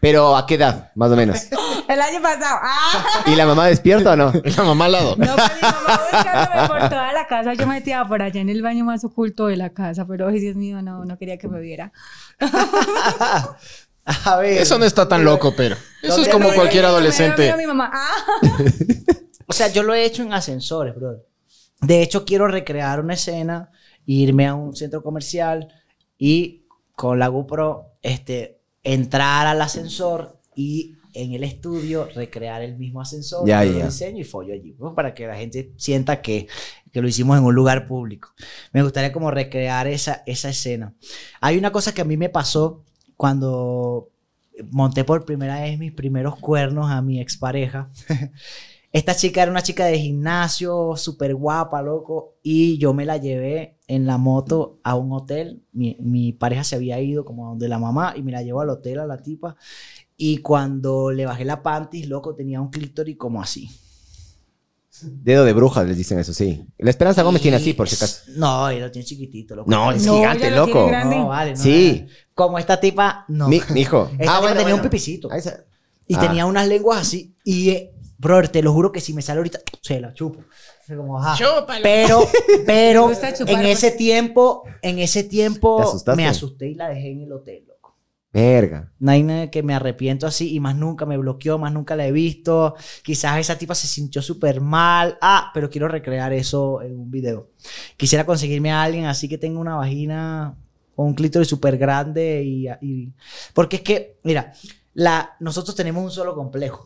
Pero 0.00 0.34
¿a 0.34 0.46
qué 0.46 0.54
edad? 0.54 0.90
Más 0.94 1.10
o 1.10 1.16
menos. 1.16 1.38
el 1.88 2.00
año 2.00 2.22
pasado. 2.22 2.58
Ah. 2.62 3.24
¿Y 3.26 3.36
la 3.36 3.44
mamá 3.44 3.66
despierta 3.66 4.12
o 4.12 4.16
no? 4.16 4.32
La 4.56 4.62
mamá 4.64 4.86
al 4.86 4.92
lado. 4.92 5.16
No, 5.18 5.36
pues 5.36 5.50
mi 5.56 5.60
mamá 5.60 6.00
buscándome 6.10 6.68
por 6.68 6.88
toda 6.88 7.12
la 7.12 7.26
casa. 7.26 7.52
Yo 7.52 7.66
metía 7.66 8.02
por 8.06 8.22
allá 8.22 8.40
en 8.40 8.48
el 8.48 8.62
baño 8.62 8.86
más 8.86 9.04
oculto 9.04 9.48
de 9.48 9.58
la 9.58 9.68
casa, 9.74 10.06
pero 10.06 10.28
ay, 10.28 10.40
Dios 10.40 10.56
mío, 10.56 10.80
no, 10.80 11.04
no 11.04 11.18
quería 11.18 11.36
que 11.36 11.46
me 11.48 11.60
viera. 11.60 11.92
A 14.24 14.36
ver. 14.38 14.62
Eso 14.62 14.78
no 14.78 14.86
está 14.86 15.06
tan 15.06 15.22
loco, 15.22 15.52
pero. 15.54 15.76
Eso 16.02 16.12
es 16.12 16.16
¿Dónde 16.16 16.30
como 16.30 16.48
lo 16.48 16.54
cualquier 16.54 16.84
Me 16.84 16.88
adolescente. 16.88 17.54
mi 17.54 17.66
mamá. 17.66 17.90
Ah. 17.92 18.38
O 19.46 19.52
sea, 19.52 19.68
yo 19.68 19.82
lo 19.82 19.92
he 19.92 20.04
hecho 20.06 20.22
en 20.22 20.32
ascensores, 20.32 20.94
bro. 20.94 21.22
De 21.82 22.00
hecho, 22.02 22.24
quiero 22.24 22.48
recrear 22.48 22.98
una 23.00 23.12
escena, 23.12 23.70
irme 24.06 24.46
a 24.48 24.54
un 24.54 24.74
centro 24.74 25.02
comercial 25.02 25.68
y 26.16 26.59
con 27.00 27.18
la 27.18 27.28
GoPro 27.28 27.94
este, 28.02 28.60
entrar 28.82 29.46
al 29.46 29.62
ascensor 29.62 30.38
y 30.54 30.96
en 31.14 31.32
el 31.32 31.44
estudio 31.44 32.06
recrear 32.14 32.60
el 32.60 32.76
mismo 32.76 33.00
ascensor, 33.00 33.48
Ya, 33.48 33.64
ya. 33.64 33.86
diseño 33.86 34.20
y 34.20 34.24
follo 34.24 34.52
allí, 34.52 34.76
¿no? 34.78 34.94
para 34.94 35.14
que 35.14 35.26
la 35.26 35.34
gente 35.34 35.72
sienta 35.78 36.20
que, 36.20 36.46
que 36.92 37.00
lo 37.00 37.08
hicimos 37.08 37.38
en 37.38 37.44
un 37.44 37.54
lugar 37.54 37.86
público. 37.86 38.34
Me 38.74 38.82
gustaría 38.82 39.12
como 39.14 39.30
recrear 39.30 39.86
esa, 39.86 40.22
esa 40.26 40.50
escena. 40.50 40.94
Hay 41.40 41.56
una 41.56 41.72
cosa 41.72 41.94
que 41.94 42.02
a 42.02 42.04
mí 42.04 42.18
me 42.18 42.28
pasó 42.28 42.84
cuando 43.16 44.10
monté 44.70 45.02
por 45.04 45.24
primera 45.24 45.58
vez 45.62 45.78
mis 45.78 45.92
primeros 45.92 46.36
cuernos 46.36 46.90
a 46.90 47.00
mi 47.00 47.18
expareja. 47.18 47.88
Esta 48.92 49.14
chica 49.14 49.42
era 49.42 49.52
una 49.52 49.62
chica 49.62 49.84
de 49.86 49.98
gimnasio, 50.00 50.96
súper 50.96 51.34
guapa, 51.36 51.80
loco, 51.80 52.38
y 52.42 52.76
yo 52.78 52.92
me 52.92 53.04
la 53.06 53.18
llevé 53.18 53.78
en 53.86 54.04
la 54.04 54.18
moto 54.18 54.80
a 54.82 54.96
un 54.96 55.12
hotel. 55.12 55.62
Mi, 55.72 55.96
mi 56.00 56.32
pareja 56.32 56.64
se 56.64 56.74
había 56.74 57.00
ido 57.00 57.24
como 57.24 57.46
a 57.46 57.50
donde 57.50 57.68
la 57.68 57.78
mamá 57.78 58.14
y 58.16 58.22
me 58.22 58.32
la 58.32 58.42
llevó 58.42 58.62
al 58.62 58.70
hotel 58.70 58.98
a 58.98 59.06
la 59.06 59.18
tipa. 59.18 59.54
Y 60.16 60.38
cuando 60.38 61.12
le 61.12 61.24
bajé 61.24 61.44
la 61.44 61.62
panties, 61.62 62.08
loco, 62.08 62.34
tenía 62.34 62.60
un 62.60 62.70
clítoris 62.70 63.16
como 63.16 63.40
así. 63.40 63.70
Dedo 65.02 65.44
de 65.44 65.52
bruja, 65.54 65.84
les 65.84 65.96
dicen 65.96 66.18
eso, 66.18 66.34
sí. 66.34 66.66
La 66.76 66.90
Esperanza 66.90 67.22
Gómez 67.22 67.40
tiene 67.40 67.56
así, 67.56 67.72
por 67.72 67.88
si 67.88 67.94
acaso. 67.94 68.22
No, 68.36 68.68
él 68.68 68.80
lo 68.80 68.90
tiene 68.90 69.06
chiquitito, 69.06 69.54
loco. 69.54 69.70
No, 69.70 69.92
es 69.92 70.04
No, 70.04 70.16
gigante, 70.16 70.42
ya 70.44 70.50
lo 70.50 70.64
tiene 70.64 70.80
loco. 70.80 70.88
grande. 70.88 71.16
No, 71.16 71.28
vale, 71.28 71.52
no, 71.52 71.56
Sí. 71.56 72.02
no. 72.02 72.08
Como 72.34 72.58
esta 72.58 72.78
tipa, 72.80 73.24
no. 73.28 73.48
Mi, 73.48 73.60
mijo. 73.72 74.10
Esta 74.18 74.40
tipa 74.40 74.54
tenía 74.54 74.74
un 74.74 74.82
pipicito. 74.82 75.28
Ah, 75.30 75.38
esa- 75.38 75.64
Y 76.06 76.16
Ah. 76.16 76.20
tenía 76.20 76.44
unas 76.44 76.66
lenguas 76.66 77.00
así. 77.02 77.36
Y 77.44 77.70
eh, 77.70 77.92
Brother, 78.20 78.48
te 78.50 78.62
lo 78.62 78.72
juro 78.74 78.92
que 78.92 79.00
si 79.00 79.14
me 79.14 79.22
sale 79.22 79.38
ahorita, 79.38 79.60
se 79.80 79.98
la 79.98 80.12
chupo. 80.12 80.44
Como, 80.86 81.18
ajá. 81.18 81.36
Pero, 81.82 82.20
pero 82.66 83.10
en 83.46 83.60
ese 83.66 83.90
tiempo, 83.92 84.62
en 84.82 84.98
ese 84.98 85.22
¿Te 85.22 85.28
tiempo 85.30 85.78
me 86.16 86.24
asusté 86.28 86.68
y 86.68 86.74
la 86.74 86.88
dejé 86.90 87.12
en 87.12 87.22
el 87.22 87.32
hotel, 87.32 87.64
loco. 87.66 87.96
Verga. 88.32 88.92
No 88.98 89.10
hay 89.10 89.22
nada 89.22 89.50
que 89.50 89.62
me 89.62 89.72
arrepiento 89.74 90.26
así 90.26 90.54
y 90.54 90.60
más 90.60 90.76
nunca 90.76 91.06
me 91.06 91.16
bloqueó, 91.16 91.56
más 91.58 91.72
nunca 91.72 91.96
la 91.96 92.06
he 92.06 92.12
visto. 92.12 92.74
Quizás 93.02 93.38
esa 93.38 93.56
tipa 93.56 93.74
se 93.74 93.86
sintió 93.86 94.20
súper 94.20 94.60
mal. 94.60 95.16
Ah, 95.22 95.50
pero 95.54 95.70
quiero 95.70 95.88
recrear 95.88 96.32
eso 96.34 96.82
en 96.82 96.98
un 96.98 97.10
video. 97.10 97.48
Quisiera 97.96 98.26
conseguirme 98.26 98.70
a 98.70 98.82
alguien 98.82 99.06
así 99.06 99.28
que 99.30 99.38
tenga 99.38 99.58
una 99.60 99.76
vagina 99.76 100.56
o 100.94 101.04
un 101.04 101.14
clítoris 101.14 101.48
súper 101.48 101.78
grande 101.78 102.42
y, 102.44 102.68
y- 102.82 103.12
Porque 103.54 103.76
es 103.76 103.82
que, 103.82 104.18
mira, 104.24 104.52
la, 104.92 105.36
nosotros 105.40 105.74
tenemos 105.74 106.04
un 106.04 106.10
solo 106.10 106.34
complejo. 106.34 106.84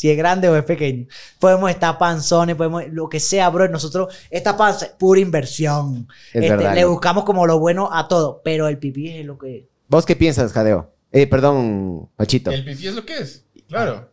Si 0.00 0.10
es 0.10 0.16
grande 0.16 0.48
o 0.48 0.56
es 0.56 0.64
pequeño. 0.64 1.06
Podemos 1.38 1.68
estar 1.70 1.98
panzones, 1.98 2.56
podemos... 2.56 2.84
Lo 2.90 3.06
que 3.10 3.20
sea, 3.20 3.50
bro. 3.50 3.68
Nosotros... 3.68 4.14
Esta 4.30 4.56
panza 4.56 4.86
es 4.86 4.92
pura 4.92 5.20
inversión. 5.20 6.08
Es 6.32 6.42
Este, 6.42 6.56
verdad, 6.56 6.74
le 6.74 6.86
buscamos 6.86 7.24
como 7.24 7.46
lo 7.46 7.58
bueno 7.58 7.90
a 7.92 8.08
todo. 8.08 8.40
Pero 8.42 8.66
el 8.66 8.78
pipí 8.78 9.10
es 9.10 9.26
lo 9.26 9.36
que... 9.36 9.68
¿Vos 9.88 10.06
qué 10.06 10.16
piensas, 10.16 10.52
Jadeo? 10.54 10.90
Eh, 11.12 11.26
perdón, 11.26 12.08
Pachito. 12.16 12.50
El 12.50 12.64
pipí 12.64 12.86
es 12.88 12.94
lo 12.94 13.04
que 13.04 13.18
es. 13.18 13.44
Claro. 13.68 14.10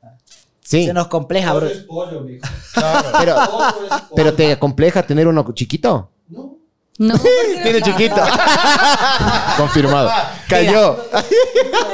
Sí, 0.60 0.88
Se 0.88 0.94
nos 0.94 1.08
compleja, 1.08 1.54
bro. 1.54 1.68
Todo 1.70 1.72
es 1.78 1.84
pollo, 1.86 2.22
mijo. 2.22 2.46
Claro. 2.74 3.08
pero, 3.18 3.34
Todo 3.36 3.68
es 3.70 3.90
pollo. 4.02 4.04
pero 4.14 4.34
te 4.34 4.52
acompleja 4.52 5.04
tener 5.08 5.26
uno 5.26 5.50
chiquito. 5.54 6.12
No. 7.00 7.14
Tiene 7.62 7.82
chiquito. 7.82 8.16
Confirmado. 9.58 10.10
Cayó. 10.50 10.98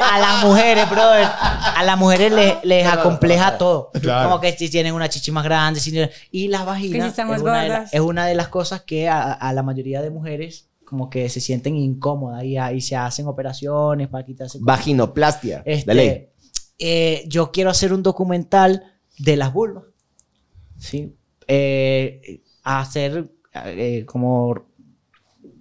A 0.02 0.20
las 0.20 0.46
mujeres, 0.46 0.90
brother. 0.90 1.26
A 1.26 1.84
las 1.84 1.98
mujeres 1.98 2.32
les, 2.32 2.64
les 2.64 2.88
acompleja 2.88 3.58
todo. 3.58 3.92
Claro. 4.02 4.30
Como 4.30 4.42
que 4.42 4.54
si 4.54 4.70
tienen 4.70 4.94
una 4.94 5.10
chichi 5.10 5.32
más 5.32 5.44
grande. 5.44 5.82
si 5.82 5.94
y 6.32 6.48
las 6.48 6.66
vaginas 6.66 7.14
si 7.16 7.22
es, 7.22 7.28
una 7.28 7.36
de 7.36 7.44
la- 7.44 7.76
gordas. 7.76 7.94
es 7.94 8.00
una 8.00 8.26
de 8.26 8.36
las 8.36 8.48
cosas 8.48 8.82
que 8.84 9.10
a, 9.10 9.34
a 9.34 9.52
la 9.52 9.62
mayoría 9.64 10.02
de 10.02 10.10
mujeres 10.10 10.70
como 10.86 11.10
que 11.10 11.28
se 11.28 11.42
sienten 11.42 11.76
incómodas 11.76 12.44
y, 12.44 12.56
ahí 12.58 12.80
se 12.80 12.96
hacen 12.96 13.28
operaciones 13.28 14.08
para 14.10 14.24
quitarse. 14.24 14.60
Vaginoplastia. 14.62 15.64
Este, 15.66 15.90
de 15.90 15.96
ley. 15.96 16.30
eh, 16.78 17.24
yo 17.28 17.52
quiero 17.52 17.72
hacer 17.72 17.92
un 17.94 18.04
documental 18.04 18.84
de 19.18 19.36
las 19.36 19.52
vulvas. 19.52 19.86
¿sí? 20.78 21.16
Eh, 21.48 22.42
hacer 22.64 23.32
eh, 23.66 24.06
como 24.06 24.68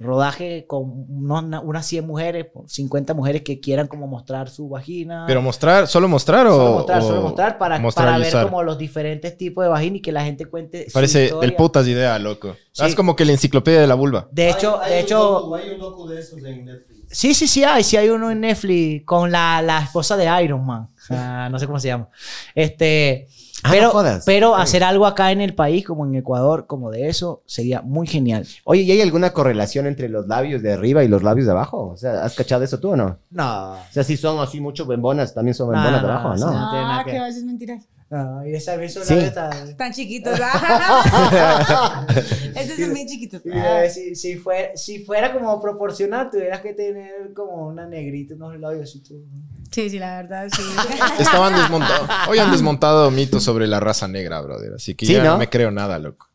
rodaje 0.03 0.67
con 0.67 1.07
unos- 1.09 1.63
unas 1.65 1.87
100 1.87 2.07
mujeres, 2.07 2.47
50 2.67 3.15
mujeres 3.15 3.43
que 3.43 3.61
quieran 3.61 3.87
como 3.87 4.07
mostrar 4.07 4.49
su 4.51 4.69
vagina. 4.69 5.25
Pero 5.27 5.43
mostrar, 5.43 5.87
solo 5.89 6.09
mostrar 6.09 6.47
o. 6.47 6.53
solo 6.53 6.73
mostrar, 6.75 6.99
o 6.99 7.03
solo 7.03 7.23
mostrar 7.23 7.59
para, 7.59 7.79
mostrar 7.79 8.07
para 8.09 8.19
ver 8.19 8.29
usar? 8.29 8.45
como 8.45 8.63
los 8.63 8.79
diferentes 8.79 9.37
tipos 9.37 9.65
de 9.65 9.69
vagina 9.71 9.97
y 9.97 10.01
que 10.01 10.13
la 10.13 10.25
gente 10.25 10.47
cuente. 10.47 10.87
Parece 10.93 11.33
el 11.43 11.55
putas 11.55 11.87
idea, 11.89 12.19
loco. 12.19 12.57
Sí. 12.73 12.85
Es 12.87 12.95
como 12.95 13.15
que 13.17 13.25
la 13.25 13.33
enciclopedia 13.33 13.81
de 13.81 13.87
la 13.87 13.95
vulva. 13.95 14.29
De 14.33 14.51
hecho, 14.51 14.81
Hay- 14.83 14.85
hay 14.85 14.91
de 14.93 14.99
un 14.99 15.05
hecho, 15.05 15.41
docu- 15.51 15.59
hay 15.61 15.71
un 15.71 15.79
docu 15.81 16.09
de 16.09 16.21
esos 16.21 16.39
en 16.45 16.65
Netflix. 16.65 16.93
Sí, 17.11 17.35
sí, 17.35 17.47
sí 17.47 17.63
hay, 17.63 17.85
sí 17.85 17.99
hay 17.99 18.09
uno 18.09 18.31
en 18.31 18.41
Netflix 18.41 19.05
con 19.05 19.31
la, 19.31 19.61
la 19.61 19.81
esposa 19.83 20.17
de 20.17 20.43
Iron 20.43 20.65
Man. 20.65 20.89
Ah, 21.11 21.49
no 21.51 21.59
sé 21.59 21.67
cómo 21.67 21.79
se 21.79 21.89
llama. 21.89 22.09
Este, 22.55 23.29
Ah, 23.65 23.69
pero, 23.71 23.85
no 23.85 23.91
jodas. 23.91 24.25
pero 24.27 24.57
hacer 24.57 24.83
algo 24.83 25.07
acá 25.07 25.31
en 25.31 25.41
el 25.41 25.55
país, 25.55 25.85
como 25.87 26.05
en 26.05 26.15
Ecuador, 26.17 26.67
como 26.67 26.91
de 26.91 27.09
eso, 27.09 27.43
sería 27.47 27.81
muy 27.83 28.07
genial. 28.07 28.47
Oye, 28.65 28.83
¿y 28.83 28.91
hay 28.91 29.01
alguna 29.01 29.33
correlación 29.33 29.87
entre 29.87 30.09
los 30.09 30.27
labios 30.27 30.63
de 30.63 30.73
arriba 30.73 31.05
y 31.05 31.09
los 31.09 31.23
labios 31.23 31.47
de 31.47 31.53
abajo? 31.53 31.91
O 31.91 31.97
sea, 31.97 32.25
¿has 32.25 32.35
cachado 32.35 32.65
eso 32.65 32.81
tú 32.81 32.91
o 32.91 32.97
no? 32.97 33.19
No. 33.31 33.73
O 33.75 33.79
sea, 33.93 34.03
si 34.03 34.17
son 34.17 34.41
así 34.41 34.61
mucho 34.61 34.85
bembonas, 34.87 35.33
también 35.33 35.55
son 35.55 35.69
No, 35.69 35.73
bembonas 35.75 36.03
de 36.03 36.09
no, 36.09 36.13
abajo, 36.13 36.29
¿no? 36.37 36.47
no. 36.47 36.53
nada 36.53 36.99
Ah, 37.01 37.05
que 37.05 37.17
a 37.19 37.25
veces 37.25 37.45
mentiras. 37.45 37.85
No, 38.13 38.47
y 38.47 38.55
esa 38.55 38.77
vez 38.77 38.93
Sí. 38.93 39.15
Tan 39.79 39.91
chiquitos. 39.91 40.39
ah. 40.43 42.07
Estos 42.55 42.77
son 42.79 42.93
bien 42.93 43.09
chiquitos. 43.09 43.41
Ah. 43.55 43.85
si, 43.89 44.15
si, 44.15 44.37
fue- 44.37 44.73
si 44.77 45.03
fuera 45.03 45.33
como 45.33 45.59
proporcional, 45.63 46.29
tuvieras 46.31 46.61
que 46.61 46.75
tener 46.75 47.33
como 47.35 47.69
una 47.69 47.87
negrita, 47.87 48.35
unos 48.35 48.61
labios 48.61 48.91
así. 48.91 49.01
tú. 49.03 49.25
Sí, 49.71 49.89
sí, 49.89 49.99
la 49.99 50.17
verdad, 50.21 50.47
sí. 50.55 50.61
Estaban 51.23 51.55
desmontados. 51.55 52.07
Hoy 52.29 52.39
han 52.39 52.53
desmontado 52.53 53.11
mitos 53.11 53.43
sobre 53.45 53.67
la 53.67 53.81
raza 53.81 54.07
negra, 54.09 54.43
brother. 54.43 54.75
Así 54.75 54.95
que 54.95 55.07
Sí, 55.07 55.15
ya 55.15 55.25
¿no? 55.25 55.31
no 55.31 55.39
me 55.39 55.49
creo 55.49 55.71
nada, 55.71 55.99
loco. 55.99 56.29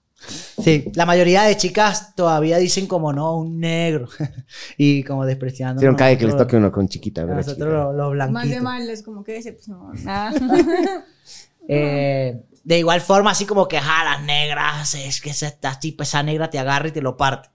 Sí, 0.60 0.92
la 0.96 1.06
mayoría 1.06 1.44
de 1.44 1.56
chicas 1.58 2.16
todavía 2.16 2.58
dicen 2.58 2.88
como 2.88 3.14
no, 3.14 3.38
un 3.38 3.60
negro. 3.60 4.10
y 4.78 5.04
como 5.04 5.28
despreciando. 5.28 5.80
Sí, 5.80 5.86
no 5.86 5.96
cae 5.96 6.18
que 6.18 6.26
les 6.26 6.36
toque 6.36 6.58
uno 6.58 6.72
con 6.72 6.88
chiquita. 6.90 7.24
¿verdad, 7.24 7.46
nosotros 7.46 7.96
los, 7.96 8.16
los 8.16 8.32
Más 8.32 8.50
de 8.50 8.62
mal, 8.62 8.90
es 8.90 9.04
como 9.04 9.24
que 9.24 9.34
decepción. 9.34 9.92
Ah. 10.08 10.34
Eh, 11.68 12.44
de 12.64 12.80
igual 12.80 13.02
forma, 13.02 13.32
así 13.32 13.46
como 13.46 13.68
que, 13.68 13.80
ja, 13.80 14.04
las 14.04 14.24
negras, 14.24 14.94
es 14.96 15.22
que 15.22 15.30
esa, 15.32 15.52
tipa, 15.80 16.04
esa 16.04 16.24
negra 16.24 16.50
te 16.50 16.60
agarra 16.60 16.88
y 16.90 16.92
te 16.92 17.02
lo 17.02 17.16
parte. 17.18 17.50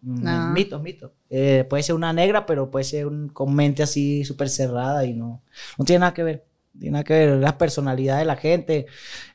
No. 0.00 0.52
Mito, 0.52 0.80
mito. 0.80 1.12
Eh, 1.30 1.64
puede 1.68 1.82
ser 1.84 1.94
una 1.94 2.12
negra, 2.12 2.44
pero 2.44 2.70
puede 2.70 2.84
ser 2.84 3.06
un, 3.06 3.28
con 3.28 3.54
mente 3.54 3.82
así 3.84 4.24
súper 4.24 4.48
cerrada 4.48 5.04
y 5.04 5.14
no, 5.14 5.42
no 5.78 5.84
tiene 5.84 6.00
nada 6.00 6.14
que 6.14 6.24
ver. 6.24 6.44
No 6.74 6.80
Tiene 6.80 6.92
nada 6.92 7.04
que 7.04 7.12
ver 7.14 7.38
la 7.38 7.56
personalidad 7.58 8.18
de 8.18 8.24
la 8.24 8.36
gente. 8.36 8.86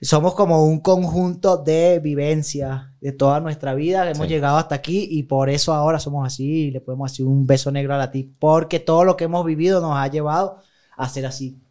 Somos 0.02 0.34
como 0.36 0.66
un 0.66 0.80
conjunto 0.82 1.58
de 1.58 2.00
vivencias 2.00 2.88
de 3.00 3.12
toda 3.14 3.40
nuestra 3.40 3.76
vida. 3.76 4.10
Hemos 4.10 4.28
Sí. 4.28 4.34
llegado 4.34 4.58
hasta 4.58 4.76
aquí 4.76 5.08
y 5.10 5.24
por 5.24 5.50
eso 5.50 5.74
ahora 5.74 6.00
somos 6.00 6.26
así 6.28 6.68
y 6.68 6.72
le 6.72 6.82
podemos 6.82 7.12
hacer 7.12 7.26
un 7.26 7.46
beso 7.46 7.72
negro 7.72 7.94
a 7.94 7.98
la 7.98 8.12
ti. 8.12 8.24
Porque 8.40 8.80
todo 8.80 9.04
lo 9.06 9.16
que 9.16 9.26
hemos 9.26 9.46
vivido 9.46 9.80
nos 9.82 9.96
ha 9.96 10.08
llevado 10.08 10.58
a 10.98 11.08
ser 11.08 11.26
así. 11.28 11.62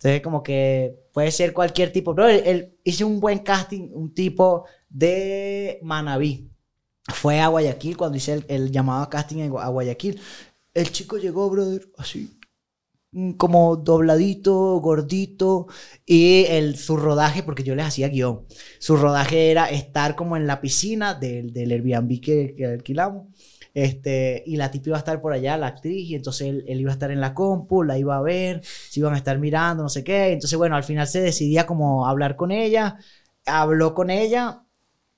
Entonces, 0.00 0.22
como 0.22 0.42
que 0.42 0.96
puede 1.12 1.30
ser 1.30 1.52
cualquier 1.52 1.92
tipo. 1.92 2.14
Pero 2.14 2.28
él, 2.28 2.74
hizo 2.84 3.06
un 3.06 3.20
buen 3.20 3.40
casting, 3.40 3.90
un 3.92 4.14
tipo 4.14 4.64
de 4.88 5.78
Manabí. 5.82 6.50
Fue 7.08 7.40
a 7.40 7.48
Guayaquil 7.48 7.96
cuando 7.96 8.16
hice 8.16 8.42
el, 8.48 8.70
llamado 8.70 9.02
a 9.02 9.10
casting 9.10 9.42
a 9.58 9.68
Guayaquil. 9.68 10.18
El 10.74 10.90
chico 10.92 11.18
llegó, 11.18 11.50
brother, 11.50 11.90
así. 11.98 12.30
mm, 13.12 13.32
Como 13.32 13.76
dobladito, 13.76 14.80
gordito. 14.80 15.66
Y 16.06 16.44
el, 16.48 16.76
su 16.78 16.96
rodaje, 16.96 17.42
porque 17.42 17.62
yo 17.64 17.74
les 17.74 17.86
hacía 17.86 18.08
guion. 18.08 18.46
Su 18.78 18.96
rodaje 18.96 19.50
era 19.50 19.70
estar 19.70 20.16
como 20.16 20.36
en 20.36 20.46
la 20.46 20.60
piscina 20.62 21.14
del, 21.14 21.52
del 21.52 21.72
Airbnb 21.72 22.20
que, 22.22 22.54
que 22.56 22.66
alquilamos. 22.66 23.28
Este, 23.74 24.42
y 24.46 24.56
la 24.56 24.70
tipa 24.70 24.90
iba 24.90 24.96
a 24.96 25.00
estar 25.00 25.20
por 25.20 25.32
allá, 25.32 25.56
la 25.56 25.68
actriz, 25.68 26.10
y 26.10 26.14
entonces 26.14 26.48
él, 26.48 26.64
él 26.66 26.80
iba 26.80 26.90
a 26.90 26.94
estar 26.94 27.10
en 27.10 27.20
la 27.20 27.34
compu, 27.34 27.82
la 27.82 27.98
iba 27.98 28.16
a 28.16 28.22
ver, 28.22 28.62
se 28.64 29.00
iban 29.00 29.14
a 29.14 29.16
estar 29.16 29.38
mirando, 29.38 29.82
no 29.82 29.88
sé 29.88 30.04
qué. 30.04 30.32
Entonces, 30.32 30.58
bueno, 30.58 30.76
al 30.76 30.84
final 30.84 31.06
se 31.06 31.20
decidía 31.20 31.66
como 31.66 32.06
hablar 32.06 32.36
con 32.36 32.50
ella, 32.50 32.98
habló 33.46 33.94
con 33.94 34.10
ella 34.10 34.64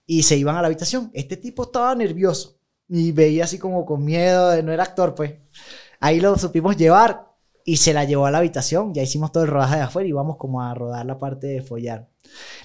y 0.06 0.24
se 0.24 0.36
iban 0.36 0.56
a 0.56 0.60
la 0.60 0.66
habitación. 0.66 1.10
Este 1.14 1.36
tipo 1.36 1.64
estaba 1.64 1.94
nervioso 1.94 2.58
y 2.88 3.12
veía 3.12 3.44
así 3.44 3.58
como 3.58 3.86
con 3.86 4.04
miedo, 4.04 4.62
no 4.62 4.72
era 4.72 4.82
actor, 4.82 5.14
pues. 5.14 5.34
Ahí 6.00 6.20
lo 6.20 6.36
supimos 6.36 6.76
llevar 6.76 7.31
y 7.64 7.76
se 7.76 7.92
la 7.92 8.04
llevó 8.04 8.26
a 8.26 8.30
la 8.30 8.38
habitación. 8.38 8.94
Ya 8.94 9.02
hicimos 9.02 9.32
todo 9.32 9.44
el 9.44 9.50
rodaje 9.50 9.76
de 9.76 9.82
afuera 9.82 10.06
y 10.06 10.10
íbamos 10.10 10.36
como 10.36 10.62
a 10.62 10.74
rodar 10.74 11.06
la 11.06 11.18
parte 11.18 11.46
de 11.46 11.62
follar. 11.62 12.08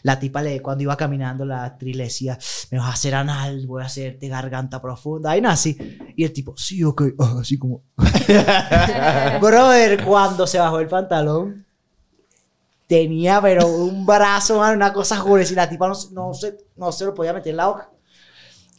La 0.03 0.19
tipa, 0.19 0.41
le, 0.41 0.61
cuando 0.61 0.83
iba 0.83 0.95
caminando, 0.95 1.45
la 1.45 1.65
actriz 1.65 1.97
decía, 1.97 2.37
me 2.71 2.77
vas 2.77 2.87
a 2.87 2.93
hacer 2.93 3.15
anal, 3.15 3.65
voy 3.67 3.83
a 3.83 3.85
hacerte 3.85 4.27
garganta 4.27 4.81
profunda. 4.81 5.39
No, 5.39 5.49
así. 5.49 5.77
Y 6.15 6.23
el 6.23 6.33
tipo, 6.33 6.55
sí, 6.57 6.83
ok, 6.83 7.03
así 7.39 7.57
como. 7.57 7.83
Brother, 9.41 10.03
cuando 10.03 10.47
se 10.47 10.59
bajó 10.59 10.79
el 10.79 10.87
pantalón, 10.87 11.65
tenía, 12.87 13.41
pero 13.41 13.67
un 13.67 14.05
brazo, 14.05 14.59
una 14.59 14.93
cosa 14.93 15.17
jugues 15.17 15.51
y 15.51 15.55
la 15.55 15.69
tipa 15.69 15.87
no, 15.87 15.95
no, 16.11 16.33
se, 16.33 16.57
no 16.75 16.91
se 16.91 17.05
lo 17.05 17.13
podía 17.13 17.33
meter 17.33 17.51
en 17.51 17.57
la 17.57 17.69
hoja. 17.69 17.91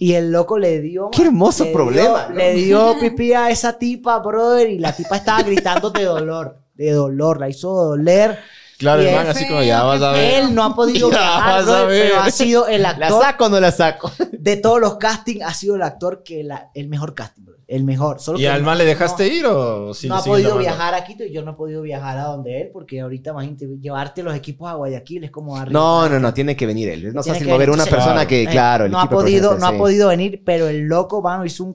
Y 0.01 0.15
el 0.15 0.31
loco 0.31 0.59
le 0.59 0.81
dio. 0.81 1.11
Qué 1.11 1.23
hermoso 1.23 1.65
le 1.65 1.73
problema, 1.73 2.27
dio- 2.27 2.29
¿no? 2.29 2.35
Le 2.37 2.55
dio 2.55 2.95
pipí 3.01 3.33
a 3.33 3.51
esa 3.51 3.77
tipa, 3.79 4.19
brother, 4.21 4.71
y 4.71 4.79
la 4.79 4.93
tipa 4.95 5.17
estaba 5.17 5.43
gritando 5.43 5.91
de 5.91 6.05
dolor. 6.05 6.57
De 6.75 6.93
dolor, 6.93 7.41
la 7.41 7.49
hizo 7.49 7.69
doler. 7.73 8.39
Claro, 8.79 9.03
el 9.03 9.15
man 9.15 9.27
así 9.27 9.47
como 9.49 9.63
ya 9.63 9.83
vas 9.83 10.01
a 10.03 10.13
ver. 10.13 10.35
Él 10.45 10.55
no 10.55 10.63
ha 10.65 10.75
podido 10.75 11.11
Ya 11.13 11.19
viajar, 11.19 11.65
vas 11.65 11.69
a 11.69 11.85
ver. 11.85 12.09
pero 12.11 12.21
ha 12.23 12.31
sido 12.31 12.67
el 12.69 12.83
¿La 12.83 12.91
actor 12.91 13.23
saco 13.23 13.45
o 13.47 13.49
no 13.49 13.61
la 13.61 13.73
saco? 13.73 14.11
de 14.33 14.57
todos 14.57 14.81
los 14.81 14.97
castings, 14.99 15.43
ha 15.45 15.53
sido 15.53 15.75
el 15.77 15.83
actor 15.83 16.23
que 16.23 16.45
la, 16.45 16.71
el 16.75 16.89
mejor 16.89 17.15
casting, 17.15 17.43
el 17.67 17.83
mejor. 17.85 18.21
Solo 18.21 18.39
¿Y 18.39 18.43
que 18.43 18.49
al 18.49 18.61
no- 18.63 18.67
man 18.67 18.79
le 18.79 18.85
dejaste 18.85 19.29
no- 19.29 19.35
ir 19.35 19.47
o 19.47 19.95
sí 19.95 20.09
no 20.09 20.15
ha 20.17 20.23
podido 20.25 20.55
la 20.55 20.61
viajar 20.61 20.95
a 20.95 21.05
Quito 21.05 21.25
y 21.25 21.33
yo 21.33 21.43
no 21.43 21.51
he 21.51 21.55
podido 21.55 21.83
viajar 21.83 22.17
a 22.19 22.23
donde 22.25 22.61
él 22.63 22.71
porque 22.73 23.01
ahorita 23.01 23.31
imagínate 23.33 23.67
llevarte 23.81 24.23
los 24.23 24.35
equipos 24.37 24.71
a 24.71 24.75
Guayaquil 24.75 25.25
es 25.25 25.31
como 25.33 25.57
arriba. 25.57 25.79
No, 25.79 26.09
no, 26.09 26.21
no, 26.21 26.33
tiene 26.33 26.57
que 26.57 26.67
venir 26.67 26.89
él. 26.89 27.07
Es 27.07 27.15
más 27.15 27.25
Tiene 27.25 27.41
fácil 27.41 27.53
mover 27.53 27.71
una 27.71 27.85
persona 27.85 28.27
que, 28.29 28.45
Eh, 28.45 28.47
claro, 28.47 28.85
el 28.85 28.93
no 28.93 28.99
ha 29.01 29.03
equipo 29.05 29.17
podido 29.21 29.49
profesional, 29.51 29.73
no 29.73 29.77
ha 29.77 29.83
podido 29.85 30.09
venir 30.09 30.43
pero 30.47 30.69
el 30.69 30.83
loco 30.87 31.21
mano 31.21 31.45
hizo 31.45 31.65
un 31.65 31.75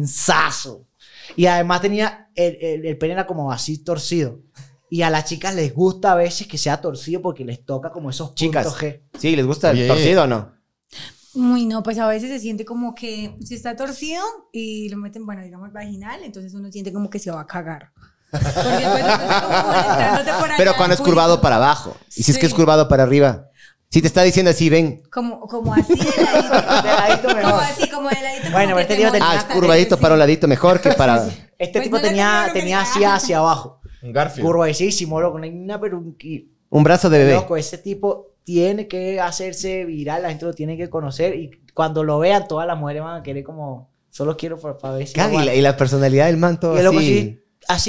castingazo 0.00 0.84
y 1.34 1.46
además 1.46 1.80
tenía 1.80 2.28
el, 2.34 2.56
el, 2.60 2.86
el 2.86 2.98
pene 2.98 3.14
era 3.14 3.26
como 3.26 3.50
así 3.50 3.82
torcido 3.82 4.40
y 4.90 5.02
a 5.02 5.10
las 5.10 5.24
chicas 5.24 5.54
les 5.54 5.74
gusta 5.74 6.12
a 6.12 6.14
veces 6.14 6.46
que 6.46 6.58
sea 6.58 6.80
torcido 6.80 7.20
porque 7.22 7.44
les 7.44 7.64
toca 7.64 7.90
como 7.90 8.10
esos 8.10 8.28
puntos 8.28 8.38
Chicas. 8.38 8.66
G 8.78 9.02
Sí, 9.18 9.34
¿les 9.36 9.44
gusta 9.46 9.70
el 9.70 9.78
Oye. 9.78 9.88
torcido 9.88 10.22
o 10.24 10.26
no? 10.26 10.52
Uy, 11.34 11.66
no, 11.66 11.82
pues 11.82 11.98
a 11.98 12.06
veces 12.06 12.30
se 12.30 12.38
siente 12.38 12.64
como 12.64 12.94
que 12.94 13.36
si 13.44 13.54
está 13.54 13.76
torcido 13.76 14.22
y 14.52 14.88
lo 14.88 14.96
meten, 14.96 15.26
bueno, 15.26 15.42
digamos 15.42 15.70
vaginal, 15.72 16.22
entonces 16.24 16.54
uno 16.54 16.70
siente 16.72 16.92
como 16.92 17.10
que 17.10 17.18
se 17.18 17.30
va 17.30 17.40
a 17.42 17.46
cagar. 17.46 17.92
Porque 18.30 18.44
pues, 18.44 18.54
como 18.54 19.66
molestándote 19.66 20.32
por 20.32 20.44
allá, 20.46 20.54
Pero 20.56 20.76
cuando 20.76 20.94
es 20.94 21.00
curvado 21.00 21.40
para 21.40 21.56
abajo. 21.56 21.96
Y 22.16 22.22
si 22.22 22.32
es 22.32 22.38
que 22.38 22.46
es 22.46 22.52
Sí. 22.52 22.56
curvado 22.56 22.88
para 22.88 23.02
arriba. 23.02 23.48
Si 23.88 24.00
te 24.00 24.08
está 24.08 24.22
diciendo 24.22 24.50
así, 24.50 24.68
ven. 24.68 25.02
Como, 25.12 25.40
como 25.40 25.72
así 25.74 25.94
de 25.94 26.04
ladito. 26.04 26.48
De 26.82 26.88
ladito 26.88 27.28
mejor. 27.28 27.42
como 27.42 27.56
así, 27.62 27.88
como 27.90 28.08
de 28.08 28.20
ladito. 28.20 28.50
Bueno, 28.52 28.74
que 28.76 28.82
este 28.82 28.94
tenía- 28.96 29.12
Ah, 29.22 29.36
es 29.36 29.44
curvadito 29.44 29.96
para 29.98 30.14
un 30.14 30.18
ladito 30.18 30.48
mejor 30.48 30.80
que 30.80 30.92
para... 30.92 31.24
Este 31.58 31.78
Pues 31.78 31.84
tipo 31.84 31.96
no 31.96 32.02
le 32.02 32.08
tenía, 32.08 32.40
tenía 32.52 32.52
tenía 32.52 32.80
así 32.82 33.04
hacia 33.04 33.38
abajo. 33.38 33.80
Un 34.06 34.12
Garfield. 34.12 34.44
Loco. 34.44 35.38
No 35.38 35.44
hay 35.44 35.50
una, 35.50 35.80
pero 35.80 35.98
un- 35.98 36.16
y- 36.20 36.48
Un 36.70 36.84
brazo 36.84 37.10
de 37.10 37.18
bebé. 37.18 37.34
Loco, 37.34 37.56
ese 37.56 37.78
tipo 37.78 38.34
tiene 38.44 38.86
que 38.88 39.20
hacerse 39.20 39.84
viral, 39.84 40.22
la 40.22 40.28
gente 40.28 40.44
lo 40.46 40.52
tiene 40.54 40.76
que 40.76 40.88
conocer 40.88 41.34
y 41.34 41.50
cuando 41.74 42.04
lo 42.04 42.18
vean 42.18 42.46
todas 42.48 42.66
las 42.66 42.78
mujeres 42.78 43.02
van 43.02 43.20
a 43.20 43.22
querer 43.22 43.42
como, 43.44 43.90
solo 44.10 44.36
quiero 44.36 44.58
para 44.58 44.94
ver 44.94 45.06
si 45.06 45.14
Caga, 45.14 45.42
y, 45.42 45.46
la, 45.46 45.54
y 45.54 45.60
la 45.60 45.76
personalidad 45.76 46.26
del 46.26 46.36
manto 46.36 46.74
Y 46.74 46.78
el 46.78 46.84
loco 46.84 46.98
así... 46.98 47.18
así, 47.18 47.40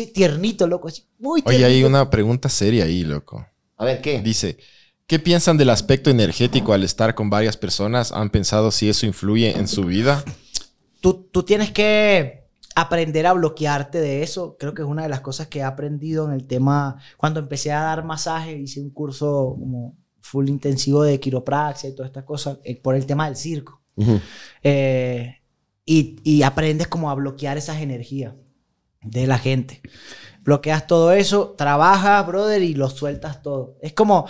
así 0.04 0.08
tiernito, 0.14 0.66
loco, 0.68 0.88
así, 0.88 1.04
muy 1.20 1.42
Oye, 1.46 1.58
tiernito. 1.58 1.68
hay 1.78 1.84
una 1.84 2.10
pregunta 2.10 2.50
seria 2.50 2.86
ahí, 2.86 3.04
loco. 3.04 3.46
A 3.78 3.86
ver, 3.86 4.02
¿qué? 4.02 4.20
Dice, 4.22 4.58
¿qué 5.06 5.20
piensan 5.20 5.58
del 5.58 5.70
aspecto 5.70 6.10
energético 6.10 6.74
al 6.74 6.84
estar 6.84 7.14
con 7.14 7.30
varias 7.30 7.56
personas? 7.56 8.12
¿Han 8.12 8.32
pensado 8.32 8.72
si 8.72 8.90
eso 8.90 9.06
influye 9.06 9.52
en 9.58 9.68
su 9.68 9.84
vida? 9.84 10.24
Tú, 11.02 11.30
tú 11.32 11.44
tienes 11.44 11.72
que 11.72 12.47
aprender 12.78 13.26
a 13.26 13.34
bloquearte 13.34 14.00
de 14.00 14.22
eso. 14.22 14.56
Creo 14.60 14.76
que 14.76 14.84
es 14.84 14.88
una 14.88 15.02
de 15.02 15.10
las 15.10 15.22
cosas 15.22 15.48
que 15.48 15.60
he 15.60 15.64
aprendido 15.64 16.28
en 16.28 16.34
el 16.34 16.46
tema, 16.46 17.02
cuando 17.18 17.40
empecé 17.40 17.72
a 17.72 17.82
dar 17.82 18.06
masaje, 18.06 18.56
hice 18.56 18.80
un 18.80 18.92
curso 18.92 19.56
como 19.60 19.98
full 20.22 20.48
intensivo 20.48 21.02
de 21.02 21.20
quiropraxia 21.20 21.90
y 21.90 21.96
todas 21.96 22.10
estas 22.10 22.24
cosas, 22.24 22.60
eh, 22.64 22.80
por 22.80 22.96
el 22.96 23.08
tema 23.08 23.26
del 23.26 23.36
circo. 23.36 23.82
Eh, 24.62 25.38
y, 25.86 26.18
y 26.24 26.44
aprendes 26.44 26.88
como 26.88 27.10
a 27.10 27.16
bloquear 27.16 27.58
esas 27.58 27.82
energías 27.82 28.36
de 29.02 29.26
la 29.26 29.40
gente. 29.40 29.82
Bloqueas 30.44 30.86
todo 30.86 31.14
eso, 31.14 31.56
trabajas, 31.58 32.28
brother, 32.28 32.62
y 32.62 32.76
lo 32.76 32.92
sueltas 32.92 33.42
todo. 33.42 33.76
Es 33.82 33.94
como 33.94 34.28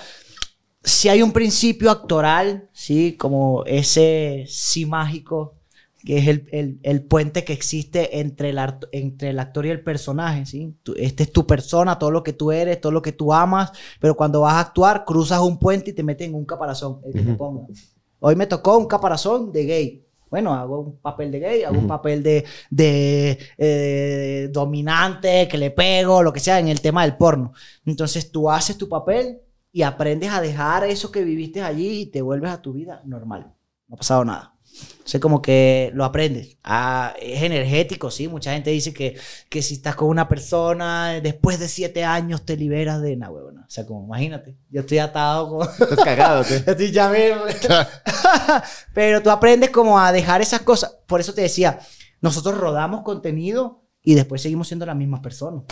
si 0.83 1.09
hay 1.09 1.21
un 1.21 1.33
principio 1.33 1.91
actoral, 1.91 2.69
¿sí? 2.71 3.17
Como 3.17 3.65
ese 3.65 4.45
sí 4.47 4.85
mágico, 4.85 5.56
que 6.07 6.19
es 6.19 6.27
el, 6.29 6.47
el- 6.53 6.79
el 6.83 7.03
puente 7.03 7.43
que 7.43 7.51
existe 7.51 8.19
entre 8.19 8.51
el, 8.51 8.59
entre 8.93 9.31
el 9.31 9.39
actor 9.39 9.65
y 9.65 9.71
el 9.71 9.83
personaje, 9.83 10.45
¿sí? 10.45 10.73
Tú- 10.81 10.93
este 10.97 11.23
es 11.23 11.33
tu 11.33 11.45
persona, 11.45 11.99
todo 11.99 12.11
lo 12.11 12.23
que 12.23 12.31
tú 12.31 12.53
eres, 12.53 12.79
todo 12.79 12.93
lo 12.93 13.01
que 13.01 13.11
tú 13.11 13.33
amas, 13.33 13.73
pero 13.99 14.15
cuando 14.15 14.39
vas 14.39 14.53
a 14.53 14.61
actuar, 14.61 15.03
cruzas 15.03 15.41
un 15.41 15.59
puente 15.59 15.89
y 15.89 15.93
te 15.93 16.03
meten 16.03 16.29
en 16.29 16.35
un 16.35 16.45
caparazón, 16.45 17.01
el 17.05 17.11
que 17.11 17.19
te 17.23 17.33
ponga. 17.33 17.67
Hoy 18.21 18.37
me 18.37 18.47
tocó 18.47 18.77
un 18.77 18.87
caparazón 18.87 19.51
de 19.51 19.65
gay. 19.65 20.05
Bueno, 20.29 20.53
hago 20.53 20.79
un 20.79 20.95
papel 20.97 21.29
de 21.29 21.39
gay, 21.39 21.63
hago 21.63 21.77
un 21.77 21.87
papel 21.87 22.23
de, 22.23 22.45
de 22.69 23.37
eh, 23.57 24.49
dominante, 24.51 25.45
que 25.49 25.57
le 25.57 25.71
pego, 25.71 26.23
lo 26.23 26.31
que 26.31 26.39
sea, 26.39 26.59
en 26.59 26.69
el 26.69 26.79
tema 26.79 27.03
del 27.03 27.17
porno. 27.17 27.51
Entonces 27.85 28.31
tú 28.31 28.49
haces 28.49 28.77
tu 28.77 28.87
papel 28.87 29.39
y 29.73 29.81
aprendes 29.81 30.31
a 30.31 30.39
dejar 30.39 30.85
eso 30.85 31.11
que 31.11 31.23
viviste 31.25 31.61
allí 31.61 32.01
y 32.03 32.05
te 32.07 32.21
vuelves 32.21 32.51
a 32.51 32.61
tu 32.61 32.71
vida 32.71 33.01
normal. 33.05 33.53
No 33.89 33.95
ha 33.95 33.97
pasado 33.97 34.23
nada. 34.23 34.53
Entonces 34.97 35.21
como 35.21 35.41
que 35.41 35.91
lo 35.93 36.03
aprendes. 36.03 36.57
Ah, 36.63 37.13
es 37.21 37.41
energético, 37.41 38.11
sí. 38.11 38.27
Mucha 38.27 38.51
gente 38.51 38.71
dice 38.71 38.93
que, 38.93 39.17
que 39.49 39.61
si 39.61 39.75
estás 39.75 39.95
con 39.95 40.09
una 40.09 40.27
persona, 40.27 41.21
después 41.21 41.59
de 41.59 41.67
siete 41.67 42.03
años 42.03 42.45
te 42.45 42.57
liberas 42.57 43.01
de 43.01 43.13
una 43.13 43.29
huevona. 43.29 43.61
O 43.61 43.69
sea, 43.69 43.85
como 43.85 44.03
imagínate, 44.05 44.57
yo 44.69 44.81
estoy 44.81 44.97
atado 44.97 45.49
con... 45.49 45.67
Estás 45.79 46.03
cagado, 46.03 46.41
estoy 46.65 46.91
ya 46.91 47.11
Pero 48.93 49.23
tú 49.23 49.29
aprendes 49.29 49.69
como 49.69 49.99
a 49.99 50.11
dejar 50.11 50.41
esas 50.41 50.61
cosas. 50.61 50.97
Por 51.07 51.21
eso 51.21 51.33
te 51.33 51.41
decía, 51.41 51.79
nosotros 52.21 52.57
rodamos 52.57 53.03
contenido 53.03 53.83
y 54.03 54.15
después 54.15 54.41
seguimos 54.41 54.67
siendo 54.67 54.85
las 54.85 54.95
mismas 54.95 55.21
personas. 55.21 55.63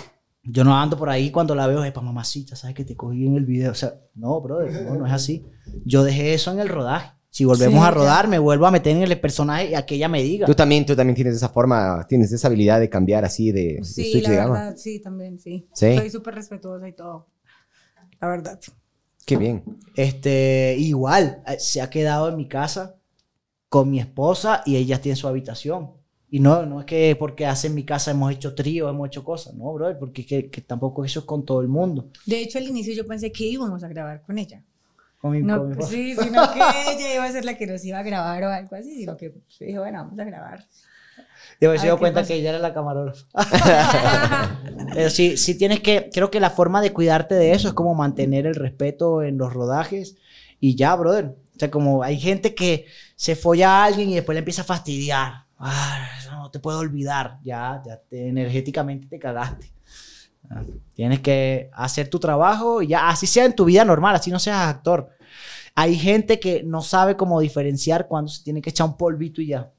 Yo 0.43 0.63
no 0.63 0.79
ando 0.79 0.97
por 0.97 1.09
ahí 1.09 1.31
cuando 1.31 1.55
la 1.55 1.67
veo, 1.67 1.83
epa, 1.83 2.01
mamacita, 2.01 2.55
¿sabes 2.55 2.75
que 2.75 2.85
te 2.85 2.95
cogí 2.95 3.25
en 3.25 3.35
el 3.35 3.45
video? 3.45 3.71
O 3.71 3.75
sea, 3.75 3.95
no, 4.13 4.39
brother, 4.41 4.83
no, 4.83 4.95
no 4.95 5.07
es 5.07 5.11
así. 5.11 5.43
Yo 5.85 6.03
dejé 6.03 6.35
eso 6.35 6.51
en 6.51 6.59
el 6.59 6.69
rodaje. 6.69 7.13
Si 7.35 7.43
volvemos 7.43 7.81
Sí, 7.81 7.85
a 7.85 7.89
ya. 7.89 7.91
rodar, 7.91 8.27
me 8.29 8.39
vuelvo 8.39 8.65
a 8.65 8.71
meter 8.71 8.95
en 8.95 9.03
el 9.03 9.19
personaje 9.19 9.71
y 9.71 9.73
a 9.75 9.85
que 9.85 9.95
ella 9.95 10.07
me 10.07 10.23
diga. 10.23 10.45
Tú 10.45 10.55
también, 10.55 10.85
tú 10.85 10.95
también 10.95 11.15
tienes 11.15 11.35
esa 11.35 11.49
forma, 11.49 12.05
tienes 12.07 12.31
esa 12.31 12.47
habilidad 12.47 12.79
de 12.79 12.89
cambiar 12.89 13.25
así 13.25 13.51
de, 13.51 13.73
de 13.79 13.83
Sí, 13.83 14.09
switch 14.09 14.23
la 14.23 14.29
de 14.29 14.35
gama. 14.37 14.53
verdad, 14.53 14.77
sí, 14.77 15.01
también, 15.01 15.37
sí. 15.37 15.67
Sí. 15.73 15.97
Soy 15.97 16.09
súper 16.09 16.33
respetuosa 16.35 16.87
y 16.87 16.93
todo. 16.93 17.27
La 18.21 18.29
verdad. 18.29 18.57
Qué 19.25 19.35
bien. 19.35 19.65
Este, 19.97 20.77
igual, 20.79 21.43
eh, 21.45 21.59
se 21.59 21.81
ha 21.81 21.89
quedado 21.89 22.29
en 22.29 22.37
mi 22.37 22.47
casa 22.47 22.95
con 23.67 23.91
mi 23.91 23.99
esposa 23.99 24.63
y 24.65 24.77
ella 24.77 25.01
tiene 25.01 25.17
su 25.17 25.27
habitación. 25.27 25.91
Y 26.29 26.39
no, 26.39 26.65
no 26.65 26.79
es 26.79 26.85
que 26.85 27.17
porque 27.19 27.45
hace 27.45 27.67
en 27.67 27.75
mi 27.75 27.83
casa 27.83 28.11
hemos 28.11 28.31
hecho 28.31 28.55
trío, 28.55 28.87
hemos 28.87 29.07
hecho 29.07 29.25
cosas, 29.25 29.55
no, 29.55 29.73
brother, 29.73 29.99
porque 29.99 30.21
es 30.21 30.27
que, 30.27 30.49
que 30.49 30.61
tampoco 30.61 31.03
eso 31.03 31.19
es 31.19 31.25
con 31.25 31.43
todo 31.43 31.59
el 31.59 31.67
mundo. 31.67 32.11
De 32.25 32.39
hecho, 32.39 32.59
al 32.59 32.63
inicio 32.69 32.93
yo 32.93 33.05
pensé 33.05 33.29
que 33.33 33.43
íbamos 33.45 33.83
a 33.83 33.89
grabar 33.89 34.21
con 34.21 34.37
ella. 34.37 34.63
Con 35.25 35.31
mi, 35.31 35.41
No, 35.41 35.57
con 35.57 35.69
mi 35.69 35.71
esposa. 35.71 35.89
sí, 35.89 36.15
sino 36.15 36.53
que 36.53 36.59
ella 36.87 37.15
iba 37.15 37.23
a 37.25 37.31
ser 37.31 37.45
la 37.45 37.57
que 37.57 37.65
nos 37.65 37.83
iba 37.83 37.97
a 37.97 38.03
grabar 38.03 38.43
o 38.43 38.49
algo 38.49 38.75
así, 38.75 38.93
sino 38.95 39.17
que 39.17 39.31
pues, 39.31 39.57
dije, 39.59 39.79
bueno, 39.79 40.03
vamos 40.03 40.19
a 40.19 40.23
grabar. 40.23 40.63
Yo 41.59 41.71
me 41.71 41.77
he 41.77 41.79
dado 41.79 41.95
¿qué 41.95 41.99
cuenta 41.99 42.19
pasa? 42.21 42.27
que 42.27 42.35
ella 42.35 42.49
era 42.51 42.59
la 42.59 42.75
camarógrafa. 42.75 43.25
Pero 44.93 45.09
sí, 45.09 45.35
sí 45.35 45.57
tienes 45.57 45.79
que, 45.79 46.11
creo 46.13 46.29
que 46.29 46.39
la 46.39 46.51
forma 46.51 46.79
de 46.79 46.93
cuidarte 46.93 47.33
de 47.33 47.53
eso 47.53 47.67
es 47.69 47.73
como 47.73 47.95
mantener 47.95 48.45
el 48.45 48.53
respeto 48.53 49.23
en 49.23 49.39
los 49.39 49.51
rodajes 49.51 50.15
y 50.59 50.75
ya, 50.75 50.95
brother. 50.95 51.35
O 51.55 51.59
sea, 51.59 51.71
como 51.71 52.03
hay 52.03 52.19
gente 52.19 52.53
que 52.53 52.85
se 53.15 53.35
folla 53.35 53.81
a 53.81 53.85
alguien 53.85 54.09
y 54.11 54.13
después 54.13 54.35
le 54.35 54.39
empieza 54.39 54.61
a 54.61 54.65
fastidiar. 54.65 55.45
Ah, 55.57 56.07
no 56.33 56.51
te 56.51 56.59
puedo 56.59 56.77
olvidar. 56.77 57.39
Ya, 57.43 57.81
ya 57.83 57.97
te, 57.97 58.27
energéticamente 58.27 59.07
te 59.07 59.17
cagaste. 59.17 59.71
Ah, 60.49 60.61
Tienes 60.93 61.21
que 61.21 61.69
hacer 61.73 62.09
tu 62.09 62.19
trabajo 62.19 62.81
y 62.81 62.87
ya, 62.87 63.09
así 63.09 63.25
sea 63.27 63.45
en 63.45 63.55
tu 63.55 63.65
vida 63.65 63.83
normal, 63.83 64.15
así 64.15 64.31
no 64.31 64.39
seas 64.39 64.67
actor. 64.67 65.09
Hay 65.75 65.97
gente 65.97 66.39
que 66.39 66.63
no 66.63 66.81
sabe 66.81 67.17
cómo 67.17 67.39
diferenciar 67.39 68.07
cuando 68.07 68.29
se 68.29 68.43
tiene 68.43 68.61
que 68.61 68.69
echar 68.69 68.87
un 68.87 68.97
polvito 68.97 69.41
y 69.41 69.47
ya. 69.47 69.71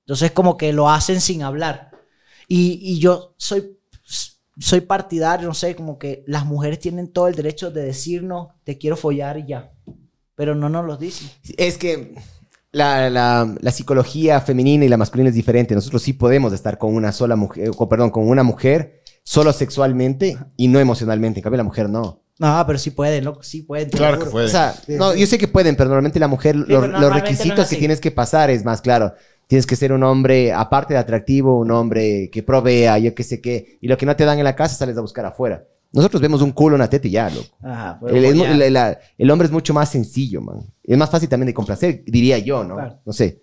Entonces 0.00 0.30
como 0.32 0.56
que 0.56 0.72
lo 0.72 0.88
hacen 0.88 1.20
sin 1.20 1.42
hablar. 1.42 1.90
Y, 2.48 2.98
yo 3.00 3.34
soy, 3.36 3.76
soy 4.58 4.80
partidario, 4.82 5.48
no 5.48 5.54
sé, 5.54 5.74
como 5.74 5.98
que 5.98 6.22
las 6.28 6.46
mujeres 6.46 6.78
tienen 6.78 7.08
todo 7.12 7.26
el 7.26 7.34
derecho 7.34 7.70
de 7.72 7.82
decirnos, 7.82 8.48
te 8.62 8.78
quiero 8.78 8.96
follar 8.96 9.36
y 9.38 9.46
ya. 9.48 9.72
Pero 10.36 10.54
no 10.54 10.68
nos 10.68 10.84
lo 10.84 10.96
dicen. 10.96 11.28
Es 11.56 11.76
que 11.76 12.14
la, 12.70 13.10
la- 13.10 13.72
psicología 13.72 14.40
femenina 14.40 14.84
y 14.84 14.88
la 14.88 14.96
masculina 14.96 15.30
es 15.30 15.34
diferente. 15.34 15.74
Nosotros 15.74 16.02
sí 16.02 16.12
podemos 16.12 16.52
estar 16.52 16.78
con 16.78 16.94
una 16.94 17.10
sola 17.10 17.34
mujer, 17.34 17.70
o, 17.76 17.88
perdón, 17.88 18.10
con 18.10 18.28
una 18.28 18.42
mujer 18.44 19.02
solo 19.24 19.52
sexualmente 19.52 20.38
y 20.56 20.68
no 20.68 20.78
emocionalmente. 20.78 21.40
En 21.40 21.42
cambio, 21.42 21.56
la 21.58 21.64
mujer 21.64 21.88
no. 21.90 22.22
No, 22.38 22.62
pero 22.66 22.78
sí 22.78 22.90
pueden, 22.90 23.24
loco, 23.24 23.42
sí 23.42 23.62
pueden. 23.62 23.88
te 23.88 23.96
lo 23.96 23.98
Claro 24.02 24.14
que 24.18 24.20
juro. 24.24 24.32
puede. 24.32 24.46
O 24.46 24.48
sea, 24.50 24.74
no, 24.88 25.14
yo 25.14 25.26
sé 25.26 25.38
que 25.38 25.48
pueden, 25.48 25.74
pero 25.74 25.88
normalmente 25.88 26.18
la 26.20 26.28
mujer, 26.28 26.54
los, 26.54 26.66
pero 26.66 26.80
los 26.82 26.90
normalmente 26.90 27.20
no 27.22 27.26
requisitos 27.30 27.58
es 27.60 27.68
que 27.68 27.74
así. 27.74 27.78
tienes 27.78 28.00
que 28.00 28.10
pasar 28.10 28.50
es 28.50 28.64
más 28.64 28.80
claro. 28.82 29.14
Tienes 29.46 29.64
que 29.64 29.76
ser 29.76 29.92
un 29.92 30.02
hombre, 30.02 30.52
aparte 30.52 30.92
de 30.92 31.00
atractivo, 31.00 31.58
un 31.58 31.70
hombre 31.70 32.28
que 32.32 32.42
provea, 32.42 32.98
yo 32.98 33.14
qué 33.14 33.22
sé 33.22 33.40
qué. 33.40 33.78
Y 33.80 33.88
lo 33.88 33.96
que 33.96 34.04
no 34.04 34.14
te 34.16 34.24
dan 34.24 34.38
en 34.38 34.44
la 34.44 34.56
casa 34.56 34.74
sales 34.74 34.98
a 34.98 35.00
buscar 35.00 35.24
afuera. 35.24 35.64
Nosotros 35.92 36.20
vemos 36.20 36.42
un 36.42 36.50
culo, 36.50 36.74
una 36.74 36.90
teta 36.90 37.06
y 37.06 37.12
ya, 37.12 37.30
loco. 37.30 37.46
Ajá, 37.62 37.98
pero 38.02 38.16
El, 38.16 38.24
es 38.24 38.34
mu- 38.34 38.42
follar. 38.42 38.56
la- 38.58 38.70
la- 38.70 38.98
el 39.16 39.30
hombre 39.30 39.46
es 39.46 39.52
mucho 39.52 39.72
más 39.72 39.88
sencillo, 39.88 40.40
man. 40.42 40.58
Es 40.82 40.98
más 40.98 41.08
fácil 41.08 41.28
también 41.28 41.46
de 41.46 41.54
complacer, 41.54 42.02
diría 42.04 42.38
yo, 42.38 42.64
¿no? 42.64 42.74
Claro. 42.74 42.98
No 43.06 43.12
sé. 43.12 43.40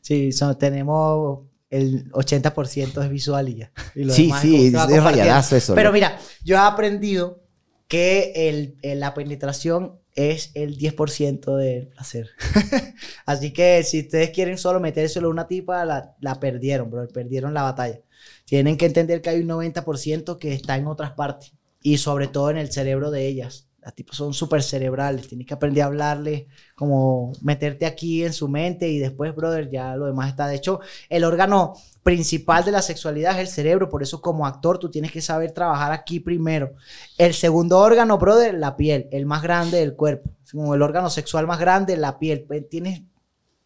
Sí, 0.00 0.32
son- 0.32 0.56
tenemos 0.56 1.40
el 1.68 2.10
80% 2.12 3.02
es 3.02 3.10
visual 3.10 3.48
y 3.48 3.56
ya. 3.56 3.72
Y 3.96 4.04
lo 4.04 4.14
Sí, 4.14 4.26
demás 4.26 4.40
sí, 4.42 4.50
como 4.52 4.62
es, 4.62 4.70
se 4.70 4.76
va 4.76 4.82
es 4.84 4.88
compartiendo. 4.90 5.10
rayadazo 5.24 5.56
eso. 5.56 5.74
Pero 5.74 5.88
loco. 5.88 5.94
mira, 5.94 6.18
yo 6.44 6.54
he 6.54 6.58
aprendido 6.60 7.40
que 7.94 8.48
el, 8.48 8.98
la 8.98 9.14
penetración 9.14 10.00
es 10.16 10.50
el 10.54 10.76
10% 10.76 11.54
del 11.54 11.86
placer. 11.86 12.28
Así 13.24 13.52
que 13.52 13.84
si 13.84 14.00
ustedes 14.00 14.30
quieren 14.30 14.58
solo 14.58 14.80
metérselo 14.80 15.28
a 15.28 15.30
una 15.30 15.46
tipa, 15.46 15.84
la, 15.84 16.16
la 16.18 16.40
perdieron, 16.40 16.90
bro. 16.90 17.06
Perdieron 17.06 17.54
la 17.54 17.62
batalla. 17.62 18.00
Tienen 18.46 18.76
que 18.76 18.86
entender 18.86 19.22
que 19.22 19.30
hay 19.30 19.42
un 19.42 19.48
90% 19.48 20.38
que 20.38 20.54
está 20.54 20.76
en 20.76 20.88
otras 20.88 21.12
partes. 21.12 21.52
Y 21.82 21.98
sobre 21.98 22.26
todo 22.26 22.50
en 22.50 22.56
el 22.56 22.72
cerebro 22.72 23.12
de 23.12 23.28
ellas. 23.28 23.68
Las 23.84 23.94
tipas 23.94 24.16
son 24.16 24.32
súper 24.32 24.62
cerebrales. 24.62 25.28
Tienes 25.28 25.46
que 25.46 25.52
aprender 25.52 25.82
a 25.82 25.86
hablarle, 25.86 26.48
como 26.74 27.32
meterte 27.42 27.84
aquí 27.84 28.24
en 28.24 28.32
su 28.32 28.48
mente 28.48 28.88
y 28.88 28.98
después, 28.98 29.34
brother, 29.34 29.70
ya 29.70 29.94
lo 29.94 30.06
demás 30.06 30.30
está. 30.30 30.48
De 30.48 30.56
hecho, 30.56 30.80
el 31.10 31.22
órgano 31.22 31.74
principal 32.02 32.64
de 32.64 32.72
la 32.72 32.80
sexualidad 32.80 33.34
es 33.34 33.40
el 33.40 33.48
cerebro. 33.48 33.90
Por 33.90 34.02
eso, 34.02 34.22
como 34.22 34.46
actor, 34.46 34.78
tú 34.78 34.90
tienes 34.90 35.12
que 35.12 35.20
saber 35.20 35.52
trabajar 35.52 35.92
aquí 35.92 36.18
primero. 36.18 36.72
El 37.18 37.34
segundo 37.34 37.78
órgano, 37.78 38.16
brother, 38.16 38.54
la 38.54 38.74
piel, 38.74 39.06
el 39.12 39.26
más 39.26 39.42
grande 39.42 39.80
del 39.80 39.94
cuerpo. 39.94 40.30
Como 40.50 40.74
el 40.74 40.80
órgano 40.80 41.10
sexual 41.10 41.46
más 41.46 41.60
grande, 41.60 41.98
la 41.98 42.18
piel. 42.18 42.46
Tienes 42.70 43.00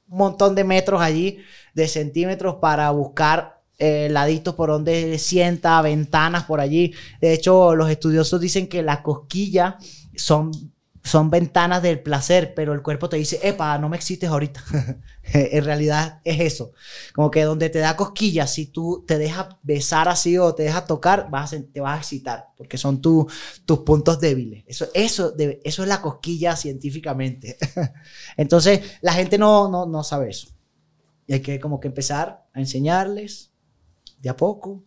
un 0.09 0.19
montón 0.19 0.57
de 0.57 0.65
metros 0.65 1.01
allí, 1.01 1.39
de 1.75 1.87
centímetros 1.87 2.57
para 2.57 2.91
buscar 2.91 3.59
eh, 3.81 4.09
laditos 4.11 4.57
por 4.57 4.71
donde 4.71 5.17
sienta, 5.19 5.81
ventanas 5.81 6.43
por 6.43 6.59
allí. 6.59 6.93
De 7.21 7.33
hecho, 7.33 7.77
los 7.77 7.89
estudiosos 7.89 8.41
dicen 8.41 8.67
que 8.67 8.83
la 8.83 9.05
cosquilla 9.05 9.79
son 10.19 10.53
son 11.05 11.31
ventanas 11.31 11.83
del 11.83 12.03
placer, 12.03 12.53
pero 12.55 12.75
el 12.75 12.83
cuerpo 12.83 13.09
te 13.09 13.17
dice, 13.17 13.41
epa, 13.43 13.79
no 13.79 13.89
me 13.89 13.97
excites 13.97 14.29
ahorita. 14.29 14.63
en 15.33 15.65
realidad 15.65 16.21
es 16.25 16.41
eso. 16.41 16.73
Como 17.15 17.31
que 17.31 17.45
donde 17.45 17.71
te 17.71 17.79
da 17.79 17.97
cosquillas, 17.97 18.53
si 18.53 18.67
tú 18.67 19.05
te 19.07 19.17
dejas 19.17 19.47
besar 19.63 20.09
así 20.09 20.37
o 20.37 20.55
te 20.55 20.65
dejas 20.65 20.87
tocar, 20.87 21.31
vas 21.31 21.55
a 21.55 21.63
te 21.63 21.81
vas 21.81 21.97
a 21.97 22.01
excitar, 22.01 22.49
porque 22.59 22.77
son 22.77 23.01
tu- 23.01 23.27
tus 23.65 23.79
puntos 23.81 24.21
débiles. 24.21 24.65
Eso, 24.67 24.87
eso, 24.93 25.31
de- 25.31 25.61
eso 25.65 25.83
es 25.83 25.89
la 25.89 26.03
cosquilla 26.03 26.57
científicamente. 26.57 27.57
Entonces, 28.37 28.81
la 29.01 29.13
gente 29.15 29.39
no, 29.39 29.69
no, 29.71 29.87
no 29.87 30.03
sabe 30.05 30.31
eso. 30.31 30.49
Y 31.27 31.35
hay 31.35 31.41
que 31.41 31.61
como 31.61 31.81
que 31.81 31.89
empezar 31.89 32.45
a 32.53 32.61
enseñarles 32.61 33.51
de 34.21 34.31
a 34.31 34.37
poco. 34.37 34.85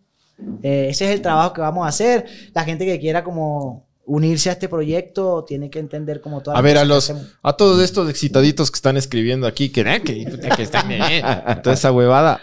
Eh, 0.63 0.87
ese 0.89 1.05
es 1.05 1.11
el 1.11 1.21
trabajo 1.21 1.53
que 1.53 1.61
vamos 1.61 1.85
a 1.85 1.89
hacer. 1.89 2.25
La 2.53 2.63
gente 2.63 2.85
que 2.85 2.99
quiera 2.99 3.23
como 3.23 3.87
unirse 4.05 4.49
a 4.49 4.53
este 4.53 4.67
proyecto 4.67 5.45
tiene 5.47 5.69
que 5.69 5.79
entender 5.79 6.21
como 6.21 6.41
todas 6.41 6.55
A 6.57 6.61
las 6.61 6.63
ver, 6.63 6.77
a 6.79 6.85
los, 6.85 7.13
a 7.43 7.53
todos 7.53 7.81
estos 7.81 8.09
excitaditos 8.09 8.71
que 8.71 8.75
están 8.75 8.97
escribiendo 8.97 9.47
aquí, 9.47 9.69
que, 9.69 9.81
eh, 9.81 10.01
que, 10.03 10.25
que 10.55 10.63
están, 10.63 10.91
eh, 10.91 11.23
toda 11.63 11.73
esa 11.75 11.91
huevada. 11.91 12.39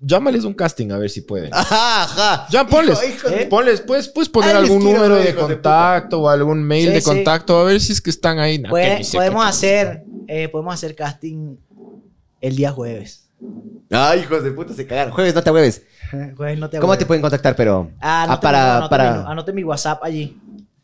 Llámales 0.00 0.44
un 0.44 0.54
casting 0.54 0.90
a 0.90 0.98
ver 0.98 1.10
si 1.10 1.20
pueden. 1.20 1.50
Ajá, 1.52 2.04
ajá. 2.04 2.46
Ya, 2.50 2.66
ponles. 2.66 2.98
Hijo- 3.02 3.14
hijo 3.14 3.28
de- 3.28 3.42
¿Eh? 3.42 3.46
Ponles, 3.46 3.80
puedes, 3.82 4.08
puedes 4.08 4.28
poner 4.28 4.56
Ay, 4.56 4.62
les 4.62 4.70
algún 4.70 4.84
número 4.92 5.14
ver, 5.16 5.26
de 5.26 5.34
contacto 5.34 6.20
o 6.22 6.28
algún 6.28 6.62
mail 6.64 6.88
Sí, 6.88 6.92
de 6.94 7.00
sí. 7.00 7.04
contacto 7.06 7.58
a 7.58 7.64
ver 7.64 7.80
si 7.80 7.92
es 7.92 8.00
que 8.00 8.10
están 8.10 8.38
ahí. 8.38 8.58
No, 8.58 8.74
que 8.74 9.02
podemos 9.12 9.44
hacer 9.46 10.04
eh, 10.28 10.48
podemos 10.48 10.72
hacer 10.74 10.94
casting 10.94 11.56
el 12.40 12.56
día 12.56 12.72
jueves. 12.72 13.28
Ay, 13.90 14.20
hijos 14.20 14.42
de 14.44 14.50
puta, 14.52 14.72
se 14.74 14.86
cagaron. 14.86 15.12
Jueves, 15.12 15.34
no 15.34 15.42
te 15.42 15.50
hueves. 15.50 15.82
Jueves 16.36 16.58
no 16.58 16.68
te 16.70 16.78
¿Cómo 16.78 16.96
te 16.98 17.06
pueden 17.06 17.20
contactar, 17.22 17.54
pero? 17.56 17.90
Ah, 18.00 18.22
Ah, 18.22 18.22
anote, 18.24 18.42
para- 18.42 18.58
mi, 18.64 18.70
anote 18.76 18.90
para- 18.90 19.12
mi- 19.18 19.24
anote 19.32 19.52
mi 19.52 19.64
WhatsApp 19.64 20.02
allí. 20.02 20.38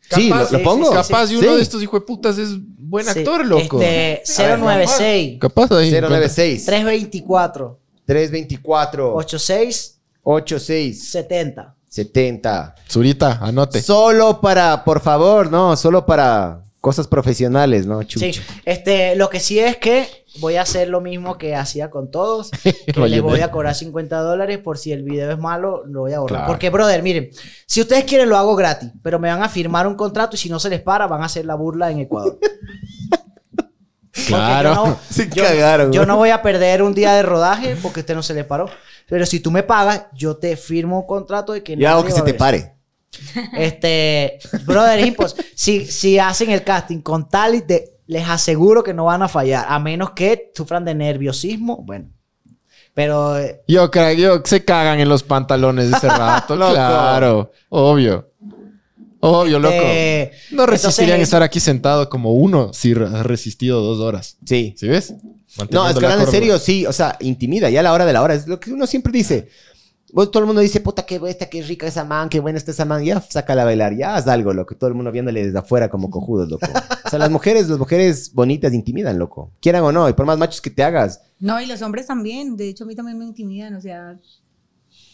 Sí, 0.09 0.29
Capaz- 0.29 0.51
lo, 0.51 0.63
pongo. 0.63 0.87
sí, 0.89 0.93
Capaz 0.93 1.25
de 1.27 1.37
uno 1.37 1.49
Sí. 1.49 1.55
de 1.57 1.61
estos 1.61 1.83
hijo 1.83 1.99
de 1.99 2.05
putas 2.05 2.37
es 2.37 2.49
buen 2.77 3.05
Sí, 3.05 3.19
actor, 3.19 3.45
loco. 3.45 3.81
Este, 3.81 4.41
A 4.43 4.47
ver, 4.47 4.59
096 4.59 5.37
Capaz 5.39 5.71
ahí. 5.73 5.91
096 5.91 6.65
324 6.65 7.79
324 8.05 9.13
86 9.15 9.99
86 10.23 11.09
70. 11.11 11.75
70. 11.89 12.75
Zurita, 12.89 13.39
anote. 13.41 13.81
Solo 13.81 14.39
para, 14.41 14.83
por 14.83 14.99
favor, 15.01 15.49
no, 15.51 15.75
solo 15.75 16.05
para 16.05 16.61
cosas 16.81 17.07
profesionales, 17.07 17.85
¿no? 17.85 18.03
Chucho. 18.03 18.25
Sí, 18.25 18.39
este, 18.65 19.15
lo 19.15 19.29
que 19.29 19.39
sí 19.39 19.59
es 19.59 19.77
que 19.77 20.16
voy 20.39 20.55
a 20.55 20.61
hacer 20.61 20.87
lo 20.89 21.01
mismo 21.01 21.37
que 21.37 21.55
hacía 21.55 21.89
con 21.89 22.11
todos. 22.11 22.51
Que 22.93 23.07
les 23.09 23.21
voy 23.21 23.41
a 23.41 23.51
cobrar 23.51 23.75
50 23.75 24.19
dólares 24.21 24.57
por 24.59 24.77
si 24.77 24.91
el 24.91 25.03
video 25.03 25.31
es 25.31 25.37
malo, 25.39 25.83
lo 25.85 26.01
voy 26.01 26.13
a 26.13 26.19
borrar. 26.19 26.39
Claro. 26.39 26.51
Porque, 26.51 26.69
brother, 26.69 27.01
miren, 27.03 27.29
si 27.65 27.81
ustedes 27.81 28.03
quieren 28.05 28.29
lo 28.29 28.37
hago 28.37 28.55
gratis, 28.55 28.89
pero 29.03 29.19
me 29.19 29.29
van 29.29 29.43
a 29.43 29.49
firmar 29.49 29.87
un 29.87 29.95
contrato 29.95 30.35
y 30.35 30.39
si 30.39 30.49
no 30.49 30.59
se 30.59 30.69
les 30.69 30.81
para, 30.81 31.07
van 31.07 31.21
a 31.21 31.25
hacer 31.25 31.45
la 31.45 31.55
burla 31.55 31.91
en 31.91 31.99
Ecuador. 31.99 32.37
Claro. 34.27 34.73
Yo 34.73 34.85
no, 34.87 34.99
Se 35.11 35.29
yo- 35.29 35.43
cagaron, 35.43 35.91
yo 35.91 36.05
no 36.05 36.17
voy 36.17 36.29
a 36.31 36.41
perder 36.41 36.81
un 36.81 36.93
día 36.93 37.13
de 37.13 37.21
rodaje 37.23 37.75
porque 37.81 37.99
usted 37.99 38.15
no 38.15 38.23
se 38.23 38.33
le 38.33 38.43
paró. 38.43 38.67
Pero 39.07 39.25
si 39.25 39.39
tú 39.39 39.51
me 39.51 39.61
pagas, 39.63 40.05
yo 40.13 40.37
te 40.37 40.57
firmo 40.57 40.99
un 41.01 41.05
contrato 41.07 41.53
de 41.53 41.61
que 41.63 41.77
Yo 41.77 41.87
hago 41.87 42.03
que 42.03 42.11
se 42.11 42.23
te 42.23 42.33
pare. 42.33 42.73
este, 43.57 44.39
brother, 44.65 44.99
impos- 45.05 45.35
si, 45.55 45.85
si 45.85 46.17
hacen 46.19 46.49
el 46.49 46.63
casting 46.63 47.01
con 47.01 47.29
tal 47.29 47.55
y 47.55 47.61
de- 47.61 47.93
les 48.07 48.27
aseguro 48.27 48.83
que 48.83 48.93
no 48.93 49.05
van 49.05 49.21
a 49.21 49.27
fallar, 49.27 49.65
a 49.69 49.79
menos 49.79 50.11
que 50.11 50.51
sufran 50.55 50.85
de 50.85 50.95
nerviosismo, 50.95 51.77
bueno. 51.83 52.09
Pero 52.93 53.37
eh, 53.37 53.61
Yo 53.67 53.91
creo, 53.91 54.13
yo 54.13 54.41
se 54.43 54.65
cagan 54.65 54.99
en 54.99 55.07
los 55.09 55.21
pantalones 55.21 55.91
de 55.91 55.97
ese 55.97 56.07
rato. 56.09 56.55
Loco. 56.55 56.73
Claro, 56.73 57.51
obvio. 57.69 58.31
Obvio, 59.19 59.59
loco. 59.59 59.75
eh, 59.77 60.31
No 60.51 60.65
resistirían 60.65 61.15
entonces, 61.15 61.27
estar 61.29 61.43
aquí 61.43 61.59
sentado 61.59 62.07
como 62.09 62.33
uno 62.33 62.71
si 62.73 62.93
has 62.93 63.25
resistido 63.25 63.81
dos 63.81 63.99
horas. 63.99 64.37
Sí. 64.45 64.73
¿Sí 64.77 64.87
ves? 64.87 65.13
No, 65.71 65.89
es 65.89 65.97
que 65.97 66.05
en 66.05 66.27
serio, 66.27 66.59
sí, 66.59 66.85
o 66.85 66.93
sea, 66.93 67.17
intimida, 67.19 67.69
ya 67.69 67.79
a 67.79 67.83
la 67.83 67.93
hora 67.93 68.05
de 68.05 68.13
la 68.13 68.21
hora, 68.21 68.35
es 68.35 68.47
lo 68.47 68.59
que 68.59 68.71
uno 68.71 68.85
siempre 68.85 69.11
dice. 69.11 69.49
Vos, 70.13 70.29
todo 70.31 70.41
el 70.41 70.47
mundo 70.47 70.61
dice, 70.61 70.79
puta, 70.81 71.03
qué 71.05 71.19
bestia, 71.19 71.49
qué 71.49 71.61
rica 71.63 71.85
esa 71.87 72.05
man, 72.05 72.29
qué 72.29 72.39
buena 72.39 72.57
está 72.57 72.71
esa 72.71 72.85
man, 72.85 73.03
ya 73.03 73.19
sácala 73.21 73.63
a 73.63 73.65
bailar, 73.65 73.95
ya 73.95 74.15
haz 74.15 74.27
algo, 74.27 74.53
loco, 74.53 74.75
todo 74.75 74.87
el 74.87 74.93
mundo 74.93 75.11
viéndole 75.11 75.45
desde 75.45 75.57
afuera 75.59 75.89
como 75.89 76.09
cojudos, 76.09 76.47
loco. 76.49 76.65
O 77.07 77.09
sea, 77.09 77.19
las 77.19 77.31
mujeres, 77.31 77.69
las 77.69 77.79
mujeres 77.79 78.33
bonitas 78.33 78.73
intimidan, 78.73 79.17
loco, 79.17 79.51
quieran 79.61 79.83
o 79.83 79.91
no, 79.91 80.07
y 80.09 80.13
por 80.13 80.25
más 80.25 80.37
machos 80.37 80.61
que 80.61 80.69
te 80.69 80.83
hagas, 80.83 81.21
No, 81.39 81.59
y 81.59 81.65
los 81.65 81.81
hombres 81.81 82.07
también. 82.07 82.57
De 82.57 82.69
hecho, 82.69 82.83
a 82.83 82.87
mí 82.87 82.95
también 82.95 83.17
me 83.17 83.25
intimidan. 83.25 83.75
O 83.75 83.81
sea, 83.81 84.19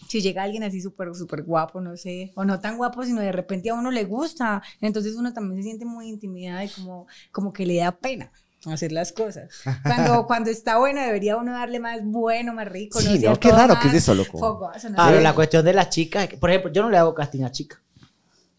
si 0.08 0.22
llega 0.22 0.44
alguien 0.44 0.64
así 0.64 0.82
súper, 0.82 1.14
súper 1.16 1.44
guapo, 1.44 1.82
no 1.82 1.98
sé, 1.98 2.32
o 2.36 2.46
no 2.46 2.60
tan 2.60 2.78
guapo, 2.78 3.04
sino 3.04 3.22
de 3.22 3.32
repente 3.32 3.70
a 3.70 3.74
uno 3.74 3.92
le 3.92 4.06
gusta, 4.06 4.62
entonces 4.82 5.16
uno 5.16 5.34
también 5.34 5.62
se 5.62 5.64
siente 5.64 5.86
muy 5.86 6.08
intimidada 6.08 6.64
y 6.64 6.70
como, 6.70 7.08
como 7.32 7.54
que 7.54 7.66
le 7.66 7.78
da 7.78 7.92
pena 7.92 8.32
hacer 8.72 8.92
las 8.92 9.12
cosas. 9.12 9.50
Cuando, 9.84 10.26
cuando 10.28 10.50
está 10.50 10.78
bueno, 10.78 11.02
debería 11.02 11.36
uno 11.36 11.52
darle 11.52 11.80
más 11.80 12.00
bueno, 12.04 12.54
más 12.54 12.68
rico. 12.68 13.02
Sí, 13.02 13.20
¿no? 13.20 13.32
¿no? 13.32 13.40
Qué 13.40 13.52
raro 13.52 13.76
que 13.82 13.88
es 13.90 13.96
eso, 13.96 14.14
loco. 14.14 14.38
fogoso, 14.38 14.90
no 14.90 15.10
sé. 15.10 15.22
la 15.22 15.34
cuestión 15.34 15.66
de 15.66 15.74
las 15.74 15.90
chicas, 15.90 16.30
por 16.40 16.50
ejemplo, 16.50 16.72
yo 16.72 16.84
no 16.84 16.90
le 16.90 16.98
hago 16.98 17.14
casting 17.14 17.44
a 17.44 17.52
chicas. 17.52 17.80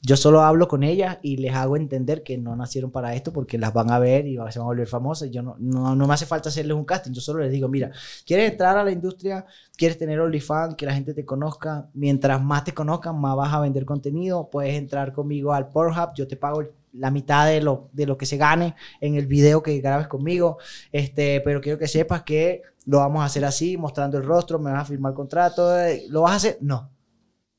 Yo 0.06 0.18
solo 0.18 0.42
hablo 0.42 0.68
con 0.68 0.82
ellas 0.82 1.18
y 1.22 1.38
les 1.38 1.54
hago 1.54 1.76
entender 1.76 2.22
que 2.22 2.36
no 2.36 2.54
nacieron 2.56 2.90
para 2.90 3.14
esto 3.14 3.32
porque 3.32 3.56
las 3.56 3.72
van 3.72 3.90
a 3.90 3.98
ver 3.98 4.26
y 4.26 4.34
se 4.34 4.58
van 4.58 4.60
a 4.60 4.62
volver 4.64 4.86
famosas. 4.86 5.30
Yo 5.30 5.40
no, 5.40 5.56
no, 5.58 5.96
no 5.96 6.06
me 6.06 6.12
hace 6.12 6.26
falta 6.26 6.50
hacerles 6.50 6.76
un 6.76 6.84
casting. 6.84 7.12
Yo 7.12 7.22
solo 7.22 7.40
les 7.40 7.50
digo, 7.50 7.68
mira, 7.68 7.90
¿quieres 8.26 8.50
entrar 8.52 8.76
a 8.76 8.84
la 8.84 8.90
industria? 8.90 9.46
¿Quieres 9.76 9.96
tener 9.96 10.20
OnlyFans? 10.20 10.74
Que 10.74 10.84
la 10.84 10.92
gente 10.92 11.14
te 11.14 11.24
conozca. 11.24 11.88
Mientras 11.94 12.42
más 12.42 12.64
te 12.64 12.74
conozcan, 12.74 13.18
más 13.18 13.34
vas 13.34 13.54
a 13.54 13.60
vender 13.60 13.86
contenido. 13.86 14.50
Puedes 14.50 14.74
entrar 14.74 15.14
conmigo 15.14 15.54
al 15.54 15.70
Pornhub. 15.70 16.10
Yo 16.14 16.28
te 16.28 16.36
pago 16.36 16.62
la 16.92 17.10
mitad 17.10 17.46
de 17.46 17.62
lo, 17.62 17.88
de 17.92 18.06
lo 18.06 18.18
que 18.18 18.26
se 18.26 18.36
gane 18.36 18.74
en 19.00 19.14
el 19.14 19.26
video 19.26 19.62
que 19.62 19.80
grabes 19.80 20.06
conmigo. 20.08 20.58
Este, 20.92 21.40
pero 21.40 21.62
quiero 21.62 21.78
que 21.78 21.88
sepas 21.88 22.24
que 22.24 22.60
lo 22.86 22.98
vamos 22.98 23.22
a 23.22 23.26
hacer 23.26 23.44
así, 23.46 23.78
mostrando 23.78 24.18
el 24.18 24.24
rostro, 24.24 24.58
me 24.58 24.70
vas 24.70 24.82
a 24.82 24.84
firmar 24.84 25.14
contrato. 25.14 25.78
eh, 25.78 26.04
¿Lo 26.10 26.20
vas 26.22 26.32
a 26.32 26.36
hacer? 26.36 26.58
No. 26.60 26.90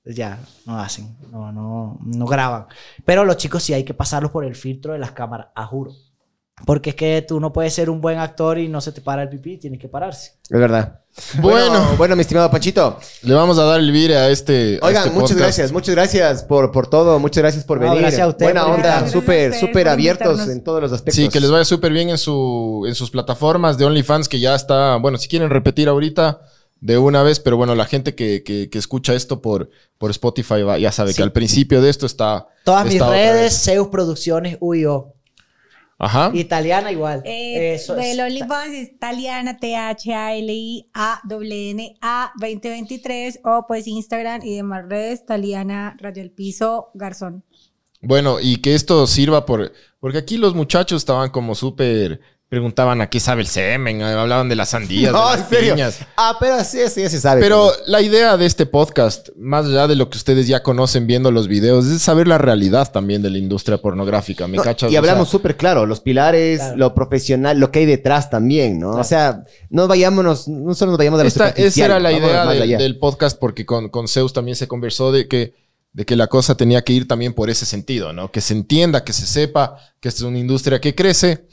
Ya, 0.05 0.39
no 0.65 0.79
hacen, 0.79 1.15
no, 1.31 1.51
no, 1.51 1.97
no 2.05 2.25
graban. 2.25 2.67
Pero 3.05 3.25
los 3.25 3.37
chicos 3.37 3.63
sí 3.63 3.73
hay 3.73 3.83
que 3.83 3.93
pasarlos 3.95 4.31
por 4.31 4.45
el 4.45 4.55
filtro 4.55 4.93
de 4.93 4.99
las 4.99 5.11
cámaras, 5.11 5.47
a 5.55 5.65
juro. 5.65 5.91
Porque 6.65 6.91
es 6.91 6.95
que 6.95 7.25
tú 7.27 7.39
no 7.41 7.51
puedes 7.51 7.73
ser 7.73 7.89
un 7.89 7.99
buen 7.99 8.17
actor 8.17 8.57
y 8.57 8.69
no 8.69 8.79
se 8.79 8.93
te 8.93 9.01
para 9.01 9.23
el 9.23 9.29
pipí, 9.29 9.57
tienes 9.57 9.77
que 9.79 9.89
pararse. 9.89 10.35
es 10.49 10.57
verdad. 10.59 11.01
Bueno. 11.41 11.95
bueno, 11.97 12.15
mi 12.15 12.21
estimado 12.21 12.49
Panchito, 12.49 12.97
Le 13.23 13.33
vamos 13.33 13.57
a 13.59 13.63
dar 13.63 13.79
el 13.81 13.91
vire 13.91 14.15
a 14.15 14.29
este. 14.29 14.79
a 14.81 14.85
oigan, 14.85 15.03
este 15.07 15.13
muchas 15.15 15.31
podcast. 15.31 15.39
gracias, 15.39 15.71
muchas 15.73 15.95
gracias 15.95 16.43
por, 16.43 16.71
por 16.71 16.87
todo, 16.87 17.19
muchas 17.19 17.41
gracias 17.41 17.65
por 17.65 17.77
No, 17.79 17.85
venir. 17.87 17.99
gracias 18.01 18.21
a 18.21 18.27
ustedes 18.29 18.53
Buena 18.53 18.67
onda, 18.73 19.07
súper, 19.09 19.53
súper 19.53 19.89
abiertos 19.89 20.27
invitarnos. 20.27 20.55
en 20.55 20.63
todos 20.63 20.81
los 20.81 20.91
aspectos. 20.93 21.15
Sí, 21.15 21.27
que 21.29 21.39
les 21.41 21.51
vaya 21.51 21.65
súper 21.65 21.91
bien 21.91 22.09
en, 22.09 22.17
su, 22.17 22.85
en 22.87 22.95
sus 22.95 23.11
plataformas 23.11 23.77
de 23.77 23.85
OnlyFans, 23.85 24.29
que 24.29 24.39
ya 24.39 24.55
está. 24.55 24.95
Bueno, 24.97 25.17
si 25.17 25.27
quieren 25.27 25.49
repetir 25.49 25.89
ahorita 25.89 26.39
de 26.81 26.97
una 26.97 27.23
vez, 27.23 27.39
pero 27.39 27.57
bueno, 27.57 27.73
la 27.75 27.85
gente 27.85 28.13
que, 28.15 28.43
que- 28.43 28.69
que 28.69 28.77
escucha 28.77 29.13
esto 29.15 29.41
por, 29.41 29.69
por 29.97 30.11
Spotify 30.11 30.61
va- 30.61 30.77
ya 30.77 30.91
sabe 30.91 31.11
Sí. 31.11 31.17
que 31.17 31.23
al 31.23 31.31
principio 31.31 31.81
de 31.81 31.89
esto 31.89 32.05
está. 32.05 32.47
Todas 32.63 32.85
mis 32.85 32.95
está 32.95 33.09
redes. 33.09 33.61
Zeus 33.63 33.87
Producciones 33.87 34.57
UIO. 34.59 35.13
Ajá. 35.97 36.29
Italiana 36.33 36.91
igual. 36.91 37.21
Eh, 37.25 37.75
Eso 37.75 37.95
el 37.97 38.19
es- 38.19 38.25
OnlyFans 38.25 38.73
es 38.73 38.99
Taliana, 38.99 39.57
T-H-A-L-I-A-N-A 40.93 42.31
2023 42.39 43.39
o 43.43 43.65
pues 43.67 43.87
Instagram 43.87 44.41
y 44.43 44.55
demás 44.55 44.85
redes, 44.87 45.25
Taliana, 45.25 45.95
Radio 45.99 46.23
El 46.23 46.31
Piso, 46.31 46.89
Garzón. 46.93 47.43
Bueno, 48.01 48.39
y 48.41 48.57
que 48.57 48.75
esto 48.75 49.07
sirva 49.07 49.45
por. 49.45 49.71
Porque 49.99 50.17
aquí 50.19 50.37
los 50.37 50.53
muchachos 50.53 51.01
estaban 51.01 51.29
como 51.31 51.55
súper. 51.55 52.19
Preguntaban 52.47 53.01
a 53.01 53.09
qué 53.09 53.19
sabe 53.19 53.41
el 53.41 53.47
semen, 53.47 54.03
hablaban 54.03 54.47
de 54.47 54.55
las 54.55 54.69
sandías, 54.69 55.11
No, 55.11 55.27
de 55.29 55.33
en 55.33 55.39
las 55.39 55.49
serio. 55.49 55.73
piñas. 55.73 55.99
Ah, 56.15 56.37
pero 56.39 56.63
sí, 56.63 56.77
ya 56.77 57.09
se 57.09 57.19
sabe. 57.19 57.41
Pero 57.41 57.71
pues. 57.75 57.87
la 57.87 58.01
idea 58.01 58.37
de 58.37 58.45
este 58.45 58.67
podcast, 58.67 59.29
más 59.35 59.65
allá 59.65 59.87
de 59.87 59.95
lo 59.95 60.11
que 60.11 60.17
ustedes 60.17 60.45
ya 60.47 60.61
conocen 60.61 61.07
viendo 61.07 61.31
los 61.31 61.47
videos, 61.47 61.87
es 61.87 62.03
saber 62.03 62.27
la 62.27 62.37
realidad 62.37 62.91
también 62.91 63.23
de 63.23 63.31
la 63.31 63.39
industria 63.39 63.79
pornográfica. 63.79 64.47
¿Me 64.47 64.57
No, 64.57 64.63
cachas? 64.63 64.91
y 64.91 64.95
O 64.95 64.99
hablamos 64.99 65.27
sea, 65.27 65.31
súper 65.31 65.57
claro, 65.57 65.87
los 65.87 66.01
pilares, 66.01 66.59
Claro. 66.59 66.77
lo 66.77 66.93
profesional, 66.93 67.59
lo 67.59 67.71
que 67.71 67.79
hay 67.79 67.87
detrás 67.87 68.29
también, 68.29 68.77
¿no? 68.79 68.89
Claro. 68.89 69.01
O 69.01 69.03
sea, 69.05 69.43
no 69.71 69.87
vayámonos, 69.87 70.47
no 70.47 70.75
solo 70.75 70.91
nos 70.91 70.99
vayamos 70.99 71.19
lo 71.19 71.27
esta- 71.27 71.45
esa 71.45 71.55
superficial, 71.55 71.89
era 71.91 71.99
la 71.99 72.11
idea 72.11 72.45
de- 72.45 72.77
del 72.77 72.99
podcast, 72.99 73.39
porque 73.39 73.65
con, 73.65 73.89
con 73.89 74.07
Zeus 74.07 74.33
también 74.33 74.55
se 74.55 74.67
conversó 74.67 75.11
de 75.11 75.27
que, 75.27 75.55
de 75.93 76.05
que 76.05 76.15
la 76.15 76.27
cosa 76.27 76.55
tenía 76.55 76.83
que 76.83 76.93
ir 76.93 77.07
también 77.07 77.33
por 77.33 77.49
ese 77.49 77.65
sentido, 77.65 78.13
¿no? 78.13 78.29
Que 78.31 78.41
se 78.41 78.53
entienda, 78.53 79.03
que 79.03 79.13
se 79.13 79.25
sepa 79.25 79.77
que 79.99 80.09
esta 80.09 80.19
es 80.19 80.23
una 80.27 80.37
industria 80.37 80.79
que 80.79 80.93
crece 80.93 81.47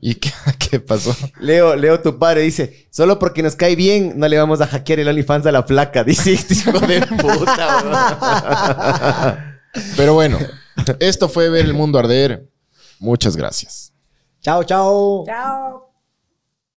y 0.00 0.14
que, 0.16 0.30
¿qué 0.58 0.80
pasó? 0.80 1.14
Leo, 1.40 1.76
Leo, 1.76 2.00
tu 2.00 2.18
padre 2.18 2.42
dice, 2.42 2.88
solo 2.90 3.18
porque 3.18 3.42
nos 3.42 3.56
cae 3.56 3.76
bien, 3.76 4.14
no 4.16 4.28
le 4.28 4.38
vamos 4.38 4.60
a 4.60 4.66
hackear 4.66 5.00
el 5.00 5.08
OnlyFans 5.08 5.46
a 5.46 5.52
la 5.52 5.62
flaca. 5.62 6.04
Dice, 6.04 6.32
este 6.32 6.54
hijo 6.54 6.78
de 6.80 7.00
puta, 7.06 8.00
Pero 9.96 10.14
bueno, 10.14 10.38
esto 11.00 11.28
fue 11.28 11.48
ver 11.48 11.64
el 11.64 11.74
mundo 11.74 11.98
arder. 11.98 12.48
Muchas 12.98 13.36
gracias. 13.36 13.92
Chao, 14.40 14.64
chao. 14.64 15.24
Chao. 15.26 15.93